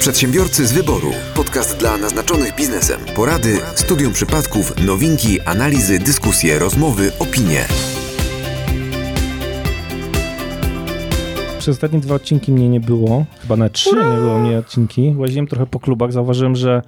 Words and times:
Przedsiębiorcy 0.00 0.66
z 0.66 0.72
wyboru. 0.72 1.10
Podcast 1.34 1.78
dla 1.78 1.96
naznaczonych 1.96 2.56
biznesem. 2.56 3.00
Porady, 3.16 3.58
studium 3.74 4.12
przypadków, 4.12 4.86
nowinki, 4.86 5.40
analizy, 5.40 5.98
dyskusje, 5.98 6.58
rozmowy, 6.58 7.12
opinie. 7.18 7.64
Przez 11.58 11.68
ostatnie 11.68 11.98
dwa 12.00 12.14
odcinki 12.14 12.52
mnie 12.52 12.68
nie 12.68 12.80
było, 12.80 13.24
chyba 13.42 13.56
na 13.56 13.68
trzy 13.68 13.96
nie 13.96 14.18
było 14.18 14.38
mnie 14.38 14.58
odcinki. 14.58 15.14
Łaziłem 15.16 15.46
trochę 15.46 15.66
po 15.66 15.80
klubach, 15.80 16.12
zauważyłem, 16.12 16.56
że 16.56 16.82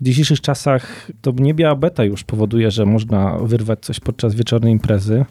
w 0.00 0.04
dzisiejszych 0.04 0.40
czasach 0.40 1.10
to 1.20 1.32
nie 1.36 1.54
biała 1.54 1.76
beta 1.76 2.04
już 2.04 2.24
powoduje, 2.24 2.70
że 2.70 2.86
można 2.86 3.38
wyrwać 3.38 3.78
coś 3.80 4.00
podczas 4.00 4.34
wieczornej 4.34 4.72
imprezy, 4.72 5.24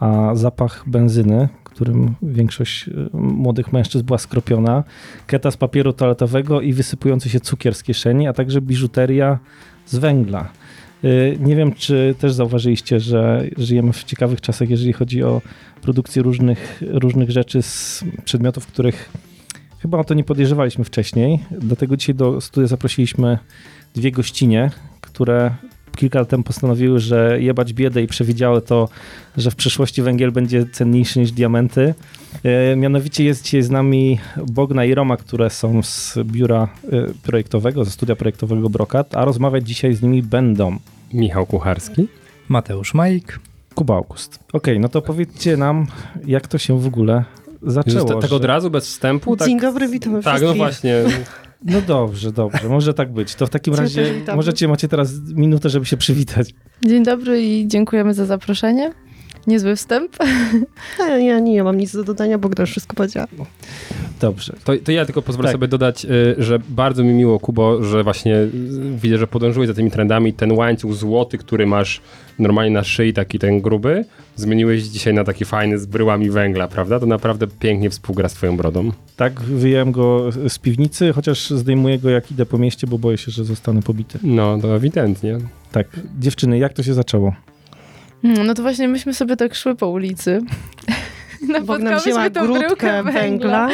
a 0.00 0.30
zapach 0.34 0.84
benzyny, 0.86 1.48
którym 1.70 2.14
większość 2.22 2.88
y, 2.88 3.08
młodych 3.12 3.72
mężczyzn 3.72 4.04
była 4.04 4.18
skropiona, 4.18 4.84
keta 5.26 5.50
z 5.50 5.56
papieru 5.56 5.92
toaletowego 5.92 6.60
i 6.60 6.72
wysypujący 6.72 7.28
się 7.28 7.40
cukier 7.40 7.74
z 7.74 7.82
kieszeni, 7.82 8.28
a 8.28 8.32
także 8.32 8.60
biżuteria 8.60 9.38
z 9.86 9.96
węgla. 9.96 10.48
Y, 11.04 11.38
Nie 11.40 11.56
wiem, 11.56 11.72
czy 11.72 12.14
też 12.18 12.32
zauważyliście, 12.32 13.00
że 13.00 13.44
żyjemy 13.56 13.92
w 13.92 14.04
ciekawych 14.04 14.40
czasach, 14.40 14.70
jeżeli 14.70 14.92
chodzi 14.92 15.22
o 15.22 15.42
produkcję 15.82 16.22
różnych, 16.22 16.82
różnych 16.90 17.30
rzeczy 17.30 17.62
z 17.62 18.04
przedmiotów, 18.24 18.66
których 18.66 19.10
chyba 19.78 19.98
o 19.98 20.04
to 20.04 20.14
nie 20.14 20.24
podejrzewaliśmy 20.24 20.84
wcześniej. 20.84 21.38
Dlatego 21.50 21.96
dzisiaj 21.96 22.14
do 22.14 22.40
studia 22.40 22.66
zaprosiliśmy 22.68 23.38
dwie 23.94 24.12
gościnie, 24.12 24.70
które 25.00 25.54
kilka 25.96 26.18
lat 26.18 26.28
temu 26.28 26.42
postanowiły, 26.42 27.00
że 27.00 27.36
jebać 27.40 27.72
biedę 27.72 28.02
i 28.02 28.06
przewidziały 28.06 28.62
to, 28.62 28.88
że 29.36 29.50
w 29.50 29.54
przyszłości 29.56 30.02
węgiel 30.02 30.32
będzie 30.32 30.66
cenniejszy 30.72 31.18
niż 31.20 31.32
diamenty. 31.32 31.94
E, 32.44 32.76
Mianowicie 32.76 33.24
jest 33.24 33.44
dzisiaj 33.44 33.62
z 33.62 33.70
nami 33.70 34.18
Bogna 34.46 34.84
i 34.84 34.94
Roma, 34.94 35.16
które 35.16 35.50
są 35.50 35.82
z 35.82 36.18
biura 36.24 36.68
e, 36.92 37.06
projektowego, 37.22 37.84
ze 37.84 37.90
studia 37.90 38.16
projektowego 38.16 38.70
Brokat, 38.70 39.16
a 39.16 39.24
rozmawiać 39.24 39.68
dzisiaj 39.68 39.94
z 39.94 40.02
nimi 40.02 40.22
będą 40.22 40.76
Michał 41.14 41.46
Kucharski. 41.46 42.08
Mateusz 42.48 42.94
Majk. 42.94 43.40
Kuba 43.74 43.94
August. 43.94 44.38
Okej, 44.52 44.80
no 44.80 44.88
to 44.88 45.02
powiedzcie 45.02 45.56
nam, 45.56 45.86
jak 46.26 46.48
to 46.48 46.58
się 46.58 46.80
w 46.80 46.86
ogóle 46.86 47.24
zaczęło. 47.62 48.04
Tak, 48.08 48.20
tak 48.20 48.30
że- 48.30 48.36
od 48.36 48.44
razu, 48.44 48.70
bez 48.70 48.86
wstępu? 48.86 49.36
Tak, 49.36 49.48
Dzień 49.48 49.60
dobry, 49.60 49.88
witamy 49.88 50.22
tak 50.22 50.32
no 50.32 50.38
wszystkich. 50.38 50.56
właśnie. 50.56 50.94
No 51.64 51.80
dobrze, 51.80 52.32
dobrze, 52.32 52.68
może 52.68 52.94
tak 52.94 53.12
być. 53.12 53.34
To 53.34 53.46
w 53.46 53.50
takim 53.50 53.74
Cię 53.74 53.80
razie 53.80 54.12
możecie, 54.36 54.68
macie 54.68 54.88
teraz 54.88 55.12
minutę, 55.34 55.70
żeby 55.70 55.86
się 55.86 55.96
przywitać. 55.96 56.54
Dzień 56.84 57.04
dobry 57.04 57.42
i 57.42 57.68
dziękujemy 57.68 58.14
za 58.14 58.26
zaproszenie. 58.26 58.92
Niezły 59.46 59.76
wstęp. 59.76 60.16
A 60.98 61.02
Ja, 61.08 61.18
ja 61.18 61.38
nie 61.38 61.64
mam 61.64 61.76
nic 61.76 61.92
do 61.92 62.04
dodania, 62.04 62.38
bo 62.38 62.48
już 62.58 62.70
wszystko 62.70 62.94
powiedziała. 62.96 63.26
Dobrze. 64.20 64.52
To, 64.64 64.72
to 64.84 64.92
ja 64.92 65.04
tylko 65.04 65.22
pozwolę 65.22 65.46
Tak. 65.46 65.52
sobie 65.52 65.68
dodać, 65.68 66.04
y, 66.04 66.34
że 66.38 66.58
bardzo 66.68 67.04
mi 67.04 67.12
miło, 67.12 67.40
Kubo, 67.40 67.84
że 67.84 68.04
właśnie 68.04 68.36
y, 68.36 68.50
widzę, 69.02 69.18
że 69.18 69.26
podążyłeś 69.26 69.68
za 69.68 69.74
tymi 69.74 69.90
trendami. 69.90 70.32
Ten 70.32 70.52
łańcuch 70.52 70.94
złoty, 70.94 71.38
który 71.38 71.66
masz 71.66 72.00
normalnie 72.38 72.70
na 72.70 72.84
szyi, 72.84 73.12
taki 73.12 73.38
ten 73.38 73.60
gruby, 73.60 74.04
zmieniłeś 74.36 74.82
dzisiaj 74.82 75.14
na 75.14 75.24
taki 75.24 75.44
fajny 75.44 75.78
z 75.78 75.86
bryłami 75.86 76.30
węgla, 76.30 76.68
prawda? 76.68 77.00
To 77.00 77.06
naprawdę 77.06 77.46
pięknie 77.46 77.90
współgra 77.90 78.28
z 78.28 78.32
twoją 78.32 78.56
brodą. 78.56 78.92
Tak, 79.16 79.40
wyjąłem 79.40 79.92
go 79.92 80.32
z 80.48 80.58
piwnicy, 80.58 81.12
chociaż 81.12 81.50
zdejmuję 81.50 81.98
go 81.98 82.10
jak 82.10 82.30
idę 82.32 82.46
po 82.46 82.58
mieście, 82.58 82.86
bo 82.86 82.98
boję 82.98 83.18
się, 83.18 83.30
że 83.30 83.44
zostanę 83.44 83.82
pobity. 83.82 84.18
No, 84.22 84.58
to 84.58 84.76
ewidentnie. 84.76 85.38
Tak, 85.72 85.86
dziewczyny, 86.20 86.58
jak 86.58 86.72
to 86.72 86.82
się 86.82 86.94
zaczęło? 86.94 87.34
Hmm, 88.22 88.46
No 88.46 88.54
to 88.54 88.62
właśnie 88.62 88.88
myśmy 88.88 89.14
sobie 89.14 89.36
tak 89.36 89.54
szły 89.54 89.74
po 89.76 89.88
ulicy. 89.88 90.40
Napotkałyśmy 91.48 92.30
tą 92.30 92.46
grudkę 92.46 93.02
węgla. 93.02 93.68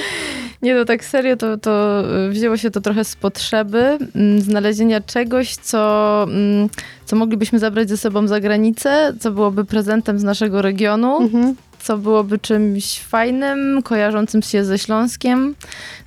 Nie, 0.62 0.74
no 0.74 0.84
tak 0.84 1.04
serio, 1.04 1.36
to, 1.36 1.56
to 1.58 2.02
wzięło 2.30 2.56
się 2.56 2.70
to 2.70 2.80
trochę 2.80 3.04
z 3.04 3.16
potrzeby 3.16 3.98
mm, 4.16 4.40
znalezienia 4.40 5.00
czegoś, 5.00 5.56
co, 5.56 6.22
mm, 6.28 6.68
co 7.04 7.16
moglibyśmy 7.16 7.58
zabrać 7.58 7.88
ze 7.88 7.96
sobą 7.96 8.28
za 8.28 8.40
granicę, 8.40 9.12
co 9.20 9.30
byłoby 9.30 9.64
prezentem 9.64 10.18
z 10.18 10.24
naszego 10.24 10.62
regionu, 10.62 11.16
Mhm. 11.22 11.54
co 11.82 11.98
byłoby 11.98 12.38
czymś 12.38 13.00
fajnym, 13.00 13.82
kojarzącym 13.82 14.42
się 14.42 14.64
ze 14.64 14.78
Śląskiem. 14.78 15.54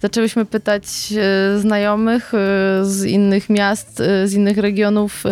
Zaczęłyśmy 0.02 0.46
pytać 0.46 0.84
e, 1.18 1.60
znajomych 1.60 2.34
e, 2.34 2.38
z 2.86 3.04
innych 3.06 3.50
miast, 3.50 4.02
e, 4.02 4.28
z 4.28 4.34
innych 4.34 4.58
regionów, 4.58 5.24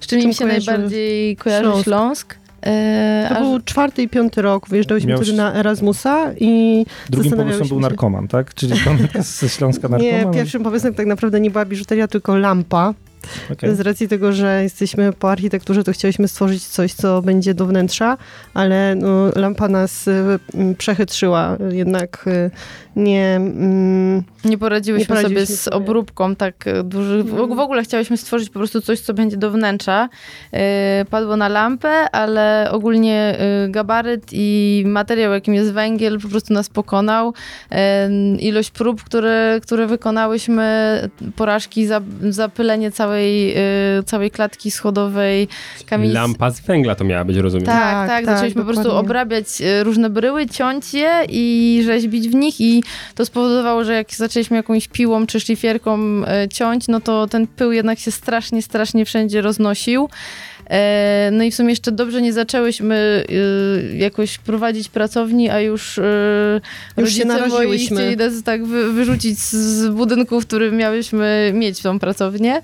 z 0.00 0.06
czym, 0.06 0.20
Czym 0.20 0.28
im 0.28 0.32
się 0.32 0.44
kojarzy 0.44 0.66
najbardziej 0.70 1.36
kojarzy 1.36 1.62
Śląsk? 1.64 1.84
Śląsk. 1.84 2.34
E, 2.68 3.26
To 3.28 3.34
aż- 3.36 3.42
był 3.42 3.60
czwarty 3.60 4.02
i 4.02 4.08
piąty 4.08 4.42
rok, 4.42 4.68
wyjeżdżaliśmy 4.68 5.08
Miałeś- 5.12 5.22
wtedy 5.26 5.36
na 5.38 5.54
Erasmusa 5.54 6.32
i 6.40 6.84
Drugim 7.10 7.32
pomysłem 7.32 7.68
był 7.68 7.78
się. 7.78 7.82
narkoman, 7.82 8.28
tak? 8.28 8.54
Czyli 8.54 8.72
pamiętka 8.84 9.22
ze 9.40 9.48
Śląska 9.48 9.88
narkoman? 9.88 10.26
nie, 10.26 10.30
pierwszym 10.34 10.62
pomysłem 10.62 10.94
tak 10.94 11.06
naprawdę 11.06 11.40
nie 11.40 11.50
była 11.50 11.64
biżuteria, 11.64 12.08
tylko 12.08 12.36
lampa. 12.36 12.94
Okej. 13.52 13.74
Z 13.76 13.80
racji 13.80 14.08
tego, 14.08 14.32
że 14.32 14.62
jesteśmy 14.62 15.12
po 15.12 15.30
architekturze, 15.30 15.84
to 15.84 15.92
chcieliśmy 15.92 16.28
stworzyć 16.28 16.64
coś, 16.66 16.92
co 16.92 17.22
będzie 17.22 17.54
do 17.54 17.66
wnętrza, 17.66 18.16
ale 18.54 18.94
no, 18.94 19.08
lampa 19.36 19.68
nas 19.68 20.08
y, 20.08 20.38
m, 20.54 20.74
przechytrzyła. 20.78 21.56
Jednak 21.70 22.24
y, 22.26 22.50
nie... 22.96 23.36
mm, 23.36 24.22
Nie 24.44 24.58
poradziłyśmy, 24.58 25.02
Nie 25.02 25.06
poradziłyśmy 25.06 25.46
sobie 25.46 25.56
z 25.56 25.68
obróbką 25.68 26.36
tak 26.36 26.66
e, 26.66 26.82
dużych. 26.82 27.24
W, 27.26 27.28
Mhm. 27.32 27.56
w 27.56 27.60
ogóle 27.60 27.82
chciałyśmy 27.82 28.16
stworzyć 28.16 28.50
po 28.50 28.58
prostu 28.58 28.80
coś, 28.80 29.00
co 29.00 29.14
będzie 29.14 29.36
do 29.36 29.50
wnętrza. 29.50 30.08
Padło 31.10 31.36
na 31.36 31.48
lampę, 31.48 32.10
ale 32.10 32.68
ogólnie 32.70 33.38
gabaryt 33.68 34.22
i 34.32 34.82
materiał, 34.86 35.32
jakim 35.32 35.54
jest 35.54 35.72
węgiel, 35.72 36.20
po 36.20 36.28
prostu 36.28 36.54
nas 36.54 36.68
pokonał. 36.68 37.34
Ilość 38.38 38.70
prób, 38.70 39.02
które, 39.04 39.60
które 39.62 39.86
wykonałyśmy, 39.86 40.98
porażki, 41.36 41.86
za, 41.86 42.00
zapylenie 42.30 42.90
całej, 43.08 43.54
e, 43.56 44.02
całej 44.06 44.30
klatki 44.30 44.70
schodowej, 44.70 45.48
kamienic. 45.86 46.14
Lampa 46.14 46.50
z 46.50 46.60
węgla 46.60 46.94
to 46.94 47.04
miała 47.04 47.24
być, 47.24 47.36
rozumiem. 47.36 47.66
Tak, 47.66 47.74
Tak, 47.76 48.08
tak, 48.08 48.24
tak, 48.24 48.34
zaczęliśmy 48.34 48.62
po 48.62 48.66
prostu 48.66 48.82
dokładnie. 48.82 49.00
obrabiać 49.08 49.46
e, 49.60 49.84
różne 49.84 50.10
bryły, 50.10 50.46
ciąć 50.46 50.94
je 50.94 51.10
i 51.28 51.82
rzeźbić 51.84 52.28
w 52.28 52.34
nich 52.34 52.60
i 52.60 52.82
to 53.14 53.24
spowodowało, 53.24 53.84
że 53.84 53.94
jak 53.94 54.10
zaczęliśmy 54.14 54.56
jakąś 54.56 54.88
piłą 54.88 55.26
czy 55.26 55.40
szlifierką 55.40 55.98
e, 56.26 56.48
ciąć, 56.48 56.88
no 56.88 57.00
to 57.00 57.26
ten 57.26 57.46
pył 57.46 57.72
jednak 57.72 57.98
się 57.98 58.10
strasznie, 58.10 58.62
strasznie 58.62 59.04
wszędzie 59.04 59.40
roznosił. 59.40 60.08
E, 60.70 61.30
No 61.32 61.44
i 61.44 61.50
w 61.50 61.54
sumie 61.54 61.70
jeszcze 61.70 61.92
dobrze 61.92 62.22
nie 62.22 62.32
zaczęłyśmy 62.32 63.24
e, 63.92 63.96
jakoś 63.96 64.38
prowadzić 64.38 64.88
pracowni, 64.88 65.50
a 65.50 65.60
już, 65.60 65.98
e, 65.98 66.60
Już 66.96 67.12
się 67.12 67.24
moi 67.24 67.78
chcieli 67.86 68.16
nas 68.16 68.42
tak 68.42 68.64
wy, 68.66 68.92
wyrzucić 68.92 69.38
z- 69.38 69.88
budynku, 69.88 70.40
w 70.40 70.46
którym 70.46 70.76
miałyśmy 70.76 71.50
mieć 71.54 71.82
tą 71.82 71.98
pracownię. 71.98 72.60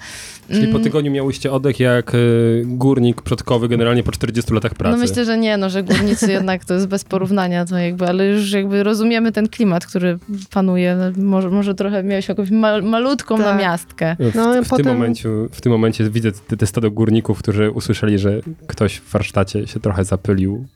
Czyli 0.49 0.63
po 0.67 0.71
Mm. 0.71 0.83
tygodniu 0.83 1.11
miałyście 1.13 1.53
oddech 1.53 1.81
jak 1.81 2.15
y, 2.15 2.63
górnik 2.67 3.23
przodkowy 3.23 3.69
generalnie 3.69 4.03
po 4.03 4.13
40 4.13 4.55
latach 4.55 4.75
pracy. 4.75 4.97
No 4.99 5.03
myślę, 5.07 5.25
że 5.25 5.39
nie, 5.39 5.57
no, 5.57 5.71
że 5.71 5.83
górnicy 5.83 6.33
jednak 6.39 6.65
to 6.65 6.75
jest 6.75 6.87
bez 6.87 7.05
porównania, 7.05 7.65
to 7.65 7.79
jakby, 7.79 8.07
ale 8.07 8.27
już 8.27 8.53
jakby 8.53 8.83
rozumiemy 8.83 9.33
ten 9.33 9.49
klimat, 9.49 9.87
który 9.87 10.19
panuje. 10.51 10.97
No, 10.97 11.25
Może, 11.25 11.51
może 11.51 11.75
trochę 11.75 12.03
miałeś 12.03 12.29
jakąś 12.29 12.51
mal, 12.51 12.83
malutką 12.83 13.37
Tak. 13.37 13.47
namiastkę. 13.47 14.17
W, 14.21 14.35
No, 14.35 14.63
w, 14.65 14.69
potem- 14.69 14.85
tym 14.87 14.95
momencie, 14.95 15.29
w 15.53 15.61
tym 15.61 15.73
momencie 15.73 16.11
widzę 16.11 16.33
te, 16.33 16.57
te 16.57 16.67
stado 16.67 16.91
górników, 16.91 17.39
którzy 17.39 17.71
usłyszeli, 17.71 17.94
że 17.95 18.41
ktoś 18.67 18.97
w 18.97 19.11
warsztacie 19.11 19.67
się 19.67 19.81
trochę 19.81 20.05
zapylił. 20.05 20.67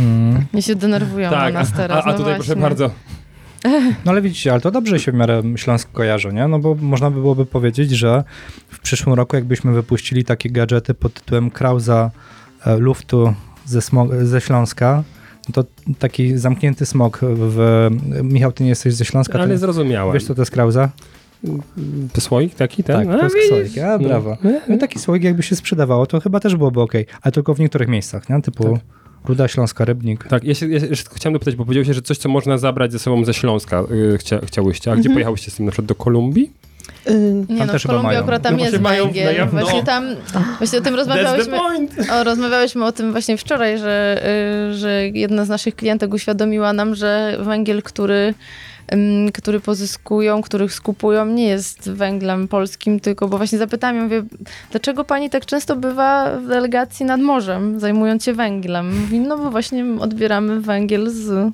Mm. 0.00 0.44
Nie 0.54 0.62
się 0.62 0.74
denerwują 0.74 1.30
na 1.30 1.50
nas 1.50 1.72
a, 1.72 1.76
teraz. 1.76 2.06
a 2.06 2.10
no 2.10 2.16
tutaj 2.16 2.34
proszę 2.34 2.56
bardzo. 2.56 2.90
No 4.04 4.12
ale 4.12 4.22
widzicie, 4.22 4.52
ale 4.52 4.60
to 4.60 4.70
dobrze 4.70 4.98
się 5.00 5.12
w 5.12 5.14
miarę 5.14 5.42
Śląsk 5.56 5.92
kojarzy, 5.92 6.32
nie? 6.32 6.48
No 6.48 6.58
bo 6.58 6.74
można 6.74 7.10
by 7.10 7.20
byłoby 7.20 7.46
powiedzieć, 7.46 7.90
że 7.90 8.24
w 8.68 8.78
przyszłym 8.78 9.14
roku 9.14 9.36
jakbyśmy 9.36 9.72
wypuścili 9.72 10.24
takie 10.24 10.50
gadżety 10.50 10.94
pod 10.94 11.14
tytułem 11.14 11.50
Krauza 11.50 12.10
e, 12.66 12.76
luftu 12.76 13.34
ze, 13.66 13.80
ze 14.22 14.40
Śląska, 14.40 15.04
no 15.48 15.52
to 15.52 15.64
taki 15.98 16.38
zamknięty 16.38 16.86
smog 16.86 17.20
w... 17.22 17.88
Michał, 18.22 18.52
ty 18.52 18.62
nie 18.62 18.68
jesteś 18.68 18.94
ze 18.94 19.04
Śląska, 19.04 19.38
Ale 19.38 19.48
ty 19.48 19.58
zrozumiałem. 19.58 20.14
wiesz 20.14 20.24
co 20.24 20.34
to 20.34 20.42
jest 20.42 20.50
Krauza? 20.50 20.88
To 22.12 22.20
słoik 22.20 22.54
taki? 22.54 22.84
Ten? 22.84 22.96
Tak, 23.08 23.18
to 23.18 23.24
jest 23.24 23.34
widzisz. 23.34 23.48
słoik, 23.50 23.78
a, 23.78 23.98
brawo. 23.98 24.36
No, 24.68 24.78
taki 24.78 24.98
słoik 24.98 25.24
jakby 25.24 25.42
się 25.42 25.56
sprzedawało, 25.56 26.06
to 26.06 26.20
chyba 26.20 26.40
też 26.40 26.56
byłoby 26.56 26.80
ok, 26.80 26.92
ale 27.22 27.32
tylko 27.32 27.54
w 27.54 27.60
niektórych 27.60 27.88
miejscach, 27.88 28.28
nie? 28.28 28.42
Typu 28.42 28.64
Tak. 28.64 28.80
Ruda 29.24 29.48
Śląska, 29.48 29.84
Rybnik. 29.84 30.24
Tak, 30.24 30.44
ja, 30.44 30.54
się, 30.54 30.68
ja 30.68 30.80
się 30.80 30.86
jeszcze 30.86 31.10
chciałem 31.14 31.32
dopytać, 31.32 31.56
bo 31.56 31.64
powiedziałeś, 31.64 31.88
że 31.96 32.02
coś, 32.02 32.18
co 32.18 32.28
można 32.28 32.58
zabrać 32.58 32.92
ze 32.92 32.98
sobą 32.98 33.24
ze 33.24 33.34
Śląska 33.34 33.82
y, 34.14 34.18
chcia, 34.18 34.38
chciałyście. 34.46 34.90
A 34.90 34.94
gdzie 34.94 35.00
Mhm. 35.00 35.14
pojechałyście 35.14 35.50
z 35.50 35.54
tym? 35.54 35.66
Na 35.66 35.72
przykład 35.72 35.86
do 35.88 35.94
Kolumbii? 35.94 36.50
y, 37.10 37.14
Nie 37.48 37.58
Tam 37.58 37.66
no, 37.66 37.72
też 37.72 37.82
w 37.82 37.86
chyba 37.86 37.94
Kolumbii 37.94 38.18
akurat 38.18 38.42
tam 38.42 38.56
No 38.56 38.64
jest 38.64 38.76
węgiel. 38.76 39.36
jawno. 39.36 39.60
Właśnie 39.60 39.84
tam, 39.84 40.04
właśnie 40.58 40.78
o 40.78 40.82
tym 40.82 40.94
rozmawiałyśmy. 40.94 41.58
O, 42.12 42.24
rozmawiałyśmy 42.24 42.84
o 42.84 42.92
tym 42.92 43.12
właśnie 43.12 43.36
wczoraj, 43.36 43.78
że, 43.78 44.22
y, 44.70 44.74
że 44.74 45.08
jedna 45.08 45.44
z 45.44 45.48
naszych 45.48 45.76
klientek 45.76 46.14
uświadomiła 46.14 46.72
nam, 46.72 46.94
że 46.94 47.38
węgiel, 47.40 47.82
który 47.82 48.34
który 49.34 49.60
pozyskują, 49.60 50.42
których 50.42 50.72
skupują, 50.72 51.26
nie 51.26 51.46
jest 51.46 51.90
węglem 51.90 52.48
polskim, 52.48 53.00
tylko, 53.00 53.28
bo 53.28 53.36
właśnie 53.36 53.58
zapytałam 53.58 53.96
ją, 53.96 54.02
mówię, 54.02 54.22
dlaczego 54.70 55.04
pani 55.04 55.30
tak 55.30 55.46
często 55.46 55.76
bywa 55.76 56.38
w 56.38 56.46
delegacji 56.46 57.06
nad 57.06 57.20
morzem, 57.20 57.80
zajmując 57.80 58.24
się 58.24 58.32
węglem? 58.32 59.00
Mówi, 59.00 59.20
no 59.20 59.38
bo 59.38 59.50
właśnie 59.50 59.84
odbieramy 60.00 60.60
węgiel 60.60 61.10
z 61.10 61.52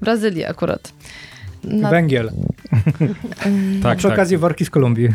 Brazylii 0.00 0.44
akurat. 0.44 0.92
Na, 1.64 1.90
Węgiel. 1.90 2.30
Tak, 3.82 3.98
Przy 3.98 4.08
okazji 4.08 4.36
worki 4.36 4.64
z 4.64 4.70
Kolumbii. 4.70 5.08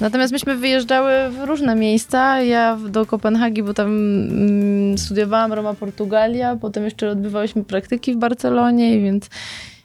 natomiast 0.00 0.32
myśmy 0.32 0.56
wyjeżdżały 0.56 1.12
w 1.30 1.44
różne 1.44 1.74
miejsca. 1.74 2.42
Ja 2.42 2.78
do 2.88 3.06
Kopenhagi, 3.06 3.62
bo 3.62 3.74
tam 3.74 3.88
mm, 3.88 4.98
studiowałam 4.98 5.52
Roma, 5.52 5.74
Portugalia, 5.74 6.56
potem 6.56 6.84
jeszcze 6.84 7.10
odbywałyśmy 7.10 7.64
praktyki 7.64 8.14
w 8.14 8.16
Barcelonie, 8.16 9.00
więc 9.00 9.28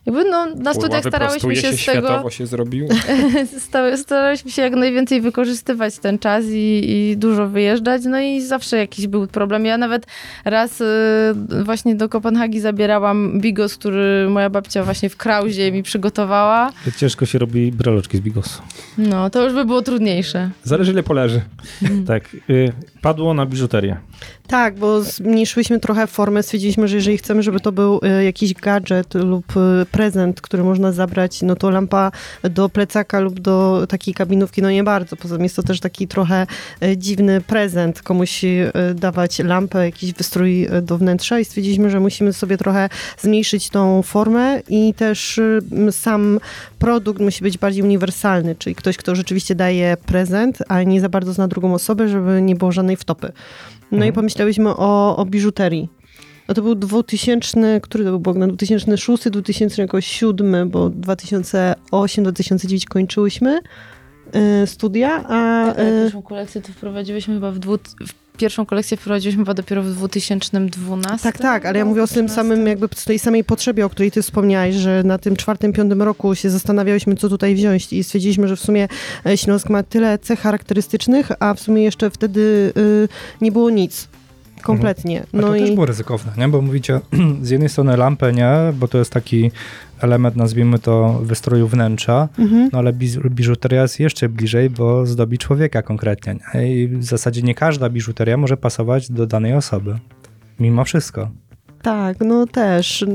jakby 0.06 0.24
no, 0.26 0.46
na 0.56 0.74
studiach 0.74 1.04
starałyśmy 1.04 1.56
się, 1.56 1.74
z 1.74 1.86
tego... 1.86 2.30
się 2.30 2.46
zrobił. 2.48 2.88
Sta- 3.68 3.98
Staraliśmy 3.98 4.52
się 4.52 4.62
jak 4.62 4.74
najwięcej 4.74 5.22
wykorzystywać 5.22 6.00
ten 6.00 6.20
czas 6.20 6.46
i, 6.50 6.92
i 6.92 7.18
dużo 7.18 7.48
wyjeżdżać, 7.48 8.02
no 8.06 8.20
i 8.20 8.42
zawsze 8.42 8.78
jakiś 8.78 9.08
był 9.08 9.28
problem. 9.28 9.66
Ja 9.66 9.78
nawet 9.78 10.08
raz 10.46 10.82
y, 10.82 10.86
właśnie 11.64 11.96
do 11.96 12.10
Kopenhagi 12.10 12.60
zabierałam 12.60 13.40
bigos, 13.42 13.78
który 13.78 14.30
moja 14.30 14.50
babcia 14.50 14.84
właśnie 14.84 15.10
w 15.10 15.18
Krauzie 15.18 15.72
mi 15.72 15.84
przygotowała. 15.84 16.72
Ciężko 16.98 17.26
się 17.26 17.40
robi 17.40 17.72
breloczki 17.72 18.18
z 18.18 18.22
bigosu. 18.22 18.62
No, 18.98 19.30
to 19.30 19.44
już 19.44 19.54
by 19.54 19.66
było 19.66 19.82
trudniejsze. 19.82 20.50
Zależy 20.64 20.92
ile 20.92 21.04
poleży. 21.04 21.42
Tak, 22.08 22.24
y, 22.50 22.72
padło 23.02 23.34
na 23.34 23.46
biżuterię. 23.46 23.98
Tak, 24.50 24.76
bo 24.76 25.02
zmniejszyliśmy 25.02 25.80
trochę 25.80 26.08
formę, 26.08 26.44
stwierdziliśmy, 26.44 26.88
że 26.88 26.96
jeżeli 26.96 27.18
chcemy, 27.18 27.44
żeby 27.44 27.60
to 27.60 27.72
był 27.72 28.00
e, 28.04 28.24
jakiś 28.24 28.54
gadżet 28.54 29.14
lub 29.14 29.46
e, 29.58 29.86
prezent, 29.86 30.42
który 30.42 30.64
można 30.64 30.92
zabrać, 30.92 31.42
no 31.42 31.56
to 31.56 31.70
lampa 31.70 32.12
do 32.44 32.70
plecaka 32.70 33.20
lub 33.20 33.40
do 33.40 33.86
takiej 33.90 34.14
kabinówki, 34.14 34.62
no 34.62 34.72
nie 34.72 34.84
bardzo. 34.84 35.16
Poza 35.16 35.36
tym 35.36 35.44
jest 35.44 35.56
to 35.56 35.64
też 35.64 35.80
taki 35.80 36.08
trochę 36.08 36.48
e, 36.82 36.98
dziwny 36.98 37.42
prezent, 37.42 38.02
komuś 38.02 38.42
dawać 38.96 39.40
lampę, 39.40 39.86
jakiś 39.86 40.14
wystrój 40.14 40.68
do 40.82 40.98
wnętrza 40.98 41.40
i 41.40 41.46
stwierdziliśmy, 41.46 41.90
że 41.90 42.00
musimy 42.00 42.34
sobie 42.34 42.58
trochę 42.58 42.90
zmniejszyć 43.20 43.70
tą 43.70 44.02
formę 44.02 44.62
i 44.70 44.94
też 44.94 45.40
sam 45.92 46.40
produkt 46.80 47.22
musi 47.22 47.44
być 47.44 47.58
bardziej 47.58 47.84
uniwersalny, 47.84 48.56
czyli 48.56 48.76
ktoś, 48.76 48.98
kto 48.98 49.16
rzeczywiście 49.16 49.56
daje 49.56 49.98
prezent, 50.06 50.58
a 50.68 50.84
nie 50.84 51.02
za 51.02 51.10
bardzo 51.10 51.34
zna 51.34 51.48
drugą 51.48 51.74
osobę, 51.74 52.08
żeby 52.08 52.42
nie 52.42 52.56
było 52.56 52.72
żadnej 52.72 52.96
wtopy. 52.96 53.32
No 53.92 54.06
i 54.06 54.14
pomyślałyśmy 54.14 54.70
o, 54.70 55.18
o 55.18 55.26
biżuterii. 55.26 55.90
No 56.48 56.54
to 56.54 56.62
był 56.62 56.76
2000, 56.76 57.82
który 57.82 58.04
to 58.04 58.10
był 58.10 58.20
Bogdan? 58.20 58.50
2006, 58.50 59.30
2007, 59.30 60.70
bo 60.70 60.90
2008-2009 60.90 62.86
kończyłyśmy 62.86 63.60
y, 64.64 64.68
studia, 64.68 65.24
a 65.28 65.66
Tak, 65.66 65.78
pierwszą 65.78 66.22
kolekcję 66.22 66.62
to 66.62 66.74
wprowadziłyśmy 66.74 67.34
chyba 67.34 67.52
w, 67.52 67.60
dwu, 67.60 67.78
w 68.08 68.29
pierwszą 68.40 68.66
kolekcję 68.66 68.98
wprowadziłyśmy 68.98 69.44
chyba 69.44 69.54
dopiero 69.54 69.84
w 69.84 69.90
2012. 69.90 71.24
tak, 71.24 71.38
tak, 71.38 71.66
ale 71.66 71.80
ja 71.80 71.86
mówię 71.86 72.04
o 72.04 72.08
tym 72.08 72.28
13. 72.28 72.36
samym, 72.36 72.68
jakby 72.68 72.88
z 72.96 73.06
tej 73.06 73.20
samej 73.20 73.44
potrzebie, 73.44 73.86
o 73.86 73.90
której 73.90 74.12
ty 74.12 74.22
wspomniałaś, 74.22 74.76
że 74.76 75.04
na 75.04 75.18
tym 75.18 75.36
czwartym, 75.36 75.74
piątym 75.74 76.02
roku 76.02 76.36
się 76.36 76.50
zastanawiałyśmy, 76.50 77.16
co 77.16 77.30
tutaj 77.30 77.56
wziąć 77.56 77.94
i 77.94 78.04
stwierdziliśmy, 78.04 78.48
że 78.48 78.56
w 78.56 78.60
sumie 78.60 78.88
e, 79.26 79.38
Śląsk 79.38 79.70
ma 79.70 79.84
tyle 79.84 80.20
cech 80.20 80.40
charakterystycznych, 80.40 81.32
a 81.40 81.54
w 81.54 81.60
sumie 81.60 81.84
jeszcze 81.84 82.10
wtedy 82.10 82.74
y, 82.78 83.08
nie 83.42 83.52
było 83.52 83.70
nic. 83.70 84.08
Kompletnie. 84.62 85.22
A 85.22 85.38
to 85.38 85.48
No 85.48 85.54
też 85.54 85.70
i 85.70 85.74
było 85.74 85.86
ryzykowne, 85.86 86.32
nie? 86.38 86.48
Bo 86.48 86.62
mówicie 86.62 87.00
z 87.42 87.50
jednej 87.50 87.70
strony 87.70 87.98
lampę 87.98 88.34
nie, 88.34 88.52
bo 88.74 88.88
to 88.88 88.98
jest 88.98 89.12
taki 89.12 89.52
element, 90.02 90.36
nazwijmy 90.36 90.80
to, 90.80 91.20
wystroju 91.24 91.68
wnętrza, 91.68 92.30
mhm. 92.40 92.70
no 92.74 92.80
ale 92.80 92.94
biżuteria 93.30 93.82
jest 93.82 94.00
jeszcze 94.00 94.30
bliżej, 94.30 94.70
bo 94.70 95.06
zdobi 95.06 95.38
człowieka 95.38 95.82
konkretnie. 95.82 96.36
Nie? 96.54 96.76
I 96.76 96.88
w 96.88 97.04
zasadzie 97.04 97.42
nie 97.42 97.56
każda 97.56 97.90
biżuteria 97.90 98.38
może 98.38 98.58
pasować 98.58 99.12
do 99.12 99.28
danej 99.28 99.54
osoby. 99.54 100.00
Mimo 100.60 100.84
wszystko. 100.84 101.30
tak, 101.82 102.18
no 102.20 102.48
też. 102.48 103.06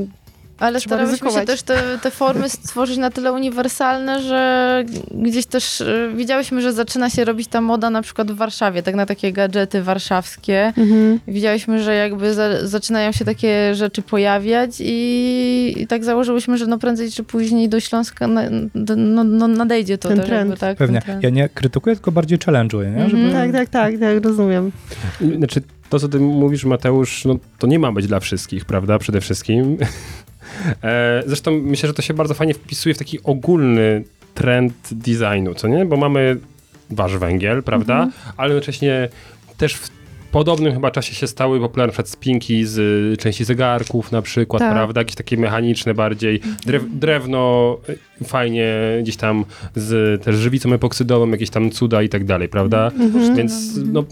Ale 0.64 0.78
Trzeba 0.80 0.96
starałyśmy 0.96 1.18
się 1.18 1.24
ryzykować. 1.24 1.46
też 1.46 1.62
te, 1.62 1.98
te 2.02 2.10
formy 2.10 2.48
stworzyć 2.48 2.96
na 2.98 3.10
tyle 3.10 3.32
uniwersalne, 3.32 4.22
że 4.22 4.84
gdzieś 5.10 5.46
też 5.46 5.80
y, 5.80 6.10
widziałyśmy, 6.16 6.62
że 6.62 6.72
zaczyna 6.72 7.10
się 7.10 7.24
robić 7.24 7.48
ta 7.48 7.60
moda 7.60 7.90
na 7.90 8.02
przykład 8.02 8.32
w 8.32 8.36
Warszawie, 8.36 8.82
tak 8.82 8.94
na 8.94 9.06
takie 9.06 9.32
gadżety 9.32 9.82
warszawskie. 9.82 10.72
Mhm. 10.76 11.20
Widziałyśmy, 11.28 11.82
że 11.82 11.94
jakby 11.94 12.34
za, 12.34 12.66
zaczynają 12.68 13.12
się 13.12 13.24
takie 13.24 13.74
rzeczy 13.74 14.02
pojawiać 14.02 14.70
i, 14.80 15.74
i 15.76 15.86
tak 15.86 16.04
założyłyśmy, 16.04 16.58
że 16.58 16.66
no 16.66 16.78
prędzej 16.78 17.10
czy 17.10 17.24
później 17.24 17.68
do 17.68 17.80
Śląska 17.80 18.26
na, 18.26 18.42
no, 18.96 19.24
no, 19.24 19.48
nadejdzie 19.48 19.98
to 19.98 20.08
Ten 20.08 20.16
też 20.18 20.26
trend. 20.26 20.48
jakby 20.50 20.60
tak. 20.60 20.76
Pewnie. 20.78 20.98
ten 20.98 21.04
trend. 21.04 21.22
Ja 21.22 21.30
nie 21.30 21.48
krytykuję, 21.48 21.96
tylko 21.96 22.12
bardziej 22.12 22.38
challenge'uję, 22.38 22.82
nie? 22.96 23.04
Mhm. 23.04 23.10
Żeby... 23.10 23.32
Tak, 23.32 23.52
tak, 23.52 23.68
tak, 23.68 23.94
tak, 24.00 24.24
rozumiem. 24.24 24.72
Znaczy, 25.36 25.62
to 25.90 25.98
co 25.98 26.08
ty 26.08 26.18
mówisz, 26.20 26.64
Mateusz, 26.64 27.24
no 27.24 27.36
to 27.58 27.66
nie 27.66 27.78
ma 27.78 27.92
być 27.92 28.06
dla 28.06 28.20
wszystkich, 28.20 28.64
prawda? 28.64 28.98
Przede 28.98 29.20
wszystkim. 29.20 29.76
E, 30.82 31.22
Zresztą 31.26 31.60
myślę, 31.62 31.86
że 31.86 31.94
to 31.94 32.02
się 32.02 32.14
bardzo 32.14 32.34
fajnie 32.34 32.54
wpisuje 32.54 32.94
w 32.94 32.98
taki 32.98 33.22
ogólny 33.22 34.04
trend 34.34 34.74
designu, 34.92 35.54
co 35.54 35.68
nie? 35.68 35.84
Bo 35.84 35.96
mamy 35.96 36.36
wasz 36.90 37.16
węgiel, 37.16 37.62
prawda? 37.62 38.08
Ale 38.36 38.54
jednocześnie 38.54 39.08
też 39.56 39.74
w 39.74 39.90
podobnym 40.32 40.72
chyba 40.74 40.90
czasie 40.90 41.14
się 41.14 41.26
stały 41.26 41.60
popularne 41.60 41.92
przykład 41.92 42.08
spinki 42.08 42.64
z 42.64 42.78
y, 42.78 43.16
części 43.16 43.44
zegarków 43.44 44.12
na 44.12 44.22
przykład, 44.22 44.60
Tak. 44.60 44.72
prawda? 44.72 45.00
Jakieś 45.00 45.14
takie 45.14 45.36
mechaniczne 45.36 45.94
bardziej. 45.94 46.40
Drew, 46.66 46.82
drewno 46.90 47.76
y, 48.20 48.24
fajnie 48.24 48.74
gdzieś 49.02 49.16
tam 49.16 49.44
z 49.74 50.22
też 50.24 50.36
żywicą 50.36 50.72
epoksydową, 50.72 51.30
jakieś 51.30 51.50
tam 51.50 51.70
cuda 51.70 52.02
i 52.02 52.08
tak 52.08 52.24
dalej, 52.24 52.48
prawda? 52.48 52.90
Mhm. 53.00 53.36
Więc 53.36 53.52
no, 53.92 54.04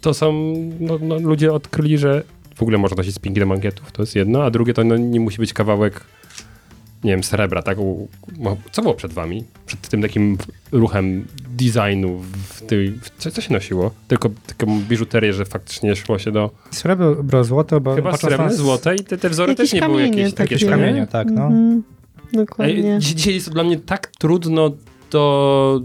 to 0.00 0.14
są, 0.14 0.54
no, 0.80 0.98
no, 1.02 1.18
ludzie 1.18 1.52
odkryli, 1.52 1.98
że 1.98 2.22
w 2.58 2.62
ogóle 2.62 2.78
można 2.78 2.96
nosić 2.96 3.14
spinki 3.14 3.40
do 3.40 3.46
mankietów, 3.46 3.92
to 3.92 4.02
jest 4.02 4.16
jedno, 4.16 4.44
a 4.44 4.50
drugie 4.50 4.74
to 4.74 4.84
no, 4.84 4.96
nie 4.96 5.20
musi 5.20 5.38
być 5.38 5.52
kawałek, 5.52 6.00
nie 7.04 7.10
wiem, 7.10 7.24
srebra, 7.24 7.62
tak? 7.62 7.78
No, 8.38 8.56
Co 8.72 8.82
było 8.82 8.94
przed 8.94 9.12
wami? 9.12 9.44
Przed 9.66 9.80
tym 9.88 10.02
takim 10.02 10.38
ruchem 10.72 11.26
designu, 11.50 12.20
w 12.48 12.62
tej, 12.62 12.90
w, 12.90 13.10
co, 13.18 13.30
co 13.30 13.40
się 13.40 13.52
nosiło? 13.52 13.90
Tylko 14.08 14.30
taką 14.46 14.80
biżuterię, 14.80 15.32
że 15.32 15.44
faktycznie 15.44 15.96
szło 15.96 16.18
się 16.18 16.32
do 16.32 16.50
Srebro, 16.70 17.44
złoto, 17.44 17.80
bo 17.80 17.94
chyba 17.94 18.16
srebrne, 18.16 18.44
na- 18.46 18.52
złote 18.52 18.94
i 18.96 19.04
te, 19.04 19.18
te 19.18 19.30
wzory 19.30 19.52
Jakieś 19.52 19.70
też 19.70 19.80
nie 19.80 19.86
były 19.88 20.02
jakieś 20.02 20.34
takie. 20.34 20.54
jakieś 20.54 20.68
kamienie. 20.70 21.06
tak, 21.06 21.30
no. 21.30 21.42
Mhm. 21.46 21.82
Ej, 22.32 22.38
Dokładnie. 22.38 22.98
dzi- 22.98 23.14
Dzisiaj 23.14 23.34
jest 23.34 23.46
to 23.46 23.52
dla 23.52 23.64
mnie 23.64 23.76
tak 23.78 24.06
trudno 24.18 24.70
do, 25.10 25.80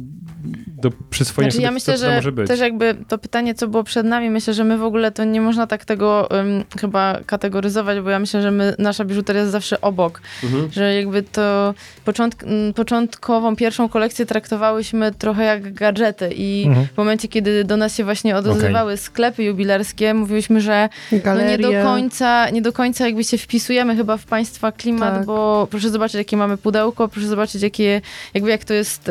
do 0.81 0.89
przyswojenia 1.09 1.51
Znaczy, 1.51 1.55
sobie, 1.55 1.63
ja 1.63 1.69
co 1.69 1.73
myślę, 1.73 1.93
to 1.93 1.99
że 1.99 2.15
może 2.15 2.31
być. 2.31 2.47
też 2.47 2.59
jakby 2.59 2.95
to 3.07 3.17
pytanie, 3.17 3.53
co 3.55 3.67
było 3.67 3.83
przed 3.83 4.05
nami, 4.05 4.29
myślę, 4.29 4.53
że 4.53 4.63
my 4.63 4.77
w 4.77 4.83
ogóle 4.83 5.11
to 5.11 5.23
nie 5.23 5.41
można 5.41 5.67
tak 5.67 5.85
tego 5.85 6.27
um, 6.31 6.63
chyba 6.81 7.19
kategoryzować, 7.25 7.99
bo 7.99 8.09
ja 8.09 8.19
myślę, 8.19 8.41
że 8.41 8.51
my, 8.51 8.75
nasza 8.79 9.05
biżuteria 9.05 9.41
jest 9.41 9.51
zawsze 9.51 9.81
obok, 9.81 10.21
Mhm. 10.43 10.71
że 10.71 10.95
jakby 10.95 11.23
to 11.23 11.73
początk, 12.05 12.43
początkową, 12.75 13.55
pierwszą 13.55 13.89
kolekcję 13.89 14.25
traktowałyśmy 14.25 15.11
trochę 15.11 15.43
jak 15.43 15.73
gadżety 15.73 16.29
i 16.35 16.63
Mhm. 16.67 16.87
w 16.93 16.97
momencie, 16.97 17.27
kiedy 17.27 17.63
do 17.63 17.77
nas 17.77 17.95
się 17.95 18.03
właśnie 18.03 18.35
odzywały 18.37 18.97
sklepy 18.97 19.43
jubilerskie, 19.43 20.13
mówiłyśmy, 20.13 20.61
że 20.61 20.89
no 21.25 21.41
nie 21.47 21.57
do 21.57 21.71
końca, 21.83 22.49
nie 22.49 22.61
do 22.61 22.73
końca 22.73 23.05
jakby 23.05 23.23
się 23.23 23.37
wpisujemy 23.37 23.95
chyba 23.95 24.17
w 24.17 24.25
państwa 24.25 24.71
klimat, 24.71 25.13
Tak. 25.15 25.25
bo 25.25 25.67
proszę 25.71 25.89
zobaczyć, 25.89 26.15
jakie 26.15 26.37
mamy 26.37 26.57
pudełko, 26.57 27.07
proszę 27.07 27.27
zobaczyć, 27.27 27.61
jakie, 27.61 28.01
jakby 28.33 28.49
jak 28.49 28.63
to 28.65 28.73
jest 28.73 29.09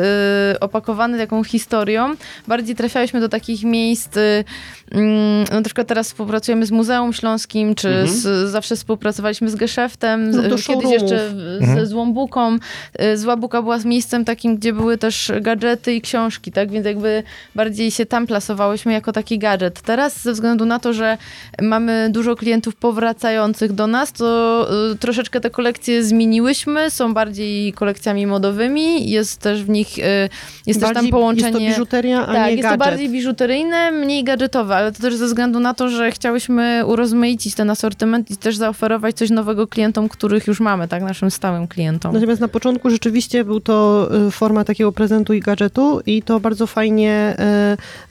y, 0.53 0.59
opakowane, 0.59 1.17
jaką 1.17 1.43
historią. 1.43 2.15
Bardziej 2.47 2.75
trafiałyśmy 2.75 3.19
do 3.19 3.29
takich 3.29 3.63
miejsc, 3.63 4.17
y, 4.17 4.43
mm, 4.91 5.43
no 5.51 5.55
na 5.55 5.61
przykład 5.61 5.87
teraz 5.87 6.07
współpracujemy 6.07 6.65
z 6.65 6.71
Muzeum 6.71 7.13
Śląskim, 7.13 7.75
czy 7.75 7.87
Mhm. 7.89 8.07
z, 8.07 8.51
zawsze 8.51 8.75
współpracowaliśmy 8.75 9.49
z 9.49 9.55
Geszeftem, 9.55 10.31
No 10.31 10.37
z, 10.37 10.41
kiedyś 10.43 10.63
showroomów. 10.63 10.93
jeszcze 11.01 11.27
Mhm. 11.59 11.85
z, 11.85 11.89
z 11.89 11.93
Łombuką. 11.93 12.55
Y, 13.01 13.37
Buka 13.37 13.61
była 13.61 13.79
z 13.79 13.85
miejscem 13.85 14.25
takim, 14.25 14.57
gdzie 14.57 14.73
były 14.73 14.97
też 14.97 15.31
gadżety 15.41 15.93
i 15.93 16.01
książki, 16.01 16.51
tak? 16.51 16.71
Więc 16.71 16.85
jakby 16.85 17.23
bardziej 17.55 17.91
się 17.91 18.05
tam 18.05 18.27
plasowałyśmy 18.27 18.93
jako 18.93 19.11
taki 19.11 19.39
gadżet. 19.39 19.81
Teraz 19.81 20.21
ze 20.21 20.33
względu 20.33 20.65
na 20.65 20.79
to, 20.79 20.93
że 20.93 21.17
mamy 21.61 22.07
dużo 22.11 22.35
klientów 22.35 22.75
powracających 22.75 23.73
do 23.73 23.87
nas, 23.87 24.11
to 24.13 24.67
troszeczkę 24.99 25.39
te 25.41 25.49
kolekcje 25.49 26.03
zmieniłyśmy, 26.03 26.91
są 26.91 27.13
bardziej 27.13 27.73
kolekcjami 27.73 28.27
modowymi, 28.27 29.09
jest 29.09 29.39
też 29.41 29.63
w 29.63 29.69
nich, 29.69 29.92
y, 29.99 30.29
jest 30.67 30.79
też 30.79 30.87
tam 30.87 30.93
Bardziej 30.93 31.11
połączenie... 31.11 31.47
Jest 31.47 31.53
to 31.53 31.59
biżuteria, 31.59 32.21
a 32.21 32.33
tak, 32.33 32.45
nie 32.45 32.51
jest 32.51 32.63
gadżet. 32.63 32.79
to 32.79 32.85
bardziej 32.85 33.09
biżuteryjne, 33.09 33.91
mniej 33.91 34.23
gadżetowe, 34.23 34.75
ale 34.75 34.91
to 34.91 35.01
też 35.01 35.15
ze 35.15 35.25
względu 35.25 35.59
na 35.59 35.73
to, 35.73 35.89
że 35.89 36.11
chciałyśmy 36.11 36.83
urozmaicić 36.85 37.55
ten 37.55 37.69
asortyment 37.69 38.31
i 38.31 38.37
też 38.37 38.57
zaoferować 38.57 39.15
coś 39.15 39.29
nowego 39.29 39.67
klientom, 39.67 40.09
których 40.09 40.47
już 40.47 40.59
mamy, 40.59 40.87
tak, 40.87 41.03
naszym 41.03 41.31
stałym 41.31 41.67
klientom. 41.67 42.13
Natomiast 42.13 42.41
na 42.41 42.47
początku 42.47 42.89
rzeczywiście 42.89 43.43
był 43.43 43.59
to 43.59 44.09
y, 44.27 44.31
forma 44.31 44.63
takiego 44.63 44.91
prezentu 44.91 45.33
i 45.33 45.39
gadżetu 45.39 46.01
i 46.05 46.21
to 46.21 46.39
bardzo 46.39 46.67
fajnie, 46.67 47.35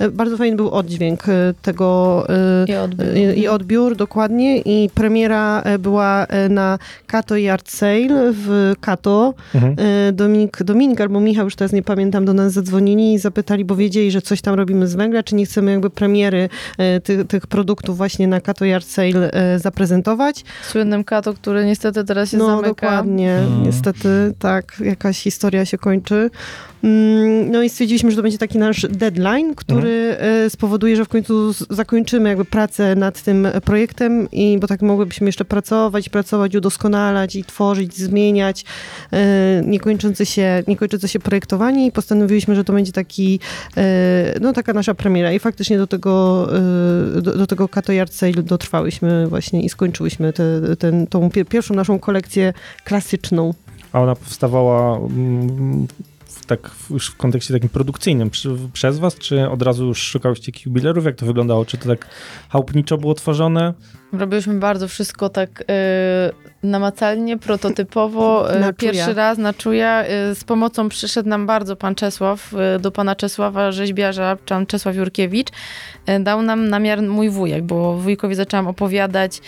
y, 0.00 0.10
bardzo 0.10 0.36
fajny 0.36 0.56
był 0.56 0.70
oddźwięk 0.70 1.24
tego 1.62 2.26
I 2.68 2.74
odbiór. 2.74 3.16
i, 3.16 3.40
i 3.40 3.48
odbiór 3.48 3.96
dokładnie 3.96 4.58
i 4.58 4.90
premiera 4.94 5.62
była 5.78 6.26
na 6.50 6.78
Kato 7.06 7.36
Yard 7.36 7.70
Sale 7.70 8.32
w 8.32 8.72
Kato. 8.80 9.34
Mhm. 9.54 9.76
Dominik, 10.12 10.62
Dominik 10.62 11.00
albo 11.00 11.20
Michał, 11.20 11.44
już 11.44 11.56
teraz 11.56 11.71
nie 11.72 11.82
pamiętam, 11.82 12.24
do 12.24 12.32
nas 12.34 12.52
zadzwonili 12.52 13.14
i 13.14 13.18
zapytali, 13.18 13.64
bo 13.64 13.76
wiedzieli, 13.76 14.10
że 14.10 14.22
coś 14.22 14.40
tam 14.40 14.54
robimy 14.54 14.86
z 14.86 14.94
węgla, 14.94 15.22
czy 15.22 15.34
nie 15.34 15.46
chcemy 15.46 15.70
jakby 15.70 15.90
premiery 15.90 16.48
e, 16.78 17.00
ty, 17.00 17.24
tych 17.24 17.46
produktów 17.46 17.96
właśnie 17.96 18.28
na 18.28 18.40
Kato 18.40 18.64
Yard 18.64 18.86
Sale 18.86 19.30
e, 19.32 19.58
zaprezentować. 19.58 20.44
Słynnym 20.68 21.04
Kato, 21.04 21.34
który 21.34 21.64
niestety 21.66 22.04
teraz 22.04 22.30
się 22.30 22.36
no 22.36 22.46
zamyka. 22.46 22.68
dokładnie, 22.68 23.32
Mm. 23.32 23.62
niestety 23.62 24.34
tak, 24.38 24.76
jakaś 24.84 25.20
historia 25.22 25.64
się 25.64 25.78
kończy. 25.78 26.30
Mm, 26.84 27.50
No 27.50 27.62
i 27.62 27.68
stwierdziliśmy, 27.70 28.10
że 28.10 28.16
to 28.16 28.22
będzie 28.22 28.38
taki 28.38 28.58
nasz 28.58 28.86
deadline, 28.90 29.54
który 29.54 30.16
e, 30.18 30.50
spowoduje, 30.50 30.96
że 30.96 31.04
w 31.04 31.08
końcu 31.08 31.52
zakończymy 31.70 32.28
jakby 32.28 32.44
pracę 32.44 32.96
nad 32.96 33.22
tym 33.22 33.48
projektem 33.64 34.28
i 34.32 34.58
bo 34.60 34.66
tak 34.66 34.82
mogłybyśmy 34.82 35.26
jeszcze 35.26 35.44
pracować, 35.44 36.08
pracować, 36.08 36.56
udoskonalać 36.56 37.36
i 37.36 37.44
tworzyć, 37.44 37.94
zmieniać 37.96 38.64
e, 39.12 39.62
niekończące 39.66 40.26
się, 40.26 40.62
niekończące 40.68 41.08
się 41.08 41.18
projektowanie 41.18 41.86
i 41.86 41.92
postanowiliśmy, 41.92 42.54
że 42.54 42.64
to 42.64 42.72
będzie 42.72 42.92
taki, 42.92 43.40
e, 43.76 44.34
no 44.40 44.52
taka 44.52 44.72
nasza 44.72 44.94
premiera 44.94 45.32
i 45.32 45.38
faktycznie 45.38 45.78
do 45.78 45.86
tego, 45.86 46.48
do, 47.22 47.36
do 47.36 47.46
tego 47.46 47.68
Kato 47.68 47.92
dotrwałyśmy 48.42 49.26
właśnie 49.26 49.62
i 49.62 49.68
skończyłyśmy 49.68 50.32
te, 50.32 50.76
ten, 50.78 51.06
tą 51.06 51.28
pie- 51.28 51.44
pierwszą 51.44 51.74
naszą 51.74 51.98
kolekcję 51.98 52.52
klasyczną. 52.84 53.54
A 53.92 54.00
ona 54.00 54.14
powstawała 54.14 54.96
mm, 54.96 55.86
tak 56.56 56.70
już 56.90 57.06
w 57.06 57.16
kontekście 57.16 57.54
takim 57.54 57.68
produkcyjnym 57.68 58.30
przez 58.72 58.98
was, 58.98 59.14
czy 59.14 59.48
od 59.48 59.62
razu 59.62 59.86
już 59.86 59.98
szukałyście 59.98 60.52
jubilerów? 60.66 61.04
Jak 61.04 61.16
to 61.16 61.26
wyglądało? 61.26 61.64
Czy 61.64 61.78
to 61.78 61.88
tak 61.88 62.06
chałupniczo 62.48 62.98
było 62.98 63.14
tworzone? 63.14 63.74
Robiliśmy 64.12 64.54
bardzo 64.54 64.88
wszystko 64.88 65.28
tak 65.28 65.60
y, 65.60 65.64
namacalnie, 66.62 67.38
prototypowo, 67.38 68.42
y, 68.56 68.60
Na 68.60 68.72
czuja. 68.72 68.92
pierwszy 68.92 69.14
raz 69.14 69.38
na 69.38 69.52
czuja. 69.52 70.04
Y, 70.30 70.34
z 70.34 70.44
pomocą 70.44 70.88
przyszedł 70.88 71.28
nam 71.28 71.46
bardzo 71.46 71.76
pan 71.76 71.94
Czesław, 71.94 72.54
y, 72.76 72.80
do 72.80 72.90
pana 72.90 73.16
Czesława 73.16 73.72
rzeźbiarza, 73.72 74.36
pan 74.48 74.66
Czesław 74.66 74.96
Jurkiewicz. 74.96 75.48
Dał 76.20 76.42
nam 76.42 76.68
namiar 76.68 77.02
mój 77.02 77.30
wujek, 77.30 77.64
bo 77.64 77.94
wujkowi 77.94 78.34
zaczęłam 78.34 78.66
opowiadać, 78.66 79.40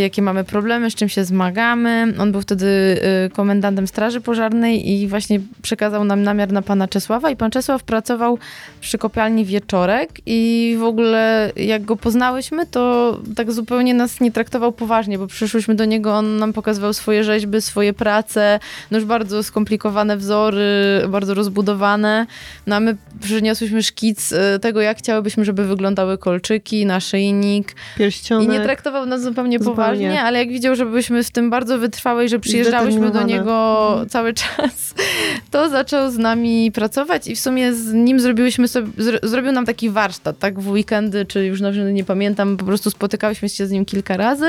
jakie 0.00 0.22
mamy 0.22 0.44
problemy, 0.44 0.90
z 0.90 0.94
czym 0.94 1.08
się 1.08 1.24
zmagamy. 1.24 2.14
On 2.18 2.32
był 2.32 2.40
wtedy 2.40 3.00
komendantem 3.32 3.86
Straży 3.86 4.20
Pożarnej 4.20 4.90
i 4.90 5.08
właśnie 5.08 5.40
przekazał 5.62 6.04
nam 6.04 6.22
namiar 6.22 6.52
na 6.52 6.62
pana 6.62 6.88
Czesława 6.88 7.30
i 7.30 7.36
pan 7.36 7.50
Czesław 7.50 7.82
pracował 7.82 8.38
przy 8.80 8.98
kopalni 8.98 9.44
Wieczorek 9.44 10.10
i 10.26 10.76
w 10.80 10.82
ogóle 10.82 11.52
jak 11.56 11.84
go 11.84 11.96
poznałyśmy, 11.96 12.66
to 12.66 13.16
tak 13.36 13.52
zupełnie 13.52 13.94
nas 13.94 14.20
nie 14.20 14.32
traktował 14.32 14.72
poważnie, 14.72 15.18
bo 15.18 15.26
przyszłyśmy 15.26 15.74
do 15.74 15.84
niego, 15.84 16.14
on 16.14 16.38
nam 16.46 16.52
pokazywał 16.52 16.92
swoje 16.92 17.24
rzeźby, 17.24 17.60
swoje 17.60 17.92
prace, 17.92 18.60
no 18.90 18.98
już 18.98 19.06
bardzo 19.06 19.42
skomplikowane 19.42 20.16
wzory, 20.16 20.64
bardzo 21.08 21.34
rozbudowane. 21.34 22.26
No 22.66 22.76
a 22.76 22.80
my 22.80 22.96
przyniosłyśmy 23.20 23.82
szkic 23.82 24.32
y, 24.32 24.36
tego, 24.60 24.80
jak 24.80 24.98
chciałybyśmy, 24.98 25.44
żeby 25.44 25.64
wyglądały 25.64 26.18
kolczyki, 26.18 26.86
naszyjnik 26.86 27.74
Pierścionek. 27.98 28.48
i 28.48 28.52
nie 28.52 28.60
traktował 28.60 29.06
nas 29.06 29.22
zupełnie, 29.22 29.58
Zupełnie. 29.58 29.76
poważnie, 29.76 30.22
ale 30.22 30.38
jak 30.38 30.48
widział, 30.48 30.76
że 30.76 30.86
byliśmy 30.86 31.24
w 31.24 31.30
tym 31.30 31.50
bardzo 31.50 31.78
wytrwałe 31.78 32.24
i 32.24 32.28
że 32.28 32.38
przyjeżdżałyśmy 32.38 33.10
do 33.10 33.22
niego 33.22 33.86
Mhm. 33.90 34.08
cały 34.08 34.34
czas, 34.34 34.94
to 35.50 35.68
zaczął 35.68 36.10
z 36.10 36.18
nami 36.18 36.72
pracować 36.72 37.28
i 37.28 37.36
w 37.36 37.40
sumie 37.40 37.74
z 37.74 37.92
nim 37.92 38.20
zrobiłyśmy 38.20 38.68
sobie, 38.68 38.88
zro, 38.98 39.18
zrobił 39.22 39.52
nam 39.52 39.66
taki 39.66 39.90
warsztat, 39.90 40.38
tak, 40.38 40.60
w 40.60 40.68
weekendy, 40.68 41.24
czy 41.26 41.44
już 41.46 41.60
nawet 41.60 41.92
nie 41.94 42.04
pamiętam, 42.04 42.56
po 42.56 42.64
prostu 42.64 42.90
spotykałyśmy 42.90 43.48
się 43.48 43.66
z 43.66 43.70
nim 43.70 43.84
kilka 43.84 44.16
razy 44.16 44.46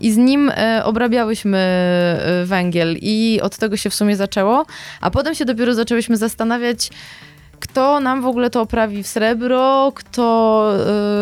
i 0.00 0.12
z 0.12 0.16
nim 0.16 0.52
e, 0.54 0.82
obrabiałyśmy 0.84 1.58
e, 1.58 2.44
węgiel. 2.44 2.96
I 3.00 3.40
od 3.42 3.56
tego 3.56 3.76
się 3.76 3.90
w 3.90 3.94
sumie 3.94 4.16
zaczęło, 4.16 4.66
a 5.00 5.10
potem 5.10 5.34
się 5.34 5.44
dopiero 5.44 5.74
zaczęłyśmy 5.74 6.16
zastanawiać, 6.16 6.90
kto 7.60 8.00
nam 8.00 8.22
w 8.22 8.26
ogóle 8.26 8.50
to 8.50 8.60
oprawi 8.60 9.02
w 9.02 9.06
srebro, 9.06 9.92
kto, 9.94 10.72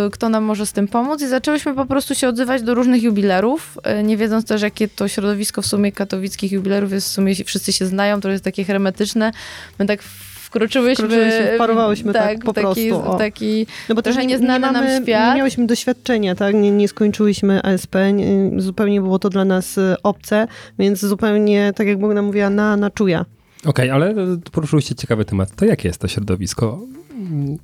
y, 0.07 0.11
kto 0.11 0.29
nam 0.29 0.45
może 0.45 0.67
z 0.67 0.73
tym 0.73 0.89
pomóc. 0.89 1.23
I 1.23 1.27
zaczęłyśmy 1.27 1.75
po 1.75 1.87
prostu 1.87 2.15
się 2.15 2.29
odzywać 2.29 2.63
do 2.63 2.75
różnych 2.75 3.03
jubilerów, 3.03 3.79
nie 4.05 4.17
wiedząc 4.17 4.45
też, 4.45 4.63
jakie 4.63 4.89
to 4.89 5.09
środowisko 5.09 5.63
w 5.63 5.67
sumie 5.67 5.93
katowickich 5.93 6.53
jubilerów 6.53 6.93
jest, 6.93 7.09
w 7.09 7.13
sumie 7.13 7.35
wszyscy 7.35 7.73
się 7.73 7.87
znają, 7.87 8.21
to 8.21 8.31
jest 8.31 8.45
takie 8.45 8.65
hermetyczne. 8.65 9.33
My 9.79 9.87
tak 9.87 10.03
wkroczyłyśmy... 10.49 11.05
Wkroczyłyśmy, 11.05 11.53
wparowałyśmy 11.55 12.13
tak 12.13 12.45
po 12.45 12.53
w 12.53 12.55
taki, 12.55 12.91
prostu, 12.91 13.11
o. 13.11 13.17
taki 13.19 13.67
No 13.89 13.95
bo 13.95 14.03
też 14.03 14.15
trochę 14.15 14.27
nie, 14.27 14.33
nieznany 14.33 14.67
nie 14.67 14.73
nam 14.73 14.85
mamy, 14.85 15.03
świat. 15.03 15.31
Nie 15.31 15.37
miałyśmy 15.37 15.67
doświadczenia, 15.67 16.35
tak? 16.35 16.55
Nie, 16.55 16.71
nie 16.71 16.89
skończyłyśmy 16.89 17.63
ASP, 17.63 17.95
nie, 18.13 18.51
zupełnie 18.61 19.01
było 19.01 19.19
to 19.19 19.31
dla 19.31 19.45
nas 19.45 19.79
e, 19.79 19.97
obce, 20.03 20.49
więc 20.79 21.01
zupełnie, 21.01 21.73
tak 21.77 21.87
jak 21.87 21.99
Bogna 21.99 22.23
mówiła, 22.23 22.51
na, 22.51 22.77
na 22.77 22.91
czuja. 22.91 23.25
Okej, 23.65 23.91
ale 23.91 24.15
poruszyliście 24.53 24.95
ciekawy 24.95 25.25
temat. 25.25 25.57
To 25.57 25.65
jakie 25.65 25.89
jest 25.89 26.01
to 26.01 26.09
środowisko 26.09 26.79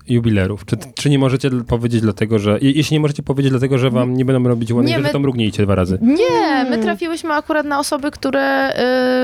jubilerów? 0.08 0.64
Czy, 0.64 0.76
czy 0.94 1.10
nie 1.10 1.18
możecie 1.18 1.50
powiedzieć 1.50 2.00
dlatego, 2.00 2.38
że... 2.38 2.58
je- 2.60 2.70
Jeśli 2.70 2.94
nie 2.94 3.00
możecie 3.00 3.22
powiedzieć 3.22 3.50
dlatego, 3.50 3.78
że 3.78 3.90
wam 3.90 4.16
nie 4.16 4.24
będą 4.24 4.48
robić 4.48 4.72
ładnych 4.72 4.90
Nie, 4.90 4.96
rzeczy, 4.96 5.06
my- 5.08 5.12
to 5.12 5.18
mrugnijcie 5.18 5.62
dwa 5.62 5.74
razy. 5.74 5.98
Nie, 6.02 6.66
my 6.70 6.78
trafiłyśmy 6.78 7.32
akurat 7.34 7.66
na 7.66 7.78
osoby, 7.78 8.10
które 8.10 8.72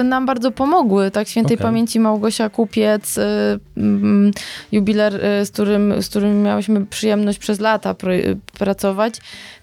y, 0.00 0.04
nam 0.04 0.26
bardzo 0.26 0.50
pomogły. 0.50 1.10
Tak, 1.10 1.28
świętej 1.28 1.56
Okej. 1.56 1.64
pamięci 1.66 2.00
Małgosia 2.00 2.50
Kupiec, 2.50 3.18
y, 3.18 3.22
mm, 3.76 4.30
jubiler, 4.72 5.14
y, 5.40 5.46
z, 5.46 5.50
którym, 5.50 6.02
z 6.02 6.08
którym 6.08 6.42
miałyśmy 6.42 6.86
przyjemność 6.86 7.38
przez 7.38 7.60
lata 7.60 7.94
pro, 7.94 8.14
y, 8.14 8.36
pracować. 8.58 9.14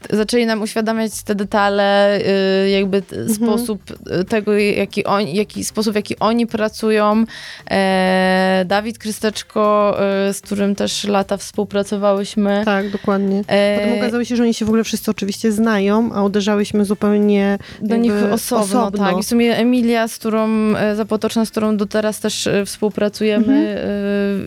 Zaczęli 0.10 0.46
nam 0.46 0.62
uświadamiać 0.62 1.24
te 1.24 1.36
detale, 1.36 2.20
y, 2.66 2.70
jakby 2.70 3.02
t- 3.02 3.30
sposób 3.30 3.82
y, 4.22 4.24
tego, 4.26 4.54
jaki, 4.58 5.06
oni, 5.06 5.36
jaki 5.36 5.64
sposób, 5.64 5.94
w 5.94 5.96
jaki 5.96 6.20
oni 6.20 6.48
pracują. 6.48 7.24
E, 7.72 8.64
Dawid 8.68 8.98
Krysteczko, 8.98 9.98
y, 10.30 10.34
z 10.34 10.42
którym 10.42 10.57
też 10.76 11.04
lata 11.04 11.38
współpracowałyśmy. 11.38 12.62
Tak, 12.66 12.90
dokładnie. 12.92 13.44
E, 13.48 13.80
Potem 13.80 13.98
okazało 14.00 14.24
się, 14.24 14.36
że 14.36 14.44
oni 14.44 14.54
się 14.54 14.66
w 14.66 14.68
ogóle 14.68 14.84
wszyscy 14.84 15.12
oczywiście 15.12 15.52
znają, 15.52 16.10
a 16.14 16.24
uderzałyśmy 16.24 16.86
zupełnie 16.86 17.58
do 17.82 17.96
nich 17.96 18.12
osobno, 18.32 18.64
osobno. 18.66 19.06
tak. 19.06 19.18
I 19.20 19.24
w 19.24 19.26
sumie 19.26 19.58
Emilia, 19.58 20.08
z 20.08 20.18
którą 20.18 20.48
e, 20.76 20.96
Zapotoczna, 20.96 21.46
z 21.46 21.52
którą 21.52 21.78
do 21.78 21.86
teraz 21.86 22.20
też 22.20 22.48
e, 22.48 22.66
współpracujemy, 22.66 23.38
Mhm. 23.48 23.78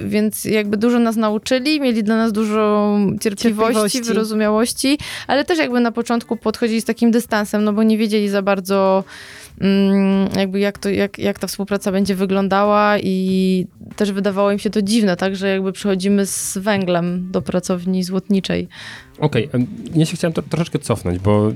e, 0.04 0.08
więc 0.08 0.44
jakby 0.44 0.76
dużo 0.76 0.98
nas 0.98 1.16
nauczyli, 1.16 1.80
mieli 1.80 2.02
dla 2.04 2.16
nas 2.16 2.32
dużo 2.32 2.96
cierpliwości, 3.20 3.72
Cierpliwości. 3.74 4.02
wyrozumiałości, 4.02 4.98
ale 5.26 5.44
też 5.44 5.58
jakby 5.58 5.80
na 5.80 5.92
początku 5.92 6.36
podchodzili 6.36 6.80
z 6.80 6.84
takim 6.84 7.10
dystansem, 7.10 7.64
no 7.64 7.72
bo 7.72 7.82
nie 7.82 7.98
wiedzieli 7.98 8.28
za 8.28 8.42
bardzo 8.42 9.04
jakby 10.36 10.60
jak, 10.60 10.78
to, 10.78 10.88
jak, 10.88 11.18
jak 11.18 11.38
ta 11.38 11.46
współpraca 11.46 11.92
będzie 11.92 12.14
wyglądała 12.14 12.98
i 12.98 13.66
też 13.96 14.12
wydawało 14.12 14.52
im 14.52 14.58
się 14.58 14.70
to 14.70 14.82
dziwne, 14.82 15.16
tak, 15.16 15.36
że 15.36 15.48
jakby 15.48 15.72
przychodzimy 15.72 16.26
z 16.26 16.58
węglem 16.58 17.28
do 17.30 17.42
pracowni 17.42 18.04
złotniczej. 18.04 18.68
Okej, 19.20 19.48
em, 19.52 19.66
ja 19.94 20.06
się 20.06 20.16
chciałem 20.16 20.32
to, 20.32 20.42
troszeczkę 20.42 20.78
cofnąć, 20.78 21.18
bo 21.18 21.52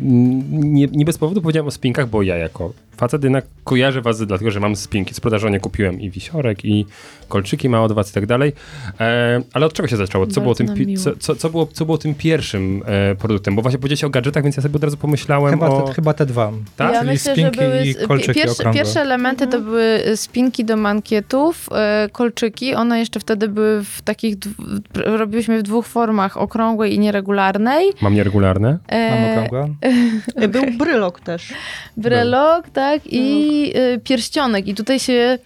nie, 0.51 0.87
nie 0.87 1.05
bez 1.05 1.19
powodu 1.19 1.43
powiedziałem 1.43 1.69
o 1.69 1.71
spinkach, 1.71 2.09
bo 2.09 2.23
ja 2.23 2.37
jako 2.37 2.73
facet 2.97 3.23
jednak 3.23 3.45
kojarzę 3.65 4.01
was 4.01 4.27
dlatego, 4.27 4.51
że 4.51 4.61
mam 4.61 4.77
spinki. 4.77 5.15
Z 5.15 5.17
sprzedażonie 5.17 5.61
kupiłem 5.61 6.01
i 6.01 6.11
wisiorek, 6.11 6.65
i 6.65 6.87
kolczyki 7.29 7.69
ma 7.69 7.83
od 7.83 7.93
was 7.93 8.11
i 8.11 8.15
tak 8.15 8.27
dalej. 8.27 8.53
E, 9.01 9.41
ale 9.53 9.67
od 9.67 9.73
czego 9.73 9.89
się 9.89 9.97
zaczęło? 9.97 10.27
Co, 10.27 10.41
Bardzo 10.41 10.41
było 10.41 10.55
tym, 10.55 10.97
co, 10.97 11.17
co, 11.17 11.37
co, 11.37 11.51
było, 11.51 11.69
co 11.73 11.85
było 11.85 11.99
tym 11.99 12.15
pierwszym 12.15 12.83
e, 12.87 13.15
produktem? 13.15 13.57
Bo 13.57 13.63
właśnie 13.63 13.79
powiedzieliście 13.79 14.07
o 14.07 14.11
gadżetach, 14.11 14.43
więc 14.43 14.57
ja 14.57 14.63
sobie 14.63 14.77
od 14.77 14.85
razu 14.85 14.97
pomyślałem 14.97 15.51
Chyba 15.51 15.69
o... 15.69 15.83
te, 15.83 15.93
chyba 15.93 16.15
te 16.15 16.27
dwa. 16.27 16.53
Tak? 16.77 16.93
Ja 16.93 17.01
Czyli 17.01 17.13
myślę, 17.13 17.37
że 17.37 17.43
spinki 17.43 17.59
były 17.59 17.87
i 17.87 17.95
kolczyki 17.95 18.41
pierwsze, 18.41 18.53
okrągłe. 18.53 18.83
pierwsze 18.83 19.01
elementy 19.01 19.47
to 19.47 19.61
były 19.61 20.03
spinki 20.17 20.65
do 20.65 20.77
mankietów, 20.77 21.69
e, 21.73 22.09
kolczyki. 22.13 22.75
One 22.75 22.99
jeszcze 22.99 23.21
wtedy 23.21 23.49
były 23.49 23.85
w 23.85 24.03
takich, 24.03 24.37
dw- 24.37 24.55
robiłyśmy 24.95 25.59
w 25.59 25.63
dwóch 25.63 25.87
formach, 25.87 26.37
okrągłej 26.37 26.95
i 26.95 26.99
nieregularnej. 26.99 27.54
Mam 28.01 28.15
nieregularne. 28.15 28.79
E, 28.89 29.11
Mam 29.11 29.31
okrągłe? 29.31 29.75
E, 30.37 30.49
Był 30.49 30.65
brylok 30.79 31.21
też. 31.21 31.53
Brelok, 31.97 32.71
tak, 32.71 33.01
i 33.05 33.73
e, 33.75 33.99
pierścionek. 33.99 34.69
I 34.69 34.75
tutaj 34.75 34.99
się... 35.01 35.39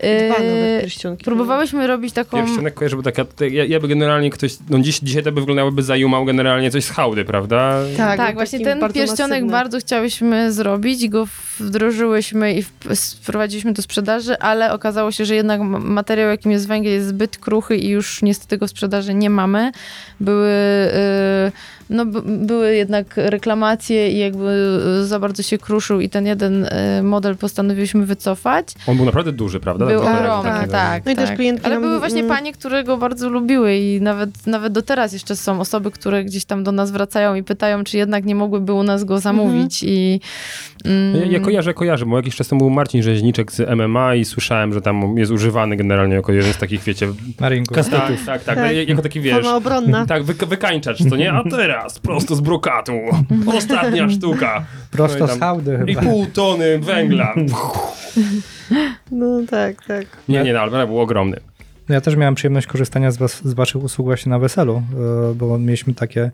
Dwa 0.00 0.38
nawet 0.44 0.80
pierścionki. 0.80 1.24
Próbowałyśmy 1.24 1.86
robić 1.86 2.12
taką... 2.14 2.36
Pierścionek 2.36 2.74
kojarzę, 2.74 2.96
bo 2.96 3.02
taka, 3.02 3.24
te- 3.24 3.48
ja, 3.48 3.64
ja 3.64 3.80
by 3.80 3.88
generalnie 3.88 4.30
ktoś, 4.30 4.56
no 4.70 4.78
dziś, 4.78 4.98
dzisiaj 5.02 5.22
to 5.22 5.32
by 5.32 5.40
wyglądałoby 5.40 5.82
zajumał 5.82 6.24
generalnie 6.24 6.70
coś 6.70 6.84
z 6.84 6.90
hałdy, 6.90 7.24
prawda? 7.24 7.82
Tak, 7.96 8.16
Tak, 8.16 8.34
właśnie 8.34 8.60
ten 8.60 8.80
bardzo 8.80 8.94
pierścionek 8.94 9.30
masywny. 9.30 9.52
bardzo 9.52 9.78
chciałyśmy 9.78 10.52
zrobić 10.52 11.02
i 11.02 11.08
go 11.10 11.26
wdrożyłyśmy 11.60 12.54
i 12.54 12.62
wp- 12.62 12.94
wprowadziliśmy 13.22 13.72
do 13.72 13.82
sprzedaży, 13.82 14.38
ale 14.38 14.72
okazało 14.72 15.12
się, 15.12 15.24
że 15.24 15.34
jednak 15.34 15.60
ma- 15.60 15.78
materiał, 15.78 16.30
jakim 16.30 16.52
jest 16.52 16.68
węgiel, 16.68 16.92
jest 16.92 17.08
zbyt 17.08 17.38
kruchy 17.38 17.76
i 17.76 17.88
już 17.88 18.22
niestety 18.22 18.58
go 18.58 18.66
w 18.66 18.70
sprzedaży 18.70 19.14
nie 19.14 19.30
mamy. 19.30 19.72
Były, 20.20 20.48
y, 21.48 21.52
no, 21.90 22.04
były 22.24 22.74
jednak 22.76 23.06
reklamacje 23.16 24.10
i 24.12 24.18
jakby 24.18 24.78
y, 25.02 25.06
za 25.06 25.18
bardzo 25.18 25.42
się 25.42 25.58
kruszył 25.58 26.00
i 26.00 26.08
ten 26.08 26.26
jeden 26.26 26.64
y, 26.64 27.02
model 27.02 27.36
postanowiłyśmy 27.36 28.06
wycofać. 28.06 28.66
On 28.86 28.96
był 28.96 29.06
naprawdę 29.06 29.32
duży, 29.32 29.60
prawda? 29.60 29.86
Był 29.90 30.00
Tak, 30.02 30.20
ogromny, 30.20 30.50
tak. 30.50 30.70
tak. 30.70 31.06
No 31.06 31.12
i 31.12 31.16
też 31.16 31.28
tak. 31.28 31.36
klientki 31.36 31.66
Ale 31.66 31.74
nam- 31.74 31.82
były 31.82 31.98
właśnie 31.98 32.20
mm. 32.20 32.36
panie, 32.36 32.52
które 32.52 32.84
go 32.84 32.96
bardzo 32.96 33.28
lubiły 33.28 33.76
i 33.76 34.00
nawet, 34.00 34.46
nawet 34.46 34.72
do 34.72 34.82
teraz 34.82 35.12
jeszcze 35.12 35.36
są 35.36 35.60
osoby, 35.60 35.90
które 35.90 36.24
gdzieś 36.24 36.44
tam 36.44 36.64
do 36.64 36.72
nas 36.72 36.90
wracają 36.90 37.34
i 37.34 37.42
pytają, 37.42 37.84
czy 37.84 37.96
jednak 37.96 38.24
nie 38.24 38.34
mogłyby 38.34 38.72
u 38.72 38.82
nas 38.82 39.04
go 39.04 39.18
zamówić 39.18 39.82
i... 39.82 40.20
Mm, 40.84 41.16
Ja, 41.16 41.26
ja 41.26 41.40
kojarzę, 41.40 41.74
kojarzę, 41.74 42.06
bo 42.06 42.16
jakiś 42.16 42.36
czas 42.36 42.48
temu 42.48 42.58
był 42.58 42.70
Marcin 42.70 43.02
Rzeźniczek 43.02 43.52
z 43.52 43.60
MMA 43.76 44.14
i 44.14 44.24
słyszałem, 44.24 44.72
że 44.74 44.80
tam 44.80 45.16
jest 45.18 45.32
używany 45.32 45.76
generalnie 45.76 46.14
jako 46.14 46.32
jeden 46.32 46.52
z 46.52 46.56
takich, 46.58 46.82
wiecie... 46.82 47.08
Na 47.40 47.48
ringu. 47.48 47.74
Tak, 47.74 47.88
tak, 47.88 48.12
tak, 48.26 48.42
Tak. 48.56 48.88
jako 48.88 49.02
taki, 49.02 49.20
wiesz... 49.20 49.34
Forma 49.34 49.56
obronna. 49.56 50.06
Tak, 50.10 50.22
wy, 50.22 50.46
wykańczacz, 50.46 50.98
co 51.10 51.16
nie? 51.16 51.32
A 51.32 51.42
teraz 51.50 51.98
prosto 51.98 52.36
z 52.36 52.40
brokatu. 52.40 52.92
Ostatnia 53.56 54.08
sztuka. 54.10 54.64
Prosto 54.90 55.26
No 55.26 55.32
i 55.34 55.36
z 55.36 55.40
hałdy 55.40 55.78
I 55.86 55.94
chyba. 55.94 56.06
pół 56.06 56.26
tony 56.26 56.78
węgla. 56.78 57.34
No 59.10 59.40
tak, 59.50 59.79
tak. 59.86 60.06
Nie, 60.28 60.42
nie, 60.42 60.52
no, 60.52 60.60
ale 60.60 60.86
był 60.86 61.00
ogromny. 61.00 61.40
No 61.88 61.94
ja 61.94 62.00
też 62.00 62.16
miałem 62.16 62.34
przyjemność 62.34 62.66
korzystania 62.66 63.10
z, 63.10 63.16
was, 63.16 63.44
z 63.44 63.54
waszych 63.54 63.82
usług 63.82 64.06
właśnie 64.06 64.30
na 64.30 64.38
weselu, 64.38 64.82
e, 65.30 65.34
bo 65.34 65.58
mieliśmy 65.58 65.94
takie 65.94 66.30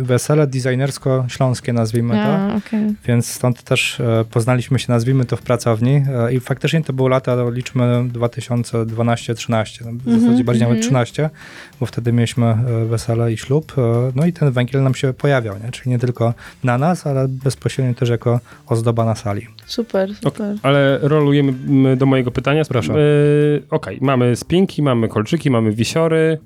wesele 0.00 0.46
designersko-śląskie, 0.46 1.72
nazwijmy 1.72 2.14
to. 2.14 2.20
A, 2.20 2.56
okej. 2.56 2.94
Więc 3.04 3.26
stąd 3.26 3.62
też 3.62 4.00
e, 4.00 4.24
poznaliśmy 4.30 4.78
się, 4.78 4.86
nazwijmy 4.92 5.24
to 5.24 5.36
w 5.36 5.42
pracowni 5.42 6.02
e, 6.12 6.32
i 6.32 6.40
faktycznie 6.40 6.82
to 6.82 6.92
były 6.92 7.10
lata, 7.10 7.36
liczmy 7.50 8.04
2012-13, 8.12 9.84
no, 9.84 9.92
w 10.16 10.20
zasadzie 10.20 10.44
bardziej 10.44 10.68
nawet 10.68 10.82
13, 10.82 11.30
bo 11.80 11.86
wtedy 11.86 12.12
mieliśmy 12.12 12.46
e, 12.46 12.84
wesele 12.84 13.32
i 13.32 13.36
ślub, 13.36 13.74
no 14.14 14.26
i 14.26 14.32
ten 14.32 14.50
węgiel 14.50 14.82
nam 14.82 14.94
się 14.94 15.12
pojawiał, 15.12 15.54
nie? 15.64 15.70
czyli 15.70 15.90
nie 15.90 15.98
tylko 15.98 16.34
na 16.64 16.78
nas, 16.78 17.06
ale 17.06 17.28
bezpośrednio 17.28 17.94
też 17.94 18.08
jako 18.08 18.40
ozdoba 18.66 19.04
na 19.04 19.14
sali. 19.14 19.46
Super, 19.66 20.14
super. 20.14 20.56
Ale 20.62 20.98
rolujemy 21.02 21.96
do 21.96 22.06
mojego 22.06 22.30
pytania. 22.30 22.62
Proszę. 22.68 22.92
Yy, 22.92 23.62
Okej, 23.70 23.98
mamy 24.00 24.36
spinki, 24.36 24.82
mamy 24.82 25.08
kolczyki, 25.08 25.50
mamy 25.50 25.72
wisiory, 25.72 26.38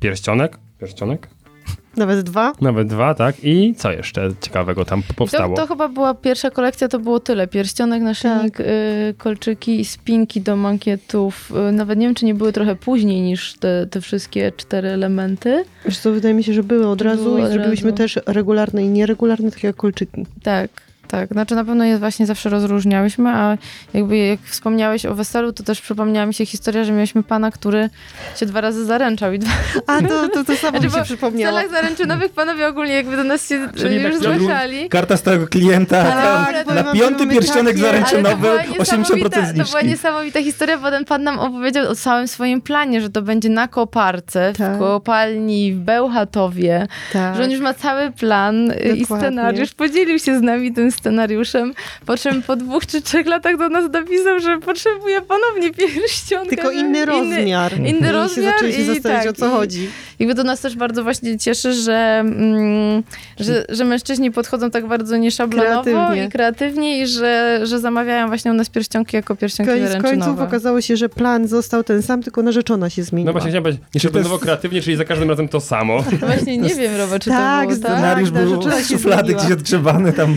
pierścionek, 0.00 0.58
pierścionek, 0.78 1.28
Nawet 1.96 2.20
dwa. 2.20 2.52
nawet 2.60 2.88
dwa, 2.88 3.14
tak? 3.14 3.44
I 3.44 3.74
co 3.74 3.92
jeszcze 3.92 4.28
ciekawego 4.40 4.84
tam 4.84 5.02
powstało? 5.16 5.56
To, 5.56 5.62
to 5.62 5.68
chyba 5.68 5.88
była 5.88 6.14
pierwsza 6.14 6.50
kolekcja, 6.50 6.88
to 6.88 6.98
było 6.98 7.20
tyle. 7.20 7.46
Pierścionek, 7.46 8.02
naszyjnik, 8.02 8.60
y, 8.60 9.14
kolczyki 9.18 9.80
i 9.80 9.84
spinki 9.84 10.40
do 10.40 10.56
mankietów. 10.56 11.52
Y, 11.68 11.72
nawet 11.72 11.98
nie 11.98 12.06
wiem, 12.06 12.14
czy 12.14 12.24
nie 12.24 12.34
były 12.34 12.52
trochę 12.52 12.76
później 12.76 13.20
niż 13.20 13.54
te, 13.54 13.86
te 13.90 14.00
wszystkie 14.00 14.52
cztery 14.56 14.88
elementy. 14.88 15.64
Wiesz 15.84 15.98
co, 15.98 16.12
wydaje 16.12 16.34
mi 16.34 16.44
się, 16.44 16.52
że 16.54 16.62
były 16.62 16.88
od 16.88 17.02
razu 17.02 17.24
Były 17.24 17.40
i 17.40 17.44
od 17.44 17.50
zrobiliśmy 17.52 17.90
razu. 17.90 17.96
też 18.02 18.18
regularne 18.26 18.84
i 18.84 18.88
nieregularne, 18.88 19.50
takie 19.50 19.66
jak 19.66 19.76
kolczyki. 19.76 20.26
Tak, 20.42 20.70
tak. 21.10 21.28
Znaczy 21.32 21.54
na 21.54 21.64
pewno 21.64 21.84
je 21.84 21.98
właśnie 21.98 22.26
zawsze 22.26 22.48
rozróżniałyśmy, 22.50 23.30
a 23.30 23.58
jakby 23.94 24.16
jak 24.18 24.40
wspomniałeś 24.40 25.06
o 25.06 25.14
weselu, 25.14 25.52
to 25.52 25.62
też 25.62 25.80
przypomniała 25.80 26.26
mi 26.26 26.34
się 26.34 26.46
historia, 26.46 26.84
że 26.84 26.92
mieliśmy 26.92 27.22
pana, 27.22 27.50
który 27.50 27.90
się 28.36 28.46
dwa 28.46 28.60
razy 28.60 28.84
zaręczał 28.84 29.32
i 29.32 29.38
dwa 29.38 29.50
A 29.86 30.00
to, 30.02 30.28
to, 30.28 30.44
to 30.44 30.56
samo 30.56 30.70
Znaczy, 30.70 30.86
mi 30.86 30.92
się 30.92 30.98
bo 30.98 31.04
W 31.04 31.06
przypomniało. 31.06 31.56
celach 31.56 31.70
zaręczynowych 31.72 32.32
panowie 32.32 32.68
ogólnie 32.68 32.94
jakby 32.94 33.16
do 33.16 33.24
nas 33.24 33.48
się 33.48 33.68
Czyli 33.76 33.96
już 34.02 34.20
tak- 34.20 34.34
zgłaszali. 34.40 34.88
Karta 34.88 35.16
stałego 35.16 35.46
klienta, 35.46 36.02
Tak, 36.04 36.64
tam, 36.66 36.74
na 36.74 36.92
piąty 36.92 37.26
pierścionek 37.26 37.74
takie- 37.74 37.86
zaręczynowy, 37.86 38.36
była 38.36 38.54
80% 38.62 38.98
niesamowita, 38.98 39.30
to 39.30 39.52
była 39.52 39.64
zniżki. 39.64 39.86
niesamowita 39.86 40.42
historia, 40.42 40.78
bo 40.78 40.90
ten 40.90 41.04
pan 41.04 41.22
nam 41.22 41.38
opowiedział 41.38 41.88
o 41.88 41.94
całym 41.94 42.28
swoim 42.28 42.60
planie, 42.62 43.00
że 43.00 43.10
to 43.10 43.22
będzie 43.22 43.48
na 43.48 43.68
koparce, 43.68 44.52
Tak. 44.58 44.76
w 44.76 44.78
kopalni 44.78 45.72
w 45.72 45.78
Bełchatowie, 45.78 46.86
Tak. 47.12 47.36
że 47.36 47.44
on 47.44 47.50
już 47.50 47.60
ma 47.60 47.74
cały 47.74 48.10
plan 48.12 48.70
y, 48.70 48.74
i 48.74 49.00
Dokładnie. 49.00 49.06
scenariusz. 49.26 49.74
Podzielił 49.74 50.18
się 50.18 50.38
z 50.38 50.42
nami 50.42 50.72
tym 50.72 50.90
scenariuszem, 50.90 50.99
po 52.06 52.16
czym 52.16 52.42
po 52.42 52.56
dwóch 52.56 52.86
czy 52.86 53.02
trzech 53.02 53.26
latach 53.26 53.56
do 53.58 53.68
nas 53.68 53.90
napisał, 53.92 54.40
że 54.40 54.58
potrzebuje 54.58 55.20
ponownie 55.22 55.70
pierścionka. 55.74 56.50
Tylko 56.56 56.72
że 56.72 56.78
inny 56.78 57.04
rozmiar. 57.04 57.72
inny 57.78 57.88
I 57.98 58.00
się 58.00 58.12
rozmiar 58.12 58.52
zaczęli 58.54 58.72
się 58.72 58.80
i 58.80 58.84
zastanawiać, 58.84 59.24
tak, 59.24 59.30
o 59.34 59.36
co 59.38 59.46
i- 59.46 59.50
chodzi. 59.50 59.88
Jakby 60.18 60.34
to 60.34 60.44
nas 60.44 60.60
też 60.60 60.76
bardzo 60.76 61.02
właśnie 61.02 61.38
cieszy, 61.38 61.72
że, 61.74 62.16
mm, 62.20 63.02
że, 63.40 63.64
że 63.68 63.84
mężczyźni 63.84 64.30
podchodzą 64.30 64.70
tak 64.70 64.86
bardzo 64.86 65.16
nieszablonowo 65.16 65.82
Kreatywnie. 65.82 66.24
i 66.24 66.28
kreatywnie 66.28 67.02
i 67.02 67.06
że, 67.06 67.60
że 67.64 67.78
zamawiają 67.80 68.28
właśnie 68.28 68.50
u 68.50 68.54
nas 68.54 68.68
pierścionki 68.68 69.16
jako 69.16 69.36
pierścionki 69.36 69.72
Koniec 69.72 69.88
końców 69.92 70.02
zaręczynowe. 70.02 70.44
okazało 70.44 70.80
się, 70.80 70.96
że 70.96 71.08
plan 71.08 71.48
został 71.48 71.84
ten 71.84 72.02
sam, 72.02 72.22
tylko 72.22 72.42
narzeczona 72.42 72.90
się 72.90 73.02
zmieniła. 73.02 73.26
No 73.26 73.32
właśnie 73.32 73.50
chciałem 73.50 73.62
powiedzieć, 73.62 73.82
nieszablonowo 73.94 74.38
kreatywnie, 74.38 74.82
czyli 74.82 74.96
za 74.96 75.04
każdym 75.04 75.30
razem 75.30 75.48
to 75.48 75.60
samo. 75.60 76.02
Właśnie 76.26 76.58
nie 76.58 76.74
wiem, 76.74 76.96
Robert, 76.96 77.24
czy 77.24 77.30
Tak, 77.30 77.68
to 77.68 77.74
było 77.74 77.82
tak. 77.82 77.92
Scenariusz 77.92 78.30
ta 78.30 78.38
był 78.40 78.62
się 78.62 78.70
z 78.84 78.88
szuflady 78.88 79.34
gdzieś 79.34 79.50
odgrzewany, 79.52 80.12
tam 80.12 80.36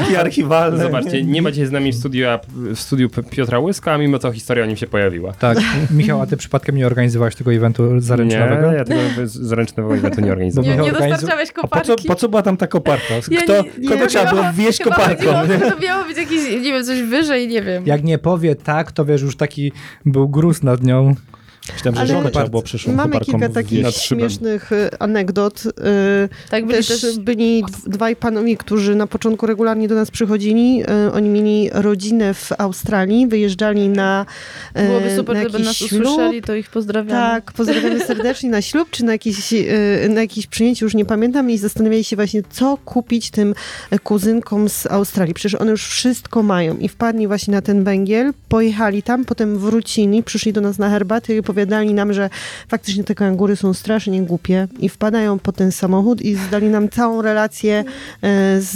pliki 0.00 0.16
archiwalne. 0.16 0.78
Zobaczcie, 0.82 1.22
nie 1.24 1.42
ma 1.42 1.50
dzisiaj 1.50 1.66
z 1.66 1.72
nami 1.72 1.92
w 1.92 1.94
studiu, 1.96 2.26
w 2.74 2.80
studiu 2.80 3.08
Piotra 3.30 3.58
Łyska, 3.58 3.92
a 3.92 3.98
mimo 3.98 4.18
to 4.18 4.32
historia 4.32 4.64
o 4.64 4.66
nim 4.66 4.76
się 4.76 4.86
pojawiła. 4.86 5.32
Tak. 5.32 5.58
Michał, 5.90 6.20
a 6.22 6.26
ty 6.26 6.36
przypadkiem 6.36 6.76
nie 6.76 6.86
organizowałeś 6.86 7.34
tego 7.36 7.52
eventu 7.52 8.00
zaręczynowego? 8.00 8.70
Nie, 8.70 8.76
ja 8.76 8.84
tego 8.84 9.00
zaręczynowego 9.24 9.94
eventu 9.96 10.20
nie 10.20 10.32
organizuję. 10.36 10.70
Nie, 10.76 10.76
nie 10.82 10.92
dostarczałeś 10.92 11.50
A 11.50 11.52
po 11.54 11.60
koparki. 11.62 11.86
co, 11.86 11.96
po 12.08 12.14
co 12.14 12.28
była 12.28 12.42
tam 12.42 12.56
ta 12.56 12.66
koparka? 12.66 13.14
Ja 13.30 13.42
Kto, 13.42 13.52
nie- 13.78 13.88
kogo 13.88 14.00
nie, 14.00 14.06
trzeba 14.06 14.30
było 14.30 14.42
wieść 14.54 14.80
koparką? 14.82 15.32
chodziło, 15.32 15.70
to 15.70 15.78
miało 15.80 16.04
być 16.04 16.16
jakieś, 16.16 16.50
nie 16.50 16.72
wiem, 16.72 16.84
coś 16.84 17.02
wyżej, 17.02 17.48
nie 17.48 17.62
wiem. 17.62 17.82
Jak 17.86 18.04
nie 18.04 18.18
powie 18.18 18.54
tak, 18.56 18.92
to 18.92 19.04
wiesz, 19.04 19.22
już 19.22 19.36
taki 19.36 19.72
był 20.06 20.28
gruz 20.28 20.62
nad 20.62 20.82
nią. 20.82 21.14
Myślałem, 21.74 22.00
że 22.00 22.06
żonę 22.14 22.30
trzeba 22.30 22.48
było 22.48 22.62
przyszłą 22.62 22.92
Mamy 22.92 23.20
kilka 23.20 23.48
takich 23.48 23.86
śmiesznych 23.90 24.72
y, 24.72 24.98
anegdot. 24.98 25.64
y, 25.66 25.70
Tak 26.50 26.66
byli 26.66 26.78
Też, 26.78 27.00
też... 27.00 27.18
byli 27.18 27.62
dw- 27.64 27.88
dwaj 27.88 28.16
panowie, 28.16 28.56
którzy 28.56 28.94
na 28.94 29.06
początku 29.06 29.46
regularnie 29.46 29.88
do 29.88 29.94
nas 29.94 30.10
przychodzili. 30.10 30.82
Y, 31.08 31.12
Oni 31.12 31.28
mieli 31.28 31.70
rodzinę 31.72 32.34
w 32.34 32.50
Australii, 32.58 33.26
wyjeżdżali 33.26 33.88
na 33.88 34.26
Byłoby 34.74 35.16
super, 35.16 35.36
na 35.36 35.44
gdyby 35.44 35.64
nas 35.64 35.76
ślub. 35.76 36.02
usłyszeli, 36.02 36.42
to 36.42 36.54
ich 36.54 36.70
pozdrawiamy. 36.70 37.20
Tak, 37.20 37.52
pozdrawiamy 37.52 38.00
serdecznie 38.00 38.50
na 38.50 38.62
ślub, 38.62 38.88
czy 38.90 39.04
na 39.04 39.12
jakieś, 39.12 39.54
na 40.08 40.20
jakieś 40.20 40.46
przyjęcie, 40.46 40.86
już 40.86 40.94
nie 40.94 41.04
pamiętam, 41.04 41.50
i 41.50 41.58
zastanawiali 41.58 42.04
się 42.04 42.16
właśnie, 42.16 42.42
co 42.50 42.78
kupić 42.84 43.30
tym 43.30 43.54
kuzynkom 44.02 44.68
z 44.68 44.86
Australii. 44.86 45.34
Przecież 45.34 45.60
one 45.60 45.70
już 45.70 45.86
wszystko 45.86 46.42
mają. 46.42 46.76
I 46.78 46.88
wpadli 46.88 47.26
właśnie 47.26 47.52
na 47.52 47.62
ten 47.62 47.84
węgiel, 47.84 48.32
pojechali 48.48 49.02
tam, 49.02 49.24
potem 49.24 49.58
wrócili, 49.58 50.22
przyszli 50.22 50.52
do 50.52 50.60
nas 50.60 50.78
na 50.78 50.90
herbatę 50.90 51.36
i 51.36 51.42
opowiadali 51.56 51.94
nam, 51.94 52.12
że 52.12 52.30
faktycznie 52.68 53.04
te 53.04 53.14
kangury 53.14 53.56
są 53.56 53.74
strasznie 53.74 54.22
głupie 54.22 54.68
i 54.78 54.88
wpadają 54.88 55.38
po 55.38 55.52
ten 55.52 55.72
samochód 55.72 56.22
i 56.22 56.34
zdali 56.34 56.68
nam 56.68 56.88
całą 56.88 57.22
relację 57.22 57.84
e, 58.22 58.60
z, 58.60 58.72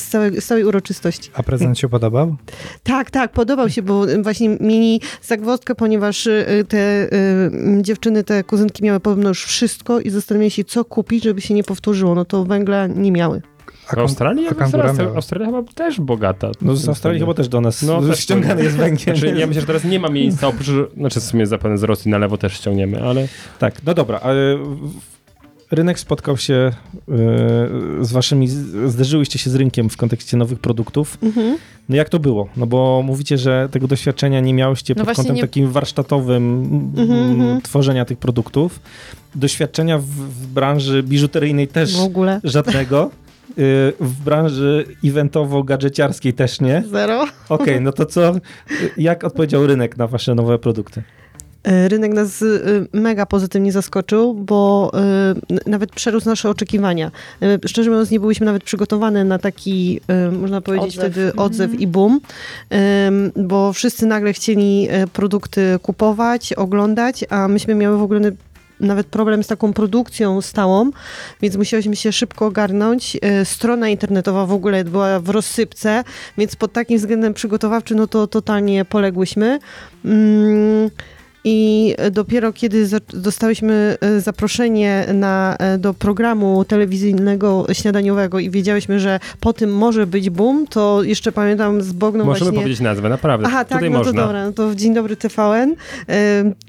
z, 0.00 0.08
całej, 0.08 0.40
z 0.40 0.46
całej 0.46 0.64
uroczystości. 0.64 1.30
A 1.34 1.42
prezent 1.42 1.78
się 1.78 1.88
podobał? 1.88 2.36
Tak, 2.82 3.10
tak, 3.10 3.32
podobał 3.32 3.70
się, 3.70 3.82
bo 3.82 4.06
właśnie 4.22 4.48
mieli 4.60 5.00
zagwozdkę, 5.22 5.74
ponieważ 5.74 6.26
y, 6.26 6.64
te 6.68 7.04
y, 7.04 7.82
dziewczyny, 7.82 8.24
te 8.24 8.44
kuzynki 8.44 8.84
miały 8.84 9.00
podobno 9.00 9.28
już 9.28 9.44
wszystko 9.44 10.00
i 10.00 10.10
zastanawiali 10.10 10.50
się, 10.50 10.64
co 10.64 10.84
kupić, 10.84 11.24
żeby 11.24 11.40
się 11.40 11.54
nie 11.54 11.64
powtórzyło. 11.64 12.14
No 12.14 12.24
to 12.24 12.44
węgla 12.44 12.86
nie 12.86 13.12
miały. 13.12 13.53
W 13.86 13.98
Australii? 13.98 14.46
Australia. 14.48 15.10
Australia 15.14 15.46
chyba 15.46 15.62
też 15.74 16.00
bogata. 16.00 16.50
No 16.62 16.76
z 16.76 16.88
Australii 16.88 17.20
chyba 17.20 17.34
też 17.34 17.48
do 17.48 17.60
nas 17.60 17.82
No, 17.82 18.02
też 18.02 18.20
ściągany 18.20 18.62
jest 18.62 18.76
węgiel. 18.76 19.16
Znaczy, 19.16 19.34
ja 19.38 19.46
myślę, 19.46 19.60
że 19.60 19.66
teraz 19.66 19.84
nie 19.84 20.00
ma 20.00 20.08
miejsca, 20.08 20.48
oprócz, 20.48 20.66
znaczy 20.96 21.20
w 21.20 21.24
sumie 21.24 21.46
zapewne 21.46 21.78
z 21.78 21.82
Rosji 21.82 22.10
na 22.10 22.18
lewo 22.18 22.38
też 22.38 22.52
ściągniemy, 22.52 23.02
ale 23.02 23.28
Tak, 23.58 23.74
no 23.86 23.94
dobra, 23.94 24.20
ale 24.22 24.58
rynek 25.70 25.98
spotkał 25.98 26.36
się 26.36 26.54
e, 26.54 26.72
z 28.00 28.12
waszymi, 28.12 28.48
zderzyłyście 28.86 29.38
się 29.38 29.50
z 29.50 29.54
rynkiem 29.54 29.90
w 29.90 29.96
kontekście 29.96 30.36
nowych 30.36 30.58
produktów. 30.58 31.18
Mhm. 31.22 31.56
No 31.88 31.96
jak 31.96 32.08
to 32.08 32.18
było? 32.18 32.48
No 32.56 32.66
bo 32.66 33.02
mówicie, 33.04 33.38
że 33.38 33.68
tego 33.70 33.86
doświadczenia 33.86 34.40
nie 34.40 34.54
miałyście 34.54 34.94
No 34.96 35.04
pod 35.04 35.16
kątem 35.16 35.34
nie- 35.36 35.42
takim 35.42 35.70
warsztatowym 35.70 36.62
Mhm, 36.96 37.30
mhm. 37.40 37.60
tworzenia 37.62 38.04
tych 38.04 38.18
produktów. 38.18 38.80
Doświadczenia 39.34 39.98
w, 39.98 40.04
w 40.04 40.46
branży 40.46 41.02
biżuteryjnej 41.02 41.68
też 41.68 41.96
W 41.96 42.00
ogóle. 42.02 42.40
żadnego. 42.44 43.10
Y, 43.58 43.92
W 44.00 44.22
branży 44.24 44.84
eventowo-gadżeciarskiej 45.04 46.32
też 46.32 46.60
nie. 46.60 46.82
Zero. 46.90 47.24
Okej, 47.48 47.80
no 47.86 47.92
to 47.92 48.06
co? 48.06 48.34
Jak 48.96 49.24
odpowiedział 49.24 49.66
rynek 49.66 49.96
na 49.96 50.06
wasze 50.06 50.34
nowe 50.34 50.58
produkty? 50.58 51.02
E, 51.64 51.88
Rynek 51.88 52.12
nas 52.12 52.42
y, 52.42 52.86
mega 52.92 53.26
pozytywnie 53.26 53.72
zaskoczył, 53.72 54.34
bo 54.34 54.92
y, 55.66 55.70
nawet 55.70 55.90
przerósł 55.90 56.28
nasze 56.28 56.50
oczekiwania. 56.50 57.10
Y, 57.42 57.68
Szczerze 57.68 57.90
mówiąc, 57.90 58.10
nie 58.10 58.20
byliśmy 58.20 58.46
nawet 58.46 58.64
przygotowane 58.64 59.24
na 59.24 59.38
taki, 59.38 60.00
można 60.40 60.60
powiedzieć 60.60 60.98
Odzew. 60.98 61.12
wtedy, 61.12 61.36
odzew 61.36 61.64
Mhm. 61.70 61.80
i 61.80 61.86
boom, 61.86 62.20
bo 63.36 63.72
wszyscy 63.72 64.06
nagle 64.06 64.32
chcieli 64.32 64.86
e, 64.90 65.06
produkty 65.06 65.78
kupować, 65.82 66.52
oglądać, 66.52 67.24
a 67.30 67.48
myśmy 67.48 67.74
miały 67.74 67.98
w 67.98 68.02
ogóle 68.02 68.20
nawet 68.80 69.06
problem 69.06 69.44
z 69.44 69.46
taką 69.46 69.72
produkcją 69.72 70.40
stałą, 70.40 70.90
więc 71.42 71.56
musieliśmy 71.56 71.96
się 71.96 72.12
szybko 72.12 72.46
ogarnąć. 72.46 73.16
E, 73.22 73.44
Strona 73.44 73.88
internetowa 73.88 74.46
w 74.46 74.52
ogóle 74.52 74.84
była 74.84 75.20
w 75.20 75.28
rozsypce, 75.28 76.04
więc 76.38 76.56
pod 76.56 76.72
takim 76.72 76.98
względem 76.98 77.34
przygotowawczym, 77.34 77.96
no 77.96 78.06
to 78.06 78.26
totalnie 78.26 78.84
poległyśmy. 78.84 79.58
Mm, 80.04 80.90
i 81.44 81.94
dopiero 82.10 82.52
kiedy 82.52 82.88
dostałyśmy 83.08 83.96
e, 84.00 84.20
zaproszenie 84.20 85.06
na, 85.14 85.56
e, 85.58 85.78
do 85.78 85.94
programu 85.94 86.64
telewizyjnego 86.64 87.66
śniadaniowego 87.72 88.38
i 88.38 88.50
wiedziałyśmy, 88.50 89.00
że 89.00 89.20
po 89.40 89.52
tym 89.52 89.76
może 89.76 90.06
być 90.06 90.30
boom, 90.30 90.66
to 90.66 91.02
jeszcze 91.02 91.32
pamiętam 91.32 91.82
z 91.82 91.92
Bogną 91.92 92.24
Możemy 92.24 92.44
właśnie... 92.44 92.58
powiedzieć 92.58 92.80
nazwę, 92.80 93.08
naprawdę. 93.08 93.46
Aha, 93.48 93.64
tak, 93.64 93.78
Tutaj 93.78 93.90
no 93.90 93.98
można. 93.98 94.12
to 94.12 94.18
dobra, 94.18 94.44
no 94.44 94.52
to 94.52 94.68
w 94.68 94.74
Dzień 94.74 94.94
Dobry 94.94 95.16
TVN. 95.16 95.74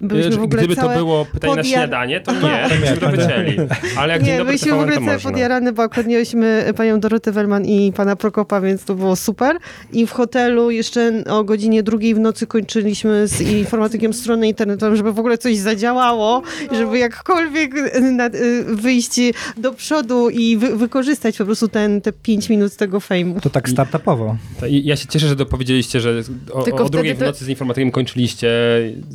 Byliśmy 0.01 0.31
w 0.37 0.43
ogóle 0.43 0.59
Gdyby 0.61 0.75
całe... 0.75 0.93
to 0.93 0.99
było 0.99 1.25
pytanie 1.25 1.55
na 1.55 1.61
podjar- 1.61 1.65
śniadanie, 1.65 2.21
to 2.21 2.31
nie, 2.31 2.67
byśmy 2.79 2.97
to 2.97 3.09
wycięli. 3.09 3.57
Ale 3.97 4.13
jak 4.13 4.23
dzień 4.23 4.31
Nie, 4.31 4.37
dobry 4.37 4.51
byliśmy 4.51 4.67
w 4.67 4.71
TVN, 4.71 4.81
ogóle 4.83 4.95
to 4.95 5.05
całe 5.05 5.33
podjarane, 5.33 5.73
bo 5.73 5.83
akurat 5.83 6.07
mieliśmy 6.07 6.73
panią 6.77 6.99
Dorotę 6.99 7.31
Wellman 7.31 7.65
i 7.65 7.93
pana 7.95 8.15
Prokopa, 8.15 8.61
więc 8.61 8.85
to 8.85 8.95
było 8.95 9.15
super. 9.15 9.57
I 9.93 10.07
w 10.07 10.11
hotelu 10.11 10.71
jeszcze 10.71 11.23
o 11.29 11.43
godzinie 11.43 11.83
drugiej 11.83 12.15
w 12.15 12.19
nocy 12.19 12.47
kończyliśmy 12.47 13.27
z 13.27 13.41
informatykiem 13.41 14.13
stronę 14.13 14.47
internetową, 14.65 14.95
żeby 14.95 15.13
w 15.13 15.19
ogóle 15.19 15.37
coś 15.37 15.57
zadziałało, 15.57 16.41
żeby 16.71 16.97
jakkolwiek 16.97 17.71
nad, 18.01 18.35
y, 18.35 18.63
wyjść 18.75 19.11
do 19.57 19.73
przodu 19.73 20.29
i 20.29 20.57
wy, 20.57 20.75
wykorzystać 20.77 21.37
po 21.37 21.45
prostu 21.45 21.67
ten, 21.67 22.01
te 22.01 22.11
pięć 22.13 22.49
minut 22.49 22.73
z 22.73 22.75
tego 22.75 22.99
fejmu. 22.99 23.41
To 23.41 23.49
tak 23.49 23.69
startupowo. 23.69 24.37
I 24.69 24.85
Ja 24.85 24.95
się 24.95 25.07
cieszę, 25.07 25.27
że 25.27 25.35
dopowiedzieliście, 25.35 25.99
że 26.01 26.21
o, 26.53 26.63
Tylko 26.63 26.83
o 26.85 26.89
drugiej 26.89 27.13
w 27.13 27.15
wtedy 27.15 27.25
to- 27.31 27.35
nocy 27.35 27.45
z 27.45 27.49
informatykiem 27.49 27.91
kończyliście 27.91 28.49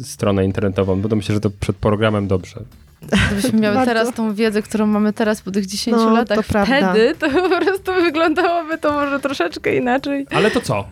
stronę 0.05 0.45
internetową, 0.45 1.01
bo 1.01 1.09
to 1.09 1.17
myślę, 1.17 1.35
że 1.35 1.41
to 1.41 1.51
przed 1.61 1.77
programem 1.77 2.27
dobrze. 2.29 2.61
Gdybyśmy 3.27 3.61
miały 3.61 3.75
Bardzo. 3.75 3.91
teraz 3.93 4.15
tą 4.15 4.35
wiedzę, 4.35 4.63
którą 4.63 4.87
mamy 4.87 5.13
teraz 5.13 5.41
po 5.43 5.51
tych 5.51 5.67
10 5.67 5.97
No, 5.97 6.11
latach, 6.15 6.37
to 6.47 6.53
prawda. 6.53 6.91
wtedy 6.93 7.15
to 7.19 7.31
po 7.31 7.49
prostu 7.65 7.93
wyglądałoby 7.95 8.79
to 8.79 8.93
może 8.93 9.21
troszeczkę 9.21 9.77
inaczej. 9.77 10.27
Ale 10.31 10.51
to 10.51 10.61
co? 10.61 10.85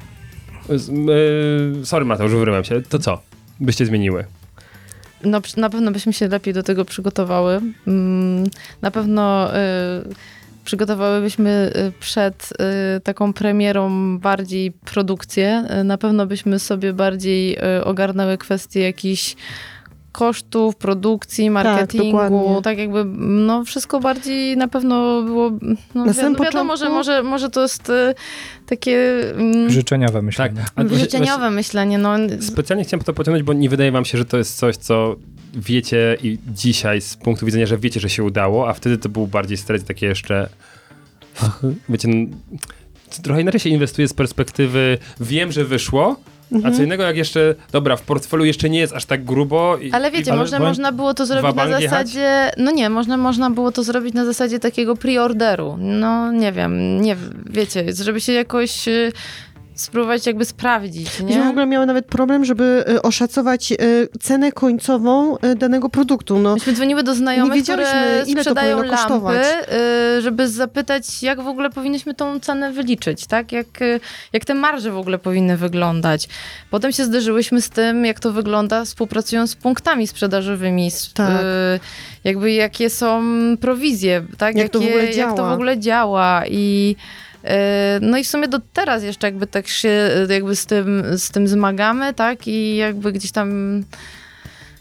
Z, 0.71 0.89
yy, 0.89 1.87
sorry 1.87 2.05
Mateusz, 2.05 2.33
wyrywam 2.33 2.65
się. 2.65 2.83
To 2.83 2.99
co 2.99 3.21
byście 3.61 3.87
zmieniły? 3.87 4.25
No, 5.25 5.41
na 5.57 5.71
pewno 5.71 5.91
byśmy 5.91 6.13
się 6.13 6.29
lepiej 6.29 6.55
do 6.55 6.63
tego 6.63 6.85
przygotowały. 6.85 7.61
Mm, 7.87 8.45
Na 8.83 8.91
pewno 8.91 9.57
y, 9.57 9.59
przygotowałybyśmy 10.65 11.73
y, 11.77 11.93
przed 12.01 12.53
y, 12.97 13.01
taką 13.01 13.33
premierą 13.33 14.19
bardziej 14.19 14.73
produkcję. 14.73 15.65
Na 15.85 15.99
pewno 15.99 16.27
byśmy 16.27 16.59
sobie 16.59 16.93
bardziej 16.93 17.59
ogarnęły 17.85 18.39
kwestie 18.39 18.81
jakichś 18.81 19.37
kosztów, 20.19 20.77
produkcji, 20.77 21.51
marketingu, 21.51 22.19
tak, 22.19 22.31
dokładnie. 22.31 22.83
jakby 22.83 23.05
no 23.19 23.65
wszystko 23.65 24.01
bardziej 24.01 24.57
na 24.57 24.69
pewno 24.69 25.23
było, 25.23 25.51
no, 25.95 26.05
Na 26.05 26.13
wi- 26.13 26.19
samym 26.19 26.33
no 26.33 26.45
wiadomo, 26.45 26.77
że 26.77 26.85
początku- 26.85 26.95
może, 26.95 27.23
może 27.23 27.51
to 27.51 27.63
jest 27.63 27.91
y, 27.91 28.15
takie 28.67 29.21
mm, 29.35 29.71
Życzeniowe 29.71 30.23
myślenie. 30.23 30.57
Tak. 30.57 30.73
A 30.75 30.83
właśnie- 30.83 30.99
życzeniowe 30.99 31.51
myślenie, 31.51 31.99
no 31.99 32.15
Specjalnie 32.41 32.85
chciałem 32.85 33.05
to 33.05 33.13
pociągnąć, 33.13 33.43
bo 33.47 33.53
nie 33.53 33.69
wydaje 33.69 33.93
wam 33.93 34.05
się, 34.05 34.19
że 34.19 34.25
to 34.25 34.39
jest 34.39 34.57
coś, 34.57 34.77
co 34.77 35.17
wiecie 35.55 36.17
i 36.23 36.39
dzisiaj 36.53 37.01
z 37.01 37.17
punktu 37.17 37.47
widzenia, 37.47 37.67
że 37.67 37.79
wiecie, 37.79 38.01
że 38.01 38.09
się 38.11 38.25
udało, 38.25 38.69
a 38.69 38.73
wtedy 38.75 38.99
to 38.99 39.09
był 39.09 39.27
bardziej 39.27 39.57
stres 39.57 39.85
takie 39.85 40.07
jeszcze 40.07 40.49
wiecie, 41.89 42.09
no, 42.09 42.27
trochę 43.23 43.41
inaczej 43.41 43.61
się 43.61 43.69
inwestuje 43.71 44.09
z 44.09 44.15
perspektywy 44.15 44.99
wiem, 45.21 45.53
że 45.53 45.65
wyszło, 45.65 46.17
Mhm. 46.53 46.75
a 46.75 46.77
co 46.77 46.83
innego 46.83 47.03
jak 47.03 47.17
jeszcze, 47.17 47.55
dobra, 47.73 47.97
w 47.97 48.03
portfelu 48.03 48.45
jeszcze 48.45 48.71
nie 48.71 48.79
jest 48.79 48.93
aż 48.93 49.05
tak 49.05 49.25
grubo. 49.25 49.77
I, 49.77 49.93
Ale 49.93 50.11
wiecie, 50.11 50.31
i, 50.31 50.35
można, 50.35 50.59
bo- 50.59 50.65
można 50.65 50.93
było 50.93 51.15
to 51.15 51.27
zrobić 51.27 51.43
na 51.45 51.49
wabank 51.53 51.81
jechać? 51.81 52.09
zasadzie. 52.09 52.51
No 52.57 52.71
nie, 52.71 52.91
można, 52.91 53.17
można 53.17 53.51
było 53.51 53.73
to 53.73 53.83
zrobić 53.83 54.15
na 54.15 54.25
zasadzie 54.25 54.59
takiego 54.59 54.97
preorderu. 54.97 55.77
No 55.81 56.33
nie 56.33 56.53
wiem, 56.53 57.01
nie 57.01 57.17
wiecie, 57.47 57.85
żeby 58.05 58.21
się 58.21 58.33
jakoś 58.33 58.89
y, 58.89 59.13
spróbować 59.81 60.27
jakby 60.27 60.45
sprawdzić, 60.45 61.07
Myśmy 61.21 61.27
w 61.27 61.45
nie? 61.45 61.51
ogóle 61.51 61.67
miały 61.67 61.87
nawet 61.87 62.07
problem, 62.07 62.45
żeby 62.45 62.85
y, 62.89 63.03
oszacować 63.03 63.73
y, 63.73 64.09
cenę 64.21 64.53
końcową 64.53 65.37
y, 65.39 65.55
danego 65.57 65.89
produktu. 65.89 66.39
No, 66.39 66.55
Myśmy 66.55 66.73
dzwoniły 66.73 67.03
do 67.03 67.13
Nie 67.13 67.19
znajomych, 67.19 67.63
które 67.63 68.23
ile 68.27 68.35
to 68.37 68.41
sprzedają 68.41 68.77
powinno 68.77 68.97
lampy, 68.97 69.09
kosztować. 69.09 69.47
żeby 70.21 70.49
zapytać, 70.49 71.23
jak 71.23 71.41
w 71.41 71.47
ogóle 71.47 71.71
powinniśmy 71.71 72.15
tą 72.15 72.41
cenę 72.41 72.73
wyliczyć, 72.73 73.27
tak? 73.27 73.53
Jak, 73.53 73.67
jak 74.33 74.45
te 74.45 74.55
marże 74.55 74.91
w 74.91 74.99
ogóle 74.99 75.19
powinny 75.19 75.57
wyglądać. 75.57 76.29
Potem 76.71 76.93
się 76.93 77.05
zderzyłyśmy 77.05 77.63
z 77.63 77.71
tym, 77.71 78.05
jak 78.05 78.21
to 78.21 78.33
wygląda 78.33 78.85
współpracując 78.85 79.51
z 79.51 79.55
punktami 79.57 80.07
sprzedażowymi. 80.07 80.91
Tak. 81.15 81.31
jakby 82.25 82.53
jakie 82.53 82.91
są 82.91 83.23
prowizje, 83.61 84.23
tak? 84.39 84.57
Jak 84.57 84.69
to 84.73 84.79
w 84.79 84.83
Jakie- 84.83 84.95
ogóle 84.95 85.05
Jak 85.13 85.31
to 85.31 85.37
działa. 85.37 85.51
w 85.51 85.53
ogóle 85.53 85.79
działa 85.79 86.43
i 86.47 86.97
no 88.01 88.19
i 88.19 88.25
w 88.25 88.29
sumie 88.29 88.49
do 88.49 88.59
teraz 88.73 89.03
jeszcze 89.03 89.27
jakby 89.27 89.47
tak 89.47 89.69
się 89.69 90.11
y, 90.31 90.33
jakby 90.33 90.57
z 90.57 90.67
tym, 90.67 91.05
z 91.19 91.31
tym 91.31 91.49
zmagamy, 91.49 92.15
tak? 92.15 92.49
I 92.49 92.77
jakby 92.77 93.13
gdzieś 93.13 93.33
tam 93.33 93.85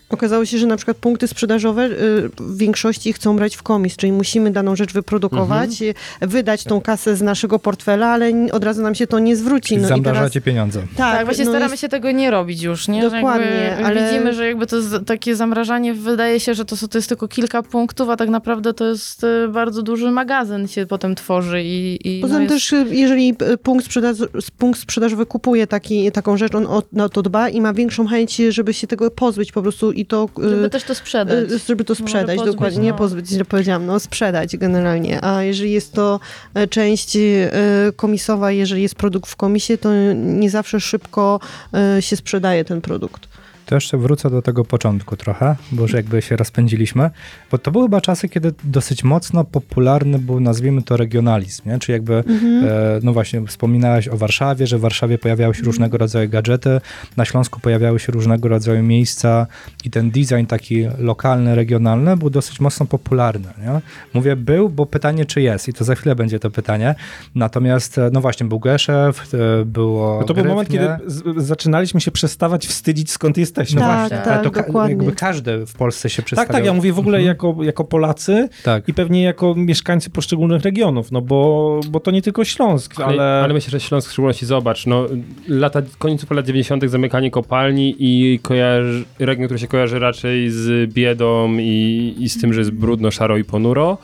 Okazało 0.09 0.45
się, 0.45 0.57
że 0.57 0.67
na 0.67 0.75
przykład 0.75 0.97
punkty 0.97 1.27
sprzedażowe 1.27 1.85
y, 1.85 2.29
w 2.39 2.57
większości 2.57 3.13
chcą 3.13 3.35
brać 3.35 3.55
w 3.55 3.63
komis, 3.63 3.95
czyli 3.95 4.11
musimy 4.13 4.51
daną 4.51 4.75
rzecz 4.75 4.93
wyprodukować, 4.93 5.81
y, 5.81 5.93
wydać 6.21 6.63
tą 6.63 6.81
kasę 6.81 7.15
z 7.15 7.21
naszego 7.21 7.59
portfela, 7.59 8.07
ale 8.07 8.31
od 8.51 8.63
razu 8.63 8.81
nam 8.81 8.95
się 8.95 9.07
to 9.07 9.19
nie 9.19 9.35
zwróci. 9.35 9.67
Czyli 9.67 9.81
No 9.81 9.87
i 9.87 9.89
teraz, 9.89 10.03
zamrażacie 10.03 10.41
pieniądze. 10.41 10.83
Tak, 10.97 11.25
właśnie 11.25 11.45
no 11.45 11.51
staramy 11.51 11.71
jest- 11.73 11.81
się 11.81 11.89
tego 11.89 12.11
nie 12.11 12.31
robić 12.31 12.61
już, 12.61 12.87
nie? 12.87 13.01
Że 13.01 13.09
Dokładnie, 13.09 13.45
jakby 13.45 13.85
ale- 13.85 14.07
Widzimy, 14.11 14.33
że 14.33 14.47
jakby 14.47 14.67
to 14.67 14.77
takie 15.05 15.35
zamrażanie 15.35 15.93
wydaje 15.93 16.39
się, 16.39 16.53
że 16.53 16.65
to, 16.65 16.75
to 16.87 16.97
jest 16.97 17.07
tylko 17.09 17.27
kilka 17.27 17.63
punktów, 17.63 18.09
a 18.09 18.15
tak 18.15 18.29
naprawdę 18.29 18.73
to 18.73 18.85
jest 18.85 19.23
e, 19.23 19.47
bardzo 19.47 19.81
duży 19.81 20.11
magazyn 20.11 20.67
się 20.67 20.85
potem 20.85 21.15
tworzy 21.15 21.63
i, 21.63 21.99
i 22.17 22.21
Poza 22.21 22.33
no 22.33 22.39
tym 22.45 22.53
jest, 22.53 22.69
też, 22.69 22.73
y, 22.73 22.95
jeżeli 22.95 23.35
y, 23.53 23.57
punkt, 23.57 23.85
sprzedaż, 23.85 24.17
punkt 24.57 24.79
sprzedażowy 24.79 25.25
kupuje 25.25 25.67
taki, 25.67 26.11
taką 26.11 26.37
rzecz, 26.37 26.55
on 26.55 26.67
o, 26.67 26.83
na 26.91 27.09
to 27.09 27.21
dba 27.21 27.49
i 27.49 27.61
ma 27.61 27.73
większą 27.73 28.07
chęć, 28.07 28.35
żeby 28.49 28.73
się 28.73 28.87
tego 28.87 29.11
pozbyć 29.11 29.51
po 29.51 29.61
prostu 29.61 29.91
i 29.97 30.05
to... 30.05 30.29
y, 30.39 30.49
żeby 30.49 30.69
też 30.69 30.83
to 30.83 30.95
sprzedać. 30.95 31.51
Y, 31.51 31.59
Żeby 31.67 31.85
to 31.85 31.95
sprzedać, 31.95 32.35
pozbyć, 32.35 32.53
dokładnie. 32.53 32.79
Nie 32.79 32.91
no. 32.91 32.97
pozbyć, 32.97 33.27
źle 33.27 33.45
powiedziałam, 33.45 33.85
no 33.85 33.99
sprzedać 33.99 34.57
generalnie. 34.57 35.23
A 35.23 35.43
jeżeli 35.43 35.71
jest 35.71 35.93
to 35.93 36.19
e, 36.53 36.67
część 36.67 37.15
e, 37.15 37.51
komisowa, 37.95 38.51
jeżeli 38.51 38.81
jest 38.81 38.95
produkt 38.95 39.29
w 39.29 39.35
komisie, 39.35 39.77
to 39.77 39.89
nie 40.15 40.49
zawsze 40.49 40.79
szybko 40.79 41.39
e, 41.73 42.01
się 42.01 42.15
sprzedaje 42.15 42.65
ten 42.65 42.81
produkt. 42.81 43.27
To 43.67 43.75
jeszcze 43.75 43.97
wrócę 43.97 44.29
do 44.29 44.41
tego 44.41 44.65
początku 44.65 45.15
trochę, 45.15 45.55
bo 45.71 45.81
już 45.81 45.93
jakby 45.93 46.21
się 46.21 46.35
rozpędziliśmy, 46.35 47.09
bo 47.51 47.57
to 47.57 47.71
były 47.71 47.85
chyba 47.85 48.01
czasy, 48.01 48.29
kiedy 48.29 48.53
dosyć 48.63 49.03
mocno 49.03 49.43
popularny 49.43 50.19
był, 50.19 50.39
nazwijmy 50.39 50.81
to, 50.81 50.97
regionalizm, 50.97 51.69
nie? 51.69 51.79
Czy 51.79 51.91
jakby, 51.91 52.13
Mhm. 52.13 52.65
e, 52.65 52.69
no 53.03 53.13
właśnie, 53.13 53.47
wspominałaś 53.47 54.07
o 54.07 54.17
Warszawie, 54.17 54.67
że 54.67 54.77
w 54.77 54.81
Warszawie 54.81 55.17
pojawiały 55.17 55.55
się 55.55 55.63
różnego 55.63 55.97
rodzaju 55.97 56.29
gadżety, 56.29 56.81
na 57.17 57.25
Śląsku 57.25 57.59
pojawiały 57.59 57.99
się 57.99 58.11
różnego 58.11 58.47
rodzaju 58.47 58.83
miejsca 58.83 59.47
i 59.83 59.89
ten 59.89 60.11
design 60.11 60.45
taki 60.47 60.85
lokalny, 60.99 61.55
regionalny 61.55 62.17
był 62.17 62.29
dosyć 62.29 62.59
mocno 62.59 62.85
popularny, 62.85 63.49
nie? 63.57 63.81
Mówię 64.13 64.35
był, 64.35 64.69
bo 64.69 64.85
pytanie, 64.85 65.25
czy 65.25 65.41
jest 65.41 65.67
i 65.67 65.73
to 65.73 65.83
za 65.83 65.95
chwilę 65.95 66.15
będzie 66.15 66.39
to 66.39 66.51
pytanie. 66.51 66.95
Natomiast, 67.35 67.97
e, 67.97 68.09
no 68.13 68.21
właśnie, 68.21 68.45
był 68.45 68.59
Geszew, 68.59 69.33
e, 69.33 69.65
było 69.65 70.17
No 70.21 70.27
to 70.27 70.33
był 70.33 70.45
moment, 70.45 70.69
kiedy 70.69 70.87
z, 71.05 71.45
zaczynaliśmy 71.45 72.01
się 72.01 72.11
przestawać 72.11 72.67
wstydzić, 72.67 73.11
skąd 73.11 73.37
jesteśmy. 73.61 73.81
No 73.81 73.87
Tak, 73.87 73.99
właśnie, 73.99 74.17
tak, 74.17 74.27
ale 74.27 74.43
to 74.43 74.51
ka- 74.51 74.89
jakby 74.89 75.11
każdy 75.11 75.65
w 75.65 75.73
Polsce 75.73 76.09
się 76.09 76.15
Tak, 76.17 76.25
przedstawiał. 76.25 76.53
tak, 76.53 76.65
ja 76.65 76.73
mówię 76.73 76.93
w 76.93 76.99
ogóle 76.99 77.17
Mhm. 77.17 77.27
jako, 77.27 77.63
jako 77.63 77.83
Polacy 77.83 78.49
Tak. 78.63 78.89
i 78.89 78.93
pewnie 78.93 79.23
jako 79.23 79.55
mieszkańcy 79.55 80.09
poszczególnych 80.09 80.61
regionów, 80.61 81.11
no 81.11 81.21
bo, 81.21 81.79
bo 81.89 81.99
to 81.99 82.11
nie 82.11 82.21
tylko 82.21 82.45
Śląsk, 82.45 82.99
Ale, 82.99 83.05
ale... 83.07 83.43
ale 83.43 83.53
myślę, 83.53 83.71
że 83.71 83.79
Śląsk 83.79 84.09
w 84.09 84.11
szczególności, 84.11 84.45
zobacz, 84.45 84.85
no, 84.85 85.05
lata, 85.47 85.81
końców 85.97 86.31
lat 86.31 86.45
90. 86.45 86.89
zamykanie 86.89 87.31
kopalni 87.31 87.95
i 87.99 88.39
kojarzy, 88.39 89.03
region, 89.19 89.45
który 89.47 89.59
się 89.59 89.67
kojarzy 89.67 89.99
raczej 89.99 90.49
z 90.49 90.93
biedą 90.93 91.57
i, 91.59 92.15
i 92.19 92.29
z 92.29 92.41
tym, 92.41 92.53
że 92.53 92.59
jest 92.61 92.71
brudno, 92.71 93.11
szaro 93.11 93.37
i 93.37 93.43
ponuro. 93.43 93.97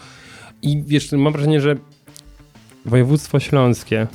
I 0.62 0.84
wiesz, 0.88 1.12
mam 1.12 1.34
wrażenie, 1.34 1.62
że 1.62 1.76
województwo 2.86 3.40
śląskie, 3.40 4.08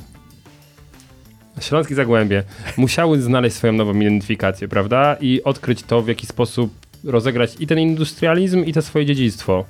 Śląskie 1.59 1.95
Zagłębie, 1.95 2.43
musiały 2.77 3.21
znaleźć 3.21 3.55
swoją 3.55 3.73
nową 3.73 3.99
identyfikację, 3.99 4.67
prawda? 4.67 5.17
I 5.21 5.43
odkryć 5.43 5.83
to, 5.83 6.01
w 6.01 6.07
jaki 6.07 6.27
sposób 6.27 6.73
rozegrać 7.03 7.51
i 7.59 7.67
ten 7.67 7.79
industrializm, 7.79 8.63
i 8.65 8.73
to 8.73 8.81
swoje 8.81 9.05
dziedzictwo. 9.05 9.65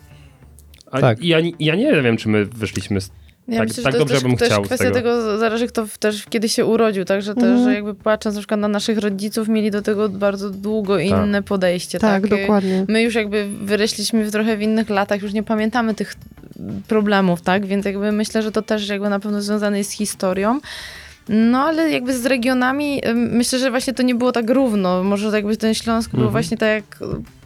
A 0.92 1.00
Tak. 1.02 1.20
i 1.24 1.28
ja, 1.28 1.38
ja 1.60 1.76
nie 1.76 2.02
wiem, 2.02 2.18
czy 2.18 2.30
my 2.30 2.46
wyszliśmy 2.46 3.02
z 3.02 3.12
Ja 3.48 3.58
tak- 3.60 3.68
myślę, 3.68 3.76
że 3.76 3.84
tak 3.84 3.94
to 3.94 4.00
dobrze 4.00 4.14
jest 4.14 4.26
bym 4.28 4.36
chciał 4.38 4.64
z 4.64 4.68
kwestia 4.68 4.86
tego. 4.92 4.96
tego. 5.00 5.38
zależy 5.40 5.68
kto 5.68 5.86
też 6.00 6.26
kiedy 6.30 6.50
się 6.50 6.66
urodził, 6.66 7.06
także 7.06 7.36
też, 7.36 7.44
Mhm. 7.44 7.64
że 7.64 7.74
jakby 7.74 7.96
patrząc 7.96 8.36
na 8.36 8.42
przykład 8.42 8.60
na 8.60 8.68
naszych 8.68 8.98
rodziców, 8.98 9.48
mieli 9.48 9.72
do 9.72 9.82
tego 9.82 10.10
bardzo 10.10 10.50
długo 10.50 11.00
inne 11.00 11.44
podejście. 11.44 12.00
Tak, 12.00 12.22
Tak, 12.22 12.32
dokładnie. 12.40 12.86
My 12.88 13.02
już 13.04 13.16
jakby 13.16 13.48
wyrośliśmy 13.62 14.26
w 14.26 14.32
trochę 14.32 14.58
w 14.58 14.62
innych 14.62 14.90
latach, 14.90 15.22
już 15.22 15.34
nie 15.34 15.44
pamiętamy 15.44 15.94
tych 15.96 16.16
problemów, 16.88 17.42
tak? 17.42 17.66
Więc 17.66 17.86
jakby 17.86 18.12
myślę, 18.12 18.42
że 18.42 18.52
to 18.52 18.62
też 18.62 18.88
jakby 18.90 19.10
na 19.10 19.20
pewno 19.20 19.42
związane 19.42 19.78
jest 19.78 19.90
z 19.90 19.94
historią. 19.94 20.60
No 21.30 21.60
ale 21.60 21.90
jakby 21.92 22.14
z 22.18 22.26
regionami 22.26 23.02
myślę, 23.16 23.60
że 23.60 23.70
właśnie 23.72 23.94
to 23.94 24.04
nie 24.04 24.16
było 24.16 24.32
tak 24.32 24.50
równo. 24.50 25.04
Może 25.04 25.28
jakby 25.28 25.58
ten 25.58 25.74
Śląsk 25.74 26.12
był 26.12 26.18
Mhm. 26.20 26.32
właśnie 26.32 26.58
tak 26.58 26.70
jak 26.70 27.00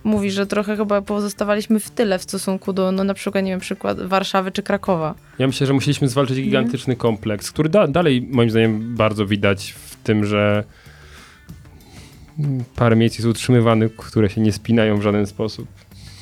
mówisz, 0.03 0.33
że 0.33 0.47
trochę 0.47 0.77
chyba 0.77 1.01
pozostawaliśmy 1.01 1.79
w 1.79 1.89
tyle 1.89 2.19
w 2.19 2.23
stosunku 2.23 2.73
do 2.73 2.91
no 2.91 3.03
na 3.03 3.13
przykład, 3.13 3.43
nie 3.43 3.51
wiem, 3.51 3.59
przykład 3.59 4.01
Warszawy 4.01 4.51
czy 4.51 4.63
Krakowa. 4.63 5.15
Ja 5.39 5.47
myślę, 5.47 5.67
że 5.67 5.73
musieliśmy 5.73 6.07
zwalczyć 6.07 6.37
gigantyczny 6.41 6.95
kompleks, 6.95 7.51
który 7.51 7.69
da, 7.69 7.87
dalej 7.87 8.27
moim 8.31 8.49
zdaniem 8.49 8.95
bardzo 8.95 9.25
widać 9.25 9.71
w 9.77 9.95
tym, 9.95 10.25
że 10.25 10.63
Parę 12.75 12.95
miejsc 12.95 13.15
jest 13.15 13.27
utrzymywanych, 13.27 13.95
które 13.95 14.29
się 14.29 14.41
nie 14.41 14.51
spinają 14.51 14.97
w 14.97 15.01
żaden 15.01 15.25
sposób. 15.27 15.67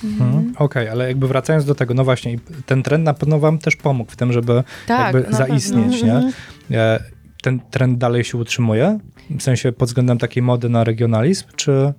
Mhm. 0.03 0.53
Okej, 0.57 0.89
ale 0.89 1.07
jakby 1.07 1.27
wracając 1.27 1.65
do 1.65 1.75
tego, 1.75 1.93
no 1.93 2.03
właśnie, 2.03 2.39
ten 2.65 2.83
trend 2.83 3.03
na 3.03 3.13
pewno 3.13 3.39
wam 3.39 3.59
też 3.59 3.75
pomógł 3.75 4.11
w 4.11 4.15
tym, 4.15 4.33
żeby 4.33 4.63
Tak, 4.87 5.15
zaistnieć, 5.33 6.01
pewno. 6.01 6.21
nie? 6.69 6.99
Ten 7.41 7.59
trend 7.71 7.97
dalej 7.97 8.23
się 8.23 8.37
utrzymuje? 8.37 8.99
W 9.29 9.41
sensie 9.43 9.71
pod 9.71 9.87
względem 9.89 10.17
takiej 10.17 10.43
mody 10.43 10.69
na 10.69 10.83
regionalizm, 10.83 11.45
czy... 11.55 11.93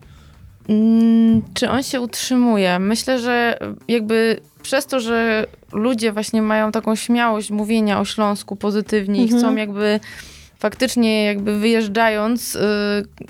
Mm, 0.68 1.42
Czy 1.54 1.70
on 1.70 1.82
się 1.82 2.00
utrzymuje? 2.00 2.78
Myślę, 2.78 3.18
że 3.18 3.58
jakby 3.88 4.40
przez 4.62 4.86
to, 4.86 5.00
że 5.00 5.46
ludzie 5.72 6.12
właśnie 6.12 6.42
mają 6.42 6.72
taką 6.72 6.94
śmiałość 6.96 7.50
mówienia 7.50 8.00
o 8.00 8.04
Śląsku 8.04 8.56
pozytywnie 8.56 9.20
i 9.20 9.22
Mhm. 9.22 9.40
chcą 9.40 9.56
jakby 9.56 10.00
faktycznie 10.58 11.24
jakby 11.24 11.58
wyjeżdżając 11.58 12.54
y, 12.54 12.58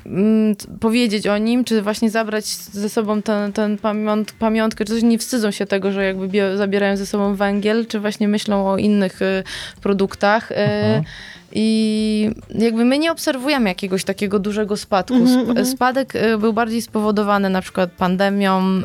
mm, 0.07 0.57
powiedzieć 0.81 1.27
o 1.27 1.39
nim, 1.39 1.65
czy 1.65 1.83
właśnie 1.83 2.11
zabrać 2.11 2.45
ze 2.47 2.89
sobą 2.89 3.23
ten, 3.23 3.53
ten 3.53 3.79
pamiąt, 3.79 4.33
pamiątkę, 4.33 4.85
czy 4.85 4.93
coś 4.95 5.03
nie 5.03 5.19
wstydzą 5.19 5.51
się 5.51 5.67
tego, 5.67 5.93
że 5.93 6.05
jakby 6.05 6.29
bie, 6.29 6.57
zabierają 6.57 6.97
ze 6.97 7.07
sobą 7.07 7.35
węgiel, 7.35 7.87
czy 7.87 8.01
właśnie 8.01 8.29
myślą 8.29 8.71
o 8.71 8.77
innych 8.77 9.23
y, 9.23 9.43
produktach. 9.83 10.51
y, 10.51 10.55
Mhm. 10.55 11.05
I 11.55 12.31
jakby 12.55 12.85
my 12.85 12.99
nie 12.99 13.13
obserwujemy 13.13 13.69
jakiegoś 13.69 14.05
takiego 14.05 14.39
dużego 14.39 14.77
spadku. 14.77 15.15
Mhm, 15.15 15.41
Sp- 15.41 15.49
mhm. 15.51 15.67
Spadek 15.67 16.15
y, 16.17 16.39
był 16.39 16.53
bardziej 16.53 16.83
spowodowany 16.83 17.51
na 17.51 17.61
przykład 17.63 17.91
pandemią, 17.93 18.63
y, 18.79 18.83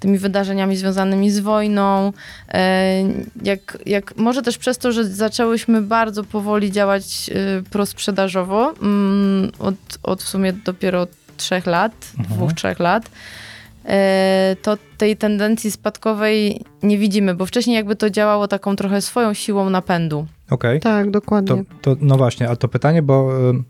tymi 0.00 0.18
wydarzeniami 0.18 0.76
związanymi 0.76 1.30
z 1.30 1.38
wojną. 1.40 2.08
y, 2.48 2.52
Jak, 3.42 3.78
jak, 3.86 4.16
może 4.16 4.42
też 4.42 4.58
przez 4.58 4.78
to, 4.78 4.92
że 4.92 5.04
zaczęłyśmy 5.04 5.82
bardzo 5.82 6.24
powoli 6.24 6.72
działać 6.72 7.30
prosprzedażowo, 7.70 8.74
mm, 8.82 9.50
od, 9.58 9.74
od 10.02 10.22
w 10.22 10.28
sumie 10.28 10.52
dopiero 10.52 11.06
trzech 11.36 11.66
lat, 11.66 11.92
Mhm. 12.18 12.36
dwóch, 12.36 12.52
trzech 12.52 12.78
lat. 12.78 13.10
To 14.62 14.78
tej 14.98 15.16
tendencji 15.16 15.70
spadkowej 15.70 16.64
nie 16.82 16.98
widzimy, 16.98 17.34
bo 17.34 17.46
wcześniej 17.46 17.76
jakby 17.76 17.96
to 17.96 18.10
działało 18.10 18.48
taką 18.48 18.76
trochę 18.76 19.00
swoją 19.00 19.34
siłą 19.34 19.70
napędu. 19.70 20.26
Okej. 20.52 20.80
Tak, 20.80 21.10
dokładnie. 21.10 21.64
To, 21.80 21.94
to, 21.94 22.00
no 22.00 22.16
właśnie, 22.16 22.48
a 22.48 22.56
to 22.56 22.68
pytanie, 22.68 23.02
bo 23.02 23.30
y, 23.50 23.62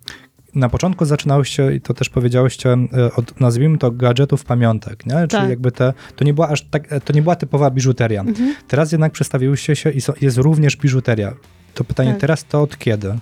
na 0.54 0.68
początku 0.68 1.04
zaczynałyście, 1.04 1.74
i 1.74 1.80
to 1.80 1.94
też 1.94 2.08
powiedziałyście, 2.10 2.72
y, 2.72 3.14
od, 3.16 3.40
nazwijmy 3.40 3.78
to 3.78 3.90
gadżetów 3.90 4.44
pamiątek, 4.44 5.06
nie? 5.06 5.14
Czyli 5.14 5.28
Tak. 5.28 5.48
jakby 5.50 5.72
te, 5.72 5.92
to 6.16 6.24
nie 6.24 6.34
była 6.34 6.48
aż 6.48 6.62
tak, 6.62 6.88
to 7.04 7.12
nie 7.12 7.22
była 7.22 7.36
typowa 7.36 7.70
biżuteria. 7.70 8.20
Mhm. 8.20 8.54
Teraz 8.68 8.92
jednak 8.92 9.12
przestawiłyście 9.12 9.76
się 9.76 9.90
i 9.90 10.00
są, 10.00 10.12
jest 10.20 10.38
również 10.38 10.76
biżuteria. 10.76 11.34
To 11.74 11.84
pytanie 11.84 12.10
Tak. 12.10 12.20
teraz 12.20 12.44
to 12.44 12.62
od 12.62 12.78
kiedy? 12.78 13.14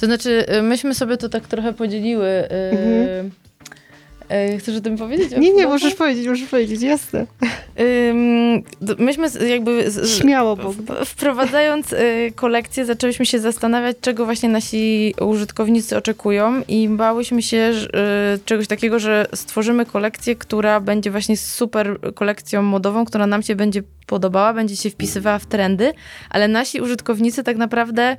To 0.00 0.06
znaczy, 0.06 0.46
y, 0.58 0.62
myśmy 0.62 0.94
sobie 0.94 1.16
to 1.16 1.28
tak 1.28 1.46
trochę 1.48 1.72
podzieliły. 1.72 2.28
Mhm. 2.48 3.30
Y, 4.54 4.58
Chcesz 4.58 4.76
o 4.76 4.80
tym 4.80 4.96
powiedzieć? 4.96 5.30
Nie, 5.38 5.52
nie, 5.52 5.66
możesz 5.66 5.94
powiedzieć, 5.94 6.26
możesz 6.28 6.48
powiedzieć, 6.48 6.82
jasne. 6.82 7.26
Myśmy 8.98 9.28
jakby 9.48 9.90
z- 9.90 10.18
Śmiało, 10.18 10.56
Bóg. 10.56 10.76
w- 10.76 11.04
wprowadzając 11.06 11.92
y, 11.92 12.32
kolekcję, 12.36 12.84
zaczęliśmy 12.84 13.26
się 13.26 13.38
zastanawiać, 13.38 13.96
czego 14.00 14.24
właśnie 14.24 14.48
nasi 14.48 15.14
użytkownicy 15.20 15.96
oczekują 15.96 16.62
i 16.68 16.88
bałyśmy 16.88 17.42
się 17.42 17.72
y, 18.36 18.38
czegoś 18.44 18.66
takiego, 18.66 18.98
że 18.98 19.26
stworzymy 19.34 19.86
kolekcję, 19.86 20.36
która 20.36 20.80
będzie 20.80 21.10
właśnie 21.10 21.36
super 21.36 21.98
kolekcją 22.14 22.62
modową, 22.62 23.04
która 23.04 23.26
nam 23.26 23.42
się 23.42 23.56
będzie 23.56 23.82
podobała, 24.06 24.52
będzie 24.54 24.76
się 24.76 24.90
wpisywała 24.90 25.38
w 25.38 25.46
trendy, 25.46 25.92
ale 26.30 26.48
nasi 26.48 26.80
użytkownicy 26.80 27.42
tak 27.44 27.56
naprawdę 27.56 28.16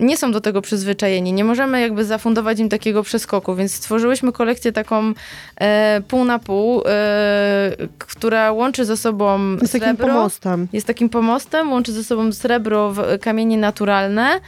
nie 0.00 0.16
są 0.16 0.32
do 0.32 0.40
tego 0.40 0.62
przyzwyczajeni. 0.62 1.32
Nie 1.32 1.44
możemy 1.44 1.80
jakby 1.80 2.04
zafundować 2.04 2.58
im 2.58 2.68
takiego 2.68 3.02
przeskoku, 3.02 3.54
więc 3.54 3.74
stworzyłyśmy 3.74 4.32
kolekcję 4.32 4.72
taką 4.72 5.12
e, 5.56 6.00
pół 6.08 6.24
na 6.24 6.38
pół, 6.38 6.82
e, 6.86 7.70
która 7.98 8.52
łączy 8.52 8.84
ze 8.84 8.96
sobą 8.96 9.54
takim 9.54 9.68
srebro, 9.68 10.06
pomostem. 10.06 10.68
jest 10.72 10.86
takim 10.86 11.08
pomostem, 11.08 11.72
łączy 11.72 11.92
ze 11.92 12.04
sobą 12.04 12.32
srebro, 12.32 12.92
w 12.92 13.18
kamienie 13.20 13.58
naturalne. 13.58 14.40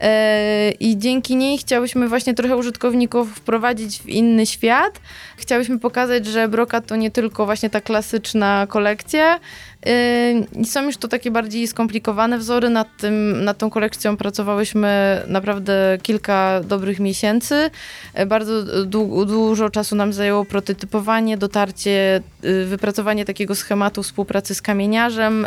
E, 0.00 0.70
I 0.70 0.98
dzięki 0.98 1.36
niej 1.36 1.58
chciałyśmy 1.58 2.08
właśnie 2.08 2.34
trochę 2.34 2.56
użytkowników 2.56 3.34
wprowadzić 3.36 3.98
w 3.98 4.08
inny 4.08 4.46
świat. 4.46 5.00
Chciałyśmy 5.36 5.78
pokazać, 5.78 6.26
że 6.26 6.48
brokat 6.48 6.86
to 6.86 6.96
nie 6.96 7.10
tylko 7.10 7.46
właśnie 7.46 7.70
ta 7.70 7.80
klasyczna 7.80 8.66
kolekcja. 8.68 9.40
e, 9.86 10.32
i 10.60 10.64
Są 10.64 10.82
już 10.82 10.96
to 10.96 11.08
takie 11.08 11.30
bardziej 11.30 11.66
skomplikowane 11.66 12.38
wzory. 12.38 12.68
Nad, 12.70 12.88
tym, 12.96 13.44
nad 13.44 13.58
tą 13.58 13.70
kolekcją 13.70 14.16
pracowałyśmy 14.16 15.22
naprawdę 15.26 15.98
kilka 16.02 16.60
dobrych 16.60 17.00
miesięcy. 17.00 17.70
E, 18.14 18.26
Bardzo 18.26 18.52
dłu- 18.84 19.26
dużo 19.26 19.70
czasu 19.70 19.96
nam 19.96 20.12
zajęło 20.12 20.44
prototypowanie, 20.44 21.36
dotarcie, 21.36 22.22
wypracowanie 22.66 23.24
takiego 23.24 23.54
schematu 23.54 24.02
współpracy 24.02 24.54
z 24.54 24.62
kamieniarzem, 24.62 25.46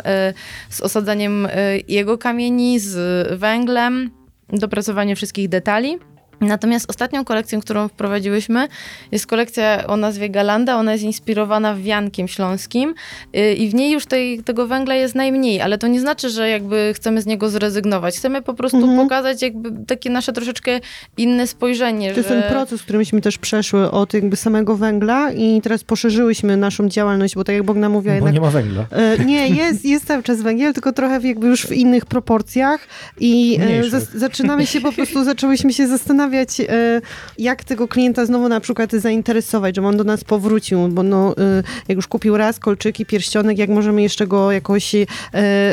z 0.70 0.80
osadzaniem 0.80 1.48
jego 1.88 2.18
kamieni, 2.18 2.78
z 2.78 3.38
węglem, 3.38 4.10
dopracowanie 4.58 5.16
wszystkich 5.16 5.48
detali. 5.48 5.98
Natomiast 6.42 6.90
ostatnią 6.90 7.24
kolekcją, 7.24 7.60
którą 7.60 7.88
wprowadziłyśmy, 7.88 8.68
jest 9.12 9.26
kolekcja 9.26 9.86
o 9.86 9.96
nazwie 9.96 10.30
Galanda. 10.30 10.76
Ona 10.76 10.92
jest 10.92 11.04
inspirowana 11.04 11.74
wiankiem 11.76 12.28
śląskim 12.28 12.94
y, 13.36 13.54
i 13.54 13.68
w 13.68 13.74
niej 13.74 13.92
już 13.92 14.06
tej, 14.06 14.42
tego 14.42 14.66
węgla 14.66 14.94
jest 14.94 15.14
najmniej, 15.14 15.60
ale 15.60 15.78
to 15.78 15.86
nie 15.86 16.00
znaczy, 16.00 16.30
że 16.30 16.48
jakby 16.48 16.92
chcemy 16.96 17.22
z 17.22 17.26
niego 17.26 17.50
zrezygnować. 17.50 18.16
Chcemy 18.16 18.42
po 18.42 18.54
prostu 18.54 18.76
Mhm. 18.78 18.98
pokazać 18.98 19.42
jakby 19.42 19.70
takie 19.86 20.10
nasze 20.10 20.32
troszeczkę 20.32 20.80
inne 21.16 21.46
spojrzenie. 21.46 22.10
To 22.12 22.16
jest 22.16 22.28
że... 22.28 22.42
ten 22.42 22.50
proces, 22.52 22.82
który 22.82 22.98
myśmy 22.98 23.20
też 23.20 23.38
przeszły 23.38 23.90
od 23.90 24.14
jakby 24.14 24.36
samego 24.36 24.76
węgla 24.76 25.32
i 25.32 25.60
teraz 25.62 25.84
poszerzyłyśmy 25.84 26.56
naszą 26.56 26.88
działalność, 26.88 27.34
bo 27.34 27.44
tak 27.44 27.54
jak 27.54 27.64
Bogna 27.64 27.88
mówiła, 27.88 28.12
Bo 28.12 28.16
jednak 28.16 28.34
nie 28.34 28.40
ma 28.40 28.50
węgla. 28.50 28.84
E, 28.90 29.18
Nie, 29.24 29.48
jest, 29.48 29.84
jest 29.84 30.06
cały 30.06 30.22
czas 30.22 30.42
węgiel, 30.42 30.72
tylko 30.74 30.92
trochę 30.92 31.20
jakby 31.28 31.46
już 31.46 31.66
w 31.66 31.72
innych 31.72 32.06
proporcjach 32.06 32.80
i 33.20 33.58
e, 33.60 33.64
Mniejszych. 33.64 34.04
zaczynamy 34.14 34.66
się 34.66 34.80
po 34.80 34.92
prostu, 34.92 35.24
zaczęłyśmy 35.24 35.72
się 35.72 35.86
zastanawiać, 35.88 36.31
e, 36.38 37.00
jak 37.38 37.64
tego 37.64 37.88
klienta 37.88 38.26
znowu 38.26 38.48
na 38.48 38.60
przykład 38.60 38.92
zainteresować, 38.92 39.76
żeby 39.76 39.86
on 39.86 39.96
do 39.96 40.04
nas 40.04 40.24
powrócił, 40.24 40.88
bo 40.88 41.02
no, 41.02 41.34
e, 41.38 41.62
jak 41.88 41.96
już 41.96 42.06
kupił 42.06 42.36
raz 42.36 42.58
kolczyki, 42.58 43.06
pierścionek, 43.06 43.58
jak 43.58 43.70
możemy 43.70 44.02
jeszcze 44.02 44.26
go 44.26 44.52
jakoś 44.52 44.94
e, 44.94 45.06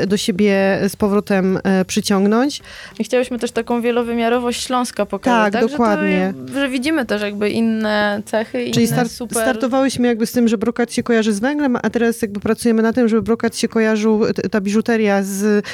do 0.08 0.18
siebie 0.18 0.80
z 0.88 0.96
powrotem 0.96 1.60
przyciągnąć. 1.88 2.62
I 3.00 3.04
chciałyśmy 3.04 3.40
też 3.40 3.52
taką 3.52 3.82
wielowymiarowość 3.82 4.64
Śląska 4.64 5.06
pokazać. 5.06 5.54
Tak, 5.54 5.62
Że 5.62 5.70
dokładnie. 5.70 6.34
to, 6.48 6.54
że 6.54 6.70
widzimy 6.70 7.06
też 7.06 7.22
jakby 7.22 7.50
inne 7.50 8.22
cechy, 8.26 8.72
Czyli 8.72 8.86
inne 8.86 8.96
start, 8.96 9.12
super... 9.12 9.38
startowałyśmy 9.38 10.08
jakby 10.08 10.26
z 10.26 10.32
tym, 10.32 10.48
że 10.48 10.58
brokat 10.58 10.94
się 10.94 11.04
kojarzy 11.04 11.34
z 11.34 11.40
węglem, 11.40 11.78
a 11.84 11.90
teraz 11.90 12.22
jakby 12.22 12.40
pracujemy 12.40 12.82
na 12.82 12.94
tym, 12.94 13.08
żeby 13.08 13.22
brokat 13.22 13.58
się 13.58 13.68
kojarzył, 13.68 14.22
ta 14.52 14.62
biżuteria 14.62 15.24
z, 15.24 15.66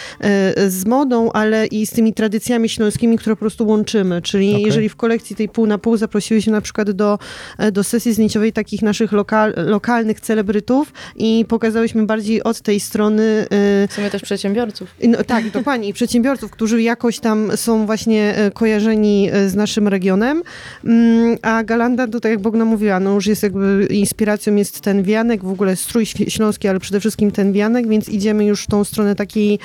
z 0.67 0.85
modą, 0.85 1.31
ale 1.31 1.65
i 1.67 1.85
z 1.85 1.91
tymi 1.91 2.13
tradycjami 2.13 2.69
śląskimi, 2.69 3.17
które 3.17 3.35
po 3.35 3.39
prostu 3.39 3.67
łączymy. 3.67 4.21
Czyli 4.21 4.55
Okej. 4.55 4.71
Jeżeli 4.75 4.89
w 4.89 4.95
kolekcji 4.95 5.35
tej 5.35 5.49
pół 5.49 5.65
na 5.67 5.77
pół 5.77 5.97
zaprosiliśmy 5.97 6.51
na 6.51 6.61
przykład 6.61 6.91
do, 6.91 7.19
e, 7.57 7.71
do 7.71 7.83
sesji 7.83 8.13
zdjęciowej 8.13 8.53
takich 8.53 8.81
naszych 8.81 9.11
lokal, 9.11 9.53
lokalnych 9.57 10.19
celebrytów 10.19 10.93
i 11.15 11.45
pokazałyśmy 11.49 12.05
bardziej 12.05 12.43
od 12.43 12.61
tej 12.61 12.79
strony 12.79 13.23
e, 13.23 13.87
W 13.87 13.93
sumie 13.93 14.09
też 14.09 14.21
przedsiębiorców. 14.21 14.95
no, 15.07 15.23
tak, 15.23 15.49
dokładnie. 15.51 15.87
I 15.89 15.93
przedsiębiorców, 15.93 16.51
którzy 16.51 16.81
jakoś 16.81 17.19
tam 17.19 17.51
są 17.57 17.85
właśnie 17.85 18.35
e, 18.37 18.51
kojarzeni 18.51 19.29
z 19.47 19.55
naszym 19.55 19.87
regionem. 19.87 20.43
Mm, 20.85 21.37
A 21.41 21.63
Galanda, 21.63 22.07
to 22.07 22.19
tak 22.19 22.31
jak 22.31 22.41
Bogna 22.41 22.65
mówiła, 22.65 22.99
no 22.99 23.13
już 23.13 23.27
jest 23.27 23.43
jakby 23.43 23.87
inspiracją 23.89 24.55
jest 24.55 24.81
ten 24.81 25.03
wianek, 25.03 25.43
w 25.43 25.49
ogóle 25.51 25.75
strój 25.75 26.03
śl- 26.03 26.29
śląski, 26.29 26.67
ale 26.67 26.79
przede 26.79 26.99
wszystkim 26.99 27.31
ten 27.31 27.53
wianek, 27.53 27.87
więc 27.87 28.09
idziemy 28.09 28.45
już 28.45 28.63
w 28.63 28.67
tą 28.67 28.83
stronę 28.83 29.15
takiej, 29.15 29.59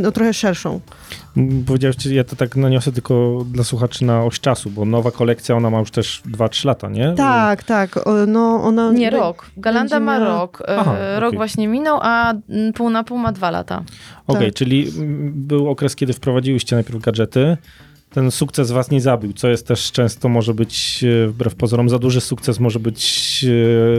no 0.00 0.12
trochę 0.12 0.34
szerszą. 0.34 0.80
Powiedziałeś, 1.66 1.96
czy 1.96 2.14
ja 2.14 2.24
to 2.24 2.36
tak 2.36 2.56
naniosę 2.56 2.92
tylko 2.92 3.44
dla 3.52 3.64
słuchaczy 3.64 4.04
na 4.04 4.24
oś 4.24 4.40
czasu, 4.40 4.70
bo 4.70 4.84
nowa 4.84 5.10
kolekcja, 5.10 5.56
ona 5.56 5.70
ma 5.70 5.78
już 5.78 5.90
też 5.90 6.22
2-3 6.32 6.66
lata, 6.66 6.88
nie? 6.88 7.14
Tak, 7.16 7.64
tak. 7.64 8.06
o, 8.06 8.26
No, 8.26 8.60
ona... 8.62 8.92
Nie, 8.92 9.10
rok. 9.10 9.50
Galanda 9.56 10.00
ma 10.00 10.18
rok. 10.18 10.62
E, 10.68 10.78
Aha, 10.78 10.94
rok 11.16 11.28
okej. 11.28 11.38
właśnie 11.38 11.68
minął, 11.68 11.98
a 12.02 12.34
pół 12.74 12.90
na 12.90 13.04
pół 13.04 13.18
ma 13.18 13.32
dwa 13.32 13.50
lata. 13.50 13.82
Okej, 14.26 14.46
tak. 14.46 14.54
czyli 14.54 14.92
był 15.32 15.68
okres, 15.70 15.96
kiedy 15.96 16.12
wprowadziłyście 16.12 16.76
najpierw 16.76 17.00
gadżety. 17.02 17.56
Ten 18.10 18.30
sukces 18.30 18.70
was 18.70 18.90
nie 18.90 19.00
zabił, 19.00 19.32
co 19.32 19.48
jest 19.48 19.66
też 19.66 19.92
często 19.92 20.28
może 20.28 20.54
być, 20.54 21.04
e, 21.24 21.28
wbrew 21.28 21.54
pozorom, 21.54 21.88
za 21.88 21.98
duży 21.98 22.20
sukces 22.20 22.60
może 22.60 22.78
być 22.80 23.44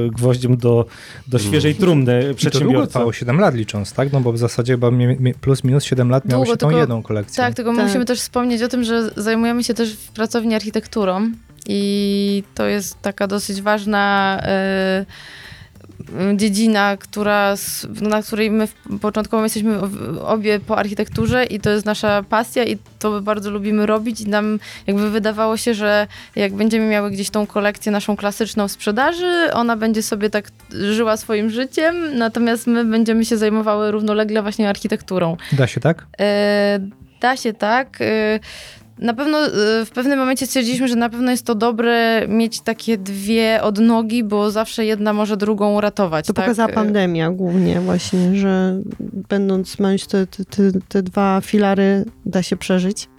e, 0.05 0.09
gwoździem 0.09 0.57
do, 0.57 0.85
do 1.27 1.39
świeżej 1.39 1.75
trumny 1.75 2.35
I 2.47 2.51
to 2.51 2.59
długo 2.59 2.87
trwało 2.87 3.13
7 3.13 3.39
lat 3.39 3.55
licząc, 3.55 3.93
tak? 3.93 4.11
No 4.13 4.21
bo 4.21 4.33
w 4.33 4.37
zasadzie 4.37 4.73
chyba 4.73 4.89
plus 5.41 5.63
minus 5.63 5.83
7 5.83 6.09
lat 6.09 6.25
miało 6.25 6.43
Długo, 6.43 6.53
się 6.53 6.57
tą 6.57 6.67
tylko- 6.67 6.79
jedną 6.79 7.03
kolekcję. 7.03 7.43
Tak, 7.43 7.53
tylko 7.53 7.75
Tak. 7.75 7.85
musimy 7.85 8.05
też 8.05 8.19
wspomnieć 8.19 8.61
o 8.61 8.67
tym, 8.67 8.83
że 8.83 9.11
zajmujemy 9.17 9.63
się 9.63 9.73
też 9.73 9.93
w 9.93 10.11
pracowni 10.11 10.55
architekturą 10.55 11.31
i 11.67 12.43
to 12.55 12.65
jest 12.65 13.01
taka 13.01 13.27
dosyć 13.27 13.61
ważna, 13.61 14.37
e, 14.43 15.01
y, 15.01 15.05
dziedzina, 16.35 16.97
która, 16.97 17.55
na 18.01 18.21
której 18.21 18.51
my 18.51 18.67
początkowo 19.01 19.43
jesteśmy 19.43 19.79
obie 20.25 20.59
po 20.59 20.77
architekturze 20.77 21.45
i 21.45 21.59
to 21.59 21.69
jest 21.69 21.85
nasza 21.85 22.23
pasja 22.23 22.63
i 22.63 22.77
to 22.99 23.21
bardzo 23.21 23.51
lubimy 23.51 23.85
robić 23.85 24.21
i 24.21 24.29
nam 24.29 24.59
jakby 24.87 25.09
wydawało 25.09 25.57
się, 25.57 25.73
że 25.73 26.07
jak 26.35 26.53
będziemy 26.53 26.87
miały 26.87 27.11
gdzieś 27.11 27.29
tą 27.29 27.47
kolekcję 27.47 27.91
naszą 27.91 28.15
klasyczną 28.15 28.67
sprzedaży, 28.67 29.53
ona 29.53 29.75
będzie 29.77 30.03
sobie 30.03 30.29
tak 30.29 30.51
żyła 30.71 31.17
swoim 31.17 31.49
życiem, 31.49 32.17
natomiast 32.17 32.67
my 32.67 32.85
będziemy 32.85 33.25
się 33.25 33.37
zajmowały 33.37 33.91
równolegle 33.91 34.41
właśnie 34.41 34.69
architekturą. 34.69 35.37
Da 35.51 35.67
się 35.67 35.81
tak? 35.81 36.05
E, 36.19 36.79
Da 37.21 37.37
się 37.37 37.53
tak. 37.53 37.99
Na 39.01 39.13
pewno 39.13 39.37
e, 39.37 39.49
w 39.85 39.89
pewnym 39.93 40.19
momencie 40.19 40.45
stwierdziliśmy, 40.45 40.87
że 40.87 40.95
na 40.95 41.09
pewno 41.09 41.31
jest 41.31 41.45
to 41.45 41.55
dobre 41.55 42.27
mieć 42.27 42.61
takie 42.61 42.97
dwie 42.97 43.59
odnogi, 43.61 44.23
bo 44.23 44.51
zawsze 44.51 44.85
jedna 44.85 45.13
może 45.13 45.37
drugą 45.37 45.75
uratować. 45.75 46.27
To 46.27 46.33
tak? 46.33 46.45
pokazała 46.45 46.69
E, 46.69 46.73
pandemia 46.73 47.31
głównie 47.31 47.79
właśnie, 47.79 48.35
że 48.35 48.81
będąc 49.29 49.79
mając 49.79 50.07
te, 50.07 50.27
te, 50.27 50.71
te 50.87 51.03
dwa 51.03 51.41
filary 51.43 52.05
da 52.25 52.43
się 52.43 52.57
przeżyć. 52.57 53.09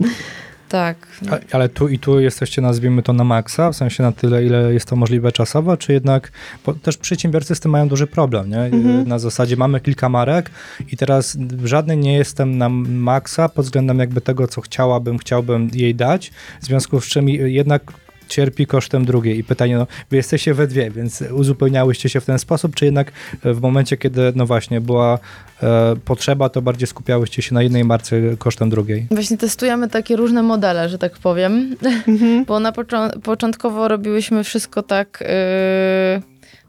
Tak. 0.76 1.06
A, 1.30 1.56
ale 1.56 1.68
tu 1.68 1.88
i 1.88 1.98
tu 1.98 2.20
jesteście, 2.20 2.62
nazwijmy 2.62 3.02
to 3.02 3.12
na 3.12 3.24
maksa, 3.24 3.72
w 3.72 3.76
sensie 3.76 4.02
na 4.02 4.12
tyle, 4.12 4.44
ile 4.44 4.74
jest 4.74 4.88
to 4.88 4.96
możliwe 4.96 5.32
czasowo, 5.32 5.76
czy 5.76 5.92
jednak, 5.92 6.32
bo 6.66 6.74
też 6.74 6.96
przedsiębiorcy 6.96 7.54
z 7.54 7.60
tym 7.60 7.70
mają 7.70 7.88
duży 7.88 8.06
problem, 8.06 8.50
nie? 8.50 8.60
Mhm. 8.60 9.08
Na 9.08 9.18
zasadzie 9.18 9.56
mamy 9.56 9.80
kilka 9.80 10.08
marek 10.08 10.50
i 10.92 10.96
teraz 10.96 11.38
żadnej 11.64 11.98
nie 11.98 12.14
jestem 12.14 12.58
na 12.58 12.68
maksa 12.68 13.48
pod 13.48 13.64
względem 13.64 13.98
jakby 13.98 14.20
tego, 14.20 14.48
co 14.48 14.60
chciałabym, 14.60 15.18
chciałbym 15.18 15.70
jej 15.72 15.94
dać, 15.94 16.32
w 16.60 16.64
związku 16.64 17.00
z 17.00 17.06
czym 17.06 17.28
jednak 17.28 17.82
cierpi 18.28 18.66
kosztem 18.66 19.04
drugiej. 19.04 19.38
I 19.38 19.44
pytanie, 19.44 19.76
no, 19.76 19.86
wy 20.10 20.16
jesteście 20.16 20.54
we 20.54 20.66
dwie, 20.66 20.90
więc 20.90 21.24
uzupełniałyście 21.32 22.08
się 22.08 22.20
w 22.20 22.24
ten 22.24 22.38
sposób, 22.38 22.74
czy 22.74 22.84
jednak 22.84 23.12
e, 23.44 23.52
w 23.54 23.60
momencie, 23.60 23.96
kiedy, 23.96 24.32
no 24.36 24.46
właśnie, 24.46 24.80
była 24.80 25.18
e, 25.62 25.96
potrzeba, 26.04 26.48
to 26.48 26.62
bardziej 26.62 26.86
skupiałyście 26.86 27.42
się 27.42 27.54
na 27.54 27.62
jednej 27.62 27.84
marce 27.84 28.16
kosztem 28.38 28.70
drugiej? 28.70 29.06
Właśnie 29.10 29.36
testujemy 29.38 29.88
takie 29.88 30.16
różne 30.16 30.42
modele, 30.42 30.88
że 30.88 30.98
tak 30.98 31.18
powiem, 31.18 31.76
Mhm. 32.08 32.44
bo 32.48 32.60
na 32.60 32.72
począ- 32.72 33.20
początkowo 33.22 33.88
robiłyśmy 33.88 34.44
wszystko 34.44 34.82
tak 34.82 35.22
e, 35.26 36.22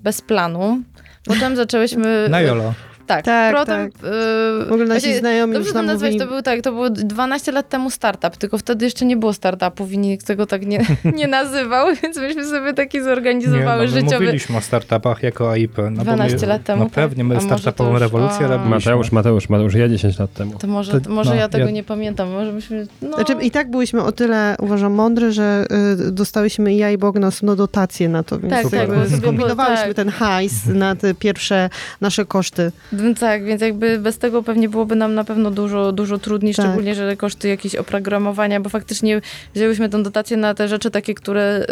bez 0.03 0.21
planu. 0.21 0.81
Potem 1.25 1.55
zaczęłyśmy... 1.55 2.27
Na 2.29 2.41
jolo. 2.41 2.73
Tak, 3.07 3.25
Tak, 3.25 3.55
potem, 3.55 3.91
tak. 3.91 4.01
e, 4.03 4.65
W 4.65 4.71
ogóle 4.71 4.85
nasi 4.85 4.99
właśnie- 5.01 5.19
znajomi 5.19 5.53
Dobrze 5.53 5.65
już 5.67 5.73
to 5.73 5.79
nam 5.79 5.85
nazwać, 5.85 6.11
mówili... 6.11 6.25
to 6.27 6.33
był 6.33 6.41
tak, 6.41 6.61
to 6.61 6.71
było 6.71 6.89
12 6.89 7.51
lat 7.51 7.69
temu 7.69 7.89
startup, 7.89 8.37
tylko 8.37 8.57
wtedy 8.57 8.85
jeszcze 8.85 9.05
nie 9.05 9.17
było 9.17 9.33
startupów 9.33 9.91
i 9.91 9.97
nikt 9.97 10.25
tego 10.27 10.45
tak 10.45 10.65
nie, 10.65 10.85
nie 11.15 11.27
nazywał, 11.27 11.87
więc 12.03 12.17
myśmy 12.17 12.45
sobie 12.45 12.73
taki 12.73 13.01
zorganizowały 13.03 13.61
nie, 13.85 13.89
no, 13.91 13.95
my 13.95 14.01
życiowy... 14.01 14.19
mówiliśmy 14.25 14.57
o 14.57 14.61
startupach 14.61 15.23
jako 15.23 15.51
AIP. 15.51 15.77
No, 15.77 15.91
bo 15.91 16.03
12 16.03 16.37
my, 16.41 16.47
lat 16.47 16.63
temu, 16.63 16.83
No 16.83 16.89
pewnie, 16.89 17.17
tak? 17.17 17.25
my 17.27 17.35
może 17.35 17.47
to 17.47 17.57
startupową 17.57 17.91
już- 17.91 17.99
rewolucję 18.01 18.45
a. 18.45 18.49
robiliśmy. 18.49 18.69
Mateusz, 18.91 19.11
Mateusz, 19.11 19.49
Mateusz, 19.49 19.73
ja 19.73 19.89
10 19.89 20.19
lat 20.19 20.33
temu. 20.33 20.57
To 20.59 20.67
może, 20.67 21.01
To- 21.01 21.09
może 21.09 21.29
no, 21.29 21.35
ja 21.35 21.49
tego 21.49 21.65
ja- 21.65 21.71
nie 21.71 21.83
pamiętam, 21.83 22.29
może 22.29 22.51
myśmy... 22.51 22.87
No, 23.01 23.15
Znaczy, 23.15 23.33
I 23.41 23.51
tak 23.51 23.71
byliśmy 23.71 24.03
o 24.03 24.11
tyle, 24.11 24.55
uważam, 24.59 24.93
mądre, 24.93 25.31
że 25.31 25.65
y, 26.07 26.11
dostałyśmy 26.11 26.73
ja 26.73 26.91
i 26.91 26.97
Bognas 26.97 27.43
no, 27.43 27.55
dotacje 27.55 28.09
na 28.09 28.23
to, 28.23 28.39
więc 28.39 28.53
Tak, 28.53 28.69
tak, 28.71 28.89
było- 29.35 29.55
tak. 29.55 29.93
ten 29.93 30.09
hajs 30.09 30.65
na 30.65 30.95
te 30.95 31.13
pierwsze 31.13 31.69
nasze 32.01 32.25
koszty. 32.25 32.71
No 32.97 33.13
Tak, 33.19 33.43
więc 33.45 33.61
jakby 33.61 33.99
bez 33.99 34.17
tego 34.17 34.43
pewnie 34.43 34.69
byłoby 34.69 34.95
nam 34.95 35.13
na 35.15 35.23
pewno 35.23 35.51
dużo, 35.51 35.91
dużo 35.91 36.17
trudniej, 36.17 36.55
Tak. 36.55 36.65
szczególnie, 36.65 36.95
że 36.95 37.17
koszty 37.17 37.47
jakieś 37.47 37.75
oprogramowania, 37.75 38.59
bo 38.59 38.69
faktycznie 38.69 39.21
wzięłyśmy 39.55 39.89
tę 39.89 40.03
dotację 40.03 40.37
na 40.37 40.53
te 40.53 40.67
rzeczy 40.67 40.91
takie, 40.91 41.13
które 41.13 41.61
y, 41.61 41.65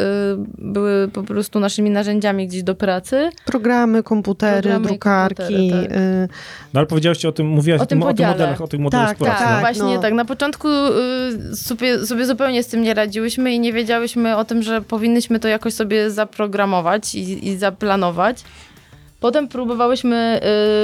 były 0.57 1.07
po 1.07 1.23
prostu 1.23 1.59
naszymi 1.59 1.89
narzędziami 1.89 2.47
gdzieś 2.47 2.63
do 2.63 2.75
pracy. 2.75 3.29
Programy, 3.45 4.03
komputery, 4.03 4.61
Programy 4.61 4.88
drukarki. 4.88 5.35
komputery, 5.43 5.88
tak. 5.88 5.97
y, 5.97 6.27
No 6.73 6.79
ale 6.79 6.88
powiedziałaś 6.88 7.25
o 7.25 7.31
tym, 7.31 7.47
mówiłaś 7.47 7.79
O 7.81 7.83
o 7.83 7.85
tym 7.88 7.99
tym, 7.99 8.03
o 8.03 8.05
tych 8.07 8.15
podziale. 8.15 8.31
modelach, 8.33 8.61
o 8.61 8.67
tych 8.67 8.79
modelach 8.79 9.09
Tak, 9.09 9.17
pracy. 9.17 9.39
Tak, 9.39 9.47
tak, 9.49 9.59
właśnie 9.59 9.95
no. 9.95 10.01
tak. 10.01 10.13
Na 10.13 10.25
początku 10.25 10.67
y, 11.51 11.55
sobie, 11.55 11.99
sobie 12.05 12.25
zupełnie 12.25 12.63
z 12.63 12.67
tym 12.67 12.81
nie 12.81 12.93
radziłyśmy 12.93 13.51
i 13.53 13.59
nie 13.59 13.73
wiedziałyśmy 13.73 14.38
o 14.38 14.45
tym, 14.45 14.63
że 14.63 14.81
powinnyśmy 14.81 15.39
to 15.39 15.47
jakoś 15.47 15.73
sobie 15.73 16.11
zaprogramować 16.11 17.15
i, 17.15 17.47
i 17.47 17.57
zaplanować. 17.57 18.43
Potem 19.19 19.47
próbowałyśmy 19.47 20.41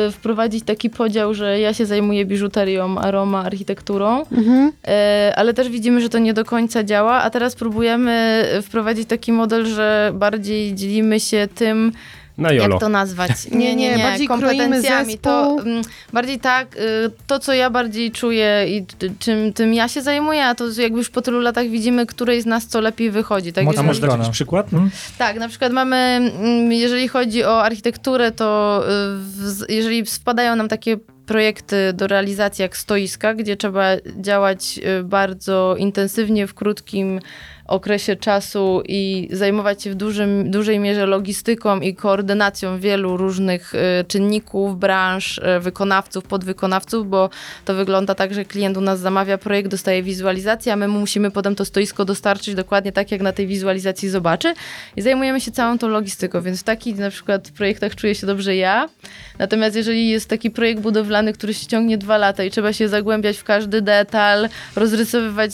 y, 0.08 0.12
wprowadzić 0.12 0.64
taki 0.64 0.90
podział, 0.90 1.34
że 1.34 1.60
ja 1.60 1.74
się 1.74 1.86
zajmuję 1.86 2.26
biżuterią, 2.26 2.98
a 2.98 3.12
Roma 3.12 3.44
architekturą, 3.44 4.26
mhm. 4.32 4.68
y, 4.68 5.36
ale 5.36 5.54
też 5.54 5.70
widzimy, 5.70 6.02
że 6.02 6.10
to 6.10 6.20
nie 6.20 6.34
do 6.34 6.46
końca 6.46 6.84
działa, 6.84 7.14
a 7.14 7.30
teraz 7.30 7.56
próbujemy 7.56 8.46
wprowadzić 8.62 9.08
taki 9.10 9.32
model, 9.32 9.66
że 9.66 10.12
bardziej 10.14 10.76
dzielimy 10.76 11.20
się 11.20 11.48
tym, 11.56 11.92
Na 12.42 12.52
jolo. 12.52 12.70
jak 12.76 12.80
to 12.80 12.90
nazwać? 12.90 13.32
Nie, 13.52 13.76
nie, 13.76 13.98
bardziej 13.98 14.28
kroimy 14.28 14.48
kompetencjami. 14.48 15.18
To 15.18 15.58
mm, 15.66 15.82
bardziej 16.14 16.40
tak, 16.40 16.76
y, 16.76 16.80
to 17.28 17.40
co 17.40 17.54
ja 17.54 17.70
bardziej 17.70 18.12
czuję 18.12 18.66
i 18.78 18.86
t- 18.86 19.08
czym 19.20 19.54
tym 19.54 19.74
ja 19.74 19.88
się 19.88 20.02
zajmuję, 20.02 20.46
a 20.46 20.56
to 20.56 20.66
jakby 20.78 20.98
już 20.98 21.10
po 21.10 21.22
tylu 21.22 21.40
latach 21.40 21.68
widzimy, 21.68 22.06
której 22.06 22.42
z 22.42 22.46
nas 22.46 22.68
co 22.68 22.82
lepiej 22.82 23.12
wychodzi. 23.12 23.54
Tak, 23.54 23.62
A 23.64 23.66
jakiś 23.66 23.78
przykład? 24.32 24.68
tak, 25.18 25.40
na 25.40 25.48
przykład 25.48 25.72
mamy, 25.72 25.96
mm, 25.96 26.72
jeżeli 26.72 27.08
chodzi 27.08 27.44
o 27.44 27.64
architekturę, 27.64 28.32
to 28.32 28.82
y, 28.84 28.90
w- 29.18 29.70
jeżeli 29.70 30.06
wpadają 30.06 30.56
nam 30.56 30.68
takie 30.68 30.98
projekty 31.26 31.94
do 31.94 32.08
realizacji 32.08 32.62
jak 32.62 32.78
stoiska, 32.78 33.34
gdzie 33.34 33.58
trzeba 33.58 33.84
działać 34.22 34.80
y, 35.00 35.04
bardzo 35.04 35.76
intensywnie 35.78 36.48
w 36.48 36.54
krótkim 36.54 37.20
okresie 37.72 38.16
czasu 38.16 38.82
i 38.88 39.30
zajmować 39.32 39.84
się 39.84 39.92
w 39.92 39.96
dużym, 39.96 40.52
dużej 40.52 40.80
mierze 40.80 41.06
logistyką 41.06 41.80
i 41.80 41.96
koordynacją 41.96 42.80
wielu 42.80 43.18
różnych 43.18 43.76
y, 43.76 43.80
czynników, 44.08 44.80
branż, 44.80 45.38
y, 45.38 45.60
wykonawców, 45.60 46.24
podwykonawców, 46.24 47.10
bo 47.10 47.30
to 47.66 47.74
wygląda 47.74 48.16
tak, 48.16 48.34
że 48.34 48.46
klient 48.46 48.78
u 48.78 48.82
nas 48.82 49.00
zamawia 49.00 49.38
projekt, 49.38 49.72
dostaje 49.72 50.04
wizualizację, 50.04 50.74
a 50.74 50.76
my 50.76 50.88
mu 50.88 51.00
musimy 51.00 51.32
potem 51.32 51.56
to 51.56 51.66
stoisko 51.66 52.06
dostarczyć 52.06 52.56
dokładnie 52.56 52.92
tak, 52.92 53.12
jak 53.12 53.22
na 53.22 53.34
tej 53.34 53.48
wizualizacji 53.48 54.10
zobaczy. 54.10 54.54
I 54.96 55.02
zajmujemy 55.02 55.42
się 55.42 55.52
całą 55.52 55.78
tą 55.78 55.88
logistyką, 55.88 56.42
więc 56.42 56.60
w 56.60 56.64
takich 56.64 56.98
na 56.98 57.10
przykład 57.10 57.52
projektach 57.52 57.96
czuję 57.96 58.16
się 58.16 58.28
dobrze 58.28 58.56
ja, 58.56 58.90
natomiast 59.40 59.76
jeżeli 59.76 60.10
jest 60.10 60.30
taki 60.30 60.52
projekt 60.52 60.82
budowlany, 60.82 61.34
który 61.34 61.54
się 61.54 61.68
ciągnie 61.68 61.98
dwa 61.98 62.18
lata 62.18 62.44
i 62.44 62.52
trzeba 62.52 62.74
się 62.74 62.88
zagłębiać 62.88 63.38
w 63.38 63.44
każdy 63.44 63.82
detal, 63.82 64.50
rozrysowywać, 64.76 65.52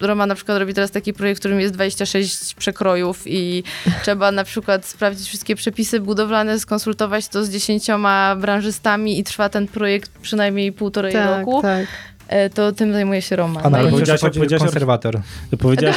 Roma 0.00 0.26
na 0.26 0.34
przykład 0.34 0.58
robi 0.58 0.74
teraz 0.74 0.90
taki 0.90 1.12
projekt, 1.12 1.35
w 1.36 1.40
którym 1.40 1.60
jest 1.60 1.74
26 1.74 2.54
przekrojów 2.54 3.22
i 3.26 3.62
trzeba 4.02 4.32
na 4.32 4.44
przykład 4.44 4.86
sprawdzić 4.86 5.28
wszystkie 5.28 5.56
przepisy 5.56 6.00
budowlane, 6.00 6.60
skonsultować 6.60 7.28
to 7.28 7.44
z 7.44 7.50
dziesięcioma 7.50 8.36
branżystami 8.36 9.18
i 9.18 9.24
trwa 9.24 9.48
ten 9.48 9.68
projekt 9.68 10.10
przynajmniej 10.22 10.72
półtorej 10.72 11.12
Tak, 11.12 11.38
roku, 11.38 11.62
tak. 11.62 11.86
E, 12.28 12.50
to 12.50 12.72
tym 12.72 12.92
zajmuje 12.92 13.22
się 13.22 13.36
Roma. 13.36 13.60
A 13.64 13.70
na 13.70 13.78
No 13.78 13.78
i- 13.78 13.80
końcu 13.90 13.96
powiedziałaś- 13.96 14.20
powiedziałaś 14.34 14.62
o- 14.62 14.64
konserwator. 14.64 15.20
Powiedziałaś, 15.58 15.96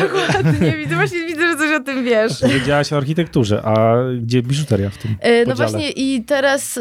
nie 0.62 0.72
widzę, 0.72 0.96
właśnie 0.96 1.26
widzę, 1.28 1.42
że 1.52 1.58
coś 1.58 1.72
o 1.82 1.84
tym 1.84 2.04
wiesz. 2.06 2.40
powiedziałaś 2.42 2.94
o 2.94 2.98
architekturze, 2.98 3.62
a 3.64 3.96
gdzie 4.22 4.42
biżuteria 4.42 4.90
w 4.90 4.98
tym 4.98 5.16
E, 5.20 5.46
No 5.46 5.56
właśnie 5.56 5.92
i 5.92 6.24
teraz 6.24 6.78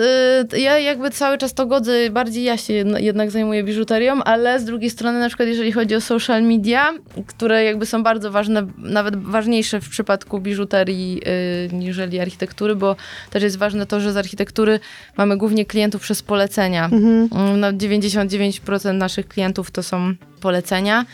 e, 0.52 0.58
ja 0.58 0.78
jakby 0.78 1.10
cały 1.10 1.38
czas 1.38 1.54
to 1.54 1.66
godzę, 1.66 2.10
bardziej 2.10 2.44
ja 2.44 2.56
się 2.56 2.72
jednak 2.98 3.30
zajmuję 3.30 3.64
biżuterią, 3.64 4.22
ale 4.22 4.60
z 4.60 4.64
drugiej 4.64 4.90
strony 4.90 5.20
na 5.20 5.28
przykład 5.28 5.48
jeżeli 5.48 5.72
chodzi 5.72 5.94
o 5.94 6.00
social 6.00 6.42
media, 6.42 6.94
które 7.26 7.64
jakby 7.64 7.86
są 7.86 8.02
bardzo 8.02 8.30
ważne, 8.30 8.66
nawet 8.78 9.16
ważniejsze 9.16 9.80
w 9.80 9.88
przypadku 9.88 10.40
biżuterii 10.40 11.22
e, 11.70 11.76
niżeli 11.76 12.20
architektury, 12.20 12.76
bo 12.76 12.96
też 13.30 13.42
jest 13.42 13.58
ważne 13.58 13.86
to, 13.86 14.00
że 14.00 14.12
z 14.12 14.16
architektury 14.16 14.80
mamy 15.16 15.36
głównie 15.36 15.64
klientów 15.66 16.02
przez 16.02 16.22
polecenia. 16.22 16.84
Mhm. 16.84 17.28
Mm, 17.32 17.60
No 17.60 17.72
99% 17.72 18.92
naszych 18.98 19.28
klientów 19.28 19.37
to 19.72 19.82
są 19.82 20.14
polecenia. 20.40 21.04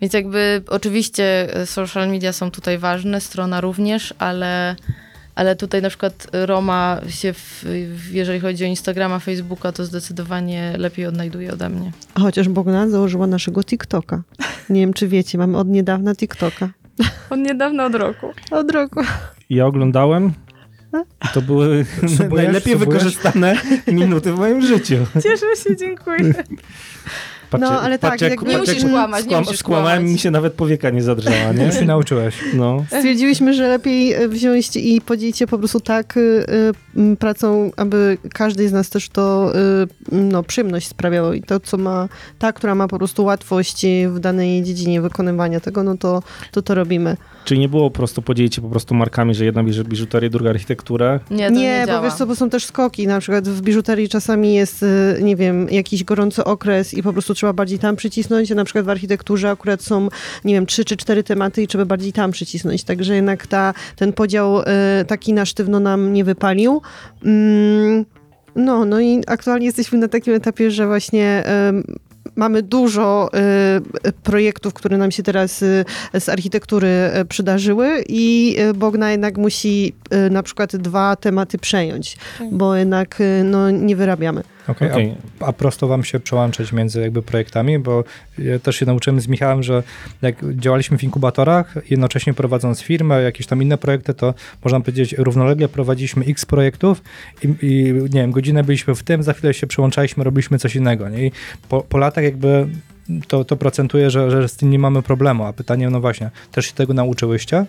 Więc 0.00 0.14
jakby 0.14 0.62
oczywiście 0.68 1.54
e, 1.56 1.66
social 1.66 2.08
media 2.08 2.32
są 2.32 2.50
tutaj 2.50 2.78
ważne, 2.78 3.20
strona 3.20 3.60
również, 3.60 4.14
ale, 4.18 4.76
ale 5.34 5.56
tutaj 5.56 5.82
na 5.82 5.88
przykład 5.88 6.26
Roma 6.32 7.00
się, 7.08 7.32
w, 7.32 7.64
jeżeli 8.10 8.40
chodzi 8.40 8.64
o 8.64 8.66
Instagrama, 8.66 9.18
Facebooka, 9.18 9.72
to 9.72 9.84
zdecydowanie 9.84 10.74
lepiej 10.78 11.06
odnajduje 11.06 11.52
ode 11.52 11.68
mnie. 11.68 11.92
Chociaż 12.18 12.48
Bogna 12.48 12.88
założyła 12.88 13.26
naszego 13.26 13.64
TikToka. 13.64 14.22
Nie 14.70 14.80
wiem, 14.80 14.92
czy 14.92 15.08
wiecie, 15.08 15.38
mamy 15.38 15.58
od 15.58 15.68
niedawna 15.68 16.14
TikToka. 16.14 16.68
Od 17.30 17.38
niedawna, 17.38 17.84
od 17.84 17.94
roku. 17.94 18.26
Od 18.50 18.70
roku. 18.70 19.00
Ja 19.50 19.66
oglądałem 19.66 20.32
i 21.24 21.28
to 21.34 21.42
były 21.42 21.84
Subujesz? 22.16 22.44
najlepiej 22.44 22.76
wykorzystane 22.76 23.56
minuty 23.86 24.32
w 24.32 24.38
moim 24.38 24.62
życiu. 24.62 24.96
Cieszę 25.22 25.46
się, 25.64 25.76
dziękuję. 25.76 26.34
Patrzcie, 27.58 27.74
No, 27.74 27.80
ale 27.80 27.98
tak, 27.98 28.10
patrzcie, 28.10 28.28
jakby- 28.28 28.46
Nie 28.46 28.52
patrzcie, 28.52 28.72
musisz 28.72 28.82
jak 28.84 28.92
kłamać, 28.92 29.26
nie 29.26 29.38
musisz 29.38 29.58
skłamałem 29.58 29.96
kłamać. 29.98 30.12
mi 30.12 30.18
się 30.18 30.30
nawet 30.30 30.52
powieka 30.52 30.90
nie 30.90 31.02
zadrżała, 31.02 31.52
nie? 31.52 31.64
Już 31.66 31.74
się 31.74 31.84
nauczyłeś. 31.84 32.34
No. 32.54 32.84
Stwierdziliśmy, 32.86 33.54
że 33.54 33.68
lepiej 33.68 34.12
e, 34.12 34.28
wziąć 34.28 34.76
i 34.76 35.00
podzielić 35.00 35.38
się 35.38 35.46
po 35.46 35.58
prostu 35.58 35.80
tak 35.80 36.16
y, 36.16 36.44
pracą, 37.18 37.70
aby 37.76 38.18
każdy 38.34 38.68
z 38.68 38.72
nas 38.72 38.88
też 38.90 39.08
to 39.08 39.52
y, 40.12 40.12
no, 40.12 40.42
przyjemność 40.42 40.88
sprawiało 40.88 41.32
i 41.32 41.42
to, 41.42 41.60
co 41.60 41.76
ma 41.76 42.08
ta, 42.38 42.52
która 42.52 42.74
ma 42.74 42.88
po 42.88 42.98
prostu 42.98 43.24
łatwość 43.24 43.86
w 44.08 44.18
danej 44.18 44.62
dziedzinie 44.62 45.00
wykonywania 45.00 45.60
tego, 45.60 45.82
no 45.82 45.96
to 45.96 46.22
to, 46.52 46.62
to 46.62 46.74
robimy. 46.74 47.16
Czyli 47.44 47.60
nie 47.60 47.68
było 47.68 47.90
po 47.90 47.96
prostu 47.96 48.22
podzielić 48.22 48.54
się 48.54 48.62
po 48.62 48.68
prostu 48.68 48.94
markami, 48.94 49.34
że 49.34 49.44
jedna 49.44 49.64
bierze 49.64 49.84
biżuterię, 49.84 50.30
druga 50.30 50.50
architekturę? 50.50 51.20
Nie, 51.30 51.48
to 51.48 51.54
nie, 51.54 51.60
Nie, 51.62 51.80
bo 51.80 51.86
działa. 51.86 52.02
wiesz 52.04 52.14
co, 52.14 52.26
bo 52.26 52.36
są 52.36 52.50
też 52.50 52.64
skoki. 52.64 53.06
Na 53.06 53.20
przykład 53.20 53.48
w 53.48 53.62
biżuterii 53.62 54.08
czasami 54.08 54.54
jest, 54.54 54.82
y, 54.82 54.86
nie 55.22 55.36
wiem, 55.36 55.66
jakiś 55.70 56.04
gorący 56.04 56.44
okres 56.44 56.94
i 56.94 57.02
po 57.02 57.12
prostu 57.12 57.34
trzeba 57.34 57.43
bardziej 57.52 57.78
tam 57.78 57.96
przycisnąć, 57.96 58.52
a 58.52 58.54
na 58.54 58.64
przykład 58.64 58.84
w 58.84 58.88
architekturze 58.88 59.50
akurat 59.50 59.82
są, 59.82 60.08
nie 60.44 60.54
wiem, 60.54 60.66
trzy 60.66 60.84
czy 60.84 60.96
cztery 60.96 61.22
tematy 61.22 61.62
i 61.62 61.66
trzeba 61.66 61.84
bardziej 61.84 62.12
tam 62.12 62.30
przycisnąć. 62.30 62.84
Także 62.84 63.14
jednak 63.14 63.46
ta, 63.46 63.74
ten 63.96 64.12
podział 64.12 64.60
y, 64.60 64.64
taki 65.06 65.32
na 65.32 65.46
sztywno 65.46 65.80
nam 65.80 66.12
nie 66.12 66.24
wypalił. 66.24 66.82
Mm, 67.24 68.04
no, 68.56 68.84
no 68.84 69.00
i 69.00 69.22
aktualnie 69.26 69.66
jesteśmy 69.66 69.98
na 69.98 70.08
takim 70.08 70.34
etapie, 70.34 70.70
że 70.70 70.86
właśnie 70.86 71.44
mamy 72.36 72.62
dużo 72.62 73.30
y, 74.06 74.12
projektów, 74.12 74.74
które 74.74 74.98
nam 74.98 75.10
się 75.10 75.22
teraz 75.22 75.62
y, 75.62 75.84
z 76.18 76.28
architektury 76.28 76.88
y, 77.20 77.24
przydarzyły 77.24 78.04
i 78.08 78.56
y, 78.60 78.74
Bogna 78.74 79.10
jednak 79.10 79.38
musi 79.38 79.92
y, 80.26 80.30
na 80.30 80.42
przykład 80.42 80.76
dwa 80.76 81.16
tematy 81.16 81.58
przejąć, 81.58 82.16
bo 82.52 82.76
jednak 82.76 83.22
no, 83.44 83.70
nie 83.70 83.96
wyrabiamy. 83.96 84.42
Okej, 84.68 84.90
Okej. 84.90 85.14
a, 85.40 85.46
a 85.46 85.52
prosto 85.52 85.88
wam 85.88 86.04
się 86.04 86.20
przełączać 86.20 86.72
między 86.72 87.00
jakby 87.00 87.22
projektami, 87.22 87.78
bo 87.78 88.04
ja 88.38 88.58
też 88.58 88.76
się 88.76 88.86
nauczyłem 88.86 89.20
z 89.20 89.28
Michałem, 89.28 89.62
że 89.62 89.82
jak 90.22 90.36
działaliśmy 90.54 90.98
w 90.98 91.04
inkubatorach, 91.04 91.74
jednocześnie 91.90 92.34
prowadząc 92.34 92.80
firmę, 92.80 93.22
jakieś 93.22 93.46
tam 93.46 93.62
inne 93.62 93.78
projekty, 93.78 94.14
to 94.14 94.34
można 94.64 94.80
powiedzieć 94.80 95.14
równolegle 95.18 95.68
prowadziliśmy 95.68 96.24
x 96.24 96.46
projektów 96.46 97.02
i, 97.42 97.54
i 97.62 97.92
nie 97.92 98.20
wiem, 98.20 98.30
godzinę 98.30 98.64
byliśmy 98.64 98.94
w 98.94 99.02
tym, 99.02 99.22
za 99.22 99.32
chwilę 99.32 99.54
się 99.54 99.66
przełączaliśmy, 99.66 100.24
robiliśmy 100.24 100.58
coś 100.58 100.76
innego, 100.76 101.08
nie? 101.08 101.26
I 101.26 101.32
po, 101.68 101.80
po 101.80 101.98
latach 101.98 102.24
jakby 102.24 102.68
to, 103.28 103.44
to 103.44 103.56
procentuje, 103.56 104.10
że, 104.10 104.30
że 104.30 104.48
z 104.48 104.56
tym 104.56 104.70
nie 104.70 104.78
mamy 104.78 105.02
problemu, 105.02 105.44
a 105.44 105.52
pytanie, 105.52 105.90
no 105.90 106.00
właśnie, 106.00 106.30
też 106.52 106.66
się 106.66 106.72
tego 106.72 106.94
nauczyłyście? 106.94 107.66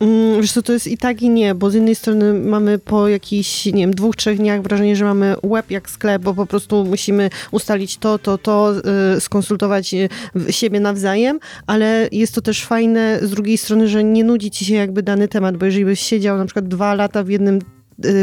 Mm, 0.00 0.40
Wiesz 0.40 0.52
co, 0.52 0.62
to 0.62 0.72
jest 0.72 0.86
i 0.86 0.98
tak 0.98 1.22
i 1.22 1.30
nie, 1.30 1.54
bo 1.54 1.70
z 1.70 1.74
jednej 1.74 1.94
strony 1.94 2.34
mamy 2.34 2.78
po 2.78 3.08
jakichś, 3.08 3.66
nie 3.66 3.72
wiem, 3.72 3.94
dwóch, 3.94 4.16
trzech 4.16 4.38
dniach 4.38 4.62
wrażenie, 4.62 4.96
że 4.96 5.04
mamy 5.04 5.34
łeb 5.42 5.70
jak 5.70 5.90
sklep, 5.90 6.22
bo 6.22 6.34
po 6.34 6.46
prostu 6.46 6.84
musimy 6.84 7.30
ustalić 7.50 7.96
to, 7.96 8.18
to, 8.18 8.38
to, 8.38 8.72
y, 9.16 9.20
skonsultować 9.20 9.94
y, 9.94 10.08
siebie 10.50 10.80
nawzajem, 10.80 11.40
ale 11.66 12.08
jest 12.12 12.34
to 12.34 12.40
też 12.40 12.64
fajne 12.64 13.18
z 13.22 13.30
drugiej 13.30 13.58
strony, 13.58 13.88
że 13.88 14.04
nie 14.04 14.24
nudzi 14.24 14.50
ci 14.50 14.64
się 14.64 14.74
jakby 14.74 15.02
dany 15.02 15.28
temat, 15.28 15.56
bo 15.56 15.66
jeżeli 15.66 15.84
byś 15.84 16.00
siedział 16.00 16.38
na 16.38 16.44
przykład 16.44 16.68
dwa 16.68 16.94
lata 16.94 17.24
w 17.24 17.28
jednym 17.28 17.58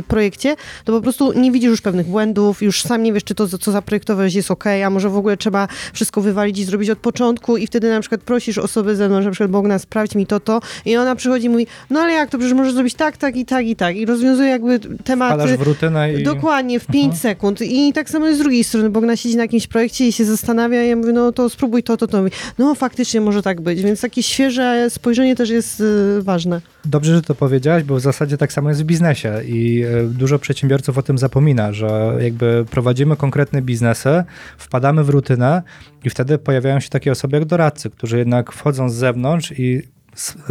projekcie, 0.08 0.56
to 0.86 0.94
po 0.94 1.02
prostu 1.02 1.40
nie 1.40 1.52
widzisz 1.52 1.70
już 1.70 1.82
pewnych 1.82 2.08
błędów, 2.08 2.62
już 2.62 2.82
sam 2.82 3.04
nie 3.04 3.14
wiesz, 3.14 3.24
czy 3.24 3.36
to, 3.36 3.48
co 3.48 3.72
zaprojektowałeś 3.72 4.34
jest 4.34 4.52
ok, 4.52 4.64
a 4.86 4.90
może 4.90 5.10
w 5.10 5.18
ogóle 5.18 5.38
trzeba 5.38 5.68
wszystko 5.94 6.22
wywalić 6.22 6.60
i 6.60 6.64
zrobić 6.64 6.90
od 6.90 7.00
początku 7.00 7.58
i 7.58 7.68
wtedy 7.68 7.90
na 7.90 8.00
przykład 8.00 8.22
prosisz 8.22 8.58
osobę 8.58 8.96
ze 8.96 9.10
mną, 9.10 9.22
że 9.22 9.26
na 9.26 9.32
przykład 9.32 9.52
Bogna, 9.52 9.80
sprawdź 9.80 10.16
mi 10.16 10.28
to, 10.28 10.40
to 10.40 10.62
i 10.86 10.98
ona 10.98 11.16
przychodzi 11.16 11.46
i 11.46 11.50
mówi, 11.50 11.68
no 11.90 12.00
ale 12.00 12.14
jak 12.14 12.30
to, 12.30 12.38
przecież 12.38 12.58
możesz 12.58 12.74
zrobić 12.74 12.94
tak, 12.94 13.18
tak 13.18 13.36
i 13.36 13.46
tak 13.46 13.66
i 13.66 13.76
tak 13.76 13.96
i 13.96 14.06
rozwiązuje 14.06 14.50
jakby 14.50 14.80
tematy. 14.80 15.36
Wpadasz 15.36 15.58
w 15.58 15.62
rutynę 15.62 16.14
i... 16.14 16.24
Dokładnie, 16.24 16.80
w 16.80 16.88
5 16.88 17.18
sekund. 17.18 17.62
I 17.62 17.94
tak 17.94 18.10
samo 18.10 18.28
jest 18.28 18.40
z 18.40 18.42
drugiej 18.42 18.64
strony, 18.64 18.90
Bogna 18.90 19.16
siedzi 19.16 19.36
na 19.36 19.42
jakimś 19.42 19.68
projekcie 19.68 20.08
i 20.08 20.12
się 20.12 20.26
zastanawia 20.26 20.84
i 20.84 20.90
ja 20.90 20.96
mówię, 20.96 21.14
no 21.14 21.32
to 21.32 21.50
spróbuj 21.50 21.84
to, 21.84 21.98
to, 21.98 22.08
to. 22.08 22.18
Mówi, 22.18 22.32
No 22.58 22.76
faktycznie 22.76 23.22
może 23.22 23.42
tak 23.42 23.62
być, 23.62 23.82
więc 23.82 24.02
takie 24.02 24.24
świeże 24.24 24.90
spojrzenie 24.90 25.36
też 25.36 25.50
jest 25.50 25.80
y, 25.80 26.22
ważne. 26.22 26.62
Dobrze, 26.86 27.16
że 27.16 27.22
to 27.22 27.36
powiedziałaś, 27.36 27.84
bo 27.84 27.96
w 27.96 28.02
zasadzie 28.02 28.38
tak 28.38 28.54
samo 28.54 28.70
jest 28.70 28.82
w 28.82 28.86
biznesie 28.86 29.34
i 29.48 29.61
e, 29.84 30.04
dużo 30.08 30.40
przedsiębiorców 30.40 30.98
o 30.98 31.04
tym 31.04 31.18
zapomina, 31.18 31.74
że 31.74 32.18
jakby 32.20 32.66
prowadzimy 32.72 33.16
konkretne 33.16 33.62
biznesy, 33.62 34.24
wpadamy 34.58 35.04
w 35.04 35.10
rutynę 35.10 35.62
i 36.04 36.10
wtedy 36.10 36.38
pojawiają 36.38 36.80
się 36.80 36.90
takie 36.90 37.12
osoby 37.12 37.38
jak 37.38 37.46
doradcy, 37.46 37.90
którzy 37.90 38.18
jednak 38.18 38.52
wchodzą 38.52 38.90
z 38.90 38.94
zewnątrz 38.94 39.52
i 39.60 39.82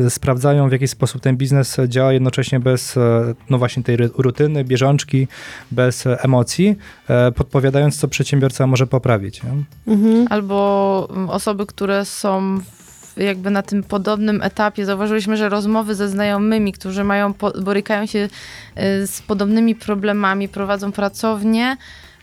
sprawdzają 0.09 0.69
w 0.69 0.73
jaki 0.73 0.89
sposób 0.89 1.23
ten 1.23 1.37
biznes 1.37 1.77
działa 1.89 2.13
jednocześnie 2.13 2.61
bez 2.61 2.97
e, 2.97 3.35
no 3.51 3.59
właśnie 3.59 3.83
tej 3.83 3.97
rutyny, 3.97 4.65
bieżączki, 4.65 5.29
bez 5.71 6.05
emocji, 6.07 6.77
e, 7.09 7.33
podpowiadając 7.33 7.99
co 7.99 8.09
przedsiębiorca 8.09 8.67
może 8.67 8.87
poprawić. 8.87 9.41
Mhm. 9.87 10.27
Albo 10.31 11.09
mm, 11.11 11.31
osoby, 11.31 11.67
które 11.67 12.05
są 12.05 12.61
w- 12.61 12.80
jakby 13.17 13.51
na 13.51 13.63
tym 13.63 13.83
podobnym 13.83 14.43
etapie. 14.43 14.85
Zauważyliśmy, 14.87 15.37
że 15.37 15.49
rozmowy 15.49 15.95
ze 15.95 16.09
znajomymi, 16.09 16.73
którzy 16.73 17.05
mają, 17.05 17.35
borykają 17.61 18.07
się 18.07 18.19
y, 18.19 19.07
z 19.07 19.23
podobnymi 19.27 19.75
problemami, 19.75 20.49
prowadzą 20.49 20.93
pracownie, 20.93 21.77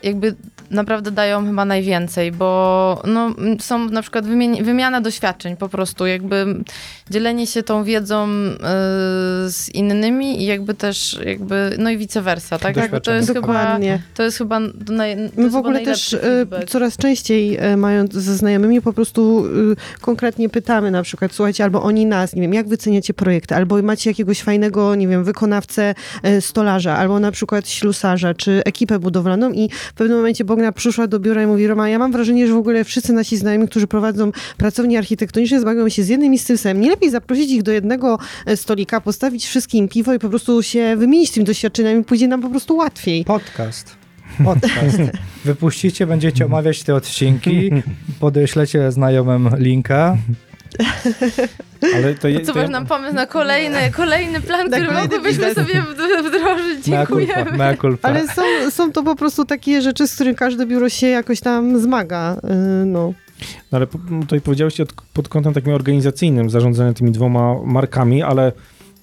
jakby 0.03 0.35
naprawdę 0.71 1.11
dają 1.11 1.45
chyba 1.45 1.65
najwięcej, 1.65 2.31
bo 2.31 3.01
no, 3.05 3.35
są 3.59 3.89
na 3.89 4.01
przykład 4.01 4.25
wymiana 4.61 5.01
doświadczeń 5.01 5.57
po 5.57 5.69
prostu, 5.69 6.05
jakby 6.05 6.45
dzielenie 7.09 7.47
się 7.47 7.63
tą 7.63 7.83
wiedzą 7.83 8.27
y, 8.27 8.57
z 9.51 9.69
innymi 9.73 10.41
i 10.41 10.45
jakby 10.45 10.73
też 10.73 11.19
jakby, 11.25 11.75
no 11.79 11.89
i 11.89 11.97
vice 11.97 12.21
versa, 12.21 12.59
tak? 12.59 12.77
Jakby 12.77 13.01
to 13.01 13.13
jest 13.13 13.27
chyba, 13.27 13.41
Dokładnie. 13.41 14.01
to 14.15 14.23
jest 14.23 14.37
chyba 14.37 14.59
naj, 14.89 15.15
to 15.15 15.21
jest 15.21 15.35
w 15.35 15.41
chyba 15.41 15.59
ogóle 15.59 15.79
też 15.79 16.13
e, 16.13 16.19
feedback. 16.19 16.69
coraz 16.69 16.97
częściej 16.97 17.57
e, 17.57 17.77
mając 17.77 18.13
ze 18.13 18.35
znajomymi 18.35 18.81
po 18.81 18.93
prostu 18.93 19.45
e, 19.71 20.01
konkretnie 20.01 20.49
pytamy 20.49 20.91
na 20.91 21.03
przykład, 21.03 21.31
słuchajcie, 21.33 21.63
albo 21.63 21.83
oni 21.83 22.05
nas, 22.05 22.35
nie 22.35 22.41
wiem, 22.41 22.53
jak 22.53 22.67
wyceniacie 22.67 23.13
projekty, 23.13 23.55
albo 23.55 23.81
macie 23.81 24.09
jakiegoś 24.09 24.41
fajnego, 24.43 24.95
nie 24.95 25.07
wiem, 25.07 25.23
wykonawcę 25.23 25.95
e, 26.23 26.41
stolarza, 26.41 26.97
albo 26.97 27.19
na 27.19 27.31
przykład 27.31 27.69
ślusarza, 27.69 28.33
czy 28.33 28.61
ekipę 28.65 28.99
budowlaną 28.99 29.51
i 29.51 29.69
w 29.89 29.93
pewnym 29.93 30.17
momencie 30.17 30.45
Bogna 30.45 30.71
przyszła 30.71 31.07
do 31.07 31.19
biura 31.19 31.43
i 31.43 31.47
mówi, 31.47 31.67
Roma, 31.67 31.89
ja 31.89 31.99
mam 31.99 32.11
wrażenie, 32.11 32.47
że 32.47 32.53
w 32.53 32.57
ogóle 32.57 32.83
wszyscy 32.83 33.13
nasi 33.13 33.37
znajomi, 33.37 33.67
którzy 33.67 33.87
prowadzą 33.87 34.31
pracownie 34.57 34.97
architektoniczne, 34.97 35.61
zmagają 35.61 35.89
się 35.89 36.03
z 36.03 36.07
jednym 36.07 36.33
i 36.33 36.39
z 36.39 36.45
tym 36.45 36.57
samym. 36.57 36.81
Nie 36.81 36.89
lepiej 36.89 37.09
zaprosić 37.09 37.51
ich 37.51 37.63
do 37.63 37.71
jednego 37.71 38.19
e, 38.45 38.57
stolika, 38.57 39.01
postawić 39.01 39.45
wszystkim 39.45 39.87
piwo 39.87 40.13
i 40.13 40.19
po 40.19 40.29
prostu 40.29 40.63
się 40.63 40.95
wymienić 40.95 41.31
tymi 41.31 41.45
doświadczeniami, 41.45 42.03
pójdzie 42.03 42.27
nam 42.27 42.41
po 42.41 42.49
prostu 42.49 42.75
łatwiej. 42.75 43.25
Podcast. 43.25 43.95
Podcast. 44.43 44.97
Wypuścicie, 45.45 46.07
będziecie 46.07 46.45
omawiać 46.45 46.83
te 46.83 46.95
odcinki, 46.95 47.69
podeślecie 48.19 48.91
znajomym 48.91 49.49
linka. 49.57 50.17
Ale 51.95 52.15
to, 52.15 52.27
je- 52.27 52.39
To 52.39 52.45
co 52.45 52.53
to 52.53 52.59
masz 52.59 52.69
nam 52.69 52.85
pomysł 52.85 53.15
na 53.15 53.25
kolejny, 53.25 53.91
kolejny 53.95 54.41
plan, 54.41 54.67
który 54.67 54.85
kolejny 54.85 55.01
moglibyśmy 55.15 55.45
biznes. 55.47 55.67
sobie 55.67 55.81
wd- 55.81 56.27
wdrożyć? 56.27 56.87
Mea 56.87 57.05
culpa, 57.05 57.25
Dziękujemy. 57.25 57.57
mea 57.57 57.77
culpa. 57.77 58.09
Ale 58.09 58.27
są, 58.27 58.41
są 58.71 58.91
to 58.91 59.03
po 59.03 59.15
prostu 59.15 59.45
takie 59.45 59.81
rzeczy, 59.81 60.07
z 60.07 60.15
którymi 60.15 60.35
każde 60.35 60.65
biuro 60.65 60.89
się 60.89 61.07
jakoś 61.07 61.39
tam 61.39 61.79
zmaga. 61.79 62.37
Yy, 62.43 62.85
No. 62.85 63.13
No 63.71 63.75
ale 63.77 63.87
tutaj 64.21 64.41
powiedziałeś 64.41 64.79
od, 64.81 64.93
pod 65.13 65.29
kątem 65.29 65.53
takim 65.53 65.73
organizacyjnym, 65.73 66.49
zarządzania 66.49 66.93
tymi 66.93 67.11
dwoma 67.11 67.55
markami, 67.65 68.23
ale 68.23 68.51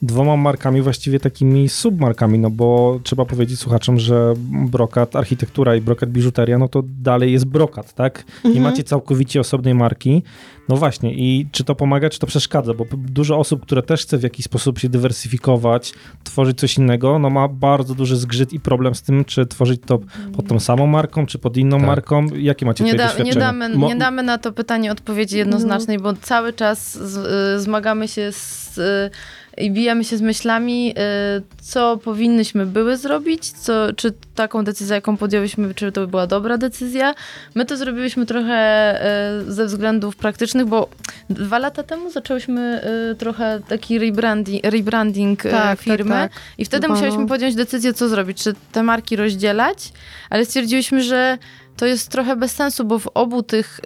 dwoma 0.02 0.36
markami 0.36 0.82
właściwie 0.82 1.20
takimi 1.20 1.68
submarkami, 1.68 2.38
no 2.38 2.50
bo 2.50 3.00
trzeba 3.02 3.24
powiedzieć 3.24 3.58
słuchaczom, 3.60 3.98
że 3.98 4.34
brokat 4.70 5.16
architektura 5.16 5.76
i 5.76 5.80
brokat 5.80 6.10
biżuteria, 6.10 6.58
no 6.58 6.68
to 6.68 6.82
dalej 6.86 7.32
jest 7.32 7.44
brokat, 7.44 7.92
tak? 7.94 8.24
Nie 8.44 8.50
Mhm. 8.50 8.64
macie 8.64 8.84
całkowicie 8.84 9.40
osobnej 9.40 9.74
marki. 9.74 10.22
No 10.68 10.76
właśnie 10.76 11.14
i 11.14 11.46
czy 11.52 11.64
to 11.64 11.74
pomaga, 11.74 12.10
czy 12.10 12.18
to 12.18 12.26
przeszkadza, 12.26 12.74
bo 12.74 12.84
dużo 12.92 13.38
osób, 13.38 13.62
które 13.62 13.82
też 13.82 14.02
chce 14.02 14.18
w 14.18 14.22
jakiś 14.22 14.44
sposób 14.44 14.78
się 14.78 14.88
dywersyfikować, 14.88 15.92
tworzyć 16.24 16.58
coś 16.58 16.78
innego, 16.78 17.18
no 17.18 17.30
ma 17.30 17.48
bardzo 17.48 17.94
duży 17.94 18.16
zgrzyt 18.16 18.52
i 18.52 18.60
problem 18.60 18.94
z 18.94 19.02
tym, 19.02 19.24
czy 19.24 19.46
tworzyć 19.46 19.80
to 19.86 19.98
pod 20.36 20.48
tą 20.48 20.60
samą 20.60 20.86
marką, 20.86 21.26
czy 21.26 21.38
pod 21.38 21.56
inną 21.56 21.76
Tak. 21.78 21.86
marką. 21.86 22.26
Jakie 22.36 22.66
macie 22.66 22.84
Nie, 22.84 22.90
tutaj 22.92 23.06
da, 23.06 23.12
nie, 23.12 23.18
doświadczenie? 23.18 23.40
damy, 23.46 23.68
Mo- 23.76 23.88
nie 23.88 23.96
damy 23.96 24.22
na 24.22 24.38
to 24.38 24.52
pytanie 24.52 24.92
odpowiedzi 24.92 25.36
jednoznacznej, 25.38 25.98
bo 25.98 26.12
cały 26.12 26.52
czas 26.52 26.92
z, 26.98 27.16
y, 27.58 27.60
zmagamy 27.62 28.08
się 28.08 28.32
z, 28.32 28.78
y, 28.78 29.10
i 29.56 29.70
bijemy 29.70 30.04
się 30.04 30.16
z 30.16 30.20
myślami, 30.20 30.94
y, 31.38 31.42
co 31.62 31.96
powinnyśmy 31.96 32.66
były 32.66 32.96
zrobić, 32.96 33.50
co, 33.52 33.92
czy 33.92 34.12
taką 34.34 34.64
decyzję, 34.64 34.94
jaką 34.94 35.16
podjęliśmy, 35.16 35.74
czy 35.74 35.92
to 35.92 36.06
była 36.06 36.26
dobra 36.26 36.58
decyzja. 36.58 37.14
My 37.54 37.64
to 37.64 37.76
zrobiliśmy 37.76 38.26
trochę 38.26 39.00
y, 39.48 39.52
ze 39.52 39.66
względów 39.66 40.16
praktycznych, 40.16 40.66
bo 40.66 40.88
dwa 41.30 41.58
lata 41.58 41.82
temu 41.82 42.10
zaczęłyśmy 42.10 42.80
y, 43.12 43.14
trochę 43.14 43.60
taki 43.68 43.98
rebranding, 43.98 44.64
rebranding 44.64 45.46
y, 45.46 45.50
Tak, 45.50 45.80
firmy 45.80 46.10
tak, 46.10 46.32
tak. 46.32 46.42
i 46.58 46.64
wtedy 46.64 46.88
musieliśmy 46.88 47.26
podjąć 47.26 47.54
decyzję, 47.54 47.94
co 47.94 48.08
zrobić, 48.08 48.42
czy 48.42 48.54
te 48.72 48.82
marki 48.82 49.16
rozdzielać, 49.16 49.92
ale 50.30 50.44
stwierdziliśmy, 50.44 51.02
że 51.02 51.38
to 51.76 51.86
jest 51.86 52.08
trochę 52.08 52.36
bez 52.36 52.52
sensu, 52.52 52.84
bo 52.84 52.98
w 52.98 53.08
obu 53.14 53.42
tych 53.42 53.80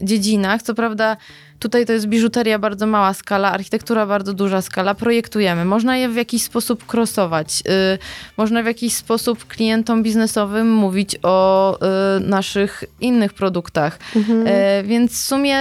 dziedzinach, 0.00 0.62
co 0.62 0.74
prawda 0.74 1.16
tutaj 1.62 1.86
to 1.86 1.92
jest 1.92 2.06
biżuteria 2.06 2.58
bardzo 2.58 2.86
mała 2.86 3.14
skala, 3.14 3.52
architektura 3.52 4.06
bardzo 4.06 4.32
duża 4.32 4.62
skala, 4.62 4.94
projektujemy. 4.94 5.64
Można 5.64 5.96
je 5.96 6.08
w 6.08 6.16
jakiś 6.16 6.42
sposób 6.42 6.84
crossować. 6.94 7.62
Y, 7.94 7.98
można 8.36 8.62
w 8.62 8.66
jakiś 8.66 8.94
sposób 8.94 9.46
klientom 9.46 10.02
biznesowym 10.02 10.72
mówić 10.72 11.16
o 11.22 11.78
y, 12.16 12.20
naszych 12.20 12.84
innych 13.00 13.32
produktach. 13.32 13.98
Mhm. 14.16 14.44
E, 14.46 14.82
więc 14.82 15.12
w 15.12 15.16
sumie 15.16 15.58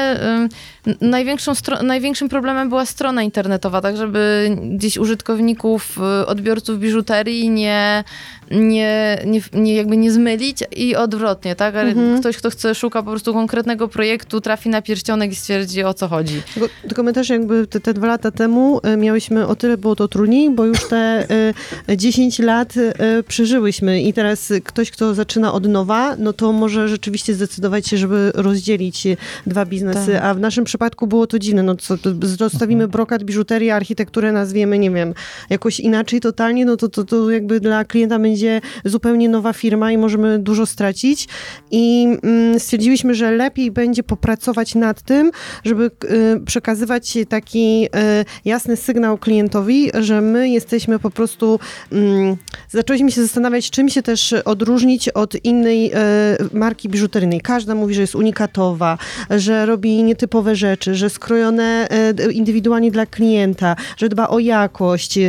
y, 0.87 0.95
największą 1.01 1.51
największym 1.83 2.29
problemem 2.29 2.69
była 2.69 2.85
strona 2.85 3.23
internetowa, 3.23 3.81
tak 3.81 3.97
żeby 3.97 4.49
gdzieś 4.75 4.97
użytkowników, 4.97 5.97
odbiorców 6.27 6.79
biżuterii 6.79 7.49
nie, 7.49 8.03
nie, 8.51 9.19
nie, 9.25 9.41
nie 9.53 9.75
jakby 9.75 9.97
nie 9.97 10.11
zmylić 10.11 10.57
i 10.75 10.95
odwrotnie, 10.95 11.55
tak? 11.55 11.75
Mhm. 11.75 12.19
Ktoś, 12.19 12.37
kto 12.37 12.49
chce, 12.49 12.75
szuka 12.75 13.03
po 13.03 13.09
prostu 13.09 13.33
konkretnego 13.33 13.87
projektu, 13.87 14.41
trafi 14.41 14.69
na 14.69 14.81
pierścionek 14.81 15.31
i 15.31 15.35
stwierdzi 15.35 15.83
o 15.83 15.90
co 15.93 16.07
chodzi. 16.07 16.41
Tylko, 16.53 16.69
tylko 16.81 17.03
my 17.03 17.13
też 17.13 17.29
jakby 17.29 17.67
te, 17.67 17.79
te 17.79 17.93
dwa 17.93 18.07
lata 18.07 18.31
temu 18.31 18.79
e, 18.83 18.97
miałyśmy 18.97 19.47
o 19.47 19.55
tyle 19.55 19.77
było 19.77 19.95
to 19.95 20.07
trudniej, 20.07 20.49
bo 20.49 20.65
już 20.65 20.87
te 20.87 21.25
e, 21.87 21.97
10 21.97 22.39
lat 22.39 22.73
e, 22.77 23.23
przeżyłyśmy. 23.23 24.01
I 24.01 24.13
teraz 24.13 24.53
ktoś, 24.63 24.91
kto 24.91 25.13
zaczyna 25.13 25.53
od 25.53 25.67
nowa, 25.67 26.15
no 26.15 26.33
to 26.33 26.51
może 26.53 26.87
rzeczywiście 26.87 27.33
zdecydować 27.33 27.87
się, 27.87 27.97
żeby 27.97 28.31
rozdzielić 28.35 29.07
dwa 29.47 29.65
biznesy, 29.65 30.11
Tak. 30.11 30.23
a 30.23 30.33
w 30.33 30.39
naszym 30.39 30.63
przypadku 30.63 31.07
było 31.07 31.27
to 31.27 31.39
dziwne, 31.39 31.63
no 31.63 31.75
co, 31.75 31.95
zostawimy 32.37 32.87
brokat, 32.87 33.23
biżuterię, 33.23 33.75
architekturę 33.75 34.31
nazwiemy, 34.31 34.79
nie 34.79 34.91
wiem, 34.91 35.13
jakoś 35.49 35.79
inaczej 35.79 36.19
totalnie, 36.19 36.65
no 36.65 36.77
to, 36.77 36.89
to, 36.89 37.03
to 37.03 37.29
jakby 37.29 37.59
dla 37.59 37.85
klienta 37.85 38.19
będzie 38.19 38.61
zupełnie 38.85 39.29
nowa 39.29 39.53
firma 39.53 39.91
i 39.91 39.97
możemy 39.97 40.39
dużo 40.39 40.65
stracić. 40.65 41.27
I 41.71 42.07
mm, 42.23 42.59
stwierdziliśmy, 42.59 43.15
że 43.15 43.31
lepiej 43.31 43.71
będzie 43.71 44.03
popracować 44.03 44.75
nad 44.75 45.01
tym, 45.01 45.31
żeby 45.63 45.80
y, 45.85 46.41
przekazywać 46.45 47.17
taki 47.29 47.85
y, 47.85 47.89
jasny 48.45 48.77
sygnał 48.77 49.17
klientowi, 49.17 49.91
że 49.99 50.21
my 50.21 50.49
jesteśmy 50.49 50.99
po 50.99 51.09
prostu, 51.09 51.59
mm, 51.91 52.37
zaczęliśmy 52.69 53.11
się 53.11 53.21
zastanawiać, 53.21 53.69
czym 53.69 53.89
się 53.89 54.01
też 54.01 54.33
odróżnić 54.45 55.09
od 55.09 55.45
innej 55.45 55.91
y, 55.91 55.97
marki 56.53 56.89
biżuteryjnej. 56.89 57.41
Każda 57.41 57.75
mówi, 57.75 57.93
że 57.93 58.01
jest 58.01 58.15
unikatowa, 58.15 58.97
że 59.29 59.65
robi 59.65 60.03
nietypowe 60.03 60.55
rzeczy, 60.55 60.95
że 60.95 61.09
skrojone 61.09 61.87
indywidualnie 62.33 62.91
dla 62.91 63.05
klienta, 63.05 63.75
że 63.97 64.09
dba 64.09 64.27
o 64.27 64.39
jakość, 64.39 65.19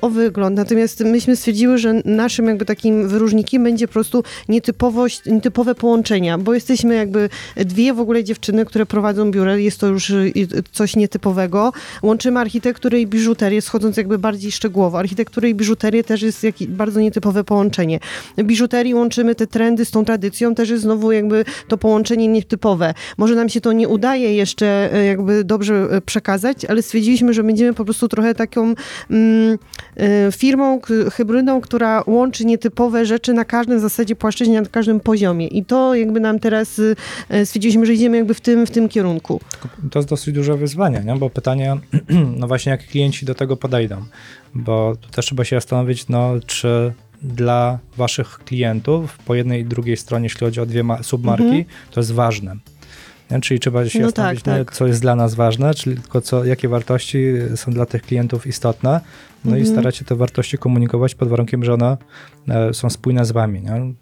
o 0.00 0.10
wygląd. 0.10 0.56
Natomiast 0.56 1.00
myśmy 1.00 1.36
stwierdziły, 1.36 1.78
że 1.78 1.94
naszym 2.04 2.46
jakby 2.46 2.64
takim 2.64 3.08
wyróżnikiem 3.08 3.64
będzie 3.64 3.86
po 3.86 3.92
prostu 3.92 4.22
nietypowość, 4.48 5.22
nietypowe 5.26 5.74
połączenia, 5.74 6.38
bo 6.38 6.54
jesteśmy 6.54 6.94
jakby 6.94 7.28
dwie 7.56 7.94
w 7.94 8.00
ogóle 8.00 8.24
dziewczyny, 8.24 8.64
które 8.64 8.86
prowadzą 8.86 9.30
biuro, 9.30 9.56
jest 9.56 9.79
to 9.80 9.86
już 9.86 10.10
y, 10.10 10.32
coś 10.72 10.96
nietypowego. 10.96 11.72
Łączymy 12.02 12.40
architekturę 12.40 13.00
i 13.00 13.06
biżuterię, 13.06 13.62
schodząc 13.62 13.96
jakby 13.96 14.18
bardziej 14.18 14.52
szczegółowo. 14.52 14.98
Architekturę 14.98 15.48
i 15.48 15.54
biżuterię 15.54 16.04
też 16.04 16.22
jest 16.22 16.44
jak, 16.44 16.54
bardzo 16.68 17.00
nietypowe 17.00 17.44
połączenie. 17.44 18.00
Biżuterii 18.38 18.94
łączymy 18.94 19.34
te 19.34 19.46
trendy 19.46 19.84
z 19.84 19.90
tą 19.90 20.04
tradycją, 20.04 20.54
też 20.54 20.70
jest 20.70 20.82
znowu 20.82 21.12
jakby 21.12 21.44
to 21.68 21.78
połączenie 21.78 22.28
nietypowe. 22.28 22.94
Może 23.18 23.34
nam 23.34 23.48
się 23.48 23.60
to 23.60 23.72
nie 23.72 23.88
udaje 23.88 24.34
jeszcze 24.34 24.94
e, 24.94 25.04
jakby 25.04 25.44
dobrze 25.44 25.88
e, 25.90 26.00
przekazać, 26.00 26.64
ale 26.64 26.82
stwierdziliśmy, 26.82 27.34
że 27.34 27.42
będziemy 27.42 27.74
po 27.74 27.84
prostu 27.84 28.08
trochę 28.08 28.34
taką 28.34 28.74
mm, 29.10 29.58
firmą, 30.32 30.80
k- 30.80 30.94
hybrydą, 31.12 31.60
która 31.60 32.02
łączy 32.06 32.44
nietypowe 32.44 33.06
rzeczy 33.06 33.32
na 33.32 33.44
każdym 33.44 33.80
zasadzie 33.80 34.16
płaszczyźnie, 34.16 34.60
na 34.60 34.68
każdym 34.68 35.00
poziomie. 35.00 35.46
I 35.46 35.64
to 35.64 35.94
jakby 35.94 36.20
nam 36.20 36.38
teraz 36.38 36.78
y, 36.78 36.96
e, 37.28 37.46
stwierdziliśmy, 37.46 37.86
że 37.86 37.94
idziemy 37.94 38.16
jakby 38.16 38.34
w 38.34 38.40
tym, 38.40 38.66
w 38.66 38.70
tym 38.70 38.88
kierunku. 38.88 39.40
To 39.90 39.98
jest 39.98 40.08
dosyć 40.08 40.34
duże 40.34 40.56
wyzwanie, 40.56 41.02
nie? 41.06 41.16
bo 41.16 41.30
pytanie, 41.30 41.76
no 42.38 42.48
właśnie 42.48 42.70
jak 42.72 42.86
klienci 42.86 43.26
do 43.26 43.34
tego 43.34 43.56
podejdą, 43.56 43.96
bo 44.54 44.96
tu 45.00 45.08
też 45.10 45.26
trzeba 45.26 45.44
się 45.44 45.56
zastanowić, 45.56 46.08
no 46.08 46.32
czy 46.46 46.92
dla 47.22 47.78
waszych 47.96 48.38
klientów 48.44 49.18
po 49.18 49.34
jednej 49.34 49.60
i 49.60 49.64
drugiej 49.64 49.96
stronie, 49.96 50.24
jeśli 50.24 50.40
chodzi 50.40 50.60
o 50.60 50.66
dwie 50.66 50.82
ma- 50.82 51.02
submarki, 51.02 51.44
Mhm. 51.44 51.64
to 51.90 52.00
jest 52.00 52.12
ważne. 52.12 52.56
Czyli 53.42 53.60
trzeba 53.60 53.88
się 53.88 53.98
No 54.00 54.06
zastanowić, 54.06 54.42
tak, 54.42 54.58
tak. 54.66 54.76
co 54.76 54.86
jest 54.86 55.00
dla 55.00 55.16
nas 55.16 55.34
ważne, 55.34 55.74
czyli 55.74 55.96
tylko 55.96 56.20
co, 56.20 56.44
jakie 56.44 56.68
wartości 56.68 57.24
są 57.56 57.72
dla 57.72 57.86
tych 57.86 58.02
klientów 58.02 58.46
istotne, 58.46 59.00
no 59.44 59.56
i 59.56 59.60
Mhm. 59.60 59.76
starać 59.76 59.96
się 59.96 60.04
te 60.04 60.16
wartości 60.16 60.58
komunikować 60.58 61.14
pod 61.14 61.28
warunkiem, 61.28 61.64
że 61.64 61.74
one 61.74 61.96
e, 62.48 62.74
są 62.74 62.90
spójne 62.90 63.24
z 63.24 63.32
wami, 63.32 63.62
nie? 63.62 63.92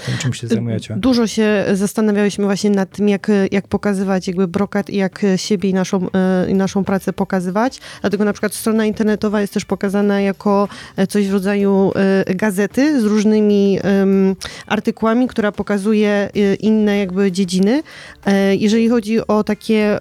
Tym, 0.00 0.18
czym 0.18 0.32
się 0.32 0.46
zajmujecie. 0.46 0.96
Dużo 0.96 1.26
się 1.26 1.64
zastanawiałyśmy 1.72 2.44
właśnie 2.44 2.70
nad 2.70 2.90
tym, 2.90 3.08
jak, 3.08 3.30
jak 3.50 3.68
pokazywać 3.68 4.28
jakby 4.28 4.48
brokat 4.48 4.90
i 4.90 4.96
jak 4.96 5.22
siebie 5.36 5.70
i 5.70 5.74
naszą, 5.74 6.06
e, 6.14 6.50
i 6.50 6.54
naszą 6.54 6.84
pracę 6.84 7.12
pokazywać. 7.12 7.80
Dlatego 8.00 8.24
na 8.24 8.32
przykład 8.32 8.54
strona 8.54 8.86
internetowa 8.86 9.40
jest 9.40 9.54
też 9.54 9.64
pokazana 9.64 10.20
jako 10.20 10.68
e, 10.96 11.06
coś 11.06 11.28
w 11.28 11.32
rodzaju 11.32 11.92
e, 12.26 12.34
gazety 12.34 13.00
z 13.00 13.04
różnymi 13.04 13.78
artykułami, 14.66 15.28
która 15.28 15.52
pokazuje 15.52 16.30
inne 16.60 16.98
jakby 16.98 17.32
dziedziny. 17.32 17.82
Jeżeli 18.58 18.88
chodzi 18.88 19.26
o 19.26 19.44
takie 19.44 19.98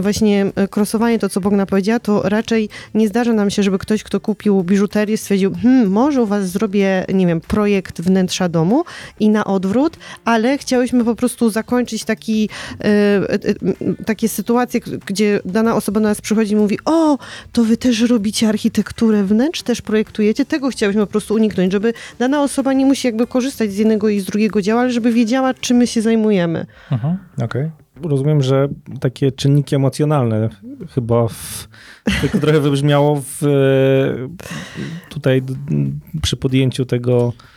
właśnie 0.00 0.46
krosowanie, 0.70 1.18
to 1.18 1.28
co 1.28 1.40
Bogna 1.40 1.66
powiedziała, 1.66 2.00
to 2.00 2.22
raczej 2.22 2.68
nie 2.94 3.08
zdarza 3.08 3.32
nam 3.32 3.50
się, 3.50 3.62
żeby 3.62 3.78
ktoś, 3.78 4.02
kto 4.02 4.20
kupił 4.20 4.62
biżuterię 4.62 5.18
stwierdził, 5.18 5.54
hmm, 5.62 5.90
może 5.90 6.22
u 6.22 6.26
was 6.26 6.50
zrobię, 6.50 7.04
nie 7.14 7.26
wiem, 7.26 7.40
projekt 7.40 8.00
wnętrza 8.00 8.48
domu 8.48 8.84
i 9.20 9.28
na 9.28 9.44
odwrót, 9.44 9.96
ale 10.24 10.58
chciałyśmy 10.58 11.04
po 11.04 11.14
prostu 11.14 11.50
zakończyć 11.50 12.04
taki, 12.04 12.48
e, 12.80 12.84
e, 12.84 13.34
e, 13.34 14.04
takie 14.06 14.28
sytuacje, 14.28 14.80
gdzie 15.06 15.40
dana 15.44 15.76
osoba 15.76 16.00
do 16.00 16.08
nas 16.08 16.20
przychodzi 16.20 16.52
i 16.52 16.56
mówi, 16.56 16.78
o, 16.84 17.18
to 17.52 17.64
wy 17.64 17.76
też 17.76 18.00
robicie 18.00 18.48
architekturę 18.48 19.24
wnętrz, 19.24 19.62
też 19.62 19.82
projektujecie. 19.82 20.44
Tego 20.44 20.68
chciałyśmy 20.68 21.00
po 21.02 21.06
prostu 21.12 21.34
uniknąć, 21.34 21.72
żeby 21.72 21.92
dana 22.18 22.42
osoba 22.42 22.72
nie 22.72 22.86
musi 22.86 23.06
jakby 23.08 23.26
korzystać 23.26 23.72
z 23.72 23.76
jednego 23.76 24.08
i 24.08 24.20
z 24.20 24.24
drugiego 24.24 24.62
dzieła, 24.62 24.80
ale 24.80 24.90
żeby 24.90 25.12
wiedziała, 25.12 25.54
czym 25.54 25.76
my 25.76 25.86
się 25.86 26.02
zajmujemy. 26.02 26.66
Mhm, 26.92 27.18
Okej. 27.42 27.70
Rozumiem, 28.02 28.42
że 28.42 28.68
takie 29.00 29.32
czynniki 29.32 29.74
emocjonalne 29.74 30.48
chyba 30.94 31.28
w, 31.28 31.68
tylko 32.20 32.38
trochę 32.38 32.60
wybrzmiało 32.60 33.22
w, 33.26 33.40
tutaj 35.08 35.42
d- 35.42 35.54
przy 36.22 36.36
podjęciu 36.36 36.84
tego, 36.84 37.32
e, 37.38 37.53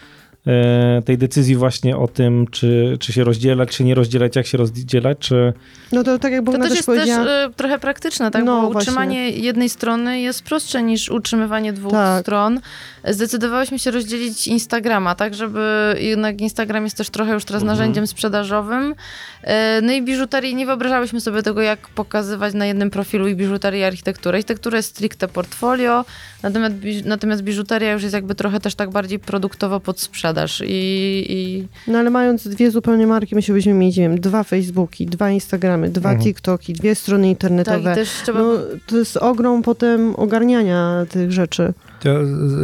tej 1.06 1.18
decyzji 1.18 1.56
właśnie 1.56 1.98
o 1.98 2.08
tym, 2.08 2.46
czy, 2.52 2.98
czy 3.00 3.14
się 3.14 3.24
rozdzielać, 3.24 3.70
czy 3.70 3.84
nie 3.84 3.96
rozdzielać, 3.96 4.36
jak 4.36 4.48
się 4.48 4.58
rozdzielać, 4.58 5.18
czy 5.20 5.54
No 5.92 6.04
to 6.04 6.20
tak 6.20 6.32
jak 6.32 6.46
To 6.46 6.52
też 6.52 6.62
też, 6.62 6.72
jest 6.76 6.86
powiedziała. 6.86 7.26
też 7.26 7.50
y, 7.50 7.54
trochę 7.54 7.80
praktyczne, 7.80 8.32
tak? 8.32 8.44
No, 8.44 8.56
Bo 8.56 8.62
właśnie. 8.62 8.80
utrzymanie 8.80 9.30
jednej 9.30 9.70
strony 9.70 10.20
jest 10.22 10.44
prostsze 10.44 10.84
niż 10.84 11.10
utrzymywanie 11.10 11.74
dwóch 11.74 11.92
Tak. 11.92 12.22
stron. 12.22 12.60
Zdecydowałyśmy 13.08 13.80
się 13.80 13.92
rozdzielić 13.92 14.48
Instagrama, 14.48 15.16
tak? 15.16 15.34
Żeby 15.34 15.96
jednak 16.00 16.42
Instagram 16.42 16.84
jest 16.84 16.98
też 16.98 17.10
trochę 17.10 17.34
już 17.34 17.46
teraz 17.46 17.62
Mhm. 17.62 17.78
narzędziem 17.80 18.08
sprzedażowym. 18.08 18.92
Y, 19.44 19.48
No 19.82 19.94
i 19.94 20.02
biżuterię, 20.02 20.54
nie 20.54 20.66
wyobrażałyśmy 20.66 21.22
sobie 21.22 21.44
tego, 21.44 21.62
jak 21.62 21.88
pokazywać 21.88 22.54
na 22.54 22.66
jednym 22.66 22.90
profilu 22.90 23.28
i 23.28 23.36
biżuterię 23.36 23.80
i 23.80 23.84
architekturę. 23.84 24.38
Architektura 24.38 24.78
jest 24.78 24.90
stricte 24.90 25.28
portfolio, 25.28 26.06
natomiast, 26.50 26.76
natomiast 27.06 27.42
biżuteria 27.44 27.94
już 27.94 28.04
jest 28.04 28.16
jakby 28.16 28.36
trochę 28.36 28.60
też 28.60 28.76
tak 28.76 28.90
bardziej 28.90 29.20
produktowo 29.20 29.80
pod 29.80 30.00
sprzedaż. 30.00 30.64
I, 30.66 31.26
i 31.30 31.68
No 31.92 31.98
ale 32.00 32.10
mając 32.10 32.48
dwie 32.48 32.72
zupełnie 32.72 33.08
marki, 33.08 33.36
musielibyśmy 33.36 33.74
mieć, 33.74 33.98
nie 33.98 34.04
wiem, 34.04 34.20
dwa 34.20 34.44
Facebooki, 34.44 35.06
dwa 35.06 35.30
Instagramy, 35.30 35.90
dwa 35.90 36.10
Mhm. 36.10 36.24
TikToki, 36.24 36.74
dwie 36.74 36.96
strony 36.96 37.24
tak, 37.24 37.30
internetowe. 37.30 37.92
i 37.92 37.96
też 37.96 38.10
trzeba... 38.10 38.40
No, 38.40 38.54
to 38.88 38.98
jest 38.98 39.18
ogrom 39.18 39.62
potem 39.64 40.16
ogarniania 40.16 41.06
tych 41.10 41.32
rzeczy. 41.32 41.74
To 42.00 42.10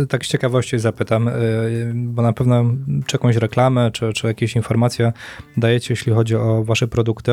tak 0.09 0.25
z 0.25 0.29
ciekawości 0.29 0.79
zapytam, 0.79 1.27
y, 1.27 1.91
bo 1.95 2.21
na 2.21 2.33
pewno 2.33 2.65
czy 3.05 3.15
jakąś 3.15 3.35
reklamę, 3.35 3.91
czy, 3.91 4.13
czy 4.13 4.27
jakieś 4.27 4.55
informacje 4.55 5.13
dajecie, 5.57 5.93
jeśli 5.93 6.13
chodzi 6.13 6.35
o 6.35 6.63
wasze 6.63 6.87
produkty, 6.87 7.31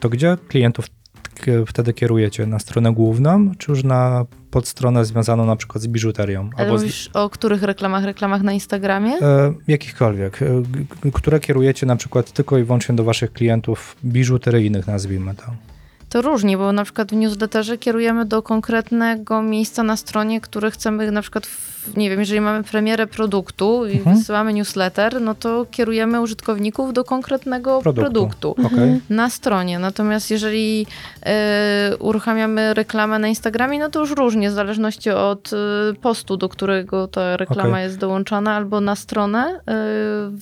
to 0.00 0.08
gdzie 0.08 0.36
klientów 0.48 0.86
wtedy 1.66 1.92
kierujecie? 1.92 2.46
Na 2.46 2.58
stronę 2.58 2.92
główną, 2.92 3.52
czy 3.58 3.72
już 3.72 3.84
na 3.84 4.24
podstronę 4.50 5.04
związaną 5.04 5.46
na 5.46 5.56
przykład 5.56 5.82
z 5.82 5.86
biżuterią? 5.88 6.50
Ale 6.56 6.64
Albo 6.66 6.78
z, 6.78 6.82
mówisz 6.82 7.10
o 7.14 7.30
których 7.30 7.62
reklamach? 7.62 8.04
Reklamach 8.04 8.42
na 8.42 8.52
Instagramie? 8.52 9.12
e, 9.22 9.54
jakichkolwiek, 9.68 10.42
e, 10.42 10.46
g- 11.02 11.12
które 11.12 11.40
kierujecie 11.40 11.86
na 11.86 11.96
przykład 11.96 12.32
tylko 12.32 12.58
i 12.58 12.64
wyłącznie 12.64 12.94
do 12.94 13.04
waszych 13.04 13.32
klientów 13.32 13.96
biżuteryjnych, 14.04 14.86
nazwijmy 14.86 15.34
to. 15.34 15.42
To 16.08 16.22
różni, 16.22 16.56
bo 16.56 16.72
na 16.72 16.84
przykład 16.84 17.10
w 17.10 17.14
newsletterze 17.16 17.78
kierujemy 17.78 18.24
do 18.24 18.42
konkretnego 18.42 19.42
miejsca 19.42 19.82
na 19.82 19.96
stronie, 19.96 20.40
które 20.40 20.70
chcemy 20.70 21.10
na 21.10 21.22
przykład, 21.22 21.46
w, 21.46 21.96
nie 21.96 22.10
wiem, 22.10 22.20
jeżeli 22.20 22.40
mamy 22.40 22.64
premierę 22.64 23.06
produktu 23.06 23.86
i 23.86 23.96
Mhm. 23.98 24.16
wysyłamy 24.16 24.52
newsletter, 24.52 25.20
no 25.20 25.34
to 25.34 25.66
kierujemy 25.70 26.20
użytkowników 26.20 26.92
do 26.92 27.04
konkretnego 27.04 27.80
Produktu. 27.80 28.02
produktu. 28.12 28.54
Okej? 28.66 29.00
Na 29.10 29.30
stronie. 29.30 29.78
Natomiast 29.78 30.30
jeżeli 30.30 30.86
e, 31.26 31.96
uruchamiamy 31.98 32.74
reklamę 32.74 33.18
na 33.18 33.28
Instagramie, 33.28 33.78
no 33.78 33.88
to 33.90 34.00
już 34.00 34.10
różnie, 34.10 34.50
w 34.50 34.52
zależności 34.52 35.10
od 35.10 35.50
e, 35.52 35.56
postu, 35.94 36.36
do 36.36 36.48
którego 36.48 37.08
ta 37.08 37.36
reklama 37.36 37.68
Okej. 37.70 37.82
jest 37.84 37.98
dołączana, 37.98 38.54
albo 38.54 38.80
na 38.80 38.96
stronę. 38.96 39.60
E, 39.68 39.74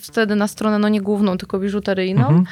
wtedy 0.02 0.34
na 0.36 0.48
stronę, 0.48 0.78
no 0.78 0.88
nie 0.88 1.00
główną, 1.00 1.38
tylko 1.38 1.58
biżuteryjną. 1.58 2.26
Mhm. 2.26 2.44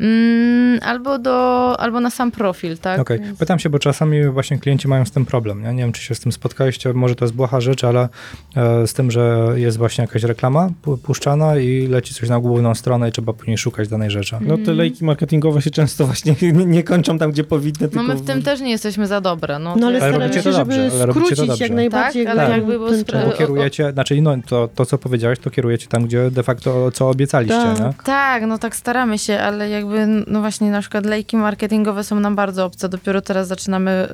Mm, 0.00 0.80
albo, 0.82 1.18
do, 1.18 1.76
albo 1.80 2.00
na 2.00 2.10
sam 2.10 2.30
profil, 2.30 2.78
tak? 2.78 3.00
Okej, 3.00 3.20
Więc- 3.20 3.38
pytam 3.38 3.58
się, 3.58 3.70
bo 3.70 3.78
czasami 3.78 4.24
właśnie 4.28 4.58
klienci 4.58 4.88
mają 4.88 5.04
z 5.04 5.10
tym 5.10 5.26
problem. 5.26 5.62
Nie, 5.62 5.72
nie 5.72 5.82
wiem, 5.82 5.92
czy 5.92 6.02
się 6.02 6.14
z 6.14 6.20
tym 6.20 6.32
spotkaliście, 6.32 6.92
może 6.92 7.14
to 7.14 7.24
jest 7.24 7.34
błaha 7.34 7.60
rzecz, 7.60 7.84
ale 7.84 8.08
e, 8.56 8.86
z 8.86 8.94
tym, 8.94 9.10
że 9.10 9.48
jest 9.54 9.78
właśnie 9.78 10.02
jakaś 10.02 10.22
reklama 10.22 10.68
pu- 10.84 10.98
puszczana 10.98 11.56
i 11.56 11.86
leci 11.86 12.14
coś 12.14 12.28
na 12.28 12.40
główną 12.40 12.74
stronę 12.74 13.08
i 13.08 13.12
trzeba 13.12 13.32
później 13.32 13.58
szukać 13.58 13.88
danej 13.88 14.10
rzeczy. 14.10 14.36
No 14.40 14.58
te 14.58 14.72
lejki 14.74 15.04
marketingowe 15.04 15.62
się 15.62 15.70
często 15.70 16.06
właśnie 16.06 16.34
nie, 16.42 16.52
nie 16.66 16.82
kończą 16.82 17.18
tam, 17.18 17.30
gdzie 17.32 17.44
powinny, 17.44 17.78
No 17.80 17.88
tylko... 17.88 18.02
my 18.02 18.14
w 18.14 18.24
tym 18.26 18.42
też 18.42 18.60
nie 18.60 18.70
jesteśmy 18.70 19.06
za 19.06 19.20
dobre. 19.20 19.58
No, 19.58 19.76
No 19.76 19.86
ale 19.86 19.86
Ale 19.86 19.94
jest- 19.96 20.06
staramy 20.06 20.34
się, 20.34 20.42
to 20.42 20.52
dobrze, 20.52 20.76
żeby 20.90 20.96
ale 20.96 21.06
robicie 21.06 21.20
to 21.20 21.26
skrócić 21.26 21.46
dobrze. 21.48 21.64
jak 21.64 21.72
najbardziej 21.72 22.24
Tak, 22.26 22.38
ale 22.38 22.50
jakby 22.50 22.72
było 22.72 22.88
spra- 22.90 23.36
kierujecie, 23.38 23.92
znaczy 23.92 24.22
no 24.22 24.36
to, 24.46 24.68
to 24.74 24.86
co 24.86 24.98
powiedziałeś, 24.98 25.38
to 25.38 25.50
kierujecie 25.50 25.86
tam, 25.86 26.04
gdzie 26.04 26.30
de 26.30 26.42
facto 26.42 26.90
co 26.92 27.10
obiecaliście, 27.10 27.56
Tak. 27.56 27.80
nie? 27.80 27.92
Tak, 28.04 28.42
no 28.46 28.58
tak 28.58 28.76
staramy 28.76 29.18
się, 29.18 29.38
ale 29.40 29.68
jakby, 29.68 29.87
no 30.26 30.40
właśnie 30.40 30.70
na 30.70 30.80
przykład 30.80 31.06
lejki 31.06 31.36
marketingowe 31.36 32.04
są 32.04 32.20
nam 32.20 32.36
bardzo 32.36 32.64
obce. 32.64 32.88
Dopiero 32.88 33.20
teraz 33.20 33.48
zaczynamy 33.48 34.08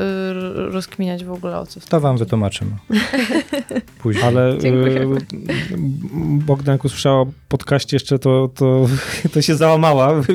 y, 0.68 0.70
rozkminiać 0.72 1.24
w 1.24 1.32
ogóle 1.32 1.58
o 1.58 1.66
co. 1.66 1.80
To 1.80 2.00
wam 2.00 2.18
wytłumaczymy. 2.18 2.70
Później. 4.02 4.24
Ale 4.24 4.58
Dziękuję. 4.58 5.02
y, 5.02 5.06
Bogdan, 6.46 6.72
jak 6.74 6.84
usłyszała 6.84 7.24
podcaście 7.48 7.96
jeszcze, 7.96 8.18
to, 8.18 8.50
to, 8.54 8.86
to 9.34 9.42
się 9.42 9.54
załamała 9.56 10.14
w- 10.22 10.26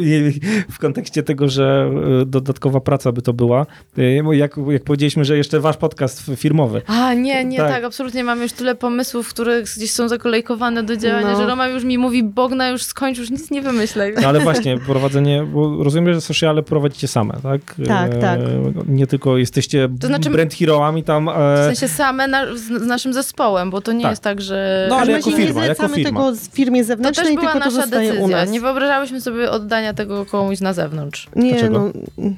w 0.71 0.79
kontekście 0.79 1.23
tego, 1.23 1.49
że 1.49 1.91
y, 2.21 2.25
dodatkowa 2.25 2.79
praca 2.79 3.11
by 3.11 3.21
to 3.21 3.33
była. 3.33 3.65
Y, 3.97 4.21
Jak, 4.33 4.55
jak 4.69 4.83
powiedzieliśmy, 4.83 5.25
że 5.25 5.37
jeszcze 5.37 5.59
wasz 5.59 5.77
podcast 5.77 6.31
firmowy. 6.35 6.81
A, 6.87 7.13
nie, 7.13 7.45
nie, 7.45 7.57
Tak. 7.57 7.69
tak. 7.71 7.83
absolutnie. 7.83 8.23
Mam 8.23 8.41
już 8.41 8.51
tyle 8.53 8.75
pomysłów, 8.75 9.29
które 9.29 9.63
gdzieś 9.63 9.91
są 9.91 10.07
zakolejkowane 10.07 10.83
do 10.83 10.97
działania, 10.97 11.31
No. 11.31 11.37
że 11.37 11.47
Roma 11.47 11.67
już 11.67 11.83
mi 11.83 11.97
mówi, 11.97 12.23
Bogna 12.23 12.69
już 12.69 12.83
skończ, 12.83 13.17
już 13.17 13.29
nic 13.29 13.51
nie 13.51 13.61
wymyślaj. 13.61 14.13
No 14.21 14.27
ale 14.27 14.39
właśnie, 14.39 14.77
prowadzenie, 14.77 15.28
bo 15.53 15.83
rozumiem, 15.83 16.13
że 16.13 16.21
sociale 16.21 16.63
prowadzicie 16.63 17.07
same, 17.07 17.33
tak? 17.43 17.75
Tak, 17.87 18.11
E, 18.13 18.19
tak. 18.19 18.39
Nie 18.87 19.07
tylko 19.07 19.37
jesteście 19.37 19.89
To 20.01 20.07
znaczy- 20.07 20.29
brand 20.29 20.53
heroami 20.53 21.03
tam. 21.03 21.25
W 21.25 21.29
E, 21.59 21.65
sensie 21.65 21.87
same 21.87 22.27
na, 22.27 22.55
z, 22.55 22.59
z 22.59 22.69
naszym 22.87 23.13
zespołem, 23.13 23.69
bo 23.69 23.81
to 23.81 23.91
nie 23.91 24.01
Tak. 24.01 24.11
jest 24.11 24.21
tak, 24.23 24.41
że... 24.41 24.87
No, 24.89 24.95
ale 24.95 25.05
My 25.05 25.11
jako 25.11 25.31
firma, 25.31 25.61
nie 25.61 25.67
jako 25.67 25.75
zlecamy 25.83 25.95
firma. 25.95 26.09
tego 26.09 26.35
z 26.35 26.49
firmie 26.49 26.81
to 26.81 26.87
zewnętrznej, 26.87 27.25
też 27.27 27.35
była 27.35 27.51
tylko 27.51 27.69
to 27.69 27.75
nasza 27.75 27.87
u 27.87 27.89
decyzja. 27.91 28.27
nas. 28.27 28.49
Nie 28.49 28.61
wyobrażałyśmy 28.61 29.21
sobie 29.21 29.51
oddania 29.51 29.93
tego 29.93 30.25
komuś 30.25 30.59
na 30.61 30.73
zewnątrz. 30.73 31.27
Nie, 31.35 31.51
Dlaczego? 31.51 31.91
no, 32.17 32.29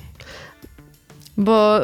Bo 1.37 1.79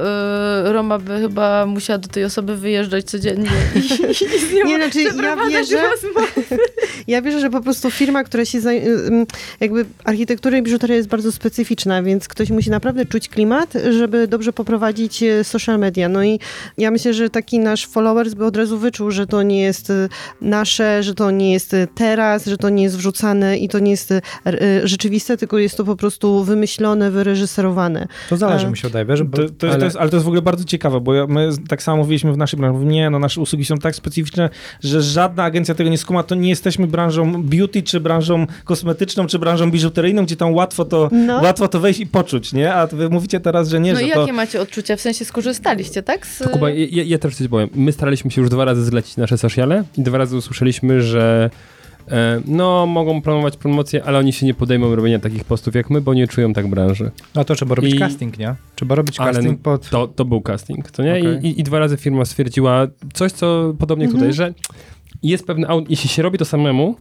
y, 0.68 0.74
Roma 0.74 1.00
by 1.00 1.20
chyba 1.20 1.66
musiała 1.66 2.00
do 2.00 2.08
tej 2.10 2.24
osoby 2.24 2.58
wyjeżdżać 2.58 3.06
codziennie. 3.06 3.50
I 3.76 4.66
Nie, 4.66 4.76
znaczy, 4.78 5.02
ja 5.02 5.36
wierzę- 5.50 5.82
rozmowy. 5.91 6.58
Ja 7.08 7.22
wierzę, 7.22 7.39
że 7.39 7.50
po 7.50 7.62
prostu 7.62 7.91
firma, 7.91 8.24
która 8.24 8.45
się 8.45 8.62
zaj... 8.62 8.88
ym, 8.88 9.26
jakby 9.60 9.86
architektura 10.04 10.58
i 10.58 10.62
biżuteria 10.62 10.95
jest 10.95 11.08
bardzo 11.10 11.32
specyficzna, 11.32 12.04
więc 12.04 12.28
ktoś 12.28 12.50
musi 12.50 12.70
naprawdę 12.70 13.06
czuć 13.06 13.30
klimat, 13.30 13.74
żeby 13.91 14.28
dobrze 14.28 14.54
poprowadzić 14.54 15.24
e, 15.24 15.43
social 15.43 15.80
media. 15.80 16.10
No 16.10 16.24
i 16.24 16.39
ja 16.78 16.91
myślę, 16.91 17.14
że 17.14 17.30
taki 17.30 17.60
nasz 17.60 17.88
followers 17.88 18.34
by 18.34 18.45
od 18.45 18.58
razu 18.58 18.78
wyczuł, 18.78 19.12
że 19.12 19.28
to 19.28 19.43
nie 19.43 19.62
jest 19.62 19.89
e, 19.89 20.10
nasze, 20.41 21.04
że 21.04 21.14
to 21.16 21.32
nie 21.32 21.54
jest 21.54 21.74
e, 21.74 21.88
teraz, 21.95 22.45
że 22.45 22.58
to 22.58 22.70
nie 22.70 22.84
jest 22.84 22.98
wrzucane 22.98 23.58
i 23.58 23.70
to 23.70 23.80
nie 23.80 23.91
jest 23.91 24.12
e, 24.12 24.22
e, 24.45 24.88
rzeczywiste, 24.88 25.38
tylko 25.38 25.58
jest 25.58 25.78
to 25.78 25.84
po 25.84 25.95
prostu 25.95 26.43
wymyślone, 26.43 27.12
wyreżyserowane. 27.12 28.08
To 28.30 28.38
zależy, 28.38 28.68
A. 28.68 28.70
mi 28.70 28.78
się 28.78 28.88
wydaje, 28.88 29.06
wiesz, 29.06 29.24
To, 29.44 29.50
to 29.50 29.66
jest, 29.66 29.74
ale- 29.74 29.80
to 29.80 29.86
jest, 29.86 29.98
ale 29.98 30.10
to 30.10 30.16
jest 30.16 30.24
w 30.26 30.28
ogóle 30.28 30.42
bardzo 30.42 30.64
ciekawe, 30.64 31.00
bo 31.02 31.28
my 31.28 31.50
tak 31.70 31.84
samo 31.84 31.98
mówiliśmy 31.98 32.34
w 32.34 32.38
naszej 32.38 32.60
branży, 32.60 32.86
nie, 32.86 33.10
no 33.10 33.20
nasze 33.20 33.42
usługi 33.42 33.66
są 33.66 33.78
tak 33.78 33.96
specyficzne, 33.96 34.50
że 34.84 35.02
żadna 35.02 35.44
agencja 35.44 35.76
tego 35.76 35.90
nie 35.90 35.98
skuma, 35.98 36.24
to 36.24 36.36
nie 36.36 36.50
jesteśmy 36.50 36.88
branżą 36.88 37.44
beauty, 37.44 37.84
czy 37.84 38.00
branżą 38.00 38.48
kosmetyczną, 38.64 39.28
czy 39.28 39.40
branżą 39.40 39.72
biżuteryjną, 39.72 40.26
gdzie 40.26 40.36
tam 40.36 40.54
łatwo 40.54 40.86
to, 40.86 41.10
No. 41.12 41.42
łatwo 41.42 41.68
to 41.68 41.80
wejść 41.80 42.00
i 42.00 42.08
poczuć, 42.08 42.54
nie? 42.54 42.74
A 42.74 42.88
wy 42.88 43.10
mówicie 43.10 43.40
teraz, 43.40 43.70
że 43.70 43.80
nie, 43.80 43.94
No 43.94 44.00
że 44.00 44.06
i 44.06 44.12
to... 44.12 44.20
jakie 44.20 44.34
macie 44.34 44.62
odczucia? 44.62 44.96
W 44.96 45.02
sensie 45.02 45.26
skorzystaliście, 45.26 46.04
tak? 46.04 46.28
Z... 46.28 46.38
To 46.38 46.50
Kuba, 46.50 46.70
ja, 46.70 47.04
ja 47.04 47.18
też 47.18 47.36
coś 47.36 47.48
powiem. 47.48 47.70
My 47.76 47.92
staraliśmy 47.92 48.32
się 48.32 48.42
już 48.42 48.50
dwa 48.50 48.66
razy 48.66 48.86
zlecić 48.86 49.18
nasze 49.18 49.38
sociale 49.38 49.84
i 49.98 50.02
dwa 50.02 50.18
razy 50.18 50.38
usłyszeliśmy, 50.38 51.02
że 51.02 51.50
no, 52.45 52.86
mogą 52.86 53.22
promować 53.22 53.58
promocje, 53.58 54.03
ale 54.03 54.18
oni 54.20 54.34
się 54.34 54.45
nie 54.45 54.53
podejmą 54.53 54.95
robienia 54.95 55.20
takich 55.20 55.43
postów 55.43 55.76
jak 55.76 55.89
my, 55.89 56.01
bo 56.01 56.14
nie 56.14 56.28
czują 56.28 56.53
tak 56.53 56.68
branży. 56.68 57.12
No 57.36 57.45
to 57.45 57.55
trzeba 57.55 57.76
robić 57.76 57.93
I- 57.95 57.99
casting, 57.99 58.38
nie? 58.39 58.55
Trzeba 58.76 58.95
robić 58.95 59.20
Ale 59.20 59.34
casting 59.34 59.62
pod... 59.62 59.89
To, 59.89 60.08
to 60.08 60.26
był 60.26 60.41
casting, 60.41 60.91
to 60.91 61.03
nie? 61.03 61.12
Okej. 61.12 61.39
I, 61.43 61.47
i, 61.47 61.60
I 61.60 61.64
dwa 61.64 61.80
razy 61.80 61.97
firma 61.97 62.26
stwierdziła 62.26 62.88
coś, 63.14 63.32
co 63.32 63.74
podobnie 63.80 64.05
Mhm. 64.05 64.20
tutaj, 64.22 64.34
że 64.34 64.53
jest 65.24 65.47
pewne, 65.47 65.68
au- 65.68 65.86
jeśli 65.89 66.10
się 66.10 66.22
robi 66.22 66.38
to 66.38 66.45
samemu 66.45 66.95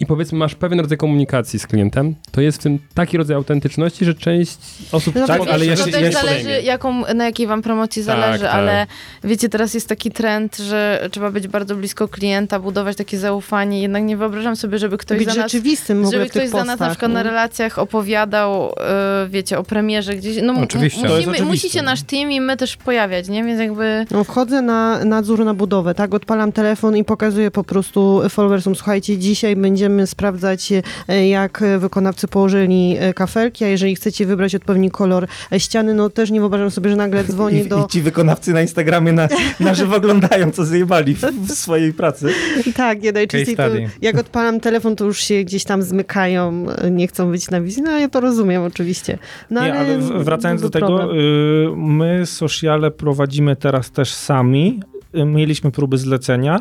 i 0.00 0.06
powiedzmy 0.06 0.38
masz 0.38 0.54
pewien 0.54 0.80
rodzaj 0.80 0.98
komunikacji 0.98 1.58
z 1.58 1.66
klientem, 1.66 2.14
to 2.30 2.40
jest 2.40 2.58
w 2.58 2.62
tym 2.62 2.78
taki 2.94 3.16
rodzaj 3.16 3.36
autentyczności, 3.36 4.04
że 4.04 4.14
część 4.14 4.58
osób 4.92 5.14
No 5.14 5.26
tak, 5.26 5.38
bo 5.38 5.52
ale 5.52 5.66
wiesz, 5.66 5.78
ja 5.78 5.84
to 5.84 5.90
też 5.90 6.14
zależy, 6.14 6.62
jaką, 6.62 7.14
na 7.14 7.24
jakiej 7.24 7.46
wam 7.46 7.62
promocji 7.62 8.02
zależy, 8.02 8.44
tak. 8.44 8.54
ale 8.54 8.86
wiecie, 9.24 9.48
teraz 9.48 9.74
jest 9.74 9.88
taki 9.88 10.10
trend, 10.10 10.56
że 10.56 11.08
trzeba 11.12 11.30
być 11.30 11.48
bardzo 11.48 11.76
blisko 11.76 12.08
klienta, 12.08 12.60
budować 12.60 12.96
takie 12.96 13.18
zaufanie. 13.18 13.82
Jednak 13.82 14.02
nie 14.02 14.16
wyobrażam 14.16 14.56
sobie, 14.56 14.78
żeby 14.78 14.98
ktoś 14.98 15.18
Być 15.18 15.28
za 15.28 15.34
nas 15.34 15.52
rzeczywistym 15.52 16.10
żeby 16.10 16.28
ktoś 16.28 16.48
za 16.48 16.58
nas 16.58 16.66
na 16.66 16.72
postach, 16.72 16.90
przykład 16.90 17.12
na 17.12 17.22
no. 17.22 17.30
relacjach 17.30 17.78
opowiadał, 17.78 18.72
e, 18.80 19.26
wiecie, 19.30 19.58
o 19.58 19.62
premierze 19.62 20.16
gdzieś. 20.16 20.36
No, 20.42 20.54
Oczywiście. 20.62 21.00
Musimy, 21.00 21.18
oczywiste, 21.18 21.44
musi 21.44 21.70
się 21.70 21.82
nasz 21.82 22.02
team 22.02 22.32
i 22.32 22.40
my 22.40 22.56
też 22.56 22.76
pojawiać, 22.76 23.28
nie? 23.28 23.44
Więc 23.44 23.60
jakby... 23.60 24.06
No, 24.10 24.24
wchodzę 24.24 24.62
na 24.62 25.04
nadzór 25.04 25.44
na 25.44 25.54
budowę, 25.54 25.94
tak? 25.94 26.14
Odpalam 26.14 26.52
telefon 26.52 26.96
i 26.96 27.04
pokazuję 27.04 27.50
po 27.50 27.64
prostu 27.64 28.22
followersom, 28.28 28.74
słuchajcie, 28.74 29.18
dzisiaj 29.18 29.56
będziemy 29.88 30.06
sprawdzać, 30.06 30.72
e, 31.08 31.28
jak 31.28 31.64
wykonawcy 31.78 32.28
położyli 32.28 32.96
e, 32.98 33.14
kafelki, 33.14 33.64
a 33.64 33.68
jeżeli 33.68 33.96
chcecie 33.96 34.26
wybrać 34.26 34.54
odpowiedni 34.54 34.90
kolor 34.90 35.26
e, 35.52 35.60
ściany, 35.60 35.94
no 35.94 36.10
też 36.10 36.30
nie 36.30 36.40
wyobrażam 36.40 36.70
sobie, 36.70 36.90
że 36.90 36.96
nagle 36.96 37.24
dzwoni 37.24 37.58
I, 37.66 37.68
do... 37.68 37.84
I 37.84 37.88
ci 37.88 38.02
wykonawcy 38.02 38.52
na 38.52 38.62
Instagramie 38.62 39.12
na, 39.12 39.28
na 39.60 39.74
żywo 39.74 39.96
oglądają, 39.96 40.50
co 40.50 40.64
zjebali 40.64 41.14
w, 41.14 41.20
w 41.20 41.52
swojej 41.52 41.92
pracy. 41.92 42.28
Tak, 42.76 43.02
nie 43.02 43.12
najczęściej 43.12 43.56
to, 43.56 43.62
jak 44.02 44.18
odpalam 44.18 44.60
telefon, 44.60 44.96
to 44.96 45.04
już 45.04 45.20
się 45.20 45.44
gdzieś 45.44 45.64
tam 45.64 45.82
zmykają, 45.82 46.66
nie 46.90 47.08
chcą 47.08 47.30
być 47.30 47.50
na 47.50 47.60
wizji, 47.60 47.82
no 47.82 47.98
ja 47.98 48.08
to 48.08 48.20
rozumiem 48.20 48.62
oczywiście. 48.62 49.18
No, 49.50 49.62
Nie, 49.64 49.74
ale 49.74 49.98
w- 49.98 50.24
wracając 50.24 50.62
do 50.62 50.70
tego, 50.70 50.86
problem. 50.98 51.18
y, 51.18 51.76
my 51.76 52.26
sociale 52.26 52.90
prowadzimy 52.90 53.56
teraz 53.56 53.90
też 53.90 54.12
sami. 54.12 54.80
Y, 55.16 55.24
Mieliśmy 55.24 55.70
próby 55.70 55.98
zlecenia. 55.98 56.60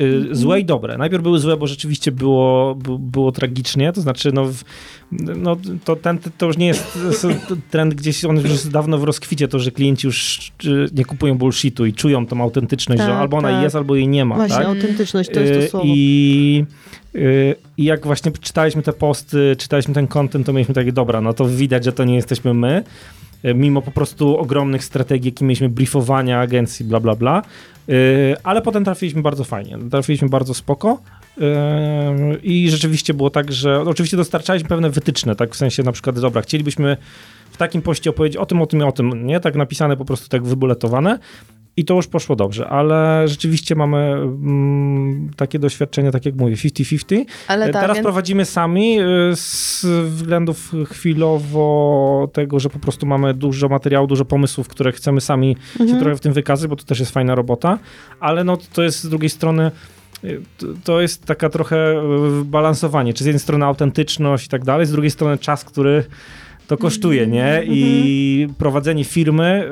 Y, 0.00 0.04
Mhm. 0.04 0.36
Złe 0.36 0.60
i 0.60 0.64
dobre. 0.64 0.98
Najpierw 0.98 1.22
były 1.22 1.38
złe, 1.38 1.56
bo 1.56 1.66
rzeczywiście 1.66 2.12
było, 2.12 2.74
było 2.98 3.32
tragicznie, 3.32 3.92
to 3.92 4.00
znaczy 4.00 4.32
no, 4.32 4.48
no 5.36 5.56
to, 5.84 5.96
ten, 5.96 6.18
to 6.38 6.46
już 6.46 6.56
nie 6.56 6.66
jest 6.66 6.98
trend 7.70 7.94
gdzieś, 7.94 8.24
on 8.24 8.36
już 8.36 8.50
jest 8.50 8.70
dawno 8.70 8.98
w 8.98 9.04
rozkwicie, 9.04 9.48
to, 9.48 9.58
że 9.58 9.70
klienci 9.70 10.06
już 10.06 10.50
y, 10.64 10.86
nie 10.94 11.04
kupują 11.04 11.38
bullshitu 11.38 11.86
i 11.86 11.92
czują 11.92 12.26
tą 12.26 12.40
autentyczność, 12.42 13.00
że 13.02 13.08
Tak, 13.08 13.16
albo 13.16 13.36
ona 13.36 13.48
tak. 13.50 13.62
jest, 13.62 13.76
albo 13.76 13.96
jej 13.96 14.08
nie 14.08 14.24
ma. 14.24 14.34
Właśnie, 14.34 14.56
tak? 14.56 14.66
autentyczność 14.66 15.30
to 15.34 15.40
jest 15.40 15.52
Y, 15.52 15.62
to 15.64 15.70
słowo. 15.70 15.84
I, 15.88 16.64
y, 17.14 17.54
I 17.76 17.84
jak 17.84 18.06
właśnie 18.06 18.32
czytaliśmy 18.40 18.82
te 18.82 18.92
posty, 18.92 19.56
czytaliśmy 19.58 19.94
ten 19.94 20.06
content, 20.06 20.46
to 20.46 20.52
mieliśmy 20.52 20.74
takie, 20.74 20.92
dobra, 20.92 21.20
no 21.20 21.32
to 21.32 21.48
widać, 21.48 21.84
że 21.84 21.92
to 21.92 22.04
nie 22.04 22.14
jesteśmy 22.14 22.54
my, 22.54 22.78
y, 22.78 23.27
mimo 23.44 23.82
po 23.82 23.90
prostu 23.90 24.38
ogromnych 24.38 24.84
strategii, 24.84 25.28
jakie 25.30 25.44
mieliśmy, 25.44 25.68
briefowania 25.68 26.40
agencji, 26.40 26.84
bla, 26.84 27.00
bla, 27.00 27.14
bla. 27.14 27.42
Y, 27.88 28.36
Ale 28.42 28.62
potem 28.62 28.84
trafiliśmy 28.84 29.22
bardzo 29.22 29.44
fajnie, 29.44 29.78
trafiliśmy 29.90 30.28
bardzo 30.28 30.54
spoko. 30.54 31.02
y, 31.38 31.42
I 32.42 32.70
rzeczywiście 32.70 33.14
było 33.14 33.30
tak, 33.30 33.52
że 33.52 33.80
oczywiście 33.80 34.16
dostarczaliśmy 34.16 34.68
pewne 34.68 34.90
wytyczne, 34.90 35.36
tak 35.36 35.50
w 35.52 35.56
sensie 35.56 35.82
na 35.82 35.92
przykład, 35.92 36.20
dobra, 36.20 36.42
chcielibyśmy 36.42 36.96
w 37.50 37.56
takim 37.56 37.82
poście 37.82 38.10
opowiedzieć 38.10 38.36
o 38.36 38.46
tym, 38.46 38.62
o 38.62 38.66
tym 38.66 38.80
i 38.80 38.82
o 38.82 38.92
tym, 38.92 39.26
nie? 39.26 39.40
Tak 39.40 39.54
napisane 39.54 39.96
po 39.96 40.04
prostu 40.04 40.28
tak 40.28 40.42
wybuletowane. 40.44 41.18
I 41.76 41.84
to 41.84 41.94
już 41.94 42.06
poszło 42.06 42.36
dobrze, 42.36 42.68
ale 42.68 43.22
rzeczywiście 43.28 43.74
mamy 43.74 43.98
mm, 43.98 45.30
takie 45.36 45.58
doświadczenie, 45.58 46.10
tak 46.10 46.26
jak 46.26 46.34
mówię, 46.36 46.54
50-50. 46.54 47.24
Ale 47.48 47.66
E, 47.66 47.70
ta 47.72 47.80
Teraz 47.80 47.98
agen- 47.98 48.02
prowadzimy 48.02 48.44
sami 48.44 48.98
e, 49.00 49.04
z 49.36 49.86
względów 50.08 50.72
chwilowo 51.38 52.28
tego, 52.32 52.60
że 52.60 52.70
po 52.70 52.78
prostu 52.78 53.06
mamy 53.06 53.34
dużo 53.34 53.68
materiału, 53.68 54.06
dużo 54.06 54.24
pomysłów, 54.24 54.68
które 54.68 54.92
chcemy 54.92 55.20
sami 55.20 55.56
Mhm. 55.72 55.88
się 55.90 55.96
trochę 55.96 56.16
w 56.16 56.20
tym 56.20 56.32
wykazać, 56.32 56.70
bo 56.70 56.76
to 56.76 56.84
też 56.84 57.00
jest 57.00 57.12
fajna 57.12 57.34
robota, 57.34 57.78
ale 58.20 58.44
no 58.44 58.56
to 58.72 58.82
jest 58.82 59.02
z 59.04 59.08
drugiej 59.08 59.30
strony 59.30 59.70
e, 60.24 60.28
to- 60.84 61.00
jest 61.00 61.24
taka 61.26 61.48
trochę 61.48 61.76
e, 61.76 62.02
balansowanie, 62.44 63.14
czy 63.14 63.24
z 63.24 63.26
jednej 63.26 63.40
strony 63.40 63.64
autentyczność 63.64 64.46
i 64.46 64.48
tak 64.48 64.64
dalej, 64.64 64.86
z 64.86 64.92
drugiej 64.92 65.10
strony 65.10 65.38
czas, 65.38 65.64
który 65.64 66.04
to 66.68 66.76
kosztuje, 66.76 67.26
nie? 67.26 67.62
I 67.66 68.48
prowadzenie 68.58 69.04
firmy 69.04 69.70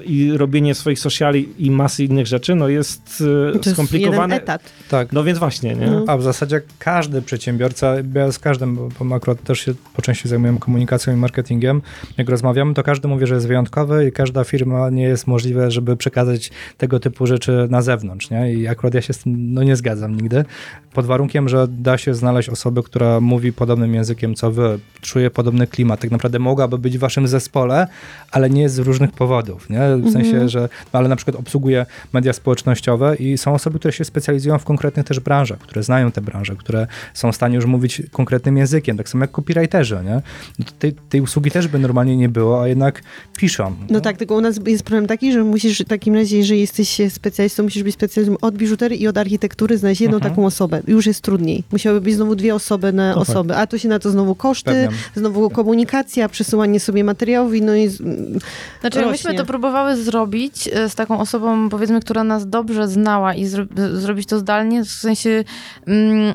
y, 0.00 0.04
i 0.04 0.32
robienie 0.36 0.74
swoich 0.74 0.98
sociali 0.98 1.48
i 1.58 1.70
masy 1.70 2.04
innych 2.04 2.26
rzeczy, 2.26 2.54
no 2.54 2.68
jest 2.68 3.20
y, 3.20 3.52
To 3.52 3.58
jest 3.58 3.70
skomplikowane. 3.72 4.22
jeden 4.22 4.32
etat. 4.32 4.62
Tak. 4.90 5.12
No 5.12 5.24
więc 5.24 5.38
właśnie, 5.38 5.74
nie? 5.74 5.86
No. 5.86 6.04
A 6.06 6.16
w 6.16 6.22
zasadzie 6.22 6.60
każdy 6.78 7.22
przedsiębiorca, 7.22 7.94
ja 8.14 8.32
z 8.32 8.38
każdym, 8.38 8.76
bo- 8.76 9.04
bo 9.04 9.14
akurat 9.14 9.42
też 9.42 9.60
się 9.60 9.74
po 9.94 10.02
części 10.02 10.28
zajmuję 10.28 10.56
komunikacją 10.60 11.12
i 11.12 11.16
marketingiem, 11.16 11.82
jak 12.18 12.28
rozmawiamy, 12.28 12.74
to 12.74 12.82
każdy 12.82 13.08
mówi, 13.08 13.26
że 13.26 13.34
jest 13.34 13.46
wyjątkowy 13.48 14.06
i 14.08 14.12
każda 14.12 14.44
firma 14.44 14.90
nie 14.90 15.02
jest 15.02 15.26
możliwe, 15.26 15.70
żeby 15.70 15.96
przekazać 15.96 16.50
tego 16.78 17.00
typu 17.00 17.26
rzeczy 17.26 17.66
na 17.70 17.82
zewnątrz, 17.82 18.30
nie? 18.30 18.52
I 18.54 18.68
akurat 18.68 18.94
ja 18.94 19.00
się 19.02 19.12
z 19.12 19.18
tym 19.18 19.54
no, 19.54 19.62
nie 19.62 19.76
zgadzam 19.76 20.14
nigdy. 20.16 20.44
Pod 20.92 21.06
warunkiem, 21.06 21.48
że 21.48 21.66
da 21.68 21.98
się 21.98 22.14
znaleźć 22.14 22.48
osobę, 22.48 22.82
która 22.82 23.20
mówi 23.20 23.52
podobnym 23.52 23.94
językiem 23.94 24.34
co 24.34 24.50
wy, 24.50 24.78
czuje 25.00 25.30
podobny 25.30 25.66
klimat, 25.66 26.00
tak 26.00 26.10
naprawdę 26.10 26.25
mogłaby 26.38 26.78
być 26.78 26.96
w 26.98 27.00
waszym 27.00 27.28
zespole, 27.28 27.86
ale 28.30 28.50
nie 28.50 28.68
z 28.68 28.78
różnych 28.78 29.12
powodów, 29.12 29.70
nie? 29.70 29.80
W 29.96 30.12
sensie, 30.12 30.48
że, 30.48 30.60
no 30.92 30.98
ale 30.98 31.08
na 31.08 31.16
przykład 31.16 31.36
obsługuje 31.36 31.86
media 32.12 32.32
społecznościowe 32.32 33.16
i 33.16 33.38
są 33.38 33.54
osoby, 33.54 33.78
które 33.78 33.92
się 33.92 34.04
specjalizują 34.04 34.58
w 34.58 34.64
konkretnych 34.64 35.06
też 35.06 35.20
branżach, 35.20 35.58
które 35.58 35.82
znają 35.82 36.12
te 36.12 36.20
branże, 36.20 36.56
które 36.56 36.86
są 37.14 37.32
w 37.32 37.36
stanie 37.36 37.56
już 37.56 37.64
mówić 37.66 38.02
konkretnym 38.12 38.56
językiem, 38.56 38.96
tak 38.96 39.08
samo 39.08 39.24
jak 39.24 39.30
copywriterzy, 39.32 39.98
nie? 40.04 40.22
No 40.58 40.64
tej, 40.78 40.92
tej 40.92 41.20
usługi 41.20 41.50
też 41.50 41.68
by 41.68 41.78
normalnie 41.78 42.16
nie 42.16 42.28
było, 42.28 42.62
a 42.62 42.68
jednak 42.68 43.02
piszą. 43.36 43.76
No 43.90 44.00
tak, 44.00 44.16
tylko 44.16 44.34
u 44.34 44.40
nas 44.40 44.60
jest 44.66 44.82
problem 44.82 45.06
taki, 45.06 45.32
że 45.32 45.44
musisz 45.44 45.80
w 45.80 45.84
takim 45.84 46.14
razie, 46.14 46.36
jeżeli 46.36 46.60
jesteś 46.60 47.00
specjalistą, 47.10 47.62
musisz 47.62 47.82
być 47.82 47.94
specjalistą 47.94 48.36
od 48.40 48.56
biżuterii 48.56 49.02
i 49.02 49.08
od 49.08 49.18
architektury, 49.18 49.78
znaleźć 49.78 50.00
jedną 50.00 50.16
Mhm. 50.16 50.32
taką 50.32 50.46
osobę. 50.46 50.82
Już 50.88 51.06
jest 51.06 51.20
trudniej. 51.20 51.64
Musiały 51.72 52.00
być 52.00 52.14
znowu 52.14 52.34
dwie 52.36 52.54
osoby 52.54 52.92
na 52.92 53.14
To 53.14 53.20
tak. 53.20 53.28
osobę, 53.28 53.56
a 53.56 53.66
to 53.66 53.78
się 53.78 53.88
na 53.88 53.98
to 53.98 54.10
znowu 54.10 54.34
koszty, 54.34 54.70
Pewnie. 54.70 54.96
znowu 55.16 55.50
komunikacja, 55.50 56.15
przesyłanie 56.28 56.80
sobie 56.80 57.04
materiałów 57.04 57.52
no 57.62 57.76
i 57.76 57.88
Znaczy, 57.88 58.40
rośnie. 58.82 59.10
myśmy 59.10 59.34
to 59.34 59.44
próbowały 59.44 59.96
zrobić 59.96 60.68
e, 60.72 60.88
z 60.88 60.94
taką 60.94 61.20
osobą, 61.20 61.68
powiedzmy, 61.68 62.00
która 62.00 62.24
nas 62.24 62.48
dobrze 62.48 62.88
znała 62.88 63.34
i 63.34 63.44
zro 63.44 63.64
zrobić 63.92 64.26
to 64.26 64.38
zdalnie, 64.38 64.84
w 64.84 64.88
sensie... 64.88 65.44
Mm, 65.86 66.34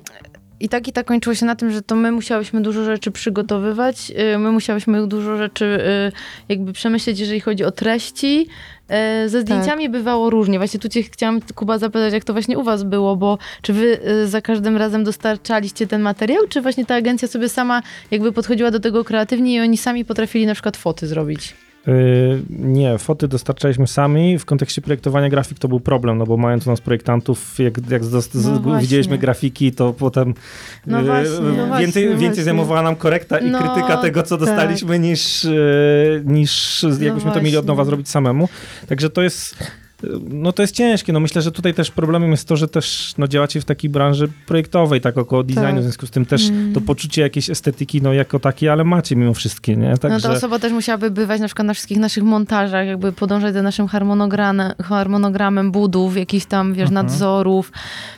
i 0.59 0.69
tak 0.69 0.88
i 0.88 0.91
tak 0.91 1.05
kończyło 1.05 1.36
się 1.36 1.45
na 1.45 1.55
tym, 1.55 1.71
że 1.71 1.82
to 1.82 1.95
my 1.95 2.11
musiałyśmy 2.11 2.61
dużo 2.61 2.84
rzeczy 2.84 3.11
przygotowywać, 3.11 4.11
y, 4.36 4.38
my 4.38 4.51
musiałyśmy 4.51 5.07
dużo 5.07 5.38
rzeczy 5.38 5.65
y, 5.65 6.11
jakby 6.49 6.73
przemyśleć, 6.73 7.19
jeżeli 7.19 7.39
chodzi 7.39 7.63
o 7.63 7.71
treści. 7.71 8.47
Y, 9.26 9.30
Ze 9.30 9.42
zdjęciami 9.42 9.89
bywało 9.89 10.30
różnie. 10.30 10.58
Właśnie 10.58 10.80
tu 10.80 10.89
cię 10.89 11.04
chciałam, 11.04 11.39
Kuba, 11.56 11.78
zapytać, 11.78 12.14
jak 12.14 12.24
to 12.24 12.34
właśnie 12.34 12.58
u 12.58 12.64
was 12.64 12.84
było, 12.84 13.16
bo 13.16 13.38
czy 13.62 13.74
wy 13.74 14.00
y, 14.08 14.28
za 14.28 14.42
każdym 14.42 14.78
razem 14.78 15.04
dostarczaliście 15.04 15.88
ten 15.88 16.02
materiał, 16.02 16.48
czy 16.50 16.62
właśnie 16.62 16.86
ta 16.86 16.96
agencja 16.96 17.28
sobie 17.28 17.50
sama 17.50 17.82
jakby 18.12 18.32
podchodziła 18.32 18.72
do 18.72 18.80
tego 18.80 19.04
kreatywnie 19.04 19.56
i 19.56 19.60
oni 19.60 19.78
sami 19.78 20.06
potrafili 20.06 20.46
na 20.46 20.54
przykład 20.54 20.78
foty 20.78 21.08
zrobić? 21.08 21.54
Y, 21.88 22.41
Nie, 22.49 22.97
foty 22.97 23.27
dostarczaliśmy 23.27 23.88
sami. 23.88 24.39
W 24.39 24.45
kontekście 24.45 24.82
projektowania 24.82 25.29
grafik 25.29 25.59
to 25.59 25.67
był 25.67 25.79
problem, 25.79 26.17
no 26.17 26.25
bo 26.25 26.38
mając 26.38 26.67
u 26.67 26.69
nas 26.69 26.82
projektantów, 26.82 27.59
jak, 27.59 27.73
jak 27.89 28.01
No 28.36 28.79
widzieliśmy 28.79 29.17
grafiki, 29.17 29.71
to 29.71 29.93
potem 29.93 30.34
No 30.88 31.01
y, 31.01 31.03
właśnie, 31.03 31.36
no 31.39 31.77
więcej, 31.79 32.07
właśnie, 32.07 32.21
więcej 32.21 32.43
zajmowała 32.43 32.82
nam 32.82 32.95
korekta 32.95 33.39
i 33.39 33.51
No, 33.51 33.59
krytyka 33.59 33.97
tego, 33.97 34.23
co 34.23 34.38
tak. 34.38 34.47
dostaliśmy, 34.47 34.99
niż, 34.99 35.45
y, 35.45 36.23
niż 36.25 36.86
jakbyśmy 36.99 37.32
to 37.32 37.41
mieli 37.41 37.57
od 37.57 37.65
nowa 37.65 37.86
zrobić 37.86 38.09
samemu. 38.09 38.49
Także 38.88 39.09
to 39.09 39.21
jest 39.21 39.57
no 40.30 40.52
to 40.52 40.64
jest 40.64 40.76
ciężkie. 40.76 41.14
No 41.14 41.20
myślę, 41.20 41.41
że 41.41 41.52
tutaj 41.52 41.74
też 41.74 41.91
problemem 41.91 42.32
jest 42.32 42.47
to, 42.47 42.58
że 42.58 42.68
też 42.68 43.14
no, 43.18 43.28
działacie 43.28 43.62
w 43.62 43.66
takiej 43.66 43.89
branży 43.89 44.28
projektowej, 44.47 45.02
tak 45.02 45.18
około 45.18 45.43
designu, 45.43 45.66
Tak. 45.66 45.80
w 45.80 45.82
związku 45.84 46.06
z 46.08 46.12
tym 46.12 46.26
też 46.26 46.49
Mm. 46.49 46.74
to 46.74 46.82
poczucie 46.82 47.22
jakiejś 47.22 47.49
estetyki, 47.49 48.02
no 48.02 48.14
jako 48.14 48.39
takie, 48.39 48.72
ale 48.72 48.84
macie 48.84 49.16
mimo 49.16 49.34
wszystkie, 49.34 49.76
nie? 49.78 49.93
No 50.04 50.20
ta 50.20 50.32
osoba 50.32 50.60
też 50.60 50.72
musiałaby 50.74 51.12
bywać 51.12 51.41
na 51.41 51.47
przykład 51.47 51.68
na 51.68 51.74
wszystkich 51.74 51.97
naszych 51.97 52.24
montażach, 52.24 52.88
jakby 52.88 53.12
podążać 53.12 53.54
za 53.54 53.62
naszym 53.62 53.88
harmonogramem, 53.88 54.72
harmonogramem 54.84 55.72
budów, 55.72 56.18
jakichś 56.18 56.45
tam, 56.45 56.74
wiesz, 56.74 56.89
Mhm. 56.89 57.06
nadzorów. 57.06 57.72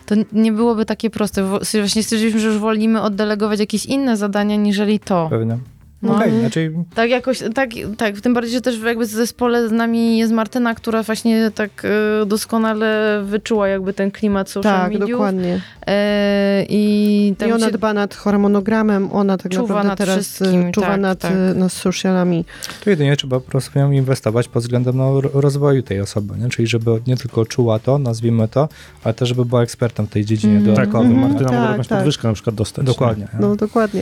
To 0.05 0.15
nie 0.31 0.51
byłoby 0.51 0.85
takie 0.85 1.09
proste. 1.09 1.43
Właśnie 1.79 2.03
stwierdziliśmy, 2.03 2.39
że 2.39 2.47
już 2.47 2.57
wolimy 2.57 3.01
oddelegować 3.01 3.59
jakieś 3.59 3.85
inne 3.85 4.17
zadania, 4.17 4.55
niżeli 4.55 4.99
to. 4.99 5.27
Pewnie. 5.29 5.57
No. 6.03 6.15
Okej, 6.15 6.39
znaczy 6.39 6.73
Tak 6.95 7.09
jakoś, 7.09 7.43
tak, 7.53 7.69
tak, 7.97 8.21
tym 8.21 8.33
bardziej, 8.33 8.53
że 8.53 8.61
też 8.61 8.79
jakby 8.85 9.05
w 9.05 9.09
zespole 9.09 9.69
z 9.69 9.71
nami 9.71 10.17
jest 10.17 10.31
Martyna, 10.33 10.75
która 10.75 11.03
właśnie 11.03 11.51
tak 11.55 11.85
e, 12.21 12.25
doskonale 12.25 13.21
wyczuła 13.25 13.67
jakby 13.67 13.93
ten 13.93 14.11
klimat 14.11 14.49
social 14.49 14.81
tak, 14.81 14.91
mediów. 14.91 15.09
dokładnie. 15.11 15.61
E, 15.87 16.65
I 16.69 17.35
tam 17.37 17.49
I 17.49 17.51
ona 17.51 17.65
się 17.65 17.71
dba 17.71 17.93
nad 17.93 18.15
harmonogramem, 18.15 19.09
ona 19.11 19.37
tak 19.37 19.51
Czuwa 19.51 19.61
naprawdę 19.83 19.87
nad 19.89 19.97
teraz 19.97 20.41
y, 20.41 20.71
czuwa 20.71 20.87
tak, 20.87 21.01
nad, 21.01 21.19
tak. 21.19 21.31
y, 21.31 21.55
nad 21.55 21.71
socialami. 21.73 22.45
to 22.83 22.89
jedynie 22.89 23.15
trzeba 23.17 23.39
po 23.39 23.51
prostu 23.51 23.79
nią 23.79 23.91
inwestować 23.91 24.47
pod 24.47 24.63
względem 24.63 24.97
no, 24.97 25.21
ro- 25.21 25.29
rozwoju 25.33 25.83
tej 25.83 26.01
osoby, 26.01 26.33
nie? 26.39 26.49
czyli 26.49 26.67
żeby 26.67 26.91
nie 27.07 27.17
tylko 27.17 27.45
czuła 27.45 27.79
to, 27.79 27.97
nazwijmy 27.97 28.47
to, 28.47 28.69
ale 29.03 29.13
też 29.13 29.29
żeby 29.29 29.45
była 29.45 29.61
ekspertem 29.63 30.07
w 30.07 30.09
tej 30.09 30.25
dziedzinie 30.25 30.53
Mhm. 30.57 30.75
Tak. 30.75 30.93
Martyna 30.93 31.49
tak, 31.49 31.51
mogła 31.51 31.69
jakąś 31.71 31.87
tak. 31.87 31.97
podwyżkę 31.97 32.27
na 32.27 32.33
przykład 32.33 32.55
dostać. 32.55 32.85
Dokładnie. 32.85 33.27
nie? 33.33 33.39
No 33.39 33.55
dokładnie. 33.55 34.01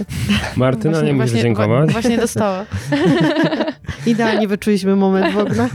Martyna 0.55 1.01
nie 1.01 1.13
musisz 1.13 1.31
właśnie, 1.31 1.41
dziękować. 1.41 1.90
Właśnie 1.91 2.17
dostała. 2.17 2.65
Idealnie 4.05 4.47
wyczuliśmy 4.47 4.95
moment 4.95 5.33
w 5.33 5.37
ogóle. 5.37 5.69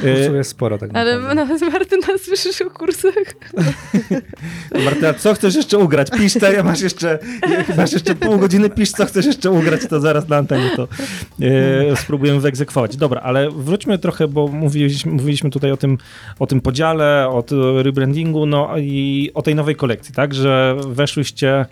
Kursów 0.00 0.34
jest 0.34 0.50
sporo 0.50 0.78
tak 0.78 0.90
Ale 0.94 1.18
naprawdę. 1.18 1.34
nawet 1.34 1.72
Martyna 1.72 2.18
słyszysz 2.18 2.62
o 2.62 2.70
kursach. 2.70 3.14
Martyna, 4.84 5.14
co 5.14 5.34
chcesz 5.34 5.54
jeszcze 5.54 5.78
ugrać? 5.78 6.10
Pisz 6.10 6.34
to, 6.34 6.52
ja 6.52 6.62
masz 6.62 6.80
jeszcze, 6.80 7.18
masz 7.76 7.92
jeszcze 7.92 8.14
pół 8.14 8.38
godziny, 8.38 8.70
pisz 8.70 8.90
co 8.90 9.06
chcesz 9.06 9.26
jeszcze 9.26 9.50
ugrać, 9.50 9.80
to 9.90 10.00
zaraz 10.00 10.28
na 10.28 10.36
antenie 10.36 10.70
to 10.76 10.88
e, 11.92 11.96
spróbujemy 11.96 12.40
wyegzekwować. 12.40 12.96
Dobra, 12.96 13.20
ale 13.20 13.50
wróćmy 13.50 13.98
trochę, 13.98 14.28
bo 14.28 14.48
mówiliśmy, 14.48 15.12
mówiliśmy 15.12 15.50
tutaj 15.50 15.72
o 15.72 15.76
tym, 15.76 15.98
o 16.38 16.46
tym 16.46 16.60
podziale, 16.60 17.28
o 17.28 17.42
tym 17.42 17.78
rebrandingu, 17.78 18.46
no 18.46 18.78
i 18.78 19.30
o 19.34 19.42
tej 19.42 19.54
nowej 19.54 19.76
kolekcji, 19.76 20.14
tak, 20.14 20.34
że 20.34 20.76
weszłyście 20.86 21.66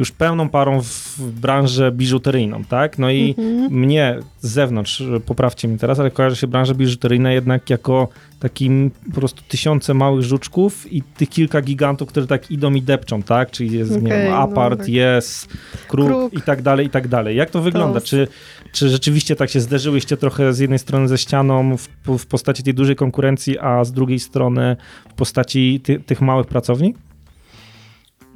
już 0.00 0.12
pełną 0.12 0.48
parą 0.48 0.80
w 0.82 1.20
branżę 1.40 1.92
biżuteryjną, 1.92 2.64
tak? 2.64 2.98
No 2.98 3.10
i 3.10 3.34
mnie 3.70 4.18
z 4.40 4.50
zewnątrz, 4.50 5.02
poprawcie 5.26 5.68
mi 5.68 5.78
teraz, 5.78 6.00
ale 6.00 6.10
kojarzy 6.10 6.36
się 6.36 6.46
branża 6.46 6.74
biżuteryjna 6.74 7.32
jednak 7.32 7.70
jako 7.70 8.08
takim 8.40 8.90
po 9.08 9.14
prostu 9.20 9.42
tysiące 9.48 9.94
małych 9.94 10.22
żuczków 10.22 10.92
i 10.92 11.02
tych 11.02 11.28
kilka 11.28 11.60
gigantów, 11.62 12.08
które 12.08 12.26
tak 12.26 12.50
idą 12.50 12.74
i 12.74 12.82
depczą, 12.82 13.22
tak? 13.22 13.50
Czyli 13.50 13.78
jest, 13.78 13.90
nie 13.90 13.98
Okej, 13.98 14.22
wiem, 14.22 14.30
no 14.30 14.36
Apart, 14.36 14.78
tak. 14.78 14.88
jest, 14.88 15.48
Kruk, 15.88 16.06
Kruk. 16.08 16.32
i 16.34 16.42
tak 16.42 16.62
dalej, 16.62 16.86
i 16.86 16.90
tak 16.90 17.08
dalej. 17.08 17.36
Jak 17.36 17.50
to 17.50 17.60
wygląda? 17.62 18.00
To- 18.00 18.06
Czy, 18.06 18.28
czy 18.72 18.88
rzeczywiście 18.88 19.36
tak 19.36 19.50
się 19.50 19.60
zderzyłyście 19.60 20.16
trochę 20.16 20.52
z 20.52 20.58
jednej 20.58 20.78
strony 20.78 21.08
ze 21.08 21.18
ścianą 21.18 21.76
w, 21.76 21.88
w 22.18 22.26
postaci 22.26 22.62
tej 22.62 22.74
dużej 22.74 22.96
konkurencji, 22.96 23.58
a 23.58 23.84
z 23.84 23.92
drugiej 23.92 24.18
strony 24.20 24.76
w 25.10 25.14
postaci 25.14 25.80
ty, 25.84 26.00
tych 26.00 26.20
małych 26.20 26.46
pracowni? 26.46 26.94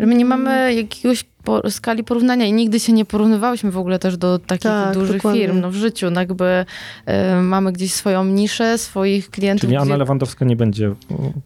Że 0.01 0.07
my 0.07 0.15
nie 0.15 0.25
mamy 0.25 0.75
jakiegoś 0.75 1.25
po, 1.45 1.71
skali 1.71 2.05
porównania 2.05 2.47
i 2.47 2.53
nigdy 2.53 2.81
się 2.81 2.93
nie 2.93 3.05
porównywałyśmy 3.05 3.71
w 3.71 3.79
ogóle 3.79 3.99
też 3.99 4.17
do 4.17 4.39
takich 4.39 4.63
Tak, 4.63 4.95
dużych 4.95 5.17
dokładnie. 5.17 5.41
firm 5.41 5.61
no, 5.61 5.71
w 5.71 5.75
życiu. 5.75 6.11
No, 6.11 6.21
jakby 6.21 6.65
e, 7.07 7.41
mamy 7.43 7.73
gdzieś 7.73 7.93
swoją 7.93 8.25
niszę, 8.25 8.79
swoich 8.79 9.31
klientów. 9.31 9.61
Czyli 9.61 9.77
Anna 9.77 9.85
gdzie- 9.87 9.97
Lewandowska 9.99 10.45
nie 10.45 10.57
będzie 10.57 10.95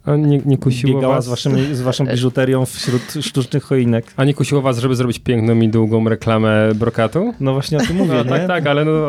A 0.04 0.16
nie, 0.16 0.40
nie 0.46 0.58
kusiło 0.58 0.94
biegała 0.94 1.14
was, 1.14 1.24
z, 1.24 1.28
waszymi, 1.28 1.74
z 1.74 1.80
waszą 1.80 2.06
biżuterią 2.06 2.66
wśród 2.66 3.02
sztucznych 3.20 3.62
choinek. 3.64 4.06
A 4.16 4.24
nie 4.24 4.34
kusiło 4.34 4.60
was, 4.62 4.78
żeby 4.78 4.96
zrobić 4.96 5.18
piękną 5.18 5.60
i 5.60 5.68
długą 5.68 6.08
reklamę 6.08 6.68
brokatu? 6.74 7.34
No 7.40 7.52
właśnie 7.52 7.78
o 7.78 7.80
tym 7.80 7.96
mówię, 7.96 8.12
No, 8.14 8.22
nie? 8.24 8.30
tak, 8.30 8.46
tak, 8.46 8.66
ale 8.66 8.84
no... 8.84 9.08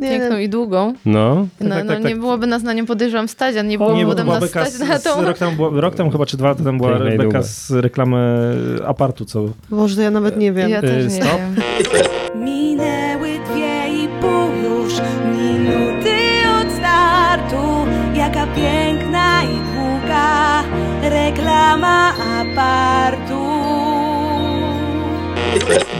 Piękną 0.00 0.38
i 0.38 0.48
długą. 0.48 0.92
no. 1.04 1.46
No, 1.60 1.74
tak, 1.74 1.84
no 1.84 1.92
tak, 1.92 2.02
nie 2.04 2.10
tak. 2.10 2.18
byłoby 2.20 2.46
nas 2.46 2.62
na 2.62 2.72
nią 2.72 2.86
podejrzewam 2.86 3.28
stać, 3.28 3.56
a 3.56 3.62
nie 3.62 3.68
nie, 3.68 3.78
byłoby 3.78 4.04
potem 4.06 4.26
nas 4.26 4.50
stać 4.50 4.72
z, 4.72 4.80
na 4.80 4.98
tą... 4.98 5.22
rok, 5.24 5.38
temu, 5.38 5.56
była, 5.56 5.80
rok 5.80 5.94
temu 5.94 6.10
chyba, 6.10 6.26
czy 6.26 6.36
dwa 6.36 6.48
lata 6.48 6.64
temu 6.64 6.78
była 6.78 6.90
Piękna 6.90 7.08
i 7.14 7.18
beka 7.18 7.22
długa. 7.22 7.42
z 7.42 7.70
reklamy 7.70 8.54
Apartu, 8.86 9.24
co 9.24 9.44
Boże, 9.70 10.02
ja 10.02 10.10
nawet 10.10 10.36
nie 10.36 10.52
wiem. 10.52 10.70
Ja 10.70 10.80
też 10.80 11.04
nie 11.04 11.10
stop. 11.10 11.38
wiem. 11.40 12.44
Minęły 12.44 13.28
dwie 13.52 14.04
i 14.04 14.08
pół 14.20 14.72
już 14.72 14.92
minuty 15.36 16.16
od 16.60 16.72
startu 16.72 17.56
Jaka 18.16 18.46
piękna 18.46 19.42
i 19.42 19.74
długa 19.74 20.62
reklama 21.02 22.12
apartu 22.40 23.53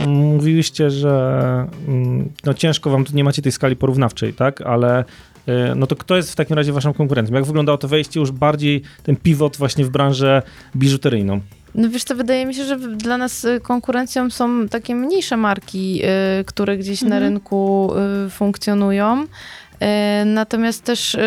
Mówiliście, 0.07 0.89
że 0.89 1.67
mm, 1.87 2.29
no 2.45 2.53
ciężko 2.53 2.89
wam, 2.89 3.05
tu 3.05 3.15
nie 3.15 3.23
macie 3.23 3.41
tej 3.41 3.51
skali 3.51 3.75
porównawczej, 3.75 4.33
tak? 4.33 4.61
Ale 4.61 5.03
y, 5.49 5.51
no 5.75 5.87
to 5.87 5.95
kto 5.95 6.15
jest 6.15 6.31
w 6.31 6.35
takim 6.35 6.55
razie 6.55 6.73
waszą 6.73 6.93
konkurencją? 6.93 7.35
Jak 7.35 7.45
wyglądało 7.45 7.77
to 7.77 7.87
wejście 7.87 8.19
już 8.19 8.31
bardziej, 8.31 8.81
ten 9.03 9.15
pivot 9.15 9.57
właśnie 9.57 9.85
w 9.85 9.89
branżę 9.89 10.41
biżuteryjną? 10.75 11.39
No 11.75 11.89
wiesz 11.89 12.03
co, 12.03 12.15
wydaje 12.15 12.45
mi 12.45 12.53
się, 12.55 12.63
że 12.65 12.77
dla 12.77 13.17
nas 13.17 13.45
y, 13.45 13.59
konkurencją 13.59 14.29
są 14.29 14.67
takie 14.67 14.95
mniejsze 14.95 15.37
marki, 15.37 16.01
y, 16.41 16.43
które 16.45 16.77
gdzieś 16.77 17.01
na 17.01 17.07
Mhm. 17.15 17.23
rynku 17.23 17.91
y, 18.27 18.29
funkcjonują. 18.29 19.23
Y, 19.23 20.25
Natomiast 20.25 20.83
też 20.83 21.17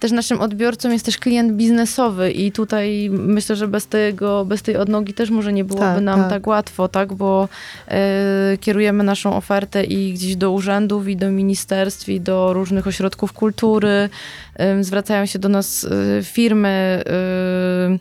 też 0.00 0.12
naszym 0.12 0.40
odbiorcą 0.40 0.90
jest 0.90 1.04
też 1.04 1.18
klient 1.18 1.52
biznesowy 1.52 2.30
i 2.30 2.52
tutaj 2.52 3.08
myślę, 3.10 3.56
że 3.56 3.68
bez 3.68 3.86
tego, 3.86 4.44
bez 4.44 4.62
tej 4.62 4.76
odnogi 4.76 5.14
też 5.14 5.30
może 5.30 5.52
nie 5.52 5.64
byłoby 5.64 5.86
Tak, 5.86 6.02
nam 6.02 6.20
tak. 6.20 6.30
tak. 6.30 6.46
łatwo, 6.46 6.88
tak, 6.88 7.14
bo 7.14 7.48
e, 7.88 8.58
kierujemy 8.60 9.04
naszą 9.04 9.36
ofertę 9.36 9.84
i 9.84 10.12
gdzieś 10.12 10.36
do 10.36 10.50
urzędów, 10.50 11.08
i 11.08 11.16
do 11.16 11.30
ministerstw, 11.30 12.08
i 12.08 12.20
do 12.20 12.52
różnych 12.52 12.86
ośrodków 12.86 13.32
kultury. 13.32 14.08
Em, 14.54 14.84
zwracają 14.84 15.26
się 15.26 15.38
do 15.38 15.48
nas 15.48 15.84
e, 15.84 16.22
firmy, 16.22 17.02
e, 17.06 17.98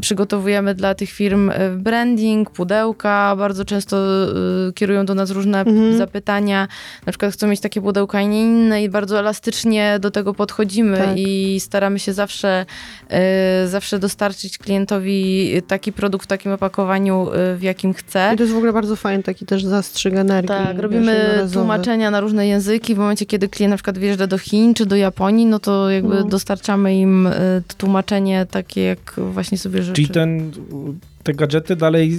przygotowujemy 0.00 0.74
dla 0.74 0.94
tych 0.94 1.10
firm 1.10 1.50
e, 1.50 1.70
branding, 1.70 2.50
pudełka, 2.50 3.36
bardzo 3.36 3.64
często 3.64 3.96
e, 3.96 4.72
kierują 4.74 5.06
do 5.06 5.14
nas 5.14 5.30
różne 5.30 5.60
Mhm. 5.60 5.98
zapytania, 5.98 6.68
na 7.06 7.12
przykład 7.12 7.32
chcą 7.32 7.46
mieć 7.46 7.60
takie 7.60 7.80
pudełka, 7.80 8.18
a 8.18 8.22
nie 8.22 8.40
inne 8.42 8.82
i 8.84 8.88
bardzo 8.88 9.18
elastycznie 9.18 9.98
do 10.00 10.10
tego 10.10 10.34
podchodzimy 10.34 10.98
Tak. 10.98 11.18
i 11.18 11.60
staramy 11.60 11.98
się 11.98 12.12
zawsze, 12.12 12.66
e, 13.10 13.68
zawsze 13.68 13.98
dostarczyć 13.98 14.58
klientowi 14.58 15.52
taki 15.68 15.92
produkt 15.92 16.24
w 16.24 16.28
takim 16.28 16.52
opakowaniu, 16.52 17.26
w 17.56 17.62
jakim 17.62 17.94
chce. 17.94 18.30
I 18.34 18.36
to 18.36 18.42
jest 18.42 18.54
w 18.54 18.56
ogóle 18.56 18.72
bardzo 18.72 18.96
fajny 18.96 19.22
taki 19.22 19.46
też 19.46 19.64
zastrzyk 19.64 20.14
energii. 20.14 20.48
Tak, 20.48 20.78
robimy 20.78 21.46
tłumaczenia 21.52 22.10
na 22.10 22.20
różne 22.20 22.46
języki. 22.46 22.94
W 22.94 22.98
momencie, 22.98 23.26
kiedy 23.26 23.48
klient 23.48 23.70
na 23.70 23.76
przykład 23.76 23.98
wyjeżdża 23.98 24.26
do 24.26 24.38
Chin 24.38 24.74
czy 24.74 24.86
do 24.86 24.96
Japonii, 24.96 25.46
no 25.46 25.58
to 25.58 25.90
jakby 25.90 26.14
No. 26.14 26.24
dostarczamy 26.24 26.96
im 26.96 27.28
tłumaczenie 27.78 28.46
takie, 28.50 28.82
jak 28.82 29.14
właśnie 29.16 29.58
sobie 29.58 29.73
życzy. 29.82 29.94
Czyli 29.94 30.08
ten, 30.08 30.50
te 31.22 31.32
gadżety 31.34 31.76
dalej 31.76 32.18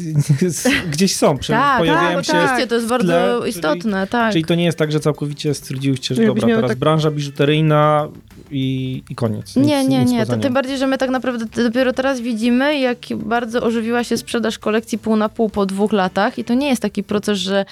gdzieś 0.91 1.15
są, 1.15 1.37
przy- 1.37 1.51
tak, 1.53 1.79
pojawiają 1.79 2.15
tak, 2.17 2.25
się. 2.25 2.31
oczywiście, 2.39 2.67
to 2.67 2.75
jest 2.75 2.87
bardzo 2.87 3.37
czyli- 3.39 3.49
istotne, 3.49 4.07
tak. 4.07 4.31
Czyli 4.33 4.45
to 4.45 4.55
nie 4.55 4.65
jest 4.65 4.77
tak, 4.77 4.91
że 4.91 4.99
całkowicie 4.99 5.53
stwierdziłyście, 5.53 6.15
że 6.15 6.23
Jakbyś 6.23 6.41
dobra, 6.41 6.55
teraz 6.55 6.69
tak- 6.71 6.77
branża 6.77 7.11
biżuteryjna 7.11 8.07
i, 8.51 9.03
i 9.09 9.15
koniec. 9.15 9.55
Nic, 9.55 9.67
Nie, 9.67 9.85
nie, 9.85 10.05
nie. 10.05 10.25
To 10.25 10.37
tym 10.37 10.53
bardziej, 10.53 10.77
że 10.77 10.87
my 10.87 10.97
tak 10.97 11.09
naprawdę 11.09 11.45
dopiero 11.63 11.93
teraz 11.93 12.19
widzimy, 12.21 12.79
jak 12.79 12.97
bardzo 13.15 13.63
ożywiła 13.63 14.03
się 14.03 14.17
sprzedaż 14.17 14.59
kolekcji 14.59 14.97
pół 14.97 15.15
na 15.15 15.29
pół 15.29 15.49
po 15.49 15.65
dwóch 15.65 15.91
latach. 15.91 16.37
I 16.39 16.43
to 16.43 16.53
nie 16.53 16.67
jest 16.69 16.81
taki 16.81 17.03
proces, 17.03 17.37
że 17.39 17.65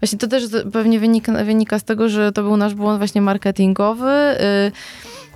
właśnie 0.00 0.18
to 0.18 0.26
też 0.26 0.44
pewnie 0.72 1.00
wynika, 1.00 1.44
wynika 1.44 1.78
z 1.78 1.84
tego, 1.84 2.08
że 2.08 2.32
to 2.32 2.42
był 2.42 2.56
nasz 2.56 2.74
błąd 2.74 2.98
właśnie 2.98 3.20
marketingowy. 3.22 4.10
Y, 4.10 4.42
mm, 4.44 4.72
z- 4.72 5.27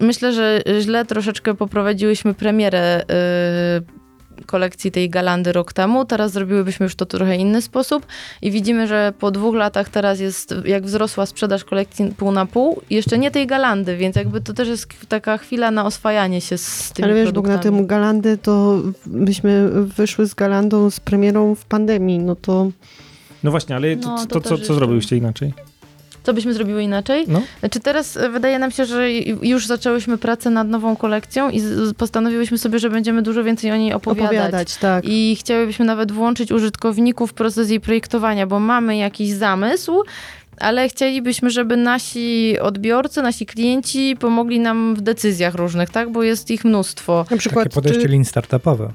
Myślę, 0.00 0.32
że 0.32 0.62
źle 0.80 1.04
troszeczkę 1.04 1.54
poprowadziłyśmy 1.54 2.34
premierę 2.34 3.02
y, 3.02 4.00
kolekcji 4.46 4.90
tej 4.90 5.10
Galandy 5.10 5.52
rok 5.52 5.72
temu. 5.72 6.04
Teraz 6.04 6.32
zrobiłybyśmy 6.32 6.84
już 6.84 6.94
to 6.94 7.06
trochę 7.06 7.36
inny 7.36 7.62
sposób 7.62 8.06
i 8.42 8.50
widzimy, 8.50 8.86
że 8.86 9.12
po 9.18 9.30
dwóch 9.30 9.54
latach 9.54 9.88
teraz 9.88 10.20
jest, 10.20 10.54
jak 10.64 10.84
wzrosła 10.84 11.26
sprzedaż 11.26 11.64
kolekcji 11.64 12.14
pół 12.16 12.32
na 12.32 12.46
pół, 12.46 12.82
jeszcze 12.90 13.18
nie 13.18 13.30
tej 13.30 13.46
Galandy, 13.46 13.96
więc 13.96 14.16
jakby 14.16 14.40
to 14.40 14.52
też 14.54 14.68
jest 14.68 14.88
taka 15.08 15.38
chwila 15.38 15.70
na 15.70 15.86
oswajanie 15.86 16.40
się 16.40 16.58
z 16.58 16.92
tymi 16.92 17.04
Ale 17.04 17.14
wiesz, 17.14 17.32
Bóg 17.32 17.48
na 17.48 17.58
tym 17.58 17.86
Galandy, 17.86 18.38
to 18.38 18.82
myśmy 19.06 19.70
wyszły 19.70 20.26
z 20.26 20.34
Galandą 20.34 20.90
z 20.90 21.00
premierą 21.00 21.54
w 21.54 21.64
pandemii, 21.64 22.18
no 22.18 22.36
to 22.36 22.70
No 23.44 23.50
właśnie, 23.50 23.76
ale 23.76 23.96
to, 23.96 24.08
No, 24.08 24.18
to, 24.18 24.26
to 24.26 24.34
co, 24.34 24.40
też 24.40 24.48
co 24.48 24.56
jeszcze- 24.56 24.74
zrobiłyście 24.74 25.16
inaczej? 25.16 25.52
Co 26.22 26.34
byśmy 26.34 26.54
zrobiły 26.54 26.82
inaczej? 26.82 27.24
No. 27.28 27.42
Znaczy 27.60 27.80
teraz 27.80 28.16
e, 28.16 28.28
wydaje 28.28 28.58
nam 28.58 28.70
się, 28.70 28.84
że 28.84 29.12
już 29.42 29.66
zaczęłyśmy 29.66 30.18
pracę 30.18 30.50
nad 30.50 30.68
nową 30.68 30.96
kolekcją 30.96 31.50
i 31.50 31.62
postanowiłyśmy 31.96 32.58
sobie, 32.58 32.78
że 32.78 32.90
będziemy 32.90 33.22
dużo 33.22 33.44
więcej 33.44 33.72
o 33.72 33.76
niej 33.76 33.92
opowiadać. 33.92 34.36
opowiadać, 34.36 34.76
tak. 34.76 35.04
I 35.06 35.36
chciałybyśmy 35.40 35.84
nawet 35.84 36.12
włączyć 36.12 36.52
użytkowników 36.52 37.30
w 37.30 37.34
proces 37.34 37.70
jej 37.70 37.80
projektowania, 37.80 38.46
bo 38.46 38.60
mamy 38.60 38.96
jakiś 38.96 39.30
zamysł, 39.30 40.02
ale 40.60 40.88
chcielibyśmy, 40.88 41.50
żeby 41.50 41.76
nasi 41.76 42.58
odbiorcy, 42.58 43.22
nasi 43.22 43.46
klienci 43.46 44.16
pomogli 44.20 44.60
nam 44.60 44.94
w 44.94 45.00
decyzjach 45.00 45.54
różnych, 45.54 45.90
tak? 45.90 46.12
Bo 46.12 46.22
jest 46.22 46.50
ich 46.50 46.64
mnóstwo. 46.64 47.26
Na 47.30 47.36
przykład, 47.36 47.64
Takie 47.64 47.74
podejście 47.74 48.02
czy, 48.02 48.08
lean 48.08 48.24
startupowe. 48.24 48.92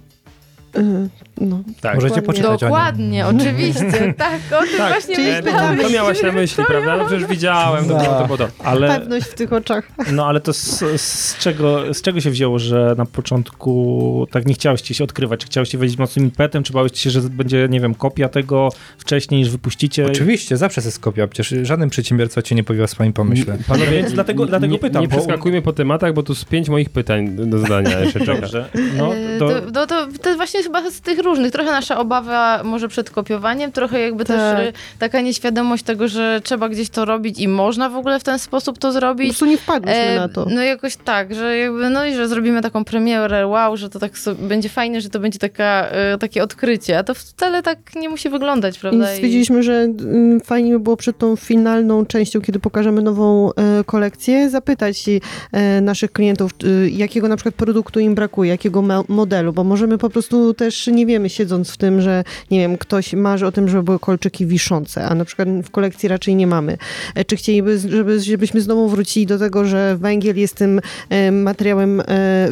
Y, 0.77 1.09
no, 1.41 1.59
Tak. 1.81 1.95
Możecie 1.95 2.15
Dokładnie. 2.15 2.43
poczytać 2.43 2.63
o 2.63 2.65
nim. 2.65 2.73
Dokładnie, 2.73 3.27
oczywiście. 3.27 4.13
tak, 4.17 4.39
o 4.59 4.61
tym 4.67 4.77
Tak, 4.77 4.89
właśnie 4.93 5.15
czyli 5.15 5.31
myślałam. 5.31 5.77
To 5.77 5.89
miałaś 5.89 6.21
na 6.23 6.31
myśli, 6.31 6.63
prawda? 6.67 6.97
No 6.97 7.05
przecież 7.05 7.27
widziałem, 7.27 7.87
No. 7.87 7.97
to. 7.99 8.23
Było 8.25 8.37
to. 8.37 8.47
Ale, 8.63 8.87
pewność 8.87 9.25
w 9.27 9.33
tych 9.33 9.53
oczach. 9.53 9.87
no, 10.11 10.25
ale 10.25 10.39
to 10.41 10.53
z, 10.53 10.83
z, 11.01 11.37
czego, 11.37 11.93
z 11.93 12.01
czego 12.01 12.21
się 12.21 12.29
wzięło, 12.31 12.59
że 12.59 12.95
na 12.97 13.05
początku 13.05 14.27
tak 14.31 14.45
nie 14.45 14.53
chciałyście 14.53 14.93
się 14.93 15.03
odkrywać? 15.03 15.39
Czy 15.39 15.45
chciałyście 15.47 15.77
wejść 15.77 15.97
mocnym 15.97 16.25
impetem? 16.25 16.63
Czy 16.63 16.73
bałyście 16.73 16.99
się, 16.99 17.09
że 17.09 17.21
będzie, 17.21 17.67
nie 17.69 17.79
wiem, 17.79 17.95
kopia 17.95 18.29
tego 18.29 18.69
wcześniej 18.97 19.39
niż 19.41 19.49
wypuścicie? 19.49 20.05
Oczywiście, 20.05 20.57
zawsze 20.57 20.81
jest 20.81 20.99
kopia. 20.99 21.27
Przecież 21.27 21.67
żaden 21.67 21.89
przedsiębiorca 21.89 22.41
cię 22.41 22.55
nie 22.55 22.63
powie 22.63 22.83
o 22.83 22.87
swoim 22.87 23.13
pomyśle. 23.13 23.57
Panowie, 23.67 23.91
więc 23.91 24.13
dlatego, 24.13 24.45
dlatego 24.45 24.73
nie, 24.73 24.79
pytam. 24.79 25.01
Nie 25.01 25.07
bo- 25.07 25.17
przeskakujmy 25.17 25.61
po 25.61 25.73
tematach, 25.73 26.13
bo 26.13 26.23
tu 26.23 26.35
z 26.35 26.45
pięć 26.45 26.69
moich 26.69 26.89
pytań 26.89 27.29
do 27.35 27.59
zadania 27.59 27.99
jeszcze 27.99 28.19
czeka. 28.25 28.41
Dobrze. 28.41 28.69
No, 28.97 29.15
E, 29.15 29.37
to, 29.39 29.49
To, 29.49 29.71
to, 29.71 29.87
to, 29.87 30.07
to 30.21 30.35
właśnie 30.35 30.63
chyba 30.65 30.91
z 30.91 31.01
tych 31.01 31.19
różnych. 31.19 31.51
Trochę 31.51 31.71
nasza 31.71 31.97
obawa 31.97 32.61
może 32.63 32.87
przed 32.87 33.09
kopiowaniem, 33.09 33.71
trochę 33.71 33.99
jakby 34.01 34.25
Tak. 34.25 34.37
też 34.37 34.67
e, 34.67 34.73
taka 34.99 35.21
nieświadomość 35.21 35.83
tego, 35.83 36.07
że 36.07 36.41
trzeba 36.43 36.69
gdzieś 36.69 36.89
to 36.89 37.05
robić 37.05 37.39
i 37.39 37.47
można 37.47 37.89
w 37.89 37.95
ogóle 37.95 38.19
w 38.19 38.23
ten 38.23 38.39
sposób 38.39 38.77
to 38.77 38.87
Po 38.87 38.91
zrobić. 38.91 39.27
prostu 39.29 39.45
nie 39.45 39.57
wpadłyśmy 39.57 40.01
E, 40.01 40.15
na 40.15 40.29
to. 40.29 40.45
No 40.49 40.61
jakoś 40.61 40.95
tak, 40.95 41.35
że 41.35 41.57
jakby, 41.57 41.89
no 41.89 42.05
i 42.05 42.13
że 42.13 42.27
zrobimy 42.27 42.61
taką 42.61 42.85
premierę, 42.85 43.47
wow, 43.47 43.77
że 43.77 43.89
to 43.89 43.99
tak 43.99 44.17
so, 44.17 44.35
będzie 44.35 44.69
fajnie, 44.69 45.01
że 45.01 45.09
to 45.09 45.19
będzie 45.19 45.39
taka, 45.39 45.87
e, 45.91 46.17
takie 46.17 46.43
odkrycie, 46.43 46.97
a 46.99 47.03
to 47.03 47.13
wcale 47.13 47.63
tak 47.63 47.77
nie 47.95 48.09
musi 48.09 48.29
wyglądać, 48.29 48.77
I 48.77 48.79
prawda? 48.79 49.07
stwierdziliśmy, 49.13 49.63
że 49.63 49.73
mm, 49.73 50.39
fajnie 50.41 50.71
by 50.71 50.79
było 50.79 50.97
przed 50.97 51.17
tą 51.17 51.35
finalną 51.35 52.05
częścią, 52.05 52.41
kiedy 52.41 52.59
pokażemy 52.59 53.01
nową 53.01 53.49
e, 53.53 53.83
kolekcję, 53.83 54.49
zapytać 54.49 55.03
e, 55.51 55.81
naszych 55.81 56.11
klientów, 56.11 56.51
e, 56.63 56.89
jakiego 56.89 57.27
na 57.27 57.35
przykład 57.35 57.55
produktu 57.55 57.99
im 57.99 58.15
brakuje, 58.15 58.51
jakiego 58.51 58.83
modelu, 59.07 59.53
bo 59.53 59.63
możemy 59.63 59.97
po 59.97 60.09
prostu 60.09 60.53
też, 60.55 60.87
nie 60.87 61.05
wiemy, 61.05 61.29
siedząc 61.29 61.71
w 61.71 61.77
tym, 61.77 62.01
że 62.01 62.23
nie 62.51 62.59
wiem, 62.59 62.77
ktoś 62.77 63.13
marzy 63.13 63.47
o 63.47 63.51
tym, 63.51 63.69
żeby 63.69 63.83
były 63.83 63.99
kolczyki 63.99 64.45
wiszące, 64.45 65.05
a 65.05 65.15
na 65.15 65.25
przykład 65.25 65.49
w 65.63 65.69
kolekcji 65.69 66.09
raczej 66.09 66.35
nie 66.35 66.47
mamy. 66.47 66.77
E, 67.15 67.25
Czy 67.25 67.35
chcieliby, 67.35 67.79
żeby, 67.79 68.19
żebyśmy 68.19 68.61
znowu 68.61 68.89
wrócili 68.89 69.25
do 69.25 69.39
tego, 69.39 69.65
że 69.65 69.97
węgiel 69.97 70.37
jest 70.37 70.55
tym 70.55 70.81
e, 71.09 71.31
materiałem 71.31 72.01
e, 72.01 72.03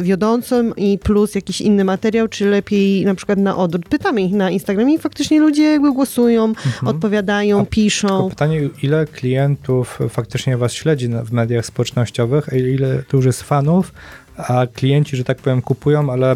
wiodącym 0.02 0.76
i 0.76 0.98
plus 0.98 1.34
jakiś 1.34 1.60
inny 1.60 1.84
materiał, 1.84 2.28
czy 2.28 2.46
lepiej 2.46 3.04
na 3.04 3.14
przykład 3.14 3.38
na 3.38 3.56
odwrót. 3.56 3.88
Pytamy 3.88 4.22
ich 4.22 4.32
na 4.32 4.50
Instagramie 4.50 4.94
i 4.94 4.98
faktycznie 4.98 5.40
ludzie 5.40 5.62
jakby 5.62 5.92
głosują, 5.92 6.52
odpowiadają, 6.86 7.60
A 7.60 7.64
piszą. 7.64 8.30
Pytanie, 8.30 8.68
ile 8.82 9.06
klientów 9.06 9.98
faktycznie 10.10 10.56
was 10.56 10.72
śledzi 10.72 11.08
w 11.08 11.32
mediach 11.32 11.66
społecznościowych, 11.66 12.48
ile 12.52 13.02
to 13.08 13.16
już 13.16 13.26
jest 13.26 13.42
fanów, 13.42 13.92
a 14.36 14.66
klienci, 14.66 15.16
że 15.16 15.24
tak 15.24 15.38
powiem, 15.38 15.62
kupują, 15.62 16.12
ale 16.12 16.34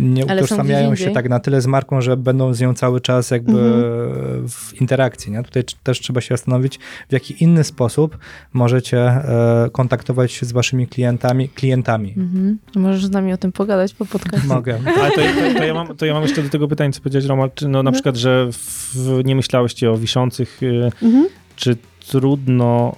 nie 0.00 0.30
Ale 0.30 0.42
utożsamiają 0.42 0.94
się 0.94 1.10
tak 1.10 1.28
na 1.28 1.40
tyle 1.40 1.60
z 1.60 1.66
marką, 1.66 2.00
że 2.00 2.16
będą 2.16 2.54
z 2.54 2.60
nią 2.60 2.74
cały 2.74 3.00
czas 3.00 3.30
jakby 3.30 3.52
Mhm. 3.60 4.48
w 4.48 4.80
interakcji. 4.80 5.32
Nie? 5.32 5.42
Tutaj 5.42 5.64
też 5.82 6.00
trzeba 6.00 6.20
się 6.20 6.28
zastanowić, 6.34 6.78
w 7.08 7.12
jaki 7.12 7.44
inny 7.44 7.64
sposób 7.64 8.18
możecie 8.52 8.98
e, 9.00 9.68
kontaktować 9.72 10.32
się 10.32 10.46
z 10.46 10.52
waszymi 10.52 10.86
klientami, 10.86 11.48
klientami. 11.48 12.14
Mhm. 12.16 12.58
Możesz 12.76 13.06
z 13.06 13.10
nami 13.10 13.32
o 13.32 13.36
tym 13.36 13.52
pogadać 13.52 13.94
po 13.94 14.06
podcastie. 14.06 14.48
Mogę. 14.48 14.78
ale 15.00 15.10
to, 15.10 15.16
to, 15.20 15.58
to, 15.58 15.64
ja 15.64 15.74
mam, 15.74 15.96
to 15.96 16.06
ja 16.06 16.14
mam 16.14 16.22
jeszcze 16.22 16.42
do 16.42 16.48
tego 16.48 16.68
pytanie, 16.68 16.92
co 16.92 17.00
powiedziałeś, 17.00 17.26
Roma, 17.26 17.48
czy 17.48 17.68
no, 17.68 17.82
na 17.82 17.90
No. 17.90 17.92
przykład, 17.92 18.16
że 18.16 18.48
w, 18.52 19.20
nie 19.24 19.36
myślałyście 19.36 19.90
o 19.90 19.96
wiszących, 19.96 20.62
y, 20.62 20.90
Mhm. 21.02 21.26
czy 21.56 21.76
trudno 22.08 22.96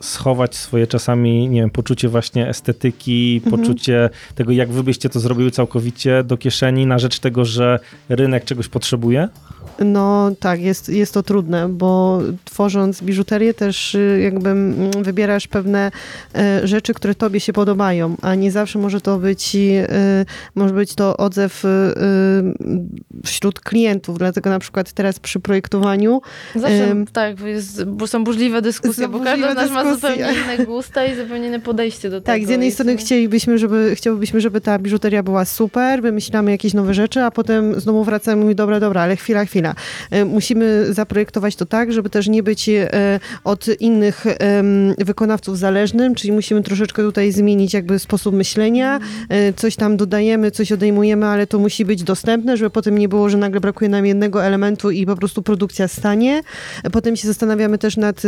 schować 0.00 0.54
swoje 0.54 0.86
czasami, 0.86 1.48
nie 1.48 1.60
wiem, 1.60 1.70
poczucie 1.70 2.08
właśnie 2.08 2.48
estetyki, 2.48 3.40
Mhm. 3.44 3.62
poczucie 3.62 4.10
tego, 4.34 4.52
jak 4.52 4.68
wy 4.68 4.82
byście 4.82 5.08
to 5.08 5.20
zrobiły 5.20 5.50
całkowicie 5.50 6.24
do 6.24 6.36
kieszeni 6.36 6.86
na 6.86 6.98
rzecz 6.98 7.18
tego, 7.18 7.44
że 7.44 7.78
rynek 8.08 8.44
czegoś 8.44 8.68
potrzebuje? 8.68 9.28
No 9.78 10.30
tak, 10.40 10.60
jest, 10.60 10.88
jest 10.88 11.14
to 11.14 11.22
trudne, 11.22 11.68
bo 11.68 12.20
tworząc 12.44 13.02
biżuterię 13.02 13.54
też 13.54 13.94
y, 13.94 14.20
jakby 14.22 14.50
mm, 14.50 14.90
wybierasz 15.02 15.48
pewne 15.48 15.90
e, 16.34 16.66
rzeczy, 16.66 16.94
które 16.94 17.14
tobie 17.14 17.40
się 17.40 17.52
podobają, 17.52 18.16
a 18.22 18.34
nie 18.34 18.52
zawsze 18.52 18.78
może 18.78 19.00
to 19.00 19.18
być, 19.18 19.56
y, 19.56 19.86
może 20.54 20.74
być 20.74 20.94
to 20.94 21.16
odzew 21.16 21.64
y, 21.64 21.68
y, 21.68 23.26
wśród 23.26 23.60
klientów, 23.60 24.18
dlatego 24.18 24.50
na 24.50 24.58
przykład 24.58 24.92
teraz 24.92 25.18
przy 25.20 25.40
projektowaniu 25.40 26.20
Zawsze 26.54 27.04
tak, 27.12 27.36
bo 27.36 27.46
jest, 27.46 27.84
bo 27.84 28.06
są 28.06 28.24
burzliwe 28.24 28.62
dyskusje, 28.62 29.08
bo 29.18 29.24
każdy 29.24 29.52
z 29.52 29.54
nas 29.54 29.70
ma 29.70 29.94
zupełnie 29.94 30.26
inne 30.44 30.66
gusta 30.66 31.04
i 31.04 31.16
zupełnie 31.16 31.46
inne 31.46 31.60
podejście 31.60 32.10
do 32.10 32.20
tego. 32.20 32.26
Tak, 32.38 32.46
z 32.46 32.48
jednej 32.50 32.72
strony 32.72 32.96
to- 32.96 33.00
chcielibyśmy, 33.00 33.58
żeby, 33.58 33.92
chciałbyśmy, 33.94 34.40
żeby 34.40 34.60
ta 34.60 34.78
biżuteria 34.78 35.22
była 35.22 35.44
super, 35.44 36.02
wymyślamy 36.02 36.50
jakieś 36.50 36.74
nowe 36.74 36.94
rzeczy, 36.94 37.20
a 37.22 37.30
potem 37.30 37.80
znowu 37.80 38.04
wracamy 38.04 38.36
i 38.36 38.40
mówimy, 38.40 38.54
dobra, 38.54 38.80
dobra, 38.80 39.00
ale 39.02 39.16
chwila, 39.16 39.44
chwila. 39.44 39.74
E, 40.10 40.24
Musimy 40.24 40.86
zaprojektować 40.94 41.56
to 41.56 41.66
tak, 41.66 41.92
żeby 41.92 42.10
też 42.10 42.28
nie 42.28 42.42
być 42.42 42.68
e, 42.68 42.90
od 43.44 43.66
innych 43.80 44.24
wykonawców 44.98 45.58
zależnym, 45.58 46.14
czyli 46.14 46.32
musimy 46.32 46.62
troszeczkę 46.62 47.02
tutaj 47.02 47.32
zmienić 47.32 47.74
jakby 47.74 47.98
sposób 47.98 48.34
myślenia, 48.34 49.00
e, 49.28 49.52
coś 49.52 49.76
tam 49.76 49.96
dodajemy, 49.96 50.50
coś 50.50 50.72
odejmujemy, 50.72 51.26
ale 51.26 51.46
to 51.46 51.58
musi 51.58 51.84
być 51.84 52.02
dostępne, 52.02 52.56
żeby 52.56 52.70
potem 52.70 52.98
nie 52.98 53.08
było, 53.08 53.28
że 53.28 53.38
nagle 53.38 53.60
brakuje 53.60 53.90
nam 53.90 54.06
jednego 54.06 54.44
elementu 54.44 54.90
i 54.90 55.06
po 55.06 55.16
prostu 55.16 55.42
produkcja 55.42 55.88
stanie. 55.88 56.42
Potem 56.92 57.16
się 57.16 57.28
zastanawiamy 57.28 57.78
też 57.78 57.96
nad 57.96 58.22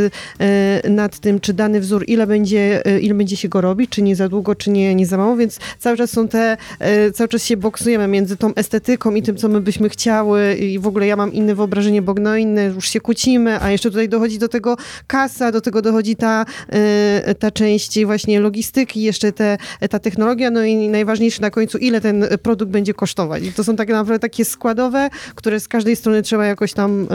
nad 0.91 1.19
tym, 1.19 1.41
czy 1.41 1.55
dany 1.55 1.81
wzór, 1.81 2.05
ile 2.07 2.27
będzie, 2.27 2.87
e, 2.87 3.01
ile 3.01 3.15
będzie 3.15 3.37
się 3.37 3.49
go 3.49 3.61
robić, 3.61 3.91
czy 3.91 4.03
nie 4.03 4.17
za 4.17 4.29
długo, 4.29 4.55
czy 4.55 4.71
nie, 4.71 4.95
nie 4.95 5.07
za 5.07 5.17
mało, 5.17 5.37
więc 5.37 5.59
cały 5.79 5.97
czas 5.97 6.11
są 6.11 6.29
te, 6.29 6.57
e, 6.79 7.11
cały 7.11 7.29
czas 7.29 7.45
się 7.45 7.57
boksujemy 7.57 8.09
między 8.09 8.37
tą 8.37 8.55
estetyką 8.55 9.15
i 9.15 9.23
tym, 9.23 9.37
co 9.37 9.49
my 9.49 9.61
byśmy 9.61 9.89
chciały 9.89 10.55
i 10.55 10.79
w 10.79 10.87
ogóle 10.87 11.07
ja 11.07 11.17
mam 11.17 11.33
inne 11.33 11.55
wyobrażenie, 11.55 12.03
bo 12.03 12.15
no 12.15 12.37
inne, 12.37 12.65
już 12.65 12.89
się 12.89 13.01
kłócimy, 13.01 13.63
a 13.63 13.71
jeszcze 13.71 13.91
tutaj 13.91 14.09
dochodzi 14.09 14.39
do 14.39 14.49
tego 14.49 14.77
kasa, 15.07 15.53
do 15.53 15.61
tego 15.61 15.83
dochodzi 15.83 16.17
ta, 16.17 16.45
e, 16.69 17.35
ta 17.35 17.51
część 17.51 18.05
właśnie 18.05 18.41
logistyki, 18.41 19.03
jeszcze 19.03 19.33
te, 19.33 19.59
ta 19.91 19.99
technologia, 19.99 20.51
no 20.51 20.65
i 20.65 20.89
najważniejsze 20.89 21.43
na 21.43 21.51
końcu, 21.51 21.79
ile 21.79 22.01
ten 22.01 22.25
produkt 22.43 22.73
będzie 22.73 22.95
kosztować. 22.95 23.43
I 23.43 23.53
to 23.53 23.65
są 23.65 23.77
tak 23.77 23.89
naprawdę 23.89 24.19
takie 24.19 24.45
składowe, 24.45 25.11
które 25.35 25.61
z 25.61 25.69
każdej 25.69 25.97
strony 25.97 26.23
trzeba 26.23 26.47
jakoś 26.47 26.73
tam 26.73 27.07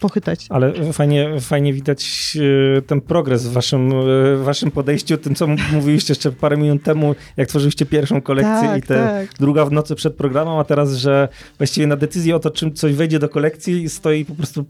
pochytać. 0.00 0.46
Ale 0.48 0.92
fajnie, 0.92 1.40
fajnie 1.40 1.72
widać 1.72 2.36
e, 2.78 2.82
ten 3.00 3.08
progres 3.08 3.46
w 3.46 3.52
waszym, 3.52 3.90
w 4.36 4.42
waszym 4.44 4.70
podejściu, 4.70 5.16
tym 5.16 5.34
co 5.34 5.46
mówiliście 5.72 6.12
jeszcze 6.12 6.32
parę 6.32 6.56
minut 6.56 6.82
temu, 6.82 7.14
jak 7.36 7.48
tworzyliście 7.48 7.86
pierwszą 7.86 8.22
kolekcję 8.22 8.68
Tak, 8.68 8.78
i 8.78 8.82
te 8.82 9.26
tak. 9.28 9.38
druga 9.38 9.64
w 9.64 9.72
nocy 9.72 9.94
przed 9.94 10.14
programem, 10.16 10.54
a 10.54 10.64
teraz, 10.64 10.92
że 10.92 11.28
właściwie 11.58 11.86
na 11.86 11.96
decyzję 11.96 12.36
o 12.36 12.38
to, 12.38 12.50
czym 12.50 12.74
coś 12.74 12.94
wejdzie 12.94 13.18
do 13.18 13.28
kolekcji 13.28 13.88
stoi 13.88 14.24
po 14.24 14.34
prostu 14.34 14.64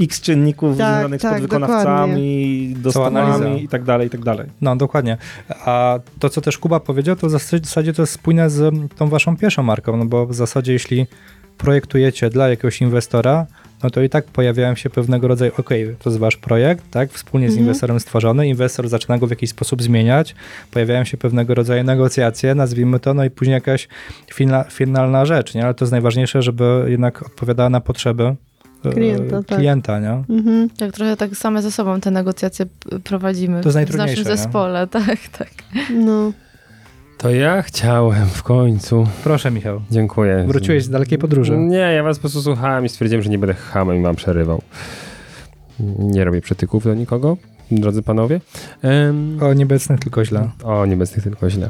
x 0.00 0.20
czynników 0.20 0.78
Tak, 0.78 0.92
związanych 0.94 1.20
z 1.20 1.22
tak, 1.22 1.32
podwykonawcami, 1.32 2.12
analiza. 2.12 2.80
dostawami 2.80 3.64
i 3.64 3.68
tak 3.68 3.82
dalej, 3.82 4.06
i 4.06 4.10
tak 4.10 4.20
dalej. 4.20 4.48
No, 4.60 4.76
dokładnie. 4.76 5.16
A 5.48 5.98
to, 6.18 6.30
co 6.30 6.40
też 6.40 6.58
Kuba 6.58 6.80
powiedział, 6.80 7.16
to 7.16 7.26
w 7.26 7.30
zasadzie 7.30 7.92
to 7.92 8.02
jest 8.02 8.12
spójne 8.12 8.50
z 8.50 8.74
tą 8.96 9.08
waszą 9.08 9.36
pierwszą 9.36 9.62
marką, 9.62 9.96
no 9.96 10.04
bo 10.04 10.26
w 10.26 10.34
zasadzie 10.34 10.72
jeśli 10.72 11.06
projektujecie 11.58 12.30
dla 12.30 12.48
jakiegoś 12.48 12.80
inwestora, 12.80 13.46
no 13.82 13.90
to 13.90 14.02
i 14.02 14.08
tak 14.08 14.24
pojawiają 14.24 14.74
się 14.74 14.90
pewnego 14.90 15.28
rodzaju, 15.28 15.52
okej, 15.58 15.96
to 16.02 16.10
jest 16.10 16.18
wasz 16.20 16.36
projekt, 16.36 16.84
tak, 16.90 17.10
wspólnie 17.10 17.48
z 17.48 17.50
Mhm. 17.52 17.66
inwestorem 17.66 18.00
stworzony, 18.00 18.48
inwestor 18.48 18.88
zaczyna 18.88 19.18
go 19.18 19.26
w 19.26 19.30
jakiś 19.30 19.50
sposób 19.50 19.82
zmieniać, 19.82 20.34
pojawiają 20.70 21.04
się 21.04 21.16
pewnego 21.16 21.54
rodzaju 21.54 21.84
negocjacje, 21.84 22.54
nazwijmy 22.54 23.00
to, 23.00 23.14
no 23.14 23.24
i 23.24 23.30
później 23.30 23.54
jakaś 23.54 23.88
fina, 24.34 24.64
finalna 24.64 25.26
rzecz, 25.26 25.54
nie, 25.54 25.64
ale 25.64 25.74
to 25.74 25.84
jest 25.84 25.92
najważniejsze, 25.92 26.42
żeby 26.42 26.84
jednak 26.88 27.22
odpowiadała 27.26 27.70
na 27.70 27.80
potrzeby 27.80 28.34
e, 28.84 28.90
Klienta, 28.92 29.42
tak. 29.42 29.58
klienta 29.58 30.00
nie? 30.00 30.22
Mhm. 30.34 30.70
Tak, 30.70 30.92
trochę 30.92 31.16
tak 31.16 31.36
same 31.36 31.62
ze 31.62 31.70
sobą 31.70 32.00
te 32.00 32.10
negocjacje 32.10 32.66
prowadzimy 33.04 33.60
To 33.60 33.68
jest 33.68 33.74
w 33.74 33.74
najtrudniejsze, 33.74 34.16
naszym 34.22 34.32
nie? 34.32 34.36
zespole, 34.36 34.86
tak, 35.06 35.18
tak. 35.38 35.48
No. 35.94 36.32
To 37.22 37.30
ja 37.30 37.62
chciałem 37.62 38.26
w 38.28 38.42
końcu. 38.42 39.06
Proszę 39.24 39.50
Michał, 39.50 39.80
Dziękuję. 39.90 40.44
wróciłeś 40.48 40.84
z 40.84 40.90
dalekiej 40.90 41.18
podróży. 41.18 41.56
Nie, 41.56 41.76
ja 41.76 42.02
was 42.02 42.18
po 42.18 42.20
prostu 42.20 42.42
słuchałem 42.42 42.84
i 42.84 42.88
stwierdziłem, 42.88 43.22
że 43.22 43.30
nie 43.30 43.38
będę 43.38 43.54
hamem 43.54 43.96
i 43.96 44.02
wam 44.02 44.16
przerywał. 44.16 44.62
Nie 45.98 46.24
robię 46.24 46.40
przytyków 46.40 46.84
do 46.84 46.94
nikogo, 46.94 47.36
drodzy 47.70 48.02
panowie. 48.02 48.40
Em, 48.82 49.38
O 49.42 49.54
nieobecnych 49.54 50.00
tylko 50.00 50.24
źle. 50.24 50.50
o, 50.64 50.86
niebeznych 50.86 51.24
tylko 51.24 51.50
źle. 51.50 51.68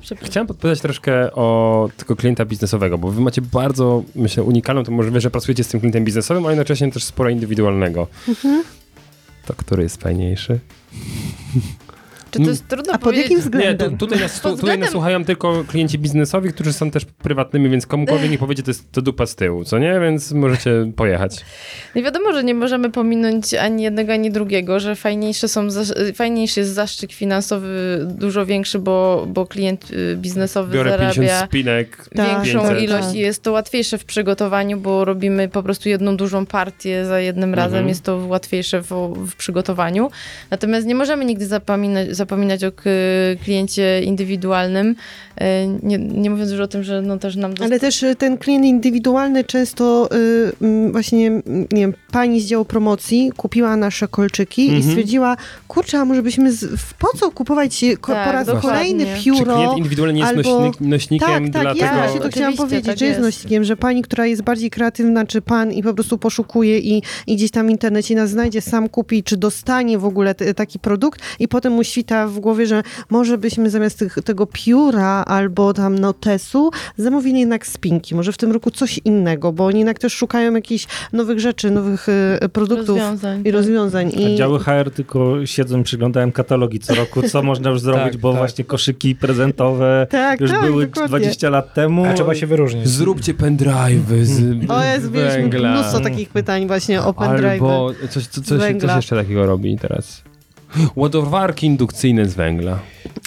Przepraszam. 0.00 0.28
chciałem 0.30 0.46
podpytać 0.46 0.80
troszkę 0.80 1.32
o 1.32 1.88
tego 1.96 2.16
klienta 2.16 2.44
biznesowego, 2.44 2.98
bo 2.98 3.10
wy 3.10 3.20
macie 3.20 3.42
bardzo, 3.42 4.02
myślę, 4.14 4.42
unikalną, 4.42 4.84
to 4.84 4.92
możliwe, 4.92 5.20
że 5.20 5.30
pracujecie 5.30 5.64
z 5.64 5.68
tym 5.68 5.80
klientem 5.80 6.04
biznesowym, 6.04 6.46
a 6.46 6.50
jednocześnie 6.50 6.92
też 6.92 7.04
sporo 7.04 7.30
indywidualnego. 7.30 8.06
Mhm. 8.28 8.64
To 9.46 9.54
który 9.54 9.82
jest 9.82 10.02
fajniejszy? 10.02 10.60
Czy 12.38 12.44
to 12.44 12.50
jest 12.50 12.68
trudno 12.68 12.92
A 12.92 12.96
pod 12.98 13.02
powiedzieć? 13.02 13.22
jakim 13.24 13.36
Nie, 13.38 13.42
względem? 13.42 13.90
tu, 13.90 13.96
tutaj, 14.06 14.20
nas, 14.20 14.40
tu, 14.40 14.56
tutaj 14.56 14.78
nas 14.78 14.90
słuchają 14.90 15.24
tylko 15.24 15.64
klienci 15.68 15.98
biznesowi, 15.98 16.48
którzy 16.52 16.72
są 16.72 16.90
też 16.90 17.04
prywatnymi, 17.04 17.70
więc 17.70 17.86
komukolwiek 17.86 18.30
nie 18.30 18.38
powiedzie, 18.38 18.62
to 18.62 18.70
jest 18.70 18.92
to 18.92 19.02
dupa 19.02 19.26
z 19.26 19.34
tyłu, 19.34 19.64
co 19.64 19.78
nie? 19.78 20.00
Więc 20.00 20.32
możecie 20.32 20.92
pojechać. 20.96 21.44
Nie 21.94 22.02
wiadomo, 22.02 22.32
że 22.32 22.44
nie 22.44 22.54
możemy 22.54 22.90
pominąć 22.90 23.54
ani 23.54 23.82
jednego, 23.82 24.12
ani 24.12 24.30
drugiego, 24.30 24.80
że 24.80 24.96
fajniejsze 24.96 25.48
są, 25.48 25.68
fajniejszy 26.14 26.60
jest 26.60 26.72
zaszczyt 26.74 27.12
finansowy 27.12 27.98
dużo 28.10 28.46
większy, 28.46 28.78
bo, 28.78 29.26
bo 29.28 29.46
klient 29.46 29.90
y, 29.90 30.16
biznesowy 30.16 30.74
Biorę 30.74 30.90
50 30.98 31.28
zarabia 31.28 31.46
spinek, 31.46 32.08
Tak, 32.16 32.26
większą 32.44 32.60
500. 32.60 32.82
ilość 32.82 33.06
Tak. 33.06 33.14
i 33.14 33.18
jest 33.18 33.42
to 33.42 33.52
łatwiejsze 33.52 33.98
w 33.98 34.04
przygotowaniu, 34.04 34.76
bo 34.80 35.04
robimy 35.04 35.48
po 35.48 35.62
prostu 35.62 35.88
jedną 35.88 36.16
dużą 36.16 36.46
partię 36.46 37.06
za 37.06 37.20
jednym 37.20 37.54
razem, 37.54 37.74
Mhm. 37.74 37.88
jest 37.88 38.02
to 38.02 38.16
łatwiejsze 38.16 38.80
w, 38.80 38.88
w 39.26 39.36
przygotowaniu. 39.36 40.10
Natomiast 40.50 40.86
nie 40.86 40.94
możemy 40.94 41.24
nigdy 41.24 41.46
zapominać, 41.46 42.08
zapominać 42.28 42.64
o 42.64 42.72
kliencie 43.44 44.02
indywidualnym, 44.02 44.94
e, 45.36 45.66
nie, 45.66 45.98
nie 45.98 46.30
mówiąc 46.30 46.50
już 46.50 46.60
o 46.60 46.68
tym, 46.68 46.82
że 46.82 47.02
no 47.02 47.18
też 47.18 47.36
nam 47.36 47.54
dost- 47.54 47.62
Ale 47.70 47.80
też 47.80 48.02
y, 48.02 48.14
ten 48.16 48.38
klient 48.38 48.64
indywidualny 48.64 49.44
często 49.44 50.08
y, 50.16 50.52
mm, 50.62 50.92
właśnie, 50.92 51.30
nie 51.72 51.80
wiem, 51.80 51.94
pani 52.12 52.40
z 52.40 52.46
działu 52.46 52.64
promocji 52.64 53.32
kupiła 53.36 53.76
nasze 53.76 54.08
kolczyki 54.08 54.66
i 54.66 54.68
Mhm. 54.76 54.82
stwierdziła, 54.90 55.36
kurczę, 55.68 55.98
a 55.98 56.04
może 56.04 56.22
byśmy, 56.22 56.52
z, 56.52 56.66
po 56.98 57.08
co 57.18 57.30
kupować 57.30 57.84
ko, 58.00 58.12
Tak, 58.12 58.26
po 58.26 58.32
raz 58.32 58.46
dokładnie. 58.46 58.70
kolejny 58.70 59.04
Czy 59.06 59.16
Czy 59.16 59.24
pióro? 59.24 59.54
klient 59.56 59.76
indywidualnie 59.78 60.20
jest 60.20 60.32
albo- 60.36 60.60
nośnik, 60.60 60.80
nośnikiem 60.80 61.28
Tak, 61.28 61.42
tak, 61.52 61.62
dla 61.62 61.72
ja 61.74 61.88
tego... 61.88 62.02
właśnie 62.02 62.20
to 62.20 62.28
chciałam 62.28 62.54
powiedzieć, 62.54 62.86
tak 62.86 62.98
że 62.98 63.06
jest 63.06 63.18
jest. 63.20 63.26
nośnikiem, 63.36 63.64
że 63.64 63.76
pani, 63.76 64.02
która 64.02 64.26
jest 64.26 64.42
bardziej 64.42 64.70
kreatywna, 64.70 65.26
czy 65.26 65.40
pan 65.42 65.72
i 65.72 65.82
po 65.82 65.94
prostu 65.94 66.18
poszukuje 66.18 66.78
i, 66.78 67.02
i 67.26 67.36
gdzieś 67.36 67.50
tam 67.50 67.66
w 67.66 67.70
internecie 67.70 68.14
nas 68.14 68.30
znajdzie, 68.30 68.60
sam 68.60 68.88
kupi, 68.88 69.22
czy 69.22 69.36
dostanie 69.36 69.98
w 69.98 70.04
ogóle 70.04 70.34
t- 70.34 70.54
taki 70.54 70.78
produkt 70.78 71.20
i 71.38 71.48
potem 71.48 71.72
mu 71.72 71.84
świta 72.14 72.28
w 72.28 72.40
głowie, 72.40 72.66
że 72.66 72.82
może 73.10 73.38
byśmy 73.38 73.70
zamiast 73.70 73.98
tych, 73.98 74.14
tego 74.24 74.46
pióra 74.46 75.24
albo 75.26 75.74
tam 75.74 75.98
notesu 75.98 76.70
zamówili 76.96 77.40
jednak 77.40 77.66
spinki, 77.66 78.14
może 78.14 78.32
w 78.32 78.36
tym 78.36 78.52
roku 78.52 78.70
coś 78.70 79.00
innego, 79.04 79.52
bo 79.52 79.66
oni 79.66 79.78
jednak 79.78 79.98
też 79.98 80.12
szukają 80.12 80.54
jakichś 80.54 80.86
nowych 81.12 81.40
rzeczy, 81.40 81.70
nowych 81.70 82.06
e, 82.40 82.48
produktów 82.48 82.88
rozwiązań. 82.88 83.42
i 83.44 83.50
rozwiązań. 83.50 84.12
A 84.16 84.20
I, 84.20 84.36
działy 84.36 84.58
HR 84.58 84.90
tylko 84.94 85.46
siedzą, 85.46 85.82
przyglądają 85.82 86.32
katalogi 86.32 86.78
co 86.80 86.94
roku, 86.94 87.22
co 87.22 87.42
można 87.42 87.70
już 87.70 87.80
zrobić, 87.86 88.12
Tak, 88.12 88.16
bo 88.16 88.30
tak. 88.30 88.38
właśnie 88.38 88.64
koszyki 88.64 89.14
prezentowe 89.14 90.06
tak, 90.10 90.40
już 90.40 90.50
tak, 90.50 90.62
były 90.62 90.86
dokładnie. 90.86 91.18
20 91.18 91.50
lat 91.50 91.74
temu. 91.74 92.04
A 92.04 92.12
trzeba 92.12 92.34
się 92.34 92.46
wyróżnić. 92.46 92.88
Zróbcie 92.88 93.34
pendrive'y 93.34 94.24
z 94.24 94.40
O 94.70 94.84
jest, 94.84 95.06
węgla. 95.06 95.72
mnóstwo 95.72 96.00
takich 96.00 96.28
pytań 96.28 96.66
właśnie 96.66 97.02
o 97.02 97.14
pendrive. 97.14 97.50
Albo 97.52 97.90
coś, 98.10 98.26
co, 98.26 98.40
coś, 98.42 98.60
coś 98.80 98.96
jeszcze 98.96 99.16
takiego 99.16 99.46
robi 99.46 99.78
teraz. 99.78 100.22
Ładowarki 100.96 101.66
indukcyjne 101.66 102.28
z 102.28 102.34
węgla. 102.34 102.78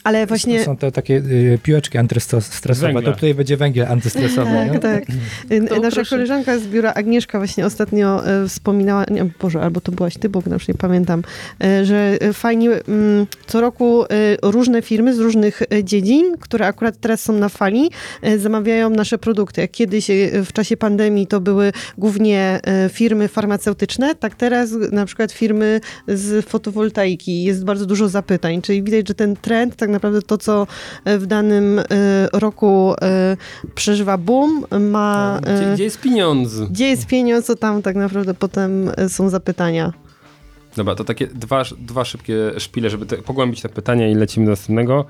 Ale 0.03 0.27
właśnie... 0.27 0.59
To 0.59 0.65
są 0.65 0.77
te 0.77 0.91
takie 0.91 1.13
y, 1.15 1.59
piłeczki 1.63 1.97
antystresowe. 1.97 2.93
Węgla. 2.93 3.01
To 3.01 3.15
tutaj 3.15 3.33
będzie 3.33 3.57
węgiel 3.57 3.87
antystresowy. 3.87 4.51
Tak, 4.71 4.81
tak. 4.81 5.03
Y, 5.51 5.67
To 5.67 5.75
Nasza 5.75 5.95
proszę. 5.95 6.09
koleżanka 6.09 6.59
z 6.59 6.67
biura 6.67 6.93
Agnieszka 6.93 7.37
właśnie 7.37 7.65
ostatnio 7.65 8.27
e, 8.27 8.47
wspominała, 8.47 9.05
nie, 9.11 9.25
Boże, 9.41 9.61
albo 9.61 9.81
to 9.81 9.91
byłaś 9.91 10.17
ty, 10.17 10.29
bo 10.29 10.41
już 10.51 10.67
nie 10.67 10.73
pamiętam, 10.73 11.23
e, 11.63 11.85
że 11.85 12.17
fajnie 12.33 12.69
mm, 12.69 13.27
co 13.47 13.61
roku 13.61 14.03
różne 14.41 14.81
firmy 14.81 15.15
z 15.15 15.19
różnych 15.19 15.61
dziedzin, 15.83 16.37
które 16.39 16.67
akurat 16.67 16.99
teraz 16.99 17.21
są 17.21 17.33
na 17.33 17.49
fali, 17.49 17.89
zamawiają 18.37 18.89
nasze 18.89 19.17
produkty. 19.17 19.61
Jak 19.61 19.71
kiedyś 19.71 20.07
w 20.45 20.53
czasie 20.53 20.77
pandemii 20.77 21.27
to 21.27 21.41
były 21.41 21.71
głównie 21.97 22.59
firmy 22.91 23.27
farmaceutyczne, 23.27 24.15
tak 24.15 24.35
teraz 24.35 24.71
na 24.91 25.05
przykład 25.05 25.31
firmy 25.31 25.81
z 26.07 26.45
fotowoltaiki. 26.45 27.36
Jest 27.43 27.65
bardzo 27.65 27.85
dużo 27.85 28.09
zapytań, 28.09 28.61
czyli 28.61 28.83
widać, 28.83 29.07
że 29.07 29.13
ten 29.13 29.35
trend, 29.35 29.75
tak 29.75 29.89
naprawdę 29.89 30.21
to, 30.21 30.37
co 30.37 30.67
e, 31.05 31.17
w 31.17 31.25
danym 31.25 31.79
e, 31.79 31.83
roku 32.33 32.93
e, 33.01 33.37
przeżywa 33.75 34.17
boom, 34.17 34.65
ma... 34.79 35.39
Gdzie, 35.43 35.71
e, 35.71 35.73
gdzie 35.73 35.83
jest 35.83 36.01
pieniądz? 36.01 36.61
Gdzie 36.61 36.87
jest 36.87 37.07
pieniądz, 37.07 37.47
to 37.47 37.55
tam 37.55 37.81
tak 37.81 37.95
naprawdę 37.95 38.33
potem 38.33 38.91
są 39.07 39.29
zapytania. 39.29 39.93
Dobra, 40.75 40.95
to 40.95 41.03
takie 41.03 41.27
dwa, 41.27 41.63
dwa 41.79 42.05
szybkie 42.05 42.35
szpile, 42.57 42.89
żeby 42.89 43.05
te, 43.05 43.17
pogłębić 43.17 43.61
te 43.61 43.69
pytania 43.69 44.09
i 44.09 44.15
lecimy 44.15 44.45
do 44.45 44.51
następnego. 44.51 45.05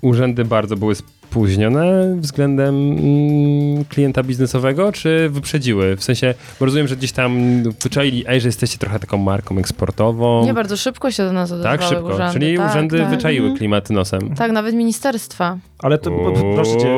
Urzędy 0.00 0.44
bardzo 0.44 0.76
były 0.76 0.94
spóźnione 1.42 2.16
względem 2.20 2.74
mm, 2.92 3.84
klienta 3.84 4.22
biznesowego, 4.22 4.92
czy 4.92 5.28
wyprzedziły? 5.28 5.96
W 5.96 6.04
sensie, 6.04 6.34
bo 6.60 6.66
rozumiem, 6.66 6.88
że 6.88 6.96
gdzieś 6.96 7.12
tam 7.12 7.62
wyczaili, 7.82 8.24
ej, 8.28 8.40
że 8.40 8.48
jesteście 8.48 8.78
trochę 8.78 8.98
taką 8.98 9.18
marką 9.18 9.58
eksportową. 9.58 10.44
Nie 10.44 10.54
bardzo 10.54 10.76
szybko 10.76 11.10
się 11.10 11.22
do 11.24 11.32
nas 11.32 11.52
odezwały 11.52 11.78
tak, 11.78 11.88
szybko. 11.88 12.04
urzędy. 12.14 12.32
Czyli 12.32 12.56
tak, 12.56 12.70
urzędy 12.70 12.98
tak. 12.98 13.10
wyczaiły 13.10 13.40
Mhm. 13.46 13.58
klimat 13.58 13.90
nosem. 13.90 14.34
Tak, 14.34 14.52
nawet 14.52 14.74
ministerstwa. 14.74 15.58
Ale 15.78 15.98
to 15.98 16.10
proszę 16.54 16.76
cię, 16.76 16.96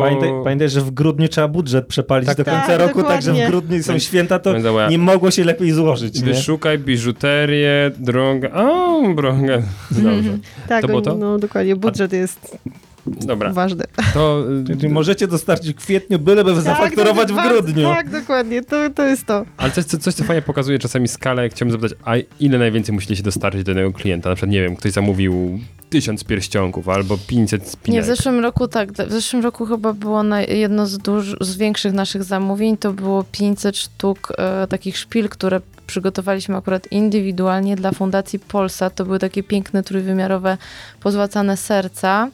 pamiętaj, 0.00 0.30
pamiętaj, 0.44 0.68
że 0.68 0.80
w 0.80 0.90
grudniu 0.90 1.28
trzeba 1.28 1.48
budżet 1.48 1.86
przepalić 1.86 2.26
Tak, 2.26 2.36
do 2.36 2.44
tak. 2.44 2.54
końca 2.54 2.78
Tak, 2.78 2.88
roku, 2.88 3.02
także 3.02 3.32
w 3.32 3.46
grudniu 3.50 3.82
są 3.82 3.98
święta, 3.98 4.38
to 4.38 4.54
nie 4.90 4.98
mogło 4.98 5.30
się 5.30 5.44
lepiej 5.44 5.70
złożyć. 5.72 6.20
Nie? 6.20 6.24
Wyszukaj 6.26 6.78
biżuterię, 6.78 7.90
drogę. 7.98 8.52
O, 8.54 9.02
drogę. 9.16 9.62
Dobrze. 9.90 10.38
Tak, 10.68 10.82
To 10.82 10.88
było 10.88 11.00
to? 11.02 11.16
no 11.16 11.38
dokładnie, 11.38 11.76
budżet 11.76 12.12
jest 12.12 12.58
Dobra, 13.06 13.52
ważne. 13.52 13.84
to 14.14 14.44
y, 14.70 14.76
Czyli 14.76 14.88
możecie 14.88 15.26
dostarczyć 15.28 15.76
w 15.76 15.80
kwietniu, 15.80 16.18
byleby 16.18 16.62
tak, 16.64 16.92
w 16.92 16.96
bardzo- 16.96 17.34
grudniu. 17.48 17.88
Tak, 17.88 18.10
dokładnie, 18.10 18.62
to, 18.62 18.90
to 18.94 19.06
jest 19.06 19.26
to. 19.26 19.44
Ale 19.56 19.70
coś, 19.70 19.84
co- 19.84 19.98
coś, 19.98 20.14
co 20.14 20.24
fajnie 20.24 20.42
pokazuje 20.42 20.78
czasami 20.78 21.08
skalę, 21.08 21.48
chciałbym 21.48 21.72
zapytać, 21.72 21.98
a 22.04 22.14
ile 22.40 22.58
najwięcej 22.58 22.94
musieliście 22.94 23.24
dostarczyć 23.24 23.62
do 23.64 23.70
jednego 23.70 23.92
klienta? 23.92 24.28
Na 24.28 24.34
przykład, 24.34 24.50
nie 24.52 24.62
wiem, 24.62 24.76
ktoś 24.76 24.92
zamówił 24.92 25.60
tysiąc 25.90 26.24
pierścionków 26.24 26.88
albo 26.88 27.18
500 27.26 27.68
spinek. 27.68 27.94
Nie, 27.94 28.02
w 28.02 28.06
zeszłym 28.16 28.40
roku 28.40 28.68
tak. 28.68 28.92
W 28.92 29.12
zeszłym 29.12 29.42
roku 29.42 29.66
chyba 29.66 29.92
było 29.92 30.22
na 30.22 30.42
jedno 30.42 30.86
z, 30.86 30.98
duż, 30.98 31.36
z 31.40 31.56
większych 31.56 31.92
naszych 31.92 32.24
zamówień, 32.24 32.76
to 32.76 32.92
było 32.92 33.24
500 33.32 33.76
sztuk 33.76 34.32
e, 34.38 34.66
takich 34.66 34.98
szpil, 34.98 35.28
które 35.28 35.60
przygotowaliśmy 35.86 36.56
akurat 36.56 36.92
indywidualnie 36.92 37.76
dla 37.76 37.92
Fundacji 37.92 38.38
Polsa. 38.38 38.90
To 38.90 39.04
były 39.04 39.18
takie 39.18 39.42
piękne, 39.42 39.82
trójwymiarowe, 39.82 40.58
pozłacane 41.00 41.56
serca. 41.56 42.28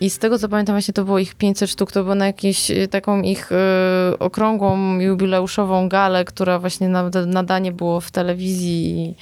I 0.00 0.10
z 0.10 0.18
tego 0.18 0.38
co 0.38 0.48
pamiętam, 0.48 0.74
właśnie 0.74 0.94
to 0.94 1.04
było 1.04 1.18
ich 1.18 1.34
500 1.34 1.70
sztuk. 1.70 1.92
To 1.92 2.02
było 2.02 2.14
na 2.14 2.26
jakąś 2.26 2.70
e, 2.70 2.88
taką 2.88 3.22
ich 3.22 3.52
e, 3.52 4.18
okrągłą, 4.18 4.98
jubileuszową 4.98 5.88
galę, 5.88 6.24
która 6.24 6.58
właśnie 6.58 6.88
na, 6.88 7.10
nadanie 7.26 7.72
było 7.72 8.00
w 8.00 8.10
telewizji. 8.10 9.02
I, 9.02 9.14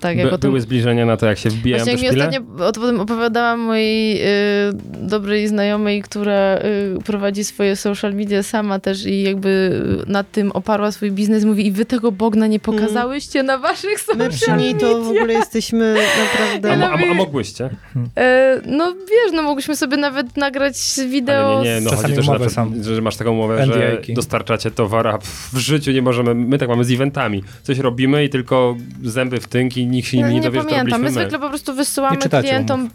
tak, 0.00 0.16
jak 0.16 0.30
By, 0.30 0.38
tym 0.38 0.50
były 0.50 0.60
zbliżenia 0.60 1.06
na 1.06 1.16
to, 1.16 1.26
jak 1.26 1.38
się 1.38 1.50
wbijają 1.50 1.84
Właśnie 1.84 2.02
mi 2.02 2.08
szpile? 2.08 2.28
ostatnio 2.28 2.66
o 2.66 2.72
tym 2.72 3.00
opowiadałam 3.00 3.60
mojej 3.60 4.22
y, 4.22 4.72
dobrej 5.08 5.48
znajomej, 5.48 6.02
która 6.02 6.56
y, 6.56 7.02
prowadzi 7.04 7.44
swoje 7.44 7.76
social 7.76 8.14
media 8.14 8.42
sama 8.42 8.78
też 8.78 9.06
i 9.06 9.22
jakby 9.22 9.82
nad 10.06 10.30
tym 10.30 10.52
oparła 10.52 10.92
swój 10.92 11.10
biznes. 11.10 11.44
Mówi, 11.44 11.66
i 11.66 11.72
wy 11.72 11.84
tego 11.84 12.12
Bogna 12.12 12.46
nie 12.46 12.60
pokazałyście 12.60 13.42
na 13.42 13.58
waszych 13.58 14.00
social 14.00 14.28
My 14.28 14.30
przy 14.30 14.52
niej 14.52 14.74
to 14.74 15.02
w 15.02 15.08
ogóle 15.08 15.32
jesteśmy 15.32 15.94
A, 15.98 16.24
naprawdę... 16.24 16.76
mo- 16.76 17.08
a, 17.08 17.12
a 17.12 17.14
mogłyście? 17.14 17.70
E, 18.16 18.60
no 18.66 18.92
wiesz, 18.92 19.32
no 19.32 19.42
mogliśmy 19.42 19.76
sobie 19.76 19.96
nawet 19.96 20.36
nagrać 20.36 20.76
wideo. 21.08 21.56
Ale 21.56 21.64
nie, 21.64 21.74
nie, 21.74 21.80
no 21.80 21.90
Czasami 21.90 22.14
chodzi 22.14 22.28
też 22.28 22.66
na 22.66 22.82
że, 22.82 22.94
że 22.94 23.02
masz 23.02 23.16
taką 23.16 23.30
umowę, 23.30 23.66
że 23.66 24.02
dostarczacie 24.08 24.70
towar, 24.70 25.08
a 25.08 25.18
w 25.52 25.56
życiu 25.58 25.92
nie 25.92 26.02
możemy, 26.02 26.34
my 26.34 26.58
tak 26.58 26.68
mamy 26.68 26.84
z 26.84 26.90
eventami. 26.90 27.42
Coś 27.62 27.78
robimy 27.78 28.24
i 28.24 28.28
tylko 28.28 28.76
zęby 29.02 29.41
w 29.42 29.46
tynk 29.46 29.76
i 29.76 29.86
nikt 29.86 30.08
się 30.08 30.20
No, 30.20 30.28
nie, 30.28 30.34
nie 30.34 30.40
dowie, 30.40 30.60
że 30.60 30.64
to 30.64 30.70
pamiętam. 30.70 31.00
My 31.00 31.06
my. 31.06 31.12
zwykle 31.12 31.38
po 31.38 31.48
prostu 31.48 31.74
wysyłamy 31.74 32.16
Nie 32.16 32.40
klientom. 32.40 32.90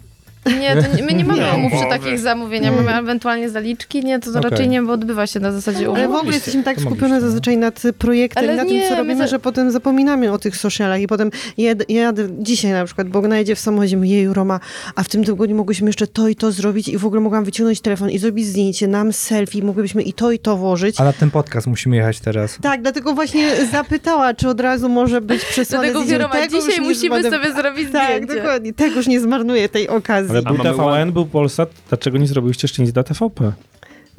Nie, 0.60 0.82
to 0.82 0.96
nie, 0.96 1.02
my 1.02 1.12
nie 1.12 1.24
mamy 1.24 1.42
Nie, 1.42 1.52
umów 1.56 1.72
przy 1.72 1.88
takich 1.88 2.18
zamówieniach, 2.18 2.74
mamy 2.76 2.94
ewentualnie 2.94 3.50
zaliczki, 3.50 4.04
nie, 4.04 4.18
to 4.20 4.30
Okej. 4.30 4.42
raczej 4.50 4.68
nie 4.68 4.82
odbywa 4.82 5.26
się 5.26 5.40
na 5.40 5.52
zasadzie 5.52 5.86
umów. 5.90 5.98
Ale 5.98 6.08
w 6.08 6.14
ogóle 6.14 6.34
jesteśmy 6.34 6.62
tak 6.62 6.76
to 6.76 6.82
skupione 6.82 7.14
no. 7.14 7.20
zazwyczaj 7.20 7.56
nad 7.56 7.82
projektem 7.98 8.44
Ale 8.44 8.54
i 8.54 8.56
na 8.56 8.62
nie, 8.62 8.70
tym, 8.70 8.82
co 8.82 8.90
my 8.90 8.96
robimy, 8.96 9.16
za- 9.24 9.26
że 9.26 9.38
potem 9.38 9.70
zapominamy 9.70 10.32
o 10.32 10.38
tych 10.38 10.56
socialach 10.56 11.00
i 11.00 11.06
potem 11.06 11.30
jed, 11.56 11.90
jadę 11.90 12.28
dzisiaj 12.38 12.72
na 12.72 12.84
przykład, 12.84 13.08
bo 13.08 13.22
jedzie 13.34 13.54
w 13.54 13.58
samochodzie, 13.60 13.96
jeju 14.02 14.34
Roma, 14.34 14.60
a 14.94 15.02
w 15.02 15.08
tym 15.08 15.24
tygodniu 15.24 15.56
mogłyśmy 15.56 15.86
jeszcze 15.88 16.06
to 16.06 16.28
i 16.28 16.36
to 16.36 16.52
zrobić 16.52 16.88
i 16.88 16.98
w 16.98 17.06
ogóle 17.06 17.20
mogłam 17.20 17.44
wyciągnąć 17.44 17.80
telefon 17.80 18.10
i 18.10 18.18
zrobić 18.18 18.46
zdjęcie, 18.46 18.88
nam 18.88 19.12
selfie, 19.12 19.62
mogłybyśmy 19.62 20.02
i 20.02 20.12
to 20.12 20.30
i 20.32 20.38
to 20.38 20.56
włożyć. 20.56 21.00
A 21.00 21.04
na 21.04 21.12
ten 21.12 21.30
podcast 21.30 21.66
musimy 21.66 21.96
jechać 21.96 22.20
teraz. 22.20 22.58
Tak, 22.62 22.82
dlatego 22.82 23.14
właśnie 23.14 23.50
zapytała, 23.72 24.34
czy 24.34 24.48
od 24.48 24.60
razu 24.60 24.88
może 24.88 25.20
być 25.20 25.44
przesłane 25.44 25.84
Dlatego 25.84 26.04
zdjęcie. 26.04 26.24
mówię, 26.24 26.34
Roma, 26.34 26.44
Tego 26.46 26.56
już 26.56 26.66
dzisiaj 26.66 26.84
musimy 26.84 27.20
zmarnuję. 27.22 27.42
sobie 27.42 27.62
zrobić 27.62 27.92
Tak, 27.92 28.06
zdjęcie. 28.14 28.34
dokładnie. 28.34 28.72
Tegoż 28.72 29.06
nie 29.06 29.20
zmarnuję 29.20 29.68
tej 29.68 29.88
okazji. 29.88 30.28
Ale 30.46 30.56
był 30.56 30.64
TVN, 30.64 31.12
był 31.12 31.26
Polsat, 31.26 31.70
dlaczego 31.88 32.18
nie 32.18 32.26
zrobiliście 32.26 32.64
jeszcze 32.66 32.82
nic 32.82 32.92
dla 32.92 33.02
TVP? 33.02 33.52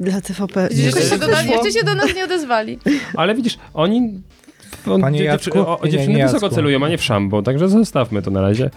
Dla 0.00 0.20
TVP. 0.20 0.68
Jeszcze 0.70 1.02
się, 1.02 1.18
do 1.18 1.28
nas, 1.28 1.46
jeszcze 1.46 1.72
się 1.72 1.84
do 1.84 1.94
nas 1.94 2.14
nie 2.16 2.24
odezwali. 2.24 2.78
Ale 3.16 3.34
widzisz, 3.34 3.58
oni... 3.74 4.20
On, 4.86 5.00
Panie 5.00 5.22
Jacku? 5.24 5.58
o, 5.58 5.80
dziewczyny 5.88 6.14
nie, 6.14 6.24
wysoko 6.26 6.46
Jacku. 6.46 6.54
celują, 6.56 6.84
a 6.84 6.88
nie 6.88 6.98
w 6.98 7.04
szambo, 7.04 7.42
także 7.42 7.68
zostawmy 7.68 8.22
to 8.22 8.30
na 8.30 8.40
razie. 8.40 8.70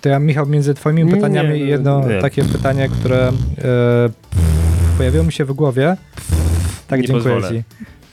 To 0.00 0.08
ja, 0.08 0.18
Michał, 0.18 0.46
między 0.46 0.74
twoimi 0.74 1.04
Nie, 1.04 1.10
pytaniami 1.14 1.48
nie, 1.48 1.56
jedno 1.66 2.08
nie. 2.08 2.20
takie 2.20 2.44
pytanie, 2.44 2.88
które 2.88 3.28
e, 3.28 3.32
pojawiło 4.96 5.24
mi 5.24 5.32
się 5.32 5.44
w 5.44 5.52
głowie. 5.52 5.96
Tak, 6.88 7.00
Nie 7.00 7.06
dziękuję 7.06 7.34
pozwolę. 7.34 7.62
ci. 7.62 7.64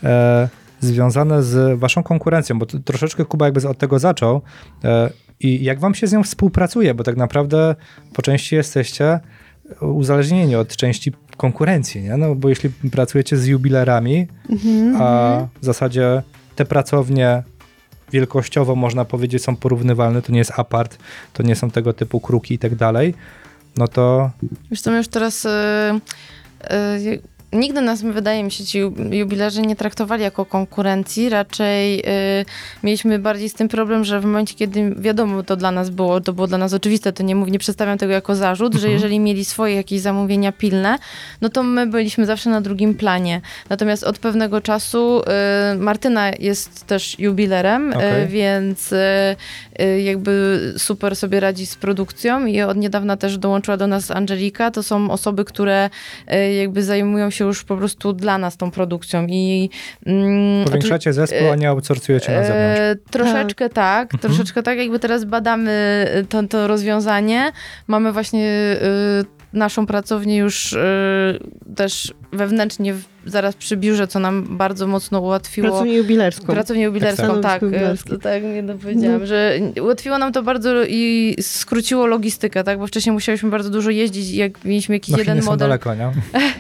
E, 0.04 0.50
związane 0.80 1.44
z 1.44 1.80
waszą 1.80 2.04
konkurencją, 2.04 2.60
bo 2.60 2.66
troszeczkę 2.66 3.26
Kuba 3.26 3.46
jakby 3.46 3.68
od 3.70 3.78
tego 3.78 4.00
zaczął. 4.00 4.42
E, 4.84 5.10
I 5.44 5.64
jak 5.64 5.80
wam 5.80 5.96
się 5.96 6.08
z 6.08 6.14
nią 6.14 6.24
współpracuje, 6.24 6.94
bo 6.94 7.04
tak 7.04 7.18
naprawdę 7.18 7.76
po 8.14 8.22
części 8.22 8.56
jesteście 8.56 9.20
uzależnieni 9.82 10.56
od 10.56 10.76
części 10.76 11.12
konkurencji, 11.38 12.02
nie? 12.02 12.18
No 12.18 12.36
bo 12.36 12.50
jeśli 12.50 12.70
pracujecie 12.70 13.38
z 13.38 13.48
jubilerami, 13.48 14.28
a 15.00 15.38
w 15.62 15.66
zasadzie 15.66 16.24
te 16.56 16.66
pracownie 16.66 17.44
wielkościowo 18.12 18.76
można 18.76 19.06
powiedzieć 19.06 19.44
są 19.44 19.56
porównywalne, 19.56 20.22
to 20.22 20.32
nie 20.32 20.38
jest 20.38 20.52
apart, 20.60 20.98
to 21.34 21.44
nie 21.44 21.56
są 21.56 21.72
tego 21.72 21.94
typu 21.94 22.20
kruki 22.20 22.54
i 22.54 22.60
tak 22.60 22.76
dalej, 22.76 23.14
no 23.78 23.88
to 23.88 24.32
my 24.92 24.98
już 24.98 25.08
teraz... 25.08 25.46
e, 25.46 26.00
e, 26.62 27.00
Nigdy 27.54 27.82
nas, 27.82 28.02
wydaje 28.02 28.44
mi 28.44 28.52
się, 28.52 28.66
ci 28.66 28.80
ju- 28.84 29.14
jubilerzy 29.14 29.62
nie 29.62 29.76
traktowali 29.76 30.24
jako 30.24 30.46
konkurencji, 30.46 31.30
raczej 31.30 32.00
y, 32.00 32.46
mieliśmy 32.84 33.20
bardziej 33.20 33.50
z 33.50 33.54
tym 33.54 33.68
problem, 33.68 34.04
że 34.04 34.20
w 34.20 34.26
momencie, 34.26 34.56
kiedy 34.56 34.96
wiadomo, 34.98 35.44
to 35.44 35.56
dla 35.56 35.72
nas 35.72 35.90
było, 35.90 36.22
to 36.22 36.34
było 36.34 36.48
dla 36.48 36.58
nas 36.58 36.74
oczywiste, 36.74 37.14
to 37.14 37.24
nie, 37.24 37.36
mów, 37.36 37.52
nie 37.52 37.60
przedstawiam 37.60 37.98
tego 37.98 38.14
jako 38.14 38.36
zarzut, 38.36 38.76
że 38.76 38.90
jeżeli 38.90 39.20
mieli 39.20 39.46
swoje 39.46 39.76
jakieś 39.76 40.02
zamówienia 40.02 40.52
pilne, 40.52 40.98
no 41.42 41.50
to 41.50 41.64
my 41.64 41.88
byliśmy 41.88 42.26
zawsze 42.26 42.50
na 42.50 42.62
drugim 42.62 42.96
planie. 42.96 43.42
Natomiast 43.70 44.04
od 44.04 44.20
pewnego 44.20 44.62
czasu 44.62 45.22
y, 45.74 45.78
Martyna 45.78 46.32
jest 46.40 46.88
też 46.88 47.20
jubilerem, 47.20 47.94
y, 47.94 47.96
Okej. 47.96 48.28
więc 48.28 48.94
jakby 50.04 50.60
super 50.78 51.16
sobie 51.16 51.40
radzi 51.40 51.66
z 51.66 51.76
produkcją 51.76 52.46
i 52.46 52.62
od 52.62 52.78
niedawna 52.78 53.18
też 53.18 53.38
dołączyła 53.38 53.78
do 53.78 53.88
nas 53.88 54.12
Angelika. 54.12 54.72
To 54.72 54.84
są 54.84 55.12
osoby, 55.12 55.46
które 55.46 55.90
jakby 56.60 56.84
zajmują 56.84 57.30
się 57.30 57.43
już 57.46 57.64
po 57.64 57.78
prostu 57.78 58.14
dla 58.14 58.38
nas 58.38 58.58
tą 58.58 58.72
produkcją 58.72 59.28
i 59.30 59.70
mm, 60.06 60.66
powiększacie 60.66 61.14
zespół, 61.14 61.52
a 61.52 61.56
nie 61.56 61.70
outsourcujecie 61.70 62.32
na 62.32 62.44
zewnątrz. 62.44 62.80
E, 62.80 62.96
troszeczkę 63.12 63.70
tak, 63.70 64.12
troszeczkę 64.22 64.64
tak, 64.64 64.78
jakby 64.78 65.00
teraz 65.00 65.26
badamy 65.26 66.08
to, 66.30 66.44
to 66.48 66.68
rozwiązanie. 66.68 67.52
Mamy 67.88 68.12
właśnie 68.12 68.50
e, 68.50 68.78
naszą 69.54 69.86
pracownię 69.86 70.38
już 70.38 70.74
e, 70.74 70.84
też 71.76 72.14
wewnętrznie 72.32 72.94
w, 72.94 73.13
zaraz 73.26 73.56
przy 73.56 73.78
biurze, 73.78 74.08
co 74.08 74.20
nam 74.20 74.58
bardzo 74.58 74.88
mocno 74.88 75.20
ułatwiło. 75.20 75.68
Pracownię 75.68 75.94
jubilerską. 75.94 76.46
Pracownię 76.54 76.84
jubilerską, 76.84 77.24
Stanowisko 77.24 77.50
tak. 77.50 77.62
jubilerskie. 77.62 78.14
e, 78.14 78.18
Tak, 78.20 78.44
nie 78.44 78.64
dopowiedziałam, 78.64 79.26
że 79.26 79.60
ułatwiło 79.82 80.18
nam 80.18 80.34
to 80.34 80.44
bardzo 80.44 80.74
i 80.88 81.36
skróciło 81.42 82.06
logistykę, 82.06 82.64
tak, 82.64 82.80
bo 82.80 82.88
wcześniej 82.88 83.14
musieliśmy 83.14 83.50
bardzo 83.50 83.70
dużo 83.70 83.90
jeździć 83.90 84.30
i 84.30 84.36
jak 84.36 84.66
mieliśmy 84.66 84.96
jakiś 84.96 85.12
No 85.12 85.18
jeden 85.18 85.36
Chiny 85.36 85.46
są 85.46 85.52
model. 85.52 85.68
daleko, 85.68 85.96
nie? 85.96 86.12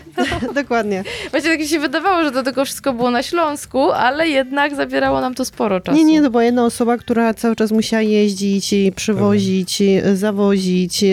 Dokładnie. 0.61 1.03
Właśnie 1.31 1.49
tak 1.49 1.59
mi 1.59 1.67
się 1.67 1.79
wydawało, 1.79 2.23
że 2.23 2.31
to 2.31 2.43
tylko 2.43 2.65
wszystko 2.65 2.93
było 2.93 3.11
na 3.11 3.23
Śląsku, 3.23 3.91
ale 3.91 4.27
jednak 4.27 4.75
zabierało 4.75 5.21
nam 5.21 5.35
to 5.35 5.45
sporo 5.45 5.81
czasu. 5.81 5.97
Nie, 5.97 6.03
nie, 6.03 6.21
to 6.21 6.29
była 6.29 6.43
jedna 6.43 6.65
osoba, 6.65 6.97
która 6.97 7.33
cały 7.33 7.55
czas 7.55 7.71
musiała 7.71 8.01
jeździć, 8.01 8.73
i 8.73 8.91
przywozić, 8.91 9.83
zawozić. 10.13 11.05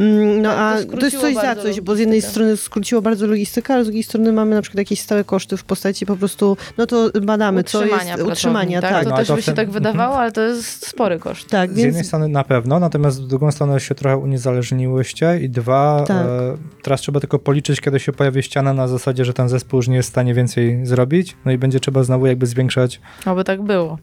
Mm, 0.00 0.42
No 0.42 0.48
Tak, 0.50 0.82
a 0.88 0.90
to 0.90 0.96
to 0.96 1.04
jest 1.06 1.20
coś 1.20 1.34
za 1.34 1.56
coś, 1.56 1.80
bo 1.80 1.96
z 1.96 1.98
jednej 1.98 2.22
strony 2.22 2.56
skróciło 2.56 3.02
bardzo 3.02 3.26
logistykę, 3.26 3.74
ale 3.74 3.84
z 3.84 3.86
drugiej 3.86 4.02
strony 4.02 4.32
mamy 4.32 4.54
na 4.54 4.62
przykład 4.62 4.78
jakieś 4.78 5.00
stałe 5.00 5.24
koszty 5.24 5.56
w 5.56 5.64
postaci 5.64 6.06
po 6.06 6.16
prostu, 6.16 6.56
no 6.78 6.86
to 6.86 7.10
badamy, 7.22 7.64
co 7.64 7.84
jest 7.84 8.22
utrzymania, 8.26 8.80
tak. 8.80 9.04
To 9.04 9.10
No, 9.10 9.16
też 9.16 9.28
to 9.28 9.34
by 9.34 9.42
się 9.42 9.46
tym- 9.46 9.54
tak 9.56 9.70
wydawało, 9.70 10.16
ale 10.18 10.32
to 10.32 10.40
jest 10.40 10.86
spory 10.86 11.18
koszt. 11.18 11.48
Tak, 11.50 11.70
Z 11.72 11.76
jednej 11.76 11.94
więc 11.94 12.06
strony 12.06 12.28
na 12.28 12.44
pewno, 12.44 12.80
natomiast 12.80 13.16
z 13.16 13.26
drugą 13.26 13.50
stronę 13.52 13.80
się 13.80 13.94
trochę 13.94 14.16
uniezależniłyście 14.16 15.38
i 15.42 15.50
dwa, 15.50 16.04
Tak. 16.06 16.16
e, 16.26 16.56
teraz 16.82 17.00
trzeba 17.00 17.20
tylko 17.20 17.38
policzyć, 17.38 17.80
kiedy 17.80 18.00
się 18.00 18.12
pojawi 18.12 18.42
ściana 18.42 18.72
na 18.72 18.88
zasadzie, 18.88 19.24
że 19.24 19.32
ten 19.34 19.48
zespół 19.48 19.78
już 19.78 19.88
nie 19.88 19.96
jest 19.96 20.08
w 20.08 20.12
stanie 20.12 20.34
więcej 20.34 20.86
zrobić, 20.86 21.36
no 21.44 21.52
i 21.52 21.58
będzie 21.58 21.80
trzeba 21.80 22.02
znowu 22.02 22.26
jakby 22.26 22.46
zwiększać, 22.46 23.00
Oby 23.26 23.44
tak 23.44 23.62
było. 23.62 23.98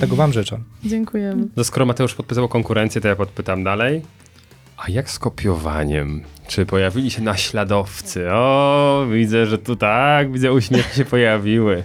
tego 0.00 0.16
wam 0.16 0.32
życzę. 0.32 0.58
Dziękujemy. 0.84 1.46
No 1.56 1.64
skoro 1.64 1.86
Mateusz 1.86 2.14
podpisał 2.14 2.48
konkurencję, 2.48 3.00
to 3.00 3.08
ja 3.08 3.16
podpytam 3.16 3.64
dalej. 3.64 4.02
A 4.84 4.90
jak 4.90 5.10
z 5.10 5.18
kopiowaniem? 5.18 6.22
Czy 6.46 6.66
pojawili 6.66 7.10
się 7.10 7.22
naśladowcy? 7.22 8.30
O, 8.32 9.06
widzę, 9.12 9.46
że 9.46 9.58
tu 9.58 9.76
tak, 9.76 10.32
widzę 10.32 10.52
uśmiechy 10.52 10.96
się 10.96 11.04
pojawiły. 11.04 11.82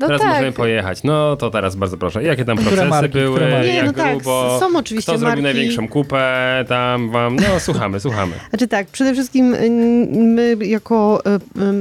No 0.00 0.06
teraz 0.06 0.22
tak. 0.22 0.30
możemy 0.30 0.52
pojechać. 0.52 1.02
No 1.04 1.36
to 1.36 1.50
teraz 1.50 1.76
bardzo 1.76 1.96
proszę. 1.96 2.22
Jakie 2.22 2.44
tam 2.44 2.58
procesy 2.58 2.84
marki, 2.84 3.12
były? 3.12 3.40
Nie, 3.40 3.74
jak 3.74 3.86
no 3.86 3.92
tak, 3.92 4.16
grubo? 4.16 4.56
są 4.60 4.78
oczywiście 4.78 5.12
Kto 5.12 5.18
zrobił 5.18 5.42
marki. 5.42 5.42
największą 5.42 5.88
kupę 5.88 6.64
tam 6.68 7.10
wam? 7.10 7.36
No 7.36 7.60
słuchamy, 7.60 8.00
słuchamy. 8.00 8.32
Znaczy 8.50 8.68
tak, 8.68 8.86
przede 8.86 9.12
wszystkim 9.12 9.54
y, 9.54 9.70
my 10.10 10.56
jako 10.60 11.22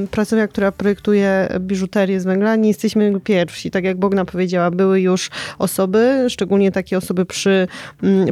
y, 0.04 0.08
pracownia, 0.08 0.48
która 0.48 0.72
projektuje 0.72 1.48
biżuterię 1.60 2.20
z 2.20 2.24
węgla, 2.24 2.56
nie 2.56 2.68
jesteśmy 2.68 3.20
pierwsi. 3.24 3.72
Tak 3.72 3.84
jak 3.84 3.98
Bogna 3.98 4.26
powiedziała, 4.26 4.72
były 4.72 5.02
już 5.02 5.30
osoby, 5.60 6.26
szczególnie 6.30 6.72
takie 6.72 6.98
osoby 6.98 7.26
przy, 7.26 7.68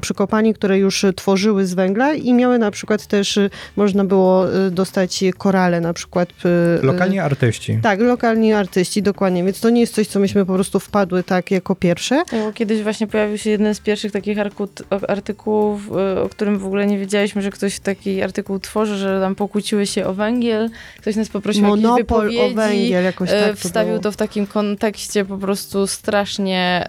przy 0.02 0.14
kopalni, 0.14 0.54
które 0.54 0.80
już 0.80 1.06
tworzyły 1.16 1.66
z 1.66 1.74
węgla 1.74 2.14
i 2.14 2.34
miały 2.34 2.60
na 2.60 2.72
przykład 2.72 3.08
też, 3.08 3.38
y, 3.38 3.50
można 3.76 4.06
było 4.06 4.46
dostać 4.72 5.24
korale 5.38 5.82
na 5.82 5.94
przykład. 5.94 6.30
Lokalni 6.82 7.20
artyści. 7.20 7.80
tak, 7.84 8.00
lokalni 8.00 8.54
artyści, 8.54 9.02
dokładnie. 9.02 9.44
Więc 9.44 9.60
to 9.60 9.71
nie 9.72 9.82
jest 9.82 9.96
coś, 9.96 10.08
co 10.08 10.20
myśmy 10.20 10.46
po 10.46 10.54
prostu 10.54 10.80
wpadły 10.80 11.24
tak 11.24 11.52
jako 11.52 11.76
pierwsze. 11.76 12.24
Tak, 12.30 12.40
bo 12.40 12.54
kiedyś 12.54 12.82
właśnie 12.84 13.08
pojawił 13.08 13.38
się 13.38 13.50
jeden 13.50 13.76
z 13.76 13.80
pierwszych 13.80 14.12
takich 14.12 14.38
artykułów, 15.08 15.90
y, 16.16 16.22
o 16.22 16.30
którym 16.30 16.60
w 16.60 16.66
ogóle 16.66 16.88
nie 16.88 16.98
wiedzieliśmy, 17.00 17.42
że 17.42 17.50
ktoś 17.52 17.80
taki 17.80 18.22
artykuł 18.22 18.60
tworzy, 18.60 18.98
że 18.98 19.20
tam 19.22 19.36
pokłóciły 19.36 19.86
się 19.88 20.06
o 20.06 20.14
węgiel. 20.14 20.70
Ktoś 20.98 21.16
nas 21.16 21.30
poprosił 21.30 21.66
o 21.66 21.70
jakieś 21.70 21.84
Monopol 21.84 22.32
o 22.40 22.50
węgiel, 22.50 23.04
jakoś 23.04 23.30
y, 23.30 23.34
tak 23.34 23.50
to 23.50 23.56
Wstawił 23.56 23.92
było. 23.92 24.02
to 24.04 24.12
w 24.12 24.18
takim 24.18 24.48
kontekście 24.48 25.26
po 25.26 25.38
prostu 25.38 25.88
strasznie... 25.88 26.88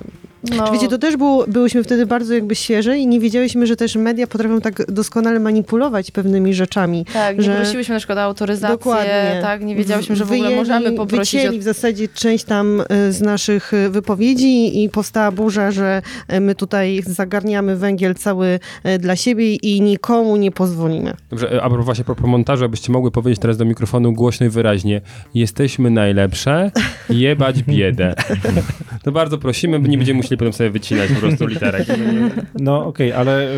y, 0.00 0.33
No, 0.50 0.72
Wiecie, 0.72 0.88
to 0.88 0.98
też 0.98 1.16
było, 1.16 1.44
byłyśmy 1.48 1.84
wtedy 1.84 2.06
bardzo 2.06 2.34
jakby 2.34 2.54
świeże 2.54 2.98
i 2.98 3.06
nie 3.06 3.20
wiedziałyśmy, 3.20 3.66
że 3.66 3.76
też 3.76 3.96
media 3.96 4.26
potrafią 4.26 4.60
tak 4.60 4.92
doskonale 4.92 5.40
manipulować 5.40 6.10
pewnymi 6.10 6.54
rzeczami. 6.54 7.04
tak, 7.12 7.36
nie 7.38 7.42
że- 7.42 7.56
prosiłyśmy 7.56 7.92
na 7.94 7.98
przykład 7.98 8.18
o 8.18 8.22
autoryzację, 8.22 8.76
Dokładnie. 8.76 9.38
tak, 9.42 9.62
nie 9.64 9.76
wiedziałyśmy, 9.76 10.16
że 10.16 10.24
w 10.24 10.32
ogóle 10.32 10.50
możemy 10.56 10.92
poprosić 10.92 11.34
Wycięli 11.40 11.58
w 11.58 11.62
zasadzie 11.62 12.08
część 12.08 12.44
tam 12.44 12.80
y, 12.80 13.12
z 13.12 13.20
naszych 13.20 13.72
y, 13.74 13.90
wypowiedzi 13.90 14.82
i 14.84 14.88
powstała 14.90 15.30
burza, 15.30 15.70
że 15.70 16.02
y, 16.32 16.40
my 16.40 16.54
tutaj 16.54 17.02
zagarniamy 17.06 17.76
węgiel 17.76 18.14
cały 18.14 18.60
dla 18.98 19.16
siebie 19.16 19.54
i 19.54 19.80
nikomu 19.80 20.36
nie 20.36 20.50
pozwolimy. 20.50 21.14
Dobrze, 21.30 21.52
e, 21.52 21.62
a 21.62 21.68
propos 21.68 21.84
właśnie 21.84 22.04
propos 22.04 22.26
montażu, 22.26 22.64
abyście 22.64 22.92
mogły 22.92 23.10
powiedzieć 23.10 23.40
teraz 23.40 23.56
do 23.56 23.64
mikrofonu 23.64 24.12
głośno 24.12 24.46
i 24.46 24.48
wyraźnie 24.48 25.00
jesteśmy 25.34 25.90
najlepsze, 25.90 26.70
jebać 27.10 27.62
biedę. 27.62 28.14
To 29.02 29.12
bardzo 29.12 29.38
prosimy, 29.38 29.80
nie 29.80 29.96
będziemy 29.98 30.16
musieli 30.16 30.33
potem 30.36 30.52
sobie 30.52 30.70
wycinać 30.70 31.10
po 31.12 31.20
prostu 31.20 31.46
literek. 31.46 31.86
No 32.54 32.86
okej, 32.86 33.12
ale 33.12 33.48
y, 33.48 33.54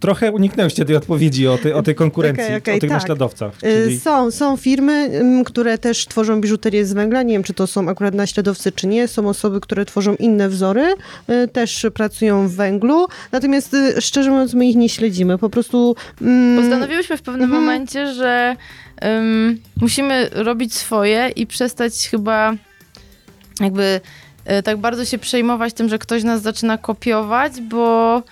trochę 0.00 0.32
uniknęłyście 0.32 0.84
tej 0.84 0.96
odpowiedzi 0.96 1.48
o, 1.48 1.58
tej- 1.58 1.72
o 1.72 1.82
tej 1.82 1.94
konkurencji, 1.94 2.44
Okej, 2.44 2.56
okej, 2.56 2.76
o 2.76 2.80
tych 2.80 2.90
tak. 2.90 3.00
naśladowcach. 3.00 3.52
Y, 3.54 3.60
Czyli... 3.60 4.00
Są, 4.00 4.30
są 4.30 4.56
firmy, 4.56 5.10
ym, 5.20 5.44
które 5.44 5.78
też 5.78 6.06
tworzą 6.06 6.40
biżuterię 6.40 6.86
z 6.86 6.92
węgla. 6.92 7.22
Nie 7.22 7.32
wiem, 7.34 7.42
czy 7.42 7.54
to 7.54 7.66
są 7.66 7.88
akurat 7.88 8.14
naśladowcy, 8.14 8.72
czy 8.72 8.86
nie. 8.86 9.08
Są 9.08 9.28
osoby, 9.28 9.60
które 9.60 9.84
tworzą 9.84 10.14
inne 10.14 10.48
wzory, 10.48 10.94
y, 11.44 11.48
też 11.48 11.86
pracują 11.94 12.48
w 12.48 12.52
węglu. 12.52 13.06
Natomiast 13.32 13.74
y, 13.74 14.00
szczerze 14.00 14.30
mówiąc, 14.30 14.54
my 14.54 14.66
ich 14.66 14.76
nie 14.76 14.88
śledzimy. 14.88 15.38
Po 15.38 15.50
prostu. 15.50 15.96
mm, 16.22 16.60
Postanowiłyśmy 16.62 17.16
w 17.16 17.22
pewnym 17.22 17.44
Mhm. 17.44 17.62
momencie, 17.62 18.12
że 18.14 18.56
musimy 19.80 20.28
robić 20.32 20.74
swoje 20.74 21.30
i 21.36 21.46
przestać 21.46 22.08
chyba 22.10 22.54
jakby 23.60 24.00
tak 24.64 24.76
bardzo 24.76 25.04
się 25.04 25.18
przejmować 25.18 25.72
tym, 25.72 25.88
że 25.88 25.98
ktoś 25.98 26.22
nas 26.22 26.42
zaczyna 26.42 26.78
kopiować, 26.78 27.60
bo, 27.60 28.22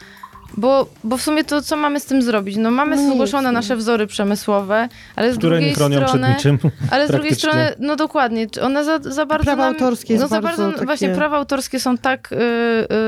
bo, 0.56 0.86
bo 1.04 1.16
w 1.16 1.22
sumie 1.22 1.44
to 1.44 1.62
co 1.62 1.76
mamy 1.76 2.00
z 2.00 2.04
tym 2.04 2.22
zrobić? 2.22 2.56
No 2.56 2.70
mamy 2.70 2.96
No 2.96 3.02
nic, 3.02 3.12
zgłoszone 3.12 3.48
no. 3.48 3.52
nasze 3.52 3.76
wzory 3.76 4.06
przemysłowe, 4.06 4.88
ale 5.16 5.32
z 5.32 5.38
które 5.38 5.50
drugiej 5.56 5.68
nie 5.70 5.74
chronią 5.76 6.08
strony... 6.08 6.34
przed 6.38 6.52
niczym. 6.52 6.70
Ale 6.90 7.08
z 7.08 7.10
drugiej 7.10 7.34
strony, 7.34 7.72
no 7.78 7.96
dokładnie, 7.96 8.46
czy 8.50 8.62
one 8.62 8.84
za, 8.84 8.98
za 9.02 9.26
bardzo 9.26 9.44
Prawa 9.44 9.64
nam, 9.64 9.74
autorskie 9.74 10.14
no 10.14 10.28
za 10.28 10.40
bardzo 10.40 10.62
bardzo, 10.62 10.72
takie- 10.72 10.86
właśnie 10.86 11.08
prawa 11.08 11.36
autorskie 11.36 11.80
są 11.80 11.98
tak 11.98 12.32
y, 12.32 12.36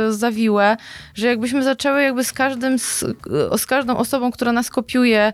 y, 0.08 0.12
zawiłe, 0.12 0.76
że 1.14 1.26
jakbyśmy 1.26 1.62
zaczęły 1.62 2.02
jakby 2.02 2.24
z 2.24 2.32
każdym, 2.32 2.78
z, 2.78 3.02
y, 3.02 3.58
z 3.58 3.66
każdą 3.66 3.96
osobą, 3.96 4.30
która 4.30 4.52
nas 4.52 4.70
kopiuje, 4.70 5.32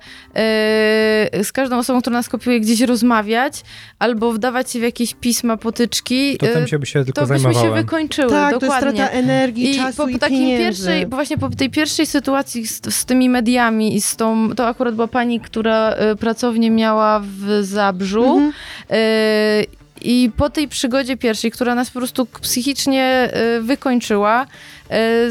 y, 1.34 1.44
z 1.44 1.52
każdą 1.52 1.78
osobą, 1.78 2.00
która 2.00 2.16
nas 2.16 2.28
kopiuje 2.28 2.60
gdzieś 2.60 2.80
rozmawiać, 2.80 3.62
albo 3.98 4.32
wdawać 4.32 4.70
się 4.70 4.78
w 4.78 4.82
jakieś 4.82 5.14
pisma, 5.14 5.56
potyczki, 5.56 6.38
To 6.38 6.46
tym 6.46 6.64
y, 6.64 6.68
się 6.68 6.78
by 6.78 6.86
się 6.86 7.04
tylko 7.04 7.20
to 7.20 7.26
byśmy 7.26 7.54
się 7.54 7.70
wykończyły, 7.74 8.30
tak, 8.30 8.48
to 8.50 8.54
jest 8.56 8.60
dokładnie. 8.60 8.90
strata 8.92 9.12
energii, 9.12 9.70
I 9.70 9.76
czasu 9.76 9.96
po, 10.02 10.08
i 10.08 10.12
po 10.12 10.18
takiej 10.18 10.38
pieniędzy. 10.38 10.64
pierwszej, 10.64 11.06
bo 11.06 11.16
właśnie 11.16 11.38
po 11.38 11.48
tej 11.50 11.70
pierwszej 11.70 11.99
sytuacji 12.06 12.66
z, 12.66 12.94
z 12.94 13.04
tymi 13.04 13.28
mediami 13.28 13.96
i 13.96 14.00
z 14.00 14.16
tą, 14.16 14.54
to 14.54 14.66
akurat 14.66 14.94
była 14.94 15.08
pani, 15.08 15.40
która 15.40 15.94
y, 16.12 16.16
pracownię 16.16 16.70
miała 16.70 17.20
w 17.20 17.64
Zabrzu 17.64 18.24
Mhm. 18.24 18.52
y, 18.90 19.66
i 20.02 20.30
po 20.36 20.50
tej 20.50 20.68
przygodzie 20.68 21.16
pierwszej, 21.16 21.50
która 21.50 21.74
nas 21.74 21.90
po 21.90 21.98
prostu 21.98 22.26
psychicznie 22.26 23.30
y, 23.58 23.62
wykończyła, 23.62 24.46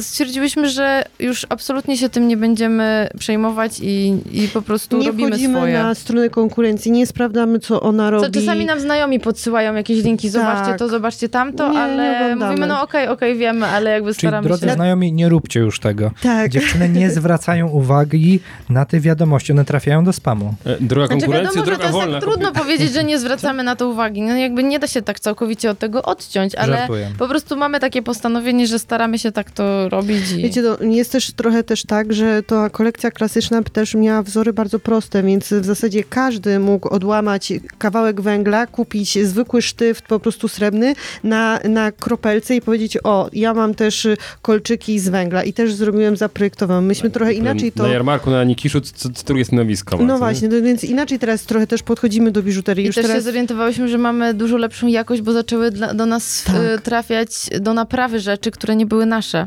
stwierdziłyśmy, 0.02 0.70
że 0.70 1.04
już 1.20 1.46
absolutnie 1.50 1.98
się 1.98 2.10
tym 2.10 2.28
nie 2.28 2.38
będziemy 2.38 3.10
przejmować 3.20 3.80
i, 3.82 4.18
i 4.32 4.48
po 4.48 4.62
prostu 4.62 4.98
Nie 4.98 5.08
robimy 5.08 5.30
wchodzimy 5.30 5.58
swoje. 5.60 5.74
na 5.84 5.96
stronę 5.96 6.30
konkurencji, 6.30 6.92
nie 6.92 7.08
sprawdzamy, 7.08 7.60
co 7.60 7.82
ona 7.82 8.06
Co, 8.06 8.12
robi. 8.12 8.32
czasami 8.40 8.66
nam 8.66 8.80
znajomi 8.80 9.20
podsyłają 9.20 9.74
jakieś 9.76 10.04
linki, 10.04 10.30
zobaczcie 10.30 10.66
Tak. 10.66 10.80
to, 10.80 10.90
zobaczcie 10.90 11.30
tamto, 11.30 11.68
Nie, 11.68 11.74
nie 11.76 11.80
ale 11.82 12.16
oglądamy. 12.24 12.52
mówimy, 12.52 12.68
no 12.68 12.82
okej, 12.82 13.08
okej, 13.08 13.38
wiemy, 13.38 13.66
ale 13.66 13.90
jakby 13.92 14.14
Czyli 14.14 14.20
staramy 14.28 14.48
drodzy 14.48 14.68
się... 14.68 14.74
znajomi, 14.74 15.14
nie 15.14 15.30
róbcie 15.30 15.60
już 15.60 15.80
tego. 15.80 16.12
Tak. 16.24 16.50
Dziewczyny 16.52 16.90
nie 16.90 17.10
zwracają 17.20 17.68
uwagi 17.68 18.40
na 18.70 18.86
te 18.86 19.00
wiadomości, 19.00 19.52
one 19.52 19.66
trafiają 19.66 20.04
do 20.04 20.14
spamu. 20.14 20.54
E, 20.66 20.78
Droga 20.82 21.08
Znaczy 21.08 21.22
konkurencji, 21.22 21.60
wiadomo, 21.60 21.72
że 21.72 21.78
to 21.78 21.84
jest 21.84 21.94
wolna. 21.94 22.20
tak 22.20 22.30
trudno 22.30 22.52
powiedzieć, 22.52 22.94
że 22.94 23.04
nie 23.04 23.20
zwracamy 23.20 23.64
na 23.64 23.76
to 23.76 23.88
uwagi. 23.90 24.22
No 24.22 24.36
jakby 24.38 24.64
nie 24.64 24.80
da 24.80 24.88
się 24.88 25.02
tak 25.02 25.20
całkowicie 25.20 25.70
od 25.72 25.80
tego 25.80 26.04
odciąć, 26.04 26.56
ale 26.56 26.78
Żartuję. 26.78 27.12
po 27.20 27.28
prostu 27.28 27.58
mamy 27.58 27.80
takie 27.80 28.02
postanowienie, 28.02 28.68
że 28.68 28.80
staramy 28.80 29.20
się 29.20 29.32
tak 29.32 29.49
to 29.54 29.90
robić 29.90 30.32
i... 30.32 30.42
Wiecie, 30.42 30.64
to 30.64 30.84
jest 30.84 31.12
też 31.12 31.32
trochę 31.32 31.64
też 31.64 31.84
tak, 31.84 32.14
że 32.14 32.44
ta 32.44 32.70
kolekcja 32.70 33.12
klasyczna 33.12 33.64
też 33.64 33.96
miała 33.96 34.24
wzory 34.24 34.54
bardzo 34.54 34.80
proste, 34.80 35.24
więc 35.24 35.54
w 35.54 35.66
zasadzie 35.66 36.04
każdy 36.04 36.60
mógł 36.60 36.90
odłamać 36.90 37.54
kawałek 37.78 38.22
węgla, 38.22 38.68
kupić 38.68 39.18
zwykły 39.28 39.62
sztyft, 39.62 40.06
po 40.06 40.20
prostu 40.20 40.48
srebrny, 40.48 40.94
na, 41.24 41.60
na 41.70 41.92
kropelce 41.92 42.56
i 42.56 42.62
powiedzieć, 42.62 42.98
o, 43.04 43.30
ja 43.34 43.54
mam 43.54 43.76
też 43.76 44.08
kolczyki 44.42 45.00
z 45.00 45.10
węgla 45.10 45.44
i 45.44 45.54
też 45.54 45.74
zrobiłem, 45.74 46.18
zaprojektowałem. 46.18 46.86
Myśmy 46.86 47.10
trochę 47.10 47.34
inaczej 47.34 47.72
to... 47.72 47.84
Na 47.84 47.90
jarmarku 47.90 48.30
na 48.30 48.44
Nikiszu 48.44 48.82
co, 48.82 49.10
co 49.10 49.24
drugie 49.24 49.46
stanowisko. 49.46 49.98
No 49.98 50.18
właśnie, 50.18 50.48
no 50.48 50.62
więc 50.62 50.84
inaczej 50.84 51.20
teraz 51.20 51.44
trochę 51.44 51.68
też 51.68 51.84
podchodzimy 51.84 52.32
do 52.32 52.44
biżuterii. 52.44 52.84
I 52.84 52.88
Już 52.88 52.96
też 52.96 53.04
się 53.04 53.08
teraz... 53.08 53.24
zorientowałyśmy, 53.24 53.88
że 53.88 53.98
mamy 53.98 54.34
dużo 54.34 54.58
lepszą 54.58 54.88
jakość, 54.88 55.22
bo 55.22 55.34
zaczęły 55.34 55.72
dla, 55.72 55.94
do 55.94 56.06
nas 56.06 56.44
Tak. 56.44 56.56
y, 56.56 56.82
trafiać 56.84 57.30
do 57.60 57.74
naprawy 57.74 58.20
rzeczy, 58.20 58.52
które 58.52 58.76
nie 58.76 58.86
były 58.86 59.06
nasze. 59.06 59.39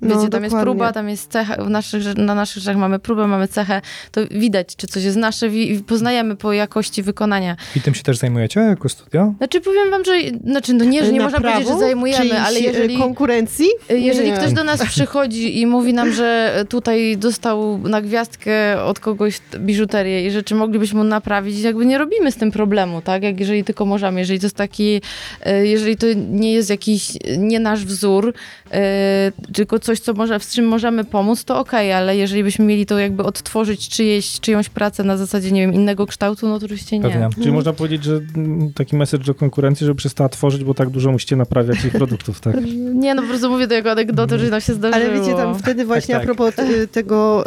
No, 0.00 0.16
Wiecie, 0.18 0.28
tam 0.30 0.44
jest 0.44 0.56
próba, 0.56 0.92
tam 0.92 1.08
jest 1.08 1.30
cecha, 1.32 1.64
w 1.64 1.70
naszych, 1.70 2.16
na 2.16 2.34
naszych 2.34 2.62
rzeczach 2.62 2.76
mamy 2.76 2.98
próbę, 2.98 3.26
mamy 3.26 3.48
cechę, 3.48 3.80
to 4.12 4.20
widać, 4.30 4.76
czy 4.76 4.86
coś 4.86 5.04
jest 5.04 5.16
nasze, 5.16 5.48
wi- 5.48 5.82
poznajemy 5.86 6.36
po 6.36 6.52
jakości 6.52 7.02
wykonania. 7.02 7.56
I 7.76 7.80
tym 7.80 7.94
się 7.94 8.02
też 8.02 8.16
zajmujecie 8.18 8.60
jako 8.60 8.88
studio? 8.88 9.34
Znaczy 9.38 9.60
powiem 9.60 9.90
wam, 9.90 10.04
że, 10.04 10.12
znaczy 10.44 10.74
no 10.74 10.84
nie, 10.84 11.04
że 11.04 11.12
nie 11.12 11.20
można 11.20 11.40
powiedzieć, 11.40 11.68
że 11.68 11.78
zajmujemy, 11.78 12.40
ale 12.40 12.58
y, 12.58 12.62
jeżeli... 12.62 12.98
konkurencji? 12.98 13.66
Jeżeli 13.88 14.30
Nie. 14.30 14.36
ktoś 14.36 14.52
do 14.52 14.64
nas 14.64 14.84
przychodzi 14.86 15.60
i 15.60 15.66
mówi 15.66 15.94
nam, 15.94 16.12
że 16.12 16.64
tutaj 16.68 17.16
dostał 17.16 17.78
na 17.78 18.00
gwiazdkę 18.02 18.82
od 18.82 19.00
kogoś 19.00 19.40
biżuterię 19.58 20.26
i 20.26 20.30
że 20.30 20.42
czy 20.42 20.54
moglibyśmy 20.54 20.98
mu 20.98 21.04
naprawić, 21.04 21.60
jakby 21.60 21.86
nie 21.86 21.98
robimy 21.98 22.32
z 22.32 22.36
tym 22.36 22.50
problemu, 22.52 23.02
tak? 23.02 23.22
Jak 23.22 23.40
jeżeli 23.40 23.64
tylko 23.64 23.86
możemy, 23.86 24.20
jeżeli 24.20 24.40
to 24.40 24.46
jest 24.46 24.56
taki, 24.56 25.00
e, 25.42 25.66
jeżeli 25.66 25.96
to 25.96 26.06
nie 26.30 26.52
jest 26.52 26.70
jakiś, 26.70 27.16
e, 27.24 27.36
nie 27.36 27.60
nasz 27.60 27.84
wzór, 27.84 28.34
e, 28.72 29.32
tylko 29.52 29.78
coś, 29.78 30.00
co 30.00 30.14
może, 30.14 30.40
z 30.40 30.54
czym 30.54 30.68
możemy 30.68 31.04
pomóc, 31.04 31.44
to 31.44 31.58
okej, 31.58 31.92
ale 31.92 32.16
jeżeli 32.16 32.44
byśmy 32.44 32.64
mieli 32.64 32.86
to 32.86 32.98
jakby 32.98 33.22
odtworzyć 33.22 33.88
czyjeś, 33.88 34.40
czyjąś 34.40 34.68
pracę 34.68 35.04
na 35.04 35.16
zasadzie, 35.16 35.52
nie 35.52 35.60
wiem, 35.60 35.74
innego 35.74 36.06
kształtu, 36.06 36.48
no 36.48 36.58
to 36.58 36.64
oczywiście 36.64 36.98
nie. 36.98 37.02
Pewnie. 37.02 37.28
Czyli 37.34 37.52
można 37.52 37.72
powiedzieć, 37.72 38.04
że 38.04 38.20
mm, 38.36 38.72
taki 38.72 38.96
message 38.96 39.24
do 39.24 39.34
konkurencji, 39.34 39.86
żeby 39.86 39.96
przestała 39.96 40.28
tworzyć, 40.28 40.64
bo 40.64 40.74
tak 40.74 40.90
dużo 40.90 41.12
musicie 41.12 41.36
naprawiać 41.36 41.84
ich 41.84 41.92
produktów, 41.92 42.40
tak? 42.40 42.56
Nie, 42.94 43.14
no 43.14 43.22
po 43.22 43.28
prostu 43.28 43.50
mówię 43.50 43.66
to 43.66 43.74
jako 43.74 43.90
anegdotę, 43.90 44.38
że 44.38 44.50
nam 44.50 44.60
się 44.60 44.74
zdarzyło. 44.74 45.04
Ale 45.04 45.20
wiecie, 45.20 45.34
tam 45.34 45.58
wtedy 45.58 45.84
właśnie 45.84 46.14
tak. 46.14 46.22
a 46.22 46.26
propos 46.26 46.58
y, 46.58 46.88
tego, 46.88 47.44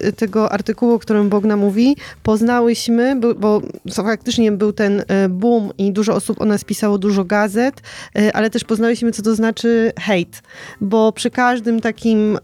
y, 0.00 0.06
y, 0.06 0.12
tego 0.12 0.52
artykułu, 0.52 0.92
o 0.92 0.98
którym 0.98 1.28
Bogna 1.28 1.56
mówi, 1.56 1.96
poznałyśmy, 2.22 3.16
bo, 3.16 3.34
bo 3.34 3.62
co 3.90 4.02
faktycznie 4.02 4.52
był 4.52 4.72
ten 4.72 5.04
boom 5.30 5.70
i 5.78 5.92
dużo 5.92 6.14
osób 6.14 6.40
o 6.40 6.44
nas 6.44 6.64
pisało, 6.64 6.98
dużo 6.98 7.24
gazet, 7.24 7.82
y, 8.18 8.32
ale 8.32 8.50
też 8.50 8.64
poznałyśmy, 8.64 9.12
co 9.12 9.22
to 9.22 9.34
znaczy 9.34 9.92
hejt, 9.98 10.42
bo 10.80 11.12
przy 11.12 11.30
każdym 11.30 11.80
takim 11.80 12.36
y, 12.36 12.38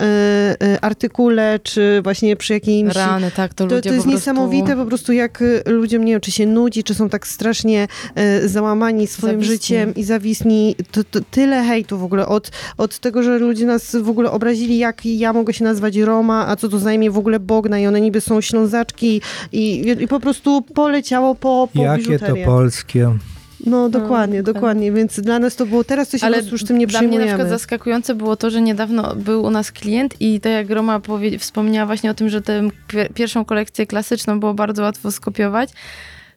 y, 0.67 0.81
artykule, 0.81 1.61
czy 1.63 2.01
właśnie 2.05 2.37
przy 2.37 2.53
jakimś... 2.53 2.95
Rany, 2.95 3.31
tak, 3.37 3.55
to, 3.55 3.67
To, 3.67 3.75
ludzie 3.75 3.91
to 3.91 3.95
jest 3.95 4.07
po 4.07 4.11
prostu... 4.11 4.31
niesamowite 4.31 4.77
po 4.77 4.87
prostu, 4.87 5.13
jak 5.13 5.43
y, 5.43 5.63
ludziom, 5.67 6.05
nie 6.05 6.13
wiem, 6.13 6.21
czy 6.21 6.31
się 6.31 6.47
nudzi, 6.47 6.85
czy 6.85 6.95
są 6.95 7.09
tak 7.09 7.27
strasznie 7.27 7.89
y, 8.45 8.49
załamani 8.49 9.07
swoim 9.07 9.33
Zawisni. 9.33 9.55
życiem 9.55 9.95
i 9.95 10.05
zawisni. 10.05 10.77
To, 10.93 11.05
to 11.05 11.21
tyle 11.31 11.65
hejtu 11.65 11.99
w 11.99 12.05
ogóle, 12.05 12.27
od, 12.27 12.51
od 12.79 12.99
tego, 12.99 13.23
że 13.23 13.39
ludzie 13.39 13.67
nas 13.67 13.97
w 13.97 14.09
ogóle 14.09 14.31
obrazili, 14.31 14.79
jak 14.79 15.07
ja 15.07 15.33
mogę 15.33 15.53
się 15.53 15.65
nazwać 15.65 15.97
Roma, 15.97 16.49
a 16.49 16.57
co 16.57 16.69
to 16.69 16.79
zajmie 16.79 17.11
w 17.11 17.19
ogóle 17.19 17.41
Bogna 17.41 17.79
i 17.79 17.87
one 17.87 18.01
niby 18.01 18.21
są 18.21 18.41
ślązaczki 18.41 19.21
i, 19.53 19.85
i 20.01 20.09
po 20.09 20.21
prostu 20.21 20.63
poleciało 20.63 21.35
po, 21.35 21.69
po 21.75 21.83
Jakie 21.83 22.03
to 22.05 22.11
biżuterię. 22.11 22.45
polskie. 22.45 23.13
No 23.67 23.89
dokładnie, 23.89 24.43
dokładnie. 24.43 24.43
dokładnie, 24.43 24.93
więc 24.93 25.21
dla 25.21 25.39
nas 25.39 25.57
to 25.57 25.67
było, 25.67 25.85
teraz 25.85 26.09
to 26.09 26.19
się 26.19 26.27
prostu 26.31 26.55
już 26.55 26.65
tym 26.65 26.79
nie 26.79 26.87
dla 26.87 27.03
mnie 27.03 27.19
na 27.19 27.27
przykład 27.27 27.49
zaskakujące 27.49 28.15
było 28.15 28.37
to, 28.37 28.51
że 28.51 28.63
niedawno 28.63 29.17
był 29.17 29.43
u 29.43 29.51
nas 29.51 29.73
klient 29.73 30.15
i 30.21 30.41
tak 30.41 30.53
jak 30.53 30.71
Roma 30.71 31.01
powie, 31.01 31.39
wspomniała 31.39 31.87
właśnie 31.87 32.11
o 32.11 32.15
tym, 32.15 32.29
że 32.29 32.43
tę 32.43 32.63
pier- 32.89 33.13
pierwszą 33.15 33.45
kolekcję 33.45 33.87
klasyczną 33.87 34.41
było 34.41 34.55
bardzo 34.55 34.83
łatwo 34.83 35.13
skopiować, 35.13 35.71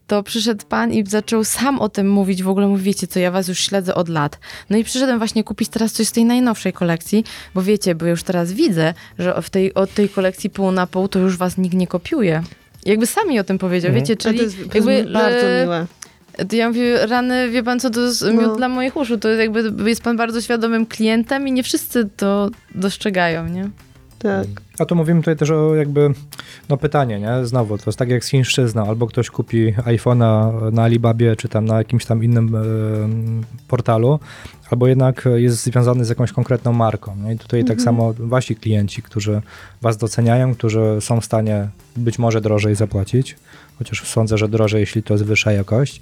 to 0.07 0.23
przyszedł 0.23 0.65
pan 0.69 0.93
i 0.93 1.06
zaczął 1.07 1.43
sam 1.43 1.80
o 1.80 1.89
tym 1.89 2.10
mówić, 2.10 2.43
w 2.43 2.49
ogóle 2.49 2.68
mówi, 2.68 2.84
wiecie 2.84 3.07
co, 3.07 3.19
ja 3.19 3.31
was 3.31 3.47
już 3.47 3.60
śledzę 3.60 3.95
od 3.95 4.10
lat. 4.10 4.39
No 4.69 4.77
i 4.77 4.84
przyszedłem 4.84 5.18
właśnie 5.18 5.43
kupić 5.43 5.69
teraz 5.69 5.91
coś 5.91 6.07
z 6.07 6.11
tej 6.11 6.26
najnowszej 6.26 6.73
kolekcji, 6.73 7.23
bo 7.56 7.61
wiecie, 7.61 7.95
bo 7.95 8.06
już 8.06 8.23
teraz 8.23 8.52
widzę, 8.52 8.93
że 9.19 9.41
w 9.41 9.49
tej, 9.49 9.73
od 9.73 9.93
tej 9.93 10.10
kolekcji 10.10 10.49
pół 10.49 10.72
na 10.72 10.88
pół 10.88 11.07
to 11.07 11.19
już 11.19 11.38
was 11.38 11.57
nikt 11.57 11.76
nie 11.76 11.88
kopiuje. 11.88 12.43
Jakby 12.85 13.06
sami 13.06 13.39
o 13.39 13.43
tym 13.43 13.57
powiedział, 13.57 13.89
Mhm. 13.89 14.03
wiecie, 14.06 14.14
Ale 14.14 14.34
czyli 14.34 14.38
to 14.38 14.43
jest, 14.43 14.72
to 14.72 14.77
jakby 14.77 14.93
jest 14.93 15.10
bardzo 15.11 15.45
e, 15.47 15.64
miłe. 15.64 15.85
To 16.49 16.56
ja 16.56 16.68
mówię, 16.68 17.07
rany, 17.07 17.49
wie 17.49 17.64
pan 17.64 17.80
co, 17.80 17.90
to 17.90 18.02
jest 18.02 18.24
miód 18.24 18.41
No. 18.41 18.56
dla 18.56 18.70
moich 18.70 18.98
uszu. 18.98 19.18
To 19.18 19.30
jest 19.30 19.40
jakby, 19.40 19.90
jest 19.90 20.03
pan 20.03 20.18
bardzo 20.18 20.41
świadomym 20.41 20.86
klientem 20.86 21.48
i 21.48 21.52
nie 21.52 21.64
wszyscy 21.64 22.10
to 22.18 22.49
dostrzegają, 22.76 23.48
nie? 23.48 23.70
Tak. 24.20 24.48
A 24.80 24.86
tu 24.86 24.95
mówimy 24.95 25.20
tutaj 25.20 25.36
też 25.36 25.49
o 25.52 25.76
jakby, 25.76 26.10
no 26.70 26.78
pytanie, 26.78 27.20
nie? 27.20 27.45
Znowu, 27.45 27.78
to 27.78 27.84
jest 27.86 27.99
tak 27.99 28.10
jak 28.10 28.26
z 28.26 28.28
chińszczyzną. 28.28 28.88
Albo 28.88 29.07
ktoś 29.07 29.30
kupi 29.30 29.74
iPhone'a 29.74 30.52
na 30.72 30.84
Alibabie, 30.84 31.36
czy 31.36 31.49
tam 31.49 31.66
na 31.66 31.78
jakimś 31.78 32.06
tam 32.06 32.24
innym 32.24 32.56
em, 32.56 33.44
portalu, 33.68 34.20
albo 34.72 34.88
jednak 34.88 35.28
jest 35.36 35.64
związany 35.64 36.06
z 36.06 36.10
jakąś 36.10 36.32
konkretną 36.32 36.74
marką. 36.74 37.16
Nie? 37.16 37.34
I 37.34 37.38
tutaj 37.38 37.66
tak 37.66 37.82
samo 37.82 38.14
wasi 38.20 38.56
klienci, 38.56 39.02
którzy 39.02 39.41
was 39.82 39.98
doceniają, 39.98 40.56
którzy 40.56 40.98
są 40.99 41.22
w 41.22 41.26
stanie 41.26 41.68
być 41.98 42.20
może 42.20 42.41
drożej 42.41 42.76
zapłacić, 42.76 43.36
chociaż 43.77 44.07
sądzę, 44.07 44.38
że 44.38 44.49
drożej, 44.49 44.80
jeśli 44.80 45.03
to 45.03 45.14
jest 45.14 45.26
wyższa 45.26 45.52
jakość, 45.52 46.02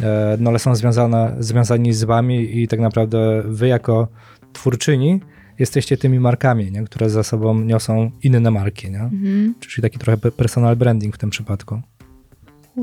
e, 0.00 0.36
no 0.40 0.50
ale 0.50 0.58
są 0.58 0.74
związane, 0.74 1.36
związani 1.38 1.92
z 1.92 2.04
wami 2.04 2.62
i 2.62 2.68
tak 2.68 2.80
naprawdę 2.80 3.42
wy 3.44 3.68
jako 3.68 4.08
twórczyni 4.52 5.20
jesteście 5.58 5.96
tymi 5.96 6.20
markami, 6.20 6.72
nie? 6.72 6.84
które 6.84 7.10
za 7.10 7.22
sobą 7.22 7.60
niosą 7.60 8.10
inne 8.22 8.50
marki, 8.50 8.90
nie? 8.90 9.10
czyli 9.60 9.82
taki 9.82 9.98
trochę 9.98 10.16
pe- 10.16 10.30
personal 10.30 10.76
branding 10.76 11.14
w 11.14 11.18
tym 11.18 11.30
przypadku. 11.30 11.82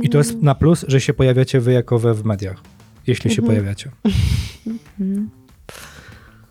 I 0.02 0.10
to 0.10 0.18
jest 0.18 0.42
na 0.42 0.56
plus, 0.56 0.86
że 0.88 1.02
się 1.02 1.14
pojawiacie 1.14 1.60
wy 1.60 1.74
jako 1.74 2.00
we 2.00 2.14
w 2.14 2.26
mediach, 2.26 2.62
jeśli 3.08 3.32
się 3.32 3.42
pojawiacie. 3.42 3.92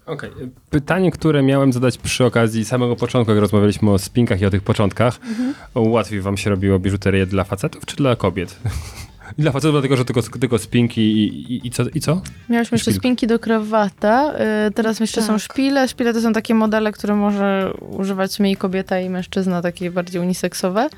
Okej. 0.08 0.30
Pytanie, 0.70 1.10
które 1.10 1.42
miałem 1.42 1.72
zadać 1.72 1.98
przy 1.98 2.24
okazji 2.24 2.64
samego 2.64 2.96
początku, 2.96 3.32
jak 3.32 3.40
rozmawialiśmy 3.40 3.90
o 3.90 3.98
spinkach 3.98 4.40
i 4.40 4.46
o 4.46 4.50
tych 4.50 4.62
początkach. 4.62 5.20
Łatwiej 5.74 6.20
wam 6.20 6.36
się 6.36 6.50
robiło 6.50 6.78
biżuterię 6.78 7.26
dla 7.26 7.44
facetów 7.44 7.86
czy 7.86 7.96
dla 7.96 8.16
kobiet? 8.16 8.56
Dla 9.38 9.52
facetów 9.52 9.72
dlatego, 9.74 9.96
że 9.96 10.04
tylko, 10.04 10.22
tylko 10.22 10.58
spinki 10.58 11.00
i, 11.00 11.52
i, 11.54 11.66
i, 11.66 11.70
co, 11.70 11.82
i 11.94 12.00
co? 12.00 12.20
Miałyśmy 12.48 12.76
jeszcze 12.76 12.92
spinki 12.92 13.26
do 13.26 13.38
krawata, 13.38 14.34
y, 14.68 14.70
teraz 14.70 15.00
jeszcze 15.00 15.22
są 15.22 15.32
Tak. 15.32 15.42
szpile. 15.42 15.88
Szpile 15.88 16.12
to 16.12 16.20
są 16.20 16.32
takie 16.32 16.54
modele, 16.54 16.92
które 16.92 17.14
może 17.14 17.72
używać 17.80 18.30
w 18.30 18.34
sumie 18.34 18.50
i 18.50 18.56
kobieta 18.56 19.00
i 19.00 19.10
mężczyzna, 19.10 19.62
takie 19.62 19.90
bardziej 19.90 20.20
uniseksowe. 20.22 20.88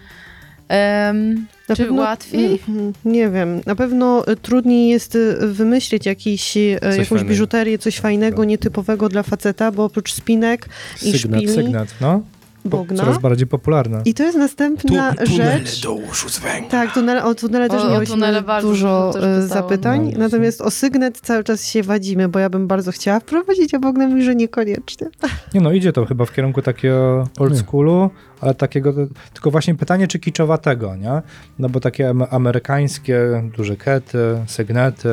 Em, 0.70 1.46
Na 1.68 1.76
czy 1.76 1.82
pewno- 1.82 2.02
łatwiej? 2.02 2.52
Mhm, 2.52 2.92
Nie 3.04 3.28
wiem. 3.30 3.60
Na 3.66 3.74
pewno 3.74 4.28
y, 4.28 4.36
trudniej 4.36 4.88
jest 4.88 5.14
y, 5.14 5.36
wymyślić 5.46 6.06
jakiś, 6.06 6.56
y, 6.56 6.70
jakąś 6.82 7.08
fajnego. 7.08 7.30
biżuterię, 7.30 7.78
coś 7.78 7.98
fajnego, 7.98 8.44
nietypowego 8.44 9.08
dla 9.08 9.22
faceta, 9.22 9.72
bo 9.72 9.84
oprócz 9.84 10.12
spinek 10.12 10.68
i 11.02 11.18
Sygnet, 11.18 11.40
szpili, 11.40 11.54
Sygnet, 11.54 11.94
no. 12.00 12.22
Po, 12.62 12.68
bogna. 12.68 12.96
coraz 12.96 13.18
bardziej 13.18 13.46
popularne. 13.46 14.02
I 14.04 14.14
to 14.14 14.22
jest 14.22 14.38
następna 14.38 15.14
rzecz. 15.24 15.82
do 15.82 15.92
uszu 15.92 16.28
z 16.28 16.38
węgla. 16.38 16.70
Tak, 16.70 16.94
tunele, 16.94 17.24
o 17.24 17.34
tunele 17.34 17.68
też 17.68 17.82
O- 17.82 18.06
tunele 18.06 18.42
bardzo 18.42 18.68
dużo 18.68 19.10
też 19.12 19.24
e, 19.24 19.42
zapytań, 19.42 20.10
No, 20.12 20.18
natomiast 20.18 20.60
o 20.60 20.70
sygnet 20.70 21.20
cały 21.20 21.44
czas 21.44 21.64
się 21.66 21.82
wadzimy, 21.82 22.28
bo 22.28 22.38
ja 22.38 22.50
bym 22.50 22.66
bardzo 22.66 22.92
chciała 22.92 23.20
wprowadzić, 23.20 23.74
a 23.74 23.78
Bogna 23.78 24.08
mówi, 24.08 24.22
że 24.22 24.34
niekoniecznie. 24.34 25.06
Nie 25.54 25.60
no, 25.60 25.72
idzie 25.72 25.92
to 25.92 26.06
chyba 26.06 26.24
w 26.24 26.32
kierunku 26.32 26.62
takiego 26.62 27.28
old 27.38 27.58
schoolu, 27.58 28.10
ale 28.40 28.54
takiego, 28.54 28.92
tylko 29.34 29.50
właśnie 29.50 29.74
pytanie, 29.74 30.08
czy 30.08 30.18
kiczowatego, 30.18 30.96
nie? 30.96 31.22
No 31.58 31.68
bo 31.68 31.80
takie 31.80 32.08
am- 32.08 32.26
amerykańskie, 32.30 33.50
duże 33.56 33.76
kety, 33.76 34.18
sygnety, 34.46 35.08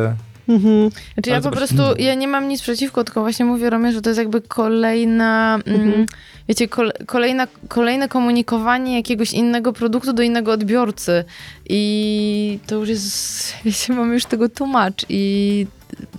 Mhm. 0.50 0.90
Znaczy 1.14 1.30
ja 1.30 1.42
po 1.42 1.52
prostu, 1.52 1.84
ja 2.00 2.14
nie 2.16 2.28
mam 2.28 2.48
nic 2.48 2.62
przeciwko, 2.62 3.04
tylko 3.04 3.22
właśnie 3.22 3.46
mówię 3.46 3.70
Romie, 3.70 3.92
że 3.92 4.02
to 4.02 4.10
jest 4.10 4.18
jakby 4.20 4.42
kolejna, 4.42 5.60
mm, 5.66 5.82
Mhm. 5.82 6.06
wiecie, 6.50 6.68
kol, 6.68 6.92
kolejna, 7.06 7.48
kolejne 7.68 8.08
komunikowanie 8.08 8.96
jakiegoś 8.96 9.34
innego 9.34 9.74
produktu 9.74 10.14
do 10.14 10.24
innego 10.24 10.52
odbiorcy 10.52 11.24
i 11.70 12.60
to 12.68 12.76
już 12.76 12.90
jest, 12.90 13.54
wiecie, 13.66 13.94
mamy 13.94 14.14
już 14.14 14.26
tego 14.26 14.50
tłumacz 14.50 15.06
i 15.10 15.68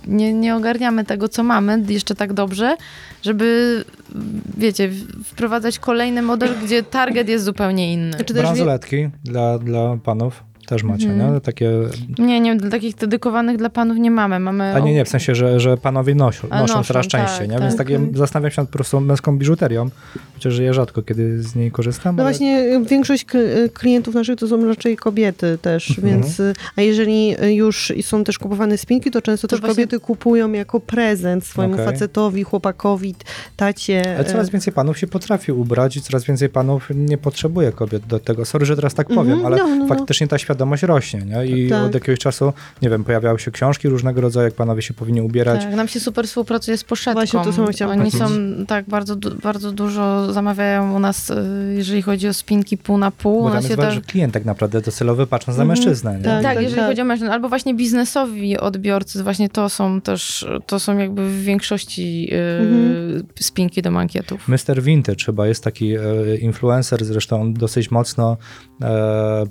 nie, 0.07 0.33
nie 0.33 0.55
ogarniamy 0.55 1.05
tego, 1.05 1.29
co 1.29 1.43
mamy 1.43 1.83
jeszcze 1.89 2.15
tak 2.15 2.33
dobrze, 2.33 2.77
żeby, 3.23 3.83
wiecie, 4.57 4.89
wprowadzać 5.25 5.79
kolejny 5.79 6.21
model, 6.21 6.49
gdzie 6.63 6.83
target 6.83 7.29
jest 7.29 7.45
zupełnie 7.45 7.93
inny. 7.93 8.17
Czy 8.17 8.23
też 8.23 8.35
wie, 8.35 8.41
bransoletki 8.41 9.09
dla, 9.23 9.59
dla 9.59 9.97
panów 10.03 10.43
też 10.69 10.83
macie, 10.83 11.09
Mhm. 11.09 11.33
nie? 11.33 11.41
Takie, 11.41 11.71
Nie, 12.19 12.39
nie, 12.39 12.55
dla 12.55 12.69
takich 12.69 12.95
dedykowanych 12.95 13.57
dla 13.57 13.69
panów 13.69 13.97
nie 13.97 14.11
mamy. 14.11 14.39
mamy 14.39 14.73
a 14.75 14.79
nie, 14.79 14.93
nie, 14.93 15.05
w 15.05 15.09
sensie, 15.09 15.35
że, 15.35 15.59
że 15.59 15.77
panowie 15.77 16.15
noszą, 16.15 16.47
A, 16.49 16.61
noszą 16.61 16.73
noszą, 16.73 16.87
coraz 16.87 17.07
częściej, 17.07 17.37
tak, 17.39 17.47
nie? 17.47 17.53
tak. 17.53 17.61
Więc 17.63 17.75
takie, 17.75 17.99
zastanawiam 18.13 18.51
się 18.51 18.61
nad 18.61 18.69
po 18.69 18.73
prostu 18.73 18.99
męską 19.01 19.37
biżuterią, 19.37 19.89
chociaż 20.33 20.59
ja 20.59 20.73
rzadko 20.73 21.01
kiedy 21.01 21.43
z 21.43 21.55
niej 21.55 21.71
korzystam, 21.71 22.15
No 22.15 22.23
ale 22.23 22.31
właśnie 22.31 22.59
y, 22.59 22.85
większość 22.85 23.25
y, 23.35 23.69
klientów 23.73 24.15
naszych 24.15 24.35
to 24.39 24.47
są 24.47 24.65
raczej 24.67 24.97
kobiety 24.97 25.57
też, 25.61 25.89
Mhm. 25.89 26.07
więc 26.21 26.39
y, 26.39 26.53
a 26.75 26.81
jeżeli 26.81 27.35
już 27.55 27.93
są 28.01 28.23
też 28.23 28.39
kupowane 28.39 28.77
spinki, 28.77 29.11
to 29.11 29.21
często 29.21 29.47
To 29.47 29.51
też 29.51 29.61
właśnie- 29.61 29.75
kobiety 29.75 29.99
kupują 29.99 30.51
jako 30.51 30.79
prezent 30.79 31.45
swojemu 31.45 31.73
Okej. 31.73 31.85
facetowi, 31.85 32.43
chłopakowi, 32.43 33.15
tacie. 33.57 34.15
Ale 34.15 34.25
coraz 34.25 34.49
więcej 34.49 34.73
panów 34.73 34.97
się 34.99 35.07
potrafi 35.07 35.51
ubrać 35.51 35.97
i 35.97 36.01
coraz 36.01 36.23
więcej 36.25 36.49
panów 36.49 36.89
nie 36.95 37.17
potrzebuje 37.17 37.71
kobiet 37.71 38.05
do 38.07 38.19
tego. 38.19 38.45
Sorry, 38.45 38.65
że 38.65 38.75
teraz 38.75 38.93
tak 38.93 39.07
powiem, 39.07 39.33
Mhm, 39.33 39.45
ale 39.45 39.57
no, 39.57 39.67
no, 39.67 39.75
no. 39.75 39.87
faktycznie 39.87 40.27
ta 40.27 40.37
świadomość 40.37 40.58
rośnie, 40.81 41.19
nie? 41.21 41.45
I 41.45 41.69
Tak. 41.69 41.83
od 41.85 41.93
jakiegoś 41.93 42.19
czasu, 42.19 42.53
nie 42.81 42.89
wiem, 42.89 43.03
pojawiały 43.03 43.39
się 43.39 43.51
książki 43.51 43.89
różnego 43.89 44.21
rodzaju, 44.21 44.45
jak 44.45 44.53
panowie 44.53 44.81
się 44.81 44.93
powinni 44.93 45.21
ubierać. 45.21 45.63
Tak, 45.63 45.75
nam 45.75 45.87
się 45.87 45.99
super 45.99 46.27
współpracuje 46.27 46.77
z 46.77 46.83
poszetką. 46.83 47.13
Właśnie 47.13 47.39
to 47.43 47.53
samo 47.53 47.67
chciałam 47.67 47.99
Oni 48.01 48.11
są 48.11 48.17
powiedzieć. 48.27 48.67
tak 48.67 48.85
bardzo, 48.85 49.15
bardzo 49.43 49.71
dużo 49.71 50.33
zamawiają 50.33 50.95
u 50.95 50.99
nas, 50.99 51.29
y, 51.29 51.35
jeżeli 51.77 52.01
chodzi 52.01 52.27
o 52.27 52.33
spinki 52.33 52.77
pół 52.77 52.97
na 52.97 53.11
pół. 53.11 53.33
Bo 53.33 53.39
U 53.47 53.51
tam 53.51 53.55
nas 53.55 53.69
jest 53.69 54.07
klient 54.07 54.33
tak 54.33 54.45
naprawdę 54.45 54.81
docelowy, 54.81 55.27
patrząc 55.27 55.57
na 55.57 55.63
Mhm, 55.63 55.79
mężczyznę, 55.79 56.17
nie? 56.17 56.23
tak. 56.23 56.43
tak, 56.43 56.55
jeżeli 56.61 56.75
tak. 56.75 56.85
chodzi 56.89 57.01
o 57.01 57.05
mężczyzn, 57.05 57.31
albo 57.31 57.49
właśnie 57.49 57.73
biznesowi 57.73 58.57
odbiorcy, 58.57 59.23
właśnie 59.23 59.49
to 59.49 59.69
są 59.69 60.01
też, 60.01 60.47
to 60.65 60.79
są 60.79 60.97
jakby 60.97 61.29
w 61.29 61.41
większości 61.43 62.29
y, 62.33 62.37
Mhm. 62.59 63.23
spinki 63.39 63.81
do 63.81 63.91
mankietów. 63.91 64.47
Mr. 64.47 64.81
Vintage 64.81 65.25
chyba 65.25 65.47
jest 65.47 65.63
taki 65.63 65.93
e, 65.95 66.01
influencer, 66.41 67.05
zresztą 67.05 67.41
on 67.41 67.53
dosyć 67.53 67.91
mocno 67.91 68.37
e, 68.81 69.43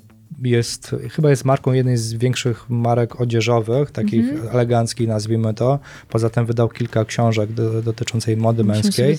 jest, 0.42 0.96
chyba 1.10 1.30
jest 1.30 1.44
marką 1.44 1.72
jednej 1.72 1.96
z 1.96 2.14
większych 2.14 2.70
marek 2.70 3.20
odzieżowych, 3.20 3.90
takich 3.90 4.28
Mhm. 4.28 4.48
eleganckich 4.48 5.08
nazwijmy 5.08 5.54
to. 5.54 5.78
Poza 6.08 6.30
tym 6.30 6.46
wydał 6.46 6.68
kilka 6.68 7.04
książek 7.04 7.52
do, 7.52 7.82
dotyczącej 7.82 8.36
mody 8.36 8.64
Musimy 8.64 8.82
męskiej. 8.82 9.18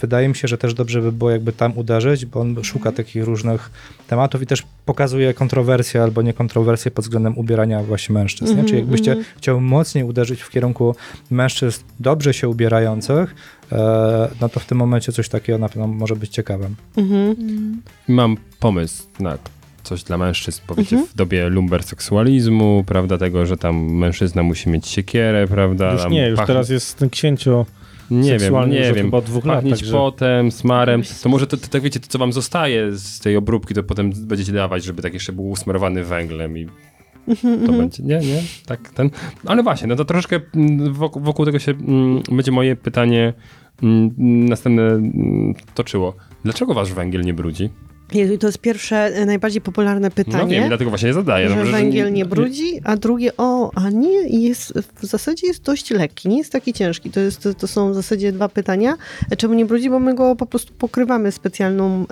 Wydaje 0.00 0.28
mi 0.28 0.36
się, 0.36 0.48
że 0.48 0.58
też 0.58 0.74
dobrze 0.74 1.02
by 1.02 1.12
było 1.12 1.30
jakby 1.30 1.52
tam 1.52 1.78
uderzyć, 1.78 2.26
bo 2.26 2.40
on 2.40 2.64
szuka 2.64 2.92
takich 2.92 3.24
różnych 3.24 3.70
tematów 4.08 4.42
i 4.42 4.46
też 4.46 4.62
pokazuje 4.86 5.34
kontrowersje 5.34 6.02
albo 6.02 6.22
nie 6.22 6.32
kontrowersje 6.32 6.90
pod 6.90 7.04
względem 7.04 7.38
ubierania 7.38 7.82
właśnie 7.82 8.12
mężczyzn. 8.12 8.50
Mhm, 8.50 8.68
Czyli 8.68 8.78
jakbyście 8.78 9.12
mhm. 9.12 9.26
chciał 9.36 9.60
mocniej 9.60 10.04
uderzyć 10.04 10.42
w 10.42 10.50
kierunku 10.50 10.96
mężczyzn 11.30 11.82
dobrze 12.00 12.34
się 12.34 12.48
ubierających, 12.48 13.34
e, 13.72 14.28
no 14.40 14.48
to 14.48 14.60
w 14.60 14.66
tym 14.66 14.78
momencie 14.78 15.12
coś 15.12 15.28
takiego 15.28 15.58
na 15.58 15.68
pewno 15.68 15.86
może 15.86 16.16
być 16.16 16.30
ciekawym. 16.30 16.76
Mhm. 16.96 17.82
Mam 18.08 18.36
pomysł 18.60 19.02
na 19.20 19.38
coś 19.84 20.02
dla 20.02 20.18
mężczyzn, 20.18 20.62
bo 20.68 20.74
wiecie, 20.74 20.96
Mhm. 20.96 21.12
w 21.12 21.14
dobie 21.16 21.48
lumberseksualizmu, 21.48 22.84
prawda, 22.86 23.18
tego, 23.18 23.46
że 23.46 23.56
tam 23.56 23.76
mężczyzna 23.92 24.42
musi 24.42 24.68
mieć 24.68 24.86
siekierę, 24.88 25.46
prawda? 25.48 25.92
Już 25.92 26.06
nie, 26.10 26.28
już 26.28 26.38
pachnieć- 26.38 26.46
teraz 26.46 26.68
jest 26.68 26.98
ten 26.98 27.10
księcio 27.10 27.66
Nie 28.10 28.38
wiem, 28.38 28.54
nie 28.70 28.92
wiem. 28.94 29.06
chyba 29.06 29.20
dwóch 29.20 29.44
lat, 29.44 29.64
także- 29.70 29.92
potem, 29.92 30.52
smarem. 30.52 31.02
To 31.22 31.28
może 31.28 31.46
to, 31.46 31.56
to, 31.56 31.68
tak 31.68 31.82
wiecie, 31.82 32.00
to 32.00 32.06
co 32.08 32.18
wam 32.18 32.32
zostaje 32.32 32.92
z 32.92 33.20
tej 33.20 33.36
obróbki, 33.36 33.74
to 33.74 33.82
potem 33.82 34.10
będziecie 34.16 34.52
dawać, 34.52 34.84
żeby 34.84 35.02
tak 35.02 35.14
jeszcze 35.14 35.32
był 35.32 35.50
usmarowany 35.50 36.04
węglem 36.04 36.58
i 36.58 36.66
to 37.66 37.72
będzie. 37.72 38.02
Nie, 38.02 38.18
nie, 38.18 38.42
tak 38.66 38.90
ten. 38.90 39.10
Ale 39.46 39.62
właśnie, 39.62 39.86
no 39.86 39.96
to 39.96 40.04
troszeczkę 40.04 40.40
mm, 40.54 40.92
wokół, 40.92 41.22
wokół 41.22 41.44
tego 41.44 41.58
się 41.58 41.72
mm, 41.72 42.22
będzie 42.32 42.52
moje 42.52 42.76
pytanie 42.76 43.32
mm, 43.82 44.14
następne 44.48 44.82
mm, 44.82 45.54
toczyło. 45.74 46.14
Dlaczego 46.44 46.74
wasz 46.74 46.92
węgiel 46.92 47.22
nie 47.22 47.34
brudzi? 47.34 47.70
To 48.40 48.46
jest 48.46 48.58
pierwsze, 48.58 48.96
e, 48.96 49.26
najbardziej 49.26 49.60
popularne 49.60 50.08
No 50.08 50.14
pytanie. 50.14 50.56
wiem, 50.60 50.68
dlatego 50.68 50.90
właśnie 50.90 51.08
je 51.08 51.14
zadaję. 51.14 51.48
że 51.48 51.56
no, 51.56 51.64
węgiel 51.64 52.12
nie 52.12 52.24
brudzi, 52.24 52.80
a 52.84 52.96
drugie, 52.96 53.30
o, 53.36 53.70
a 53.74 53.90
nie, 53.90 54.28
jest, 54.48 54.72
w 55.02 55.06
zasadzie 55.06 55.46
jest 55.46 55.62
dość 55.62 55.90
lekki, 55.90 56.28
nie 56.28 56.38
jest 56.38 56.52
taki 56.52 56.72
ciężki. 56.72 57.10
To, 57.10 57.20
jest, 57.20 57.48
to 57.58 57.66
są 57.66 57.90
w 57.92 57.94
zasadzie 57.94 58.32
dwa 58.32 58.48
pytania. 58.48 58.94
E, 59.30 59.36
Czemu 59.36 59.54
nie 59.54 59.64
brudzi? 59.64 59.90
Bo 59.90 59.98
my 59.98 60.14
go 60.14 60.36
po 60.36 60.46
prostu 60.46 60.72
pokrywamy 60.78 61.32
specjalną, 61.32 62.04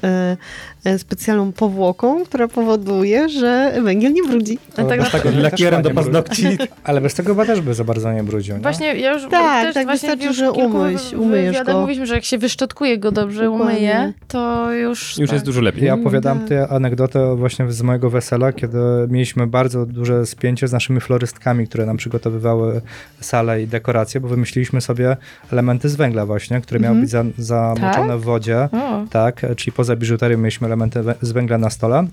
e, 0.84 0.98
specjalną 0.98 1.52
powłoką, 1.52 2.24
która 2.24 2.48
powoduje, 2.48 3.28
że 3.28 3.72
węgiel 3.82 4.12
nie 4.12 4.22
brudzi. 4.22 4.58
A 4.76 4.84
tak 4.84 5.00
bez 5.00 5.10
tego 5.10 5.30
Lakierem 5.40 5.82
do 5.82 5.90
paznokci. 5.90 6.46
Ale 6.84 7.00
bez 7.00 7.14
tego 7.14 7.28
chyba 7.28 7.46
też 7.46 7.60
by 7.60 7.74
za 7.74 7.84
bardzo 7.84 8.12
nie 8.12 8.22
brudził, 8.22 8.54
nie? 8.56 8.60
Właśnie, 8.62 8.86
ja 8.96 9.12
już 9.12 9.22
Tak, 9.30 9.64
też 9.64 9.74
tak, 9.74 9.84
właśnie 9.86 10.08
wystarczy, 10.08 10.26
już 10.26 10.36
że 10.36 10.52
umyć, 10.52 11.00
umyjesz 11.18 11.62
go. 11.62 11.80
mówiliśmy, 11.80 12.06
że 12.06 12.14
jak 12.14 12.24
się 12.24 12.38
wyszczotkuje 12.38 12.98
go 12.98 13.12
dobrze, 13.12 13.44
Dokładnie. 13.44 13.72
umyje, 13.74 14.12
to 14.28 14.72
już... 14.72 15.18
Już 15.18 15.28
tak. 15.30 15.32
jest 15.34 15.44
dużo 15.44 15.60
lepiej. 15.60 15.91
Ja 15.96 16.00
opowiadam 16.00 16.38
tak. 16.38 16.48
tę 16.48 16.68
anegdotę 16.68 17.36
właśnie 17.36 17.72
z 17.72 17.82
mojego 17.82 18.10
wesela, 18.10 18.52
kiedy 18.52 18.78
mieliśmy 19.08 19.46
bardzo 19.46 19.86
duże 19.86 20.26
spięcie 20.26 20.68
z 20.68 20.72
naszymi 20.72 21.00
florystkami, 21.00 21.68
które 21.68 21.86
nam 21.86 21.96
przygotowywały 21.96 22.80
salę 23.20 23.62
i 23.62 23.66
dekoracje, 23.66 24.20
bo 24.20 24.28
wymyśliliśmy 24.28 24.80
sobie 24.80 25.16
elementy 25.52 25.88
z 25.88 25.96
węgla 25.96 26.26
właśnie, 26.26 26.60
które 26.60 26.80
miały 26.80 27.00
być 27.00 27.10
za, 27.10 27.24
zamoczone 27.38 28.08
Tak? 28.08 28.20
w 28.20 28.22
wodzie. 28.22 28.68
O. 28.72 29.04
Tak, 29.10 29.46
czyli 29.56 29.72
poza 29.72 29.96
biżuterią 29.96 30.38
mieliśmy 30.38 30.66
elementy 30.66 31.04
z 31.20 31.32
węgla 31.32 31.58
na 31.58 31.70
stole. 31.70 32.06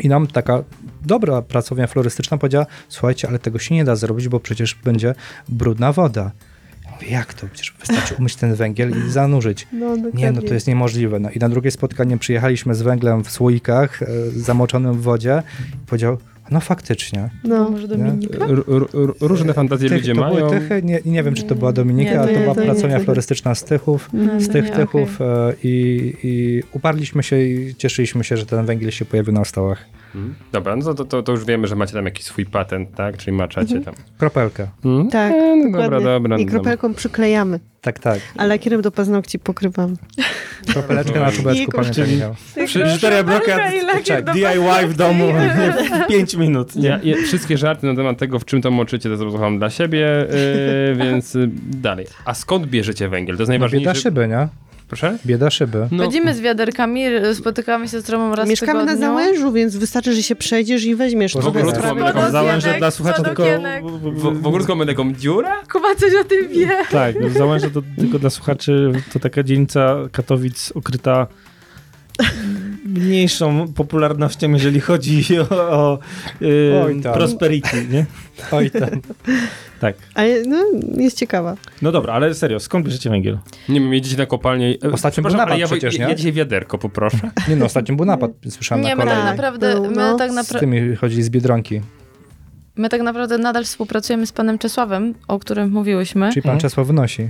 I 0.00 0.08
nam 0.08 0.26
taka 0.26 0.62
dobra 1.06 1.42
pracownia 1.42 1.86
florystyczna 1.86 2.38
powiedziała, 2.38 2.66
słuchajcie, 2.88 3.28
ale 3.28 3.38
tego 3.38 3.58
się 3.58 3.74
nie 3.74 3.84
da 3.84 3.96
zrobić, 3.96 4.28
bo 4.28 4.40
przecież 4.40 4.74
będzie 4.84 5.14
brudna 5.48 5.92
woda. 5.92 6.30
Mówię, 7.00 7.08
jak 7.12 7.34
to? 7.34 7.46
Przecież 7.52 7.74
wystarczy 7.80 8.14
umyć 8.18 8.36
ten 8.36 8.54
węgiel 8.54 8.92
i 9.06 9.10
zanurzyć. 9.10 9.66
No, 9.72 9.96
Nie, 10.14 10.32
no 10.32 10.42
to 10.42 10.54
jest 10.54 10.66
niemożliwe. 10.66 11.20
No 11.20 11.30
i 11.30 11.38
na 11.38 11.48
drugie 11.48 11.70
spotkanie 11.70 12.18
przyjechaliśmy 12.18 12.74
z 12.74 12.82
węglem 12.82 13.24
w 13.24 13.30
słoikach, 13.30 14.02
e, 14.02 14.06
zamoczonym 14.36 14.92
w 14.94 15.02
wodzie 15.02 15.42
i 15.74 15.86
powiedział, 15.86 16.18
no 16.50 16.60
faktycznie. 16.60 17.30
No. 17.44 17.70
Może 17.70 17.88
Dominika? 17.88 18.44
R- 18.44 18.64
r- 18.68 18.86
r- 18.94 19.14
różne 19.20 19.52
fantazje 19.54 19.88
Tych, 19.88 19.98
ludzie 19.98 20.14
to 20.14 20.20
mają. 20.20 20.34
były 20.48 20.60
tychy, 20.60 20.82
nie, 20.82 21.00
nie 21.04 21.22
wiem, 21.22 21.34
czy 21.34 21.42
to 21.42 21.54
była 21.54 21.72
Dominika, 21.72 22.10
Nie, 22.10 22.20
ale 22.20 22.34
to 22.34 22.40
była 22.40 22.54
to 22.54 22.60
nie, 22.60 22.66
pracownia 22.66 22.98
nie. 22.98 23.04
florystyczna 23.04 23.54
z 23.54 23.64
Tychów, 23.64 24.08
No, 24.12 24.40
z 24.40 24.46
to 24.46 24.52
tych 24.52 24.64
nie, 24.64 24.70
Tychów 24.70 25.14
okej. 25.14 25.28
e, 25.50 25.52
i, 25.62 26.14
i 26.22 26.62
uparliśmy 26.72 27.22
się 27.22 27.42
i 27.42 27.74
cieszyliśmy 27.74 28.24
się, 28.24 28.36
że 28.36 28.46
ten 28.46 28.66
węgiel 28.66 28.90
się 28.90 29.04
pojawił 29.04 29.32
na 29.32 29.44
stołach. 29.44 29.84
Mhm. 30.14 30.34
Dobra, 30.52 30.76
no 30.76 30.94
to, 30.94 31.04
to, 31.04 31.22
to 31.22 31.32
już 31.32 31.44
wiemy, 31.44 31.66
że 31.66 31.76
macie 31.76 31.92
tam 31.92 32.04
jakiś 32.04 32.24
swój 32.26 32.46
patent, 32.46 32.94
tak? 32.94 33.16
Czyli 33.16 33.36
maczacie 33.36 33.80
tam. 33.80 33.94
Kropelkę. 34.18 34.66
Mhm. 34.84 35.10
Tak, 35.10 35.32
E, 35.32 35.56
no 35.56 35.78
dobra, 35.82 36.00
dobra. 36.00 36.38
I 36.38 36.44
no 36.46 36.50
kropelką 36.50 36.94
przyklejamy, 36.94 37.60
Tak, 37.80 37.98
tak. 37.98 38.18
a 38.36 38.44
lakierem 38.46 38.82
do 38.82 38.90
paznokci 38.90 39.38
pokrywamy. 39.38 39.96
Kropeleczkę 40.72 41.20
na 41.20 41.32
czubeczku, 41.32 41.62
I 41.62 41.66
pamiętam. 41.66 41.94
czyli- 41.94 42.14
Michał. 42.14 42.34
Cztery 42.98 43.24
bloki, 43.24 43.50
lakier 43.94 44.24
do 44.24 44.32
DIY 44.32 44.86
w 44.88 44.96
domu 44.96 45.24
w 46.04 46.08
5 46.08 46.34
minut. 46.34 46.76
Nie? 46.76 46.88
Ja, 46.88 47.00
ja, 47.02 47.16
wszystkie 47.24 47.58
żarty 47.58 47.86
na 47.86 47.94
temat 47.96 48.18
tego, 48.18 48.38
w 48.38 48.44
czym 48.44 48.62
to 48.62 48.70
moczycie, 48.70 49.08
to 49.08 49.16
zrozumiałem 49.16 49.58
dla 49.58 49.70
siebie, 49.70 50.26
yy, 50.88 50.96
więc 51.04 51.34
yy, 51.34 51.50
dalej. 51.70 52.06
A 52.24 52.34
skąd 52.34 52.66
bierzecie 52.66 53.08
węgiel? 53.08 53.36
To 53.36 53.42
jest 53.42 53.48
No, 53.48 53.52
najważniejsze. 53.52 53.88
bieda 53.88 54.00
szyby, 54.00 54.28
nie? 54.28 54.48
Proszę? 54.88 55.18
Bieda 55.26 55.50
szyby. 55.50 55.88
No, 55.90 56.04
Chodzimy 56.04 56.34
z 56.34 56.40
wiaderkami, 56.40 57.04
spotykamy 57.34 57.88
się 57.88 58.00
z 58.00 58.10
Romą 58.10 58.34
raz 58.34 58.48
Mieszkamy 58.48 58.84
na 58.84 58.96
załężu, 58.96 59.52
więc 59.52 59.76
wystarczy, 59.76 60.14
że 60.14 60.22
się 60.22 60.36
przejdziesz 60.36 60.84
i 60.84 60.94
weźmiesz 60.94 61.32
W 61.32 61.46
ogródku 61.46 61.82
mamy 61.82 62.02
taką 62.02 62.30
dla 62.78 62.90
słuchaczy 62.90 63.22
pod 63.22 63.26
tylko... 63.26 63.44
w, 64.02 64.42
w 64.42 64.46
ogródku 64.46 64.72
mamy 64.72 64.86
taką 64.86 65.14
dziurę? 65.14 65.48
Kuba 65.72 65.94
coś 65.94 66.14
o 66.20 66.24
tym 66.24 66.48
wie. 66.48 66.70
Tak, 66.90 67.14
załęże 67.32 67.70
to 67.70 67.82
tylko 67.98 68.18
dla 68.18 68.30
słuchaczy, 68.30 68.92
to 69.12 69.18
taka 69.18 69.42
dzielnica 69.42 69.96
Katowic 70.12 70.72
ukryta 70.74 71.26
mniejszą 72.96 73.72
popularnością, 73.72 74.50
jeżeli 74.50 74.80
chodzi 74.80 75.24
o, 75.50 75.56
o 75.70 75.98
y, 76.42 77.00
tam. 77.02 77.14
prosperity, 77.14 77.86
nie? 77.90 78.06
Oj 78.52 78.70
tam. 78.70 78.90
Tak. 79.80 79.96
Ale 80.14 80.42
no, 80.42 80.56
jest 80.96 81.18
ciekawa. 81.18 81.56
No 81.82 81.92
dobra, 81.92 82.12
ale 82.12 82.34
serio, 82.34 82.60
skąd 82.60 82.86
bierzecie 82.86 83.10
węgiel? 83.10 83.38
Nie 83.68 83.80
wiem, 83.80 83.94
jedziecie 83.94 84.16
na 84.16 84.26
kopalnię. 84.26 84.74
e, 84.84 84.92
Ostatnio 84.92 85.22
był 85.22 85.32
napad 85.32 85.48
ale 85.50 85.58
ja, 85.60 85.66
przecież, 85.66 85.98
nie? 85.98 86.04
ja 86.04 86.14
dzisiaj 86.14 86.32
wiaderko 86.32 86.78
poproszę. 86.78 87.30
Nie 87.48 87.56
no, 87.56 87.64
ostatnio 87.64 87.96
był 87.96 88.06
napad, 88.06 88.30
słyszałem 88.50 88.84
Nie, 88.84 88.90
na 88.90 88.96
my 88.96 89.02
kolei. 89.02 89.16
tak 89.16 89.24
Tak, 89.26 89.36
naprawdę, 89.36 89.80
my 89.80 89.96
no. 89.96 90.16
tak 90.16 90.32
Z 90.32 90.34
naprawdę, 90.34 90.60
tymi 90.60 90.96
chodzili 90.96 91.22
z 91.22 91.30
Biedronki. 91.30 91.80
my 92.76 92.88
tak 92.88 93.00
naprawdę 93.02 93.38
nadal 93.38 93.64
współpracujemy 93.64 94.26
z 94.26 94.32
panem 94.32 94.58
Czesławem, 94.58 95.14
o 95.28 95.38
którym 95.38 95.70
mówiłyśmy. 95.70 96.28
Czyli 96.32 96.42
pan 96.42 96.50
Mhm. 96.50 96.60
Czesław 96.60 96.86
wynosi. 96.86 97.28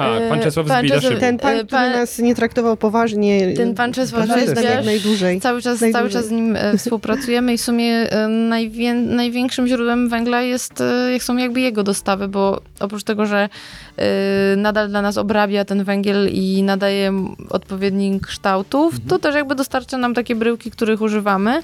A, 0.00 0.18
E, 0.18 0.28
pan 0.28 0.40
Czesław 0.40 0.66
pan 0.66 0.86
Czesław-. 0.88 1.20
Ten 1.20 1.38
pan, 1.38 1.50
E, 1.50 1.54
który 1.54 1.66
pan- 1.66 1.92
nas 1.92 2.18
nie 2.18 2.34
traktował 2.34 2.76
poważnie, 2.76 3.54
Ten 3.56 3.74
pan 3.74 3.92
Czesław 3.92 4.26
Rzeźbiarz, 4.28 4.84
najdłużej. 4.86 5.40
Cały 5.40 5.62
czas, 5.62 5.80
Najdłużej. 5.80 5.92
cały 5.92 6.22
czas 6.22 6.28
z 6.28 6.30
nim 6.30 6.56
e, 6.56 6.78
współpracujemy 6.78 7.52
i 7.54 7.58
w 7.58 7.60
sumie 7.60 7.92
e, 8.10 8.28
najwię, 8.28 8.94
największym 8.94 9.66
źródłem 9.68 10.08
węgla 10.08 10.42
jest, 10.42 10.80
e, 10.80 11.12
jak 11.12 11.22
są 11.22 11.36
jakby 11.36 11.60
jego 11.60 11.82
dostawy, 11.82 12.28
bo 12.28 12.60
oprócz 12.80 13.02
tego, 13.04 13.26
że 13.26 13.48
e, 13.96 14.56
nadal 14.56 14.88
dla 14.88 15.02
nas 15.02 15.18
obrabia 15.18 15.64
ten 15.64 15.84
węgiel 15.84 16.28
i 16.32 16.62
nadaje 16.62 17.12
odpowiednich 17.50 18.22
kształtów, 18.22 18.94
to 19.08 19.18
też 19.18 19.34
jakby 19.34 19.54
dostarcza 19.54 19.98
nam 19.98 20.14
takie 20.14 20.34
bryłki, 20.34 20.70
których 20.70 21.00
używamy. 21.00 21.62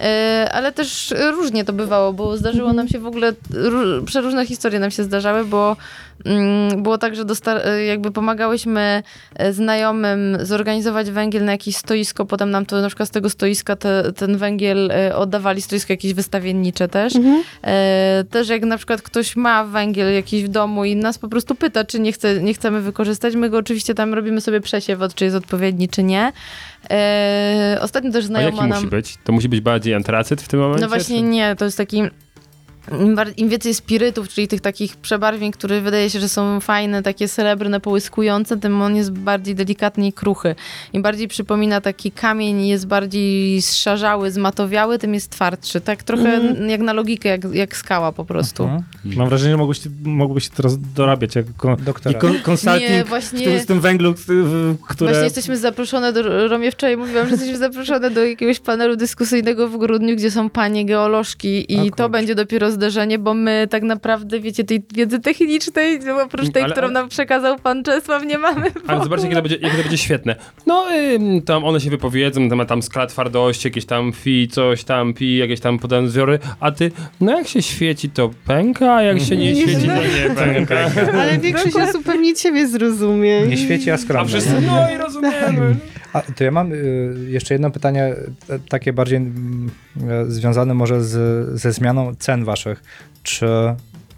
E, 0.00 0.48
Ale 0.54 0.72
też 0.72 1.14
różnie 1.32 1.64
to 1.64 1.72
bywało, 1.72 2.12
bo 2.12 2.36
zdarzyło 2.36 2.72
nam 2.72 2.88
się 2.88 2.98
w 2.98 3.06
ogóle, 3.06 3.32
ró- 3.50 4.04
przeróżne 4.04 4.46
historie 4.46 4.78
nam 4.78 4.90
się 4.90 5.02
zdarzały, 5.04 5.44
bo 5.44 5.76
było 6.76 6.98
tak, 6.98 7.16
że 7.16 7.24
e, 7.46 7.84
jakby 7.84 8.12
pomagałyśmy 8.12 9.02
e, 9.34 9.52
znajomym 9.52 10.38
zorganizować 10.40 11.10
węgiel 11.10 11.44
na 11.44 11.52
jakieś 11.52 11.76
stoisko, 11.76 12.24
potem 12.24 12.50
nam 12.50 12.66
to 12.66 12.80
na 12.80 12.88
przykład 12.88 13.08
z 13.08 13.12
tego 13.12 13.30
stoiska 13.30 13.76
te, 13.76 14.12
ten 14.12 14.36
węgiel 14.36 14.90
e, 14.90 15.16
oddawali, 15.16 15.62
stoisko 15.62 15.92
jakieś 15.92 16.14
wystawiennicze 16.14 16.88
też. 16.88 17.16
Mhm. 17.16 17.42
Też 18.30 18.48
jak 18.48 18.62
na 18.62 18.76
przykład 18.76 19.02
ktoś 19.02 19.36
ma 19.36 19.64
węgiel 19.64 20.14
jakiś 20.14 20.44
w 20.44 20.48
domu 20.48 20.84
i 20.84 20.96
nas 20.96 21.18
po 21.18 21.28
prostu 21.28 21.54
pyta, 21.54 21.84
czy 21.84 22.00
nie, 22.00 22.12
chce, 22.12 22.42
nie 22.42 22.54
chcemy 22.54 22.80
wykorzystać, 22.80 23.36
my 23.36 23.50
go 23.50 23.58
oczywiście 23.58 23.94
tam 23.94 24.14
robimy 24.14 24.40
sobie 24.40 24.60
przesiew, 24.60 25.02
od 25.02 25.14
czy 25.14 25.24
jest 25.24 25.36
odpowiedni, 25.36 25.88
czy 25.88 26.02
nie. 26.02 26.32
Ostatnio 27.80 28.12
też 28.12 28.24
A 28.24 28.26
znajoma 28.26 28.56
jaki 28.56 28.68
nam... 28.68 28.78
musi 28.78 28.90
być? 28.90 29.18
To 29.24 29.32
musi 29.32 29.48
być 29.48 29.60
bardziej 29.60 29.94
antracyt 29.94 30.42
w 30.42 30.48
tym 30.48 30.60
momencie? 30.60 30.82
No 30.82 30.88
właśnie 30.88 31.16
czy- 31.16 31.22
nie, 31.22 31.56
to 31.58 31.64
jest 31.64 31.76
taki... 31.76 32.02
Im, 33.36 33.48
więcej 33.48 33.74
spirytów, 33.74 34.28
czyli 34.28 34.48
tych 34.48 34.60
takich 34.60 34.96
przebarwień, 34.96 35.52
które 35.52 35.80
wydaje 35.80 36.10
się, 36.10 36.20
że 36.20 36.28
są 36.28 36.60
fajne, 36.60 37.02
takie 37.02 37.28
srebrne, 37.28 37.80
połyskujące, 37.80 38.56
tym 38.56 38.82
on 38.82 38.96
jest 38.96 39.12
bardziej 39.12 39.54
delikatny 39.54 40.06
i 40.06 40.12
kruchy. 40.12 40.54
Im 40.92 41.02
bardziej 41.02 41.28
przypomina 41.28 41.80
taki 41.80 42.10
kamień 42.12 42.60
i 42.60 42.68
jest 42.68 42.86
bardziej 42.86 43.62
zszarzały, 43.62 44.30
zmatowiały, 44.30 44.98
tym 44.98 45.14
jest 45.14 45.30
twardszy. 45.30 45.80
Tak 45.80 46.02
trochę 46.02 46.28
Mhm. 46.34 46.70
jak 46.70 46.80
na 46.80 46.92
logikę, 46.92 47.28
jak, 47.28 47.40
jak 47.54 47.76
skała 47.76 48.12
po 48.12 48.24
prostu. 48.24 48.62
Mhm. 48.62 48.82
Mam 49.04 49.28
wrażenie, 49.28 49.50
że 49.50 49.56
mogłyście, 49.56 49.90
mogłybyście 50.04 50.50
teraz 50.56 50.78
dorabiać 50.94 51.34
jako 51.36 51.50
kon, 51.56 51.76
Doktora. 51.84 52.18
i 52.18 52.20
kon, 52.20 52.34
consulting 52.50 52.90
Nie, 52.90 53.04
w 53.04 53.08
właśnie... 53.08 53.44
tym, 53.44 53.60
z 53.60 53.66
tym 53.66 53.80
węglu, 53.80 54.14
w- 54.14 54.76
które... 54.88 55.10
Właśnie 55.10 55.24
jesteśmy 55.24 55.56
zaproszone 55.58 56.12
do, 56.12 56.48
Romie 56.48 56.70
wczoraj 56.72 56.96
mówiłam, 56.96 57.24
że 57.26 57.30
jesteśmy 57.32 57.58
zaproszone 57.58 58.10
do 58.10 58.24
jakiegoś 58.24 58.60
panelu 58.60 58.96
dyskusyjnego 58.96 59.68
w 59.68 59.78
grudniu, 59.78 60.16
gdzie 60.16 60.30
są 60.30 60.50
panie 60.50 60.86
geolożki 60.86 61.72
i 61.84 61.90
to 61.96 62.08
będzie 62.08 62.34
dopiero 62.34 62.70
zderzenie, 62.74 63.18
bo 63.18 63.34
my 63.34 63.66
tak 63.70 63.82
naprawdę, 63.82 64.40
wiecie, 64.40 64.64
tej 64.64 64.82
wiedzy 64.94 65.20
technicznej, 65.20 66.00
no, 66.06 66.22
oprócz 66.22 66.50
tej, 66.52 66.62
Ale- 66.62 66.72
którą 66.72 66.84
ale- 66.86 66.94
nam 66.94 67.08
przekazał 67.08 67.58
pan 67.58 67.82
Czesław, 67.84 68.26
nie 68.26 68.38
mamy. 68.38 68.66
Ale 68.86 69.02
zobaczcie, 69.02 69.24
jakie 69.26 69.36
to 69.36 69.42
będzie, 69.42 69.56
jakie 69.56 69.76
to 69.76 69.82
będzie 69.82 69.98
świetne. 69.98 70.36
No, 70.66 70.86
ym, 71.14 71.42
tam 71.42 71.64
one 71.64 71.80
się 71.80 71.90
wypowiedzą 71.90 72.40
na 72.40 72.48
temat 72.50 72.68
tam 72.68 72.82
skala 72.82 73.06
twardości, 73.06 73.66
jakieś 73.68 73.84
tam 73.84 74.12
fi, 74.12 74.48
coś 74.48 74.84
tam, 74.84 75.14
pi, 75.14 75.36
jakieś 75.36 75.60
tam 75.60 75.78
podane 75.78 76.08
zbiory, 76.08 76.38
a 76.60 76.70
ty, 76.70 76.90
no 77.20 77.38
jak 77.38 77.48
się 77.48 77.62
świeci, 77.62 78.10
to 78.10 78.30
pęka, 78.46 78.94
a 78.94 79.02
jak 79.02 79.20
się 79.20 79.36
nie, 79.36 79.52
Nie 79.52 79.62
świeci, 79.62 79.86
to 79.86 79.96
nie 80.26 80.36
pęka. 80.54 80.76
Ale 81.20 81.38
większość 81.38 81.76
osób 81.76 82.04
pewnie 82.04 82.34
ciebie 82.34 82.68
zrozumie. 82.68 83.46
Nie 83.46 83.56
świeci, 83.56 83.90
a 83.90 83.94
A 83.94 83.98
skromnie. 83.98 84.28
wszyscy, 84.28 84.60
no 84.66 84.90
i 84.94 84.98
rozumiemy. 84.98 85.74
A 86.14 86.22
to 86.22 86.44
ja 86.44 86.50
mam 86.50 86.72
y, 86.72 87.26
jeszcze 87.28 87.54
jedno 87.54 87.70
pytanie, 87.70 88.04
e, 88.04 88.58
takie 88.68 88.92
bardziej 88.92 89.18
mm, 89.18 89.70
e, 90.08 90.26
związane 90.26 90.74
może 90.74 91.04
z, 91.04 91.60
ze 91.60 91.72
zmianą 91.72 92.14
cen 92.14 92.44
waszych. 92.44 92.82
Czy 93.22 93.46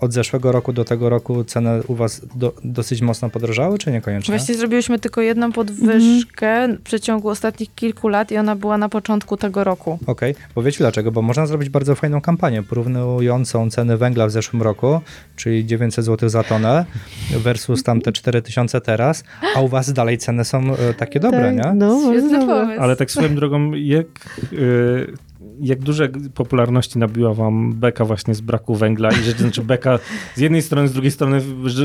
od 0.01 0.13
zeszłego 0.13 0.53
roku 0.53 0.73
do 0.73 0.85
tego 0.85 1.09
roku 1.09 1.45
ceny 1.45 1.83
u 1.87 1.95
was 1.95 2.23
do, 2.35 2.55
dosyć 2.65 3.03
mocno 3.03 3.31
podrożały, 3.31 3.79
czy 3.79 3.93
niekoniecznie? 3.93 4.37
Właśnie 4.37 4.55
zrobiłyśmy 4.55 4.99
tylko 4.99 5.21
jedną 5.21 5.53
podwyżkę 5.53 6.69
w 6.69 6.83
przeciągu 6.83 7.29
ostatnich 7.29 7.75
kilku 7.75 8.09
lat 8.09 8.33
i 8.33 8.37
ona 8.37 8.57
była 8.57 8.79
na 8.79 8.89
początku 8.89 9.37
tego 9.37 9.65
roku. 9.65 9.99
Okej, 10.07 10.35
bo 10.55 10.63
wiecie 10.63 10.79
dlaczego? 10.79 11.13
Bo 11.13 11.23
można 11.23 11.47
zrobić 11.47 11.69
bardzo 11.69 11.95
fajną 11.95 12.21
kampanię 12.21 12.63
porównującą 12.63 13.71
ceny 13.71 13.97
węgla 13.97 14.27
w 14.27 14.31
zeszłym 14.31 14.63
roku, 14.63 15.01
czyli 15.37 15.67
900 15.67 16.05
zł 16.05 16.29
za 16.29 16.43
tonę 16.43 16.85
versus 17.31 17.83
tam 17.83 18.01
te 18.01 18.13
4000 18.13 18.81
teraz, 18.81 19.25
a 19.57 19.61
u 19.61 19.69
was 19.69 19.93
dalej 19.93 20.19
ceny 20.19 20.45
są 20.45 20.75
e, 20.75 20.95
takie 20.95 21.21
dobre, 21.21 21.55
tak, 21.55 21.67
nie? 21.67 21.73
No, 21.75 22.01
Świetny 22.13 22.39
pomysł. 22.39 22.81
Ale 22.81 22.97
tak 22.97 23.11
swoją 23.11 23.35
drogą, 23.35 23.73
jak, 23.73 24.07
y, 24.53 25.13
jak 25.61 25.79
duże 25.79 26.09
popularności 26.35 26.99
nabiła 26.99 27.35
wam 27.35 27.73
beka 27.75 28.05
właśnie 28.05 28.35
z 28.35 28.41
braku 28.41 28.75
węgla 28.75 29.09
i 29.11 29.15
że 29.25 29.31
znaczy 29.33 29.63
beka 29.63 29.99
z 30.35 30.41
jednej 30.41 30.63
strony, 30.63 30.89
z 30.89 30.93
drugiej 30.93 31.11
strony 31.11 31.41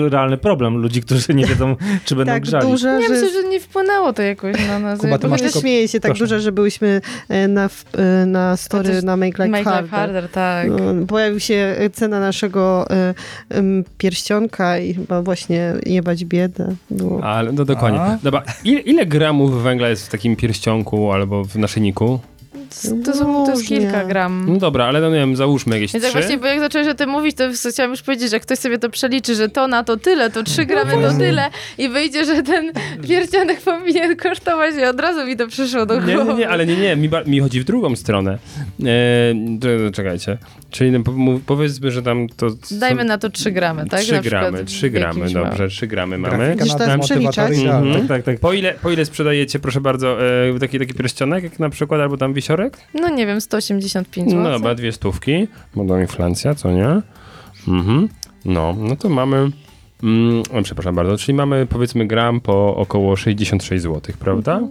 realny 0.10 0.38
problem 0.38 0.78
ludzi, 0.78 1.02
którzy 1.02 1.34
nie 1.34 1.46
wiedzą, 1.46 1.76
czy 2.06 2.16
będą 2.16 2.34
Tak 2.34 2.44
grzali. 2.44 2.68
duże, 2.72 2.98
Nie, 3.00 3.08
że... 3.08 3.14
myślę, 3.14 3.30
że 3.42 3.50
nie 3.50 3.60
wpłynęło 3.60 4.14
to 4.14 4.22
jakoś 4.22 4.68
na 4.68 4.80
nas. 4.80 5.00
Kuba, 5.00 5.18
ty 5.18 5.28
masz 5.28 5.42
tylko- 5.42 5.60
śmieję 5.60 5.88
się 5.88 6.00
tak 6.00 6.10
proszę. 6.12 6.24
duże, 6.24 6.40
że 6.40 6.52
byłyśmy 6.52 7.02
e, 7.30 7.48
na, 7.48 7.70
e, 7.98 8.26
na 8.26 8.58
story 8.58 9.02
na 9.02 9.18
Make 9.18 9.38
Life 9.38 9.48
Make 9.50 9.60
Life 9.60 9.72
Harder. 9.72 9.90
harder, 9.90 10.30
tak. 10.30 10.68
No, 10.70 11.06
pojawił 11.08 11.40
się 11.40 11.76
cena 11.94 12.20
naszego 12.20 12.86
em, 13.50 13.84
pierścionka 13.98 14.78
i 14.80 14.94
chyba 14.94 15.22
właśnie 15.22 15.74
jebać 15.86 16.26
biedę. 16.26 16.76
Było. 16.92 17.24
Ale 17.24 17.52
no 17.52 17.66
dokładnie. 17.66 18.18
Dobra, 18.24 18.44
ile, 18.64 18.80
ile 18.80 19.06
gramów 19.06 19.64
węgla 19.64 19.90
jest 19.90 20.08
w 20.08 20.10
takim 20.10 20.36
pierścionku 20.36 21.12
albo 21.12 21.44
w 21.44 21.56
naszyjniku? 21.56 22.20
To, 23.06 23.14
są, 23.14 23.46
to 23.46 23.52
jest 23.52 23.68
kilka 23.68 24.06
gram. 24.06 24.46
No 24.48 24.58
dobra, 24.60 24.86
ale 24.86 25.02
no 25.02 25.10
nie 25.10 25.16
wiem, 25.16 25.36
załóżmy 25.36 25.76
jakieś 25.76 25.94
Więc 25.94 26.04
jak 26.04 26.12
trzy. 26.14 26.22
właśnie, 26.22 26.38
bo 26.38 26.46
jak 26.48 26.60
zacząłeś 26.60 26.88
o 26.88 26.94
tym 26.94 27.10
mówić, 27.10 27.36
to 27.38 27.44
chciałam 27.72 27.92
już 27.92 28.02
powiedzieć, 28.02 28.30
że 28.30 28.36
jak 28.36 28.44
ktoś 28.44 28.60
sobie 28.60 28.78
to 28.78 28.90
przeliczy, 28.90 29.36
że 29.36 29.50
to 29.50 29.68
na 29.68 29.84
to 29.84 29.98
tyle, 29.98 30.30
to 30.30 30.44
3 30.44 30.66
gramy 30.66 30.94
to 30.94 31.14
tyle 31.18 31.50
i 31.78 31.90
wyjdzie, 31.90 32.26
że 32.26 32.44
ten 32.44 32.72
pierścionek 33.08 33.62
powinien 33.62 34.16
kosztować 34.16 34.76
i 34.76 34.84
od 34.86 35.00
razu 35.00 35.26
mi 35.26 35.38
to 35.38 35.48
przyszło 35.48 35.86
do 35.86 36.02
Nie, 36.02 36.16
głowy. 36.16 36.34
nie, 36.34 36.40
nie, 36.40 36.50
ale 36.50 36.66
nie, 36.66 36.76
nie, 36.78 36.96
mi, 36.96 37.10
mi 37.26 37.40
chodzi 37.40 37.60
w 37.62 37.64
drugą 37.64 37.96
stronę. 37.96 38.32
E, 38.32 38.88
cze- 39.62 39.92
czekajcie. 39.94 40.38
Czyli 40.70 40.92
no, 40.92 41.00
powiedzmy, 41.46 41.92
że 41.92 42.02
tam 42.02 42.28
to... 42.38 42.50
są- 42.50 42.80
Dajmy 42.80 43.04
na 43.04 43.18
to 43.18 43.30
3 43.30 43.52
gramy, 43.52 43.86
tak? 43.90 44.00
3 44.00 44.14
Na 44.14 44.22
przykład 44.22 44.42
gramy, 44.52 44.66
3 44.66 44.90
gramy, 44.90 45.30
dobrze, 45.34 45.68
3 45.68 45.88
gramy 45.88 46.18
mamy. 46.18 46.56
Gdzieś 46.56 46.74
na 46.74 46.80
tam 46.80 47.00
przeliczać. 47.00 47.58
idealna. 47.58 47.88
Mhm. 47.88 48.08
Tak, 48.08 48.18
tak, 48.18 48.26
tak. 48.26 48.40
Po 48.40 48.54
ile, 48.54 48.74
po 48.74 48.92
ile 48.92 49.06
sprzedajecie, 49.06 49.60
proszę 49.60 49.82
bardzo, 49.82 50.18
e, 50.56 50.60
taki, 50.60 50.80
taki 50.80 50.94
pierścionek, 50.94 51.44
jak 51.44 51.60
na 51.60 51.70
przykład, 51.70 52.02
albo 52.02 52.18
tam 52.18 52.34
wisiorek? 52.34 52.61
Piotrek? 52.70 52.88
No 52.94 53.10
nie 53.10 53.28
wiem, 53.28 53.42
185 53.42 54.30
zł. 54.30 54.44
No 54.44 54.50
dobra, 54.50 54.76
dwie 54.76 54.92
stówki, 54.92 55.48
bo 55.76 55.86
to 55.86 56.00
inflacja, 56.00 56.56
co 56.56 56.72
nie? 56.72 57.02
Mhm. 57.68 58.08
No, 58.46 58.76
no 58.78 58.96
to 58.96 59.10
mamy, 59.10 59.52
mm, 60.04 60.44
o, 60.54 60.62
przepraszam 60.64 60.96
bardzo, 60.96 61.18
czyli 61.18 61.34
mamy 61.34 61.66
powiedzmy 61.66 62.08
gram 62.08 62.42
po 62.42 62.76
około 62.76 63.16
66 63.16 63.84
zł, 63.84 64.16
prawda? 64.20 64.62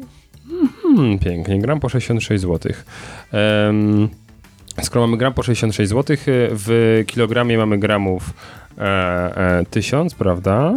Mhm, 0.87 1.19
pięknie, 1.19 1.59
gram 1.59 1.81
po 1.81 1.89
66 1.89 2.43
zł. 2.43 2.73
Um, 3.33 4.09
skoro 4.83 5.07
mamy 5.07 5.17
gram 5.17 5.35
po 5.35 5.43
66 5.43 5.91
zł, 5.91 6.17
w 6.27 7.03
kilogramie 7.07 7.59
mamy 7.59 7.79
gramów 7.79 8.35
e, 8.79 8.83
e, 9.61 9.65
1000, 9.71 10.15
prawda? 10.15 10.75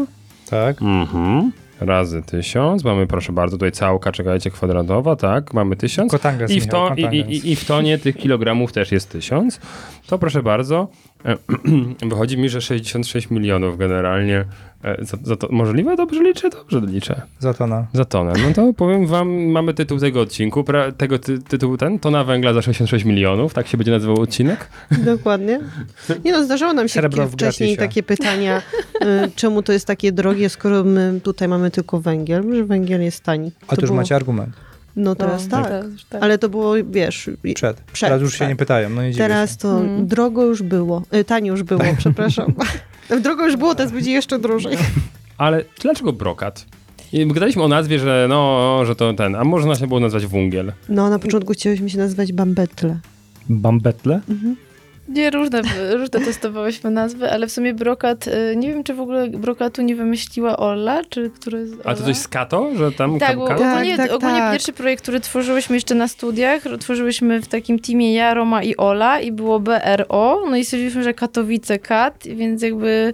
Tak. 0.49 0.81
Mhm. 0.81 1.51
Razy 1.85 2.21
1000. 2.21 2.83
Mamy, 2.83 3.07
proszę 3.07 3.33
bardzo, 3.33 3.57
tutaj 3.57 3.71
całka, 3.71 4.11
czekajcie, 4.11 4.51
kwadratowa, 4.51 5.15
tak? 5.15 5.53
Mamy 5.53 5.75
1000. 5.75 6.11
Kotangas, 6.11 6.51
I 6.51 6.61
w, 6.61 6.67
to, 6.67 6.95
i, 6.95 7.17
i, 7.17 7.51
I 7.51 7.55
w 7.55 7.65
tonie 7.65 7.97
tych 7.97 8.17
kilogramów 8.17 8.71
też 8.71 8.91
jest 8.91 9.11
1000. 9.11 9.59
To 10.07 10.19
proszę 10.19 10.43
bardzo, 10.43 10.87
wychodzi 12.09 12.37
mi, 12.37 12.49
że 12.49 12.61
66 12.61 13.29
milionów 13.31 13.77
generalnie. 13.77 14.45
e, 14.83 15.05
Za, 15.05 15.17
za 15.23 15.35
to, 15.35 15.47
możliwe? 15.51 15.95
Dobrze 15.95 16.23
liczę? 16.23 16.49
Dobrze 16.49 16.81
liczę. 16.81 17.21
Za 17.39 17.53
tona. 17.53 17.85
Za 17.93 18.05
tonę. 18.05 18.33
No 18.47 18.53
to 18.53 18.73
powiem 18.73 19.07
wam, 19.07 19.29
mamy 19.45 19.73
tytuł 19.73 19.99
tego 19.99 20.21
odcinku, 20.21 20.63
pra, 20.63 20.91
tego 20.91 21.19
ty, 21.19 21.39
tytuł 21.39 21.77
ten, 21.77 21.99
tona 21.99 22.23
węgla 22.23 22.53
za 22.53 22.61
66 22.61 23.05
milionów, 23.05 23.53
tak 23.53 23.67
się 23.67 23.77
będzie 23.77 23.91
nazywał 23.91 24.21
odcinek? 24.21 24.67
Dokładnie. 24.91 25.59
Nie 26.25 26.31
no, 26.31 26.43
zdarzało 26.43 26.73
nam 26.73 26.87
się 26.87 27.01
wcześniej 27.31 27.77
takie 27.77 28.03
pytania, 28.03 28.61
y, 29.01 29.31
czemu 29.35 29.63
to 29.63 29.73
jest 29.73 29.87
takie 29.87 30.11
drogie, 30.11 30.49
skoro 30.49 30.83
my 30.83 31.19
tutaj 31.23 31.47
mamy 31.47 31.71
tylko 31.71 31.99
węgiel, 31.99 32.55
że 32.55 32.63
węgiel 32.65 33.01
jest 33.01 33.23
tani. 33.23 33.51
A 33.67 33.75
tu 33.75 33.81
już 33.81 33.89
było- 33.89 34.01
macie 34.01 34.15
argument. 34.15 34.55
No 34.95 35.15
teraz 35.15 35.47
tak. 35.47 35.65
teraz 35.67 35.85
tak. 36.09 36.23
Ale 36.23 36.37
to 36.37 36.49
było, 36.49 36.73
wiesz, 36.89 37.29
Przed. 37.55 37.81
Przed, 37.81 38.09
Teraz 38.09 38.21
już 38.21 38.33
się 38.33 38.39
tak. 38.39 38.49
nie 38.49 38.55
pytają. 38.55 38.89
No 38.89 39.03
nie 39.03 39.13
teraz 39.13 39.57
to 39.57 39.79
Mm. 39.79 40.07
drogo 40.07 40.43
już 40.45 40.61
było, 40.63 41.01
tanie 41.27 41.49
już 41.49 41.63
było, 41.63 41.81
przepraszam. 41.97 42.53
drogo 43.23 43.45
już 43.45 43.55
było, 43.57 43.75
teraz 43.75 43.91
będzie 43.91 44.11
jeszcze 44.11 44.39
drożej. 44.39 44.77
Ale 45.37 45.63
dlaczego 45.81 46.13
brokat? 46.13 46.65
I 47.13 47.27
Gadaliśmy 47.27 47.63
o 47.63 47.67
nazwie, 47.67 47.99
że 47.99 48.25
no, 48.29 48.79
że 48.85 48.95
to 48.95 49.13
ten, 49.13 49.35
a 49.35 49.43
można 49.43 49.75
się 49.75 49.87
było 49.87 49.99
nazwać 49.99 50.25
wungiel. 50.25 50.73
No, 50.89 51.09
na 51.09 51.19
początku 51.19 51.53
chcieliśmy 51.53 51.89
się 51.89 51.97
nazywać 51.97 52.33
Bambetle. 52.33 52.97
Bambetle? 53.49 54.21
Nie, 55.07 55.29
różne, 55.29 55.61
różne 55.97 56.19
testowałyśmy 56.19 56.91
nazwy, 56.91 57.31
ale 57.31 57.47
w 57.47 57.51
sumie 57.51 57.73
brokat, 57.73 58.27
y, 58.27 58.55
nie 58.55 58.69
wiem 58.69 58.83
czy 58.83 58.93
w 58.93 58.99
ogóle 58.99 59.27
brokatu 59.27 59.81
nie 59.81 59.95
wymyśliła 59.95 60.57
Ola, 60.57 61.01
czy 61.09 61.29
który 61.29 61.59
jest 61.59 61.73
A 61.73 61.83
to 61.83 61.89
Ola? 61.89 61.95
coś 61.95 62.17
z 62.17 62.27
kato, 62.27 62.69
że 62.77 62.91
tam 62.91 63.19
Tak, 63.19 63.37
bo 63.37 63.47
kapka? 63.47 63.63
Tak, 63.63 63.73
ogólnie, 63.73 63.97
tak, 63.97 64.11
ogólnie 64.11 64.39
tak. 64.39 64.51
pierwszy 64.51 64.73
projekt, 64.73 65.03
który 65.03 65.19
tworzyłyśmy 65.19 65.75
jeszcze 65.75 65.95
na 65.95 66.07
studiach, 66.07 66.63
tworzyłyśmy 66.79 67.41
w 67.41 67.47
takim 67.47 67.79
teamie 67.79 68.13
ja, 68.13 68.33
Roma 68.33 68.63
i 68.63 68.77
Ola 68.77 69.19
i 69.19 69.31
było 69.31 69.59
BRO, 69.59 70.43
no 70.49 70.55
i 70.55 70.65
stwierdziliśmy, 70.65 71.03
że 71.03 71.13
Katowice 71.13 71.79
Kat, 71.79 72.23
więc 72.25 72.61
jakby 72.61 73.13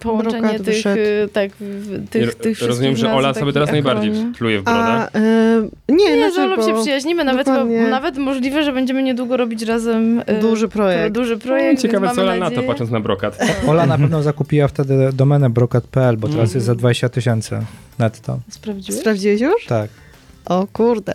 połączenie 0.00 0.40
Brokat 0.40 0.56
tych, 0.56 0.64
wyszedł. 0.74 1.00
e, 1.24 1.28
tak, 1.28 1.50
w- 1.60 2.08
tych, 2.08 2.34
tych 2.34 2.56
wszystkich 2.56 2.68
Rozumiem, 2.68 2.96
że 2.96 3.12
Ola 3.14 3.34
sobie 3.34 3.52
teraz 3.52 3.70
najbardziej 3.72 4.10
akronim. 4.10 4.34
pluje 4.34 4.60
w 4.60 4.64
brodę. 4.64 4.78
A, 4.80 5.06
y, 5.18 5.68
nie, 5.88 6.16
Nie, 6.16 6.32
z 6.32 6.38
Olą 6.38 6.66
się 6.66 6.80
przyjaźnimy, 6.82 7.24
nawet, 7.24 7.46
nawet 7.90 8.18
możliwe, 8.18 8.64
że 8.64 8.72
będziemy 8.72 9.02
niedługo 9.02 9.36
robić 9.36 9.62
razem 9.62 10.22
e, 10.26 10.40
Duży 10.40 10.68
projekt. 10.68 11.14
duży 11.14 11.38
projekt, 11.38 11.82
Ciekawe, 11.82 12.10
co 12.14 12.22
Ola 12.22 12.36
na 12.36 12.44
to, 12.50 12.50
nadzieję- 12.56 12.66
patrząc 12.68 12.90
na 12.90 13.00
brokat. 13.00 13.38
Ola 13.68 13.86
na 13.86 13.98
pewno 13.98 14.22
zakupiła 14.22 14.68
wtedy 14.68 15.10
domenę 15.12 15.50
brokat.pl, 15.50 16.16
bo 16.16 16.28
teraz 16.28 16.40
Mhm. 16.44 16.54
jest 16.56 16.66
za 16.66 16.74
20 16.74 17.08
tysięcy 17.08 17.56
netto. 17.98 18.38
Sprawdziłeś? 18.50 19.00
Sprawdziłeś 19.00 19.40
już? 19.40 19.66
Tak. 19.66 19.90
O 20.46 20.66
kurde. 20.72 21.12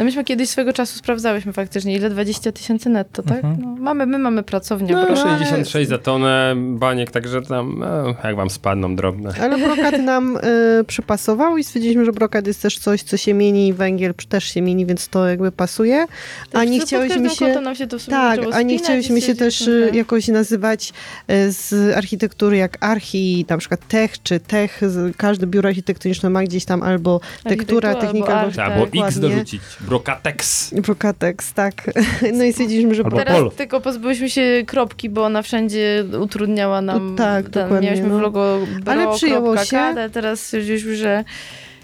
No 0.00 0.04
myśmy 0.04 0.24
kiedyś 0.24 0.48
swego 0.48 0.72
czasu 0.72 0.98
sprawdzałyśmy 0.98 1.52
faktycznie, 1.52 1.94
ile 1.96 2.10
20 2.10 2.52
tysięcy 2.52 2.88
netto, 2.88 3.22
tak? 3.22 3.44
Mhm. 3.44 3.56
No, 3.60 3.76
mamy, 3.82 4.06
my 4.06 4.18
mamy 4.18 4.42
pracownię. 4.42 4.92
No, 4.94 5.06
bro. 5.06 5.16
66 5.16 5.88
za 5.90 5.98
tonę, 5.98 6.54
baniek, 6.56 7.10
także 7.10 7.42
tam, 7.42 7.78
no, 7.78 8.14
jak 8.24 8.36
wam 8.36 8.50
spadną 8.50 8.96
drobne. 8.96 9.32
Ale 9.42 9.58
brokat 9.58 9.98
nam 10.02 10.36
y, 10.36 10.40
przypasował 10.86 11.56
i 11.58 11.64
stwierdziliśmy, 11.64 12.04
że 12.04 12.12
brokat 12.12 12.46
jest 12.46 12.62
też 12.62 12.78
coś, 12.78 13.02
co 13.02 13.16
się 13.16 13.34
mieni, 13.34 13.72
węgiel 13.72 14.14
też 14.28 14.44
się 14.44 14.62
mieni, 14.62 14.86
więc 14.86 15.08
to 15.08 15.28
jakby 15.28 15.52
pasuje. 15.52 16.06
A 16.52 16.64
nie 16.64 16.78
Pod 16.78 16.86
chciałyśmy 16.88 17.30
się... 17.30 17.54
się 17.74 17.86
to 17.86 17.98
w 17.98 18.02
sumie 18.02 18.16
Tak, 18.16 18.40
a 18.52 18.62
nie 18.62 18.78
chciałyśmy 18.78 19.20
się 19.20 19.34
też 19.34 19.60
y, 19.68 19.90
jakoś 19.94 20.28
nazywać 20.28 20.92
y, 21.30 21.52
z 21.52 21.96
architektury 21.96 22.56
jak 22.56 22.76
archi, 22.80 23.46
na 23.48 23.58
przykład 23.58 23.88
tech 23.88 24.22
czy 24.22 24.40
tech. 24.40 24.80
z- 24.86 25.16
Każde 25.16 25.46
biuro 25.46 25.68
architektoniczne 25.68 26.30
ma 26.30 26.42
gdzieś 26.42 26.64
tam 26.64 26.82
albo 26.82 27.20
tektura, 27.44 27.94
technika, 27.94 28.26
albo 28.26 28.40
albo. 28.40 28.86
Trzeba 28.86 29.02
Tak, 29.02 29.08
X 29.08 29.18
dorzucić. 29.18 29.62
Brokatex. 29.90 30.70
brokatex, 30.74 31.52
tak. 31.52 31.74
No 32.38 32.44
i 32.44 32.52
stwierdziliśmy, 32.52 32.94
że 32.94 33.04
Albo 33.04 33.16
Teraz 33.16 33.34
Polo. 33.34 33.50
tylko 33.50 33.80
pozbyłyśmy 33.80 34.30
się 34.30 34.62
kropki, 34.66 35.08
bo 35.10 35.24
ona 35.24 35.42
wszędzie 35.42 36.04
utrudniała 36.20 36.80
nam. 36.80 37.16
Tak, 37.16 37.48
ten, 37.48 37.62
dokładnie, 37.62 37.88
Mieliśmy 37.90 38.08
no. 38.08 38.18
w 38.18 38.20
logo 38.20 38.58
Ale 38.86 39.02
bro, 39.02 39.14
przyjęło 39.14 39.46
kropka 39.52 39.64
się. 39.64 39.70
K, 39.76 39.82
ale 39.82 40.10
teraz 40.10 40.40
stwierdziliśmy, 40.40 40.96
że 40.96 41.24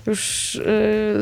już 0.07 0.55
y, 0.55 0.61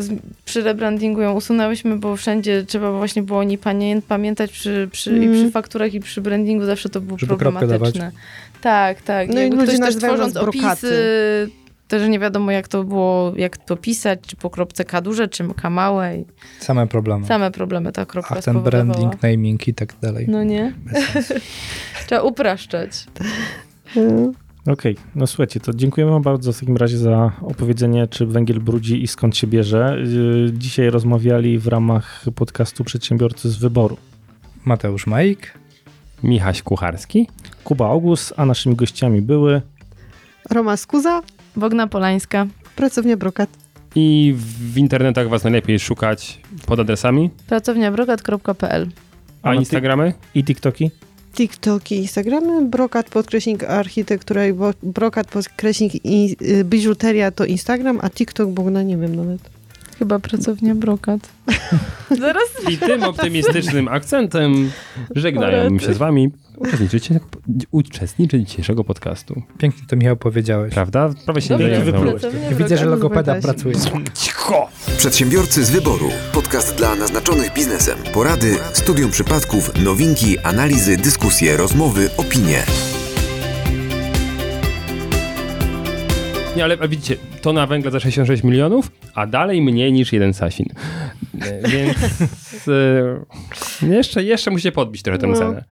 z, 0.03 0.11
przy 0.45 0.63
rebrandingu 0.63 1.21
ją 1.21 1.33
usunęłyśmy, 1.33 1.97
bo 1.97 2.17
wszędzie 2.17 2.65
trzeba 2.65 2.93
właśnie 2.93 3.23
było 3.23 3.39
o 3.39 3.43
niej 3.45 3.59
pamię 3.59 4.03
pamiętać 4.09 4.51
przy, 4.53 4.89
przy, 4.93 5.11
i 5.11 5.25
Mm. 5.25 5.33
przy 5.35 5.51
fakturach 5.51 5.95
i 5.95 6.01
przy 6.01 6.21
brandingu 6.21 6.65
zawsze 6.67 6.89
to 6.89 7.01
było 7.01 7.19
Żeby 7.19 7.37
problematyczne. 7.37 8.13
Tak, 8.61 9.03
tak. 9.03 9.29
No 9.29 9.41
i 9.41 9.51
ludzie 9.51 9.73
ktoś 9.79 9.79
też 9.81 9.97
tworząc 9.97 10.33
brokaty. 10.35 10.59
opisy, 10.69 10.95
też 11.89 12.09
nie 12.09 12.19
wiadomo 12.19 12.51
jak 12.51 12.69
to 12.69 12.85
było, 12.85 13.33
jak 13.37 13.57
to 13.57 13.77
pisać, 13.77 14.21
czy 14.27 14.37
po 14.37 14.51
kropce 14.51 14.85
K 14.85 15.01
duże, 15.01 15.29
czy 15.29 15.55
K 15.57 15.71
małe. 15.71 16.19
i 16.19 16.25
Same 16.61 16.87
problemy. 16.87 17.27
Same 17.27 17.51
problemy 17.51 17.93
ta 17.93 18.07
kropka 18.07 18.35
A 18.37 18.43
ten 18.43 18.61
branding, 18.63 19.23
naming 19.23 19.69
i 19.69 19.75
tak 19.75 19.95
dalej. 20.03 20.27
No 20.29 20.45
nie? 20.45 20.75
Trzeba 22.07 22.23
upraszczać. 22.23 23.07
y, 23.97 24.33
Okej, 24.67 24.97
no 25.15 25.27
słuchajcie, 25.27 25.61
to 25.61 25.75
dziękujemy 25.75 26.13
wam 26.13 26.23
bardzo 26.23 26.53
w 26.53 26.61
takim 26.61 26.77
razie 26.77 26.99
za 26.99 27.33
opowiedzenie, 27.43 28.07
czy 28.07 28.27
węgiel 28.27 28.61
brudzi 28.61 29.03
i 29.03 29.09
skąd 29.09 29.37
się 29.37 29.47
bierze. 29.47 29.97
Yy, 30.47 30.53
Dzisiaj 30.53 30.91
rozmawiali 30.91 31.59
w 31.59 31.67
ramach 31.67 32.25
podcastu 32.35 32.85
Przedsiębiorcy 32.85 33.51
z 33.51 33.57
Wyboru. 33.57 33.97
Mateusz 34.65 35.07
Majk. 35.07 35.51
Michaś 36.23 36.63
Kucharski. 36.63 37.29
Kuba 37.65 37.89
August, 37.89 38.35
a 38.37 38.47
naszymi 38.47 38.77
gościami 38.77 39.23
były 39.23 39.63
Roma 40.51 40.77
Skuza, 40.77 41.23
Bogna 41.57 41.87
Polańska. 41.87 42.47
pracownia 42.77 43.17
brokat. 43.17 43.51
I 43.95 44.35
w 44.73 44.79
internetach 44.79 45.29
was 45.29 45.45
najlepiej 45.45 45.79
szukać 45.79 46.41
pod 46.67 46.81
adresami. 46.81 47.31
Pracownia 47.47 47.93
brokat.pl 47.93 48.87
A 49.43 49.55
Instagramy? 49.55 50.13
i 50.35 50.45
TikToki. 50.45 50.91
TikToki, 51.35 51.97
Instagramy, 51.97 52.65
brokat 52.65 53.09
podkreśnik 53.11 53.65
architektura 53.65 54.47
i 54.47 54.53
brokat 54.83 55.27
podkreśnik 55.29 55.93
i 56.05 56.37
y, 56.43 56.65
biżuteria 56.65 57.31
to 57.31 57.45
Instagram, 57.45 57.99
a 58.03 58.11
TikTok, 58.11 58.51
bo 58.51 58.71
no 58.71 58.83
nie 58.83 58.97
wiem 58.97 59.17
nawet. 59.17 59.41
Chyba 59.99 60.19
pracownia 60.19 60.75
brokat. 60.75 61.21
Zaraz 62.21 62.49
I 62.71 62.79
tym 62.79 63.03
optymistycznym 63.03 63.89
akcentem 63.89 64.71
żegnają 65.15 65.79
się 65.79 65.95
z 65.95 65.99
wami 65.99 66.33
uczestnicy, 66.57 67.21
uczestnicy 67.71 68.41
dzisiejszego 68.45 68.85
podcastu. 68.85 69.43
Pięknie 69.59 69.83
to 69.89 69.97
Michał 69.97 70.17
powiedziałeś. 70.17 70.75
Prawda? 70.75 71.11
Prawie 71.25 71.41
się 71.43 71.49
Dobrze, 71.49 71.71
nie 71.79 71.85
wyplułeś. 71.85 72.23
Widzę, 72.59 72.79
że 72.79 72.85
logopeda 72.85 73.37
się. 73.37 73.43
pracuje. 73.43 73.75
Cicho! 74.15 74.69
Przedsiębiorcy 74.99 75.65
z 75.65 75.71
wyboru. 75.71 76.11
Podcast 76.33 76.77
dla 76.77 76.95
naznaczonych 76.95 77.53
biznesem. 77.53 77.99
Porady, 78.13 78.57
studium 78.73 79.11
przypadków, 79.11 79.85
nowinki, 79.85 80.39
analizy, 80.39 80.97
dyskusje, 80.97 81.57
rozmowy, 81.57 82.11
opinie. 82.17 82.63
Nie, 86.57 86.65
ale 86.65 86.89
widzicie, 86.89 87.17
tona 87.43 87.67
węgla 87.67 87.91
za 87.91 88.01
66 88.01 88.43
milionów, 88.45 88.91
a 89.15 89.27
dalej 89.27 89.63
mniej 89.63 89.93
niż 89.93 90.13
jeden 90.13 90.35
Sasin. 90.35 90.67
E, 91.43 91.69
Więc 91.69 91.97
e, 93.83 93.87
jeszcze, 93.87 94.25
jeszcze 94.25 94.51
musicie 94.51 94.73
podbić 94.73 95.03
trochę 95.03 95.19
tę 95.19 95.27
No. 95.27 95.35
cenę. 95.35 95.65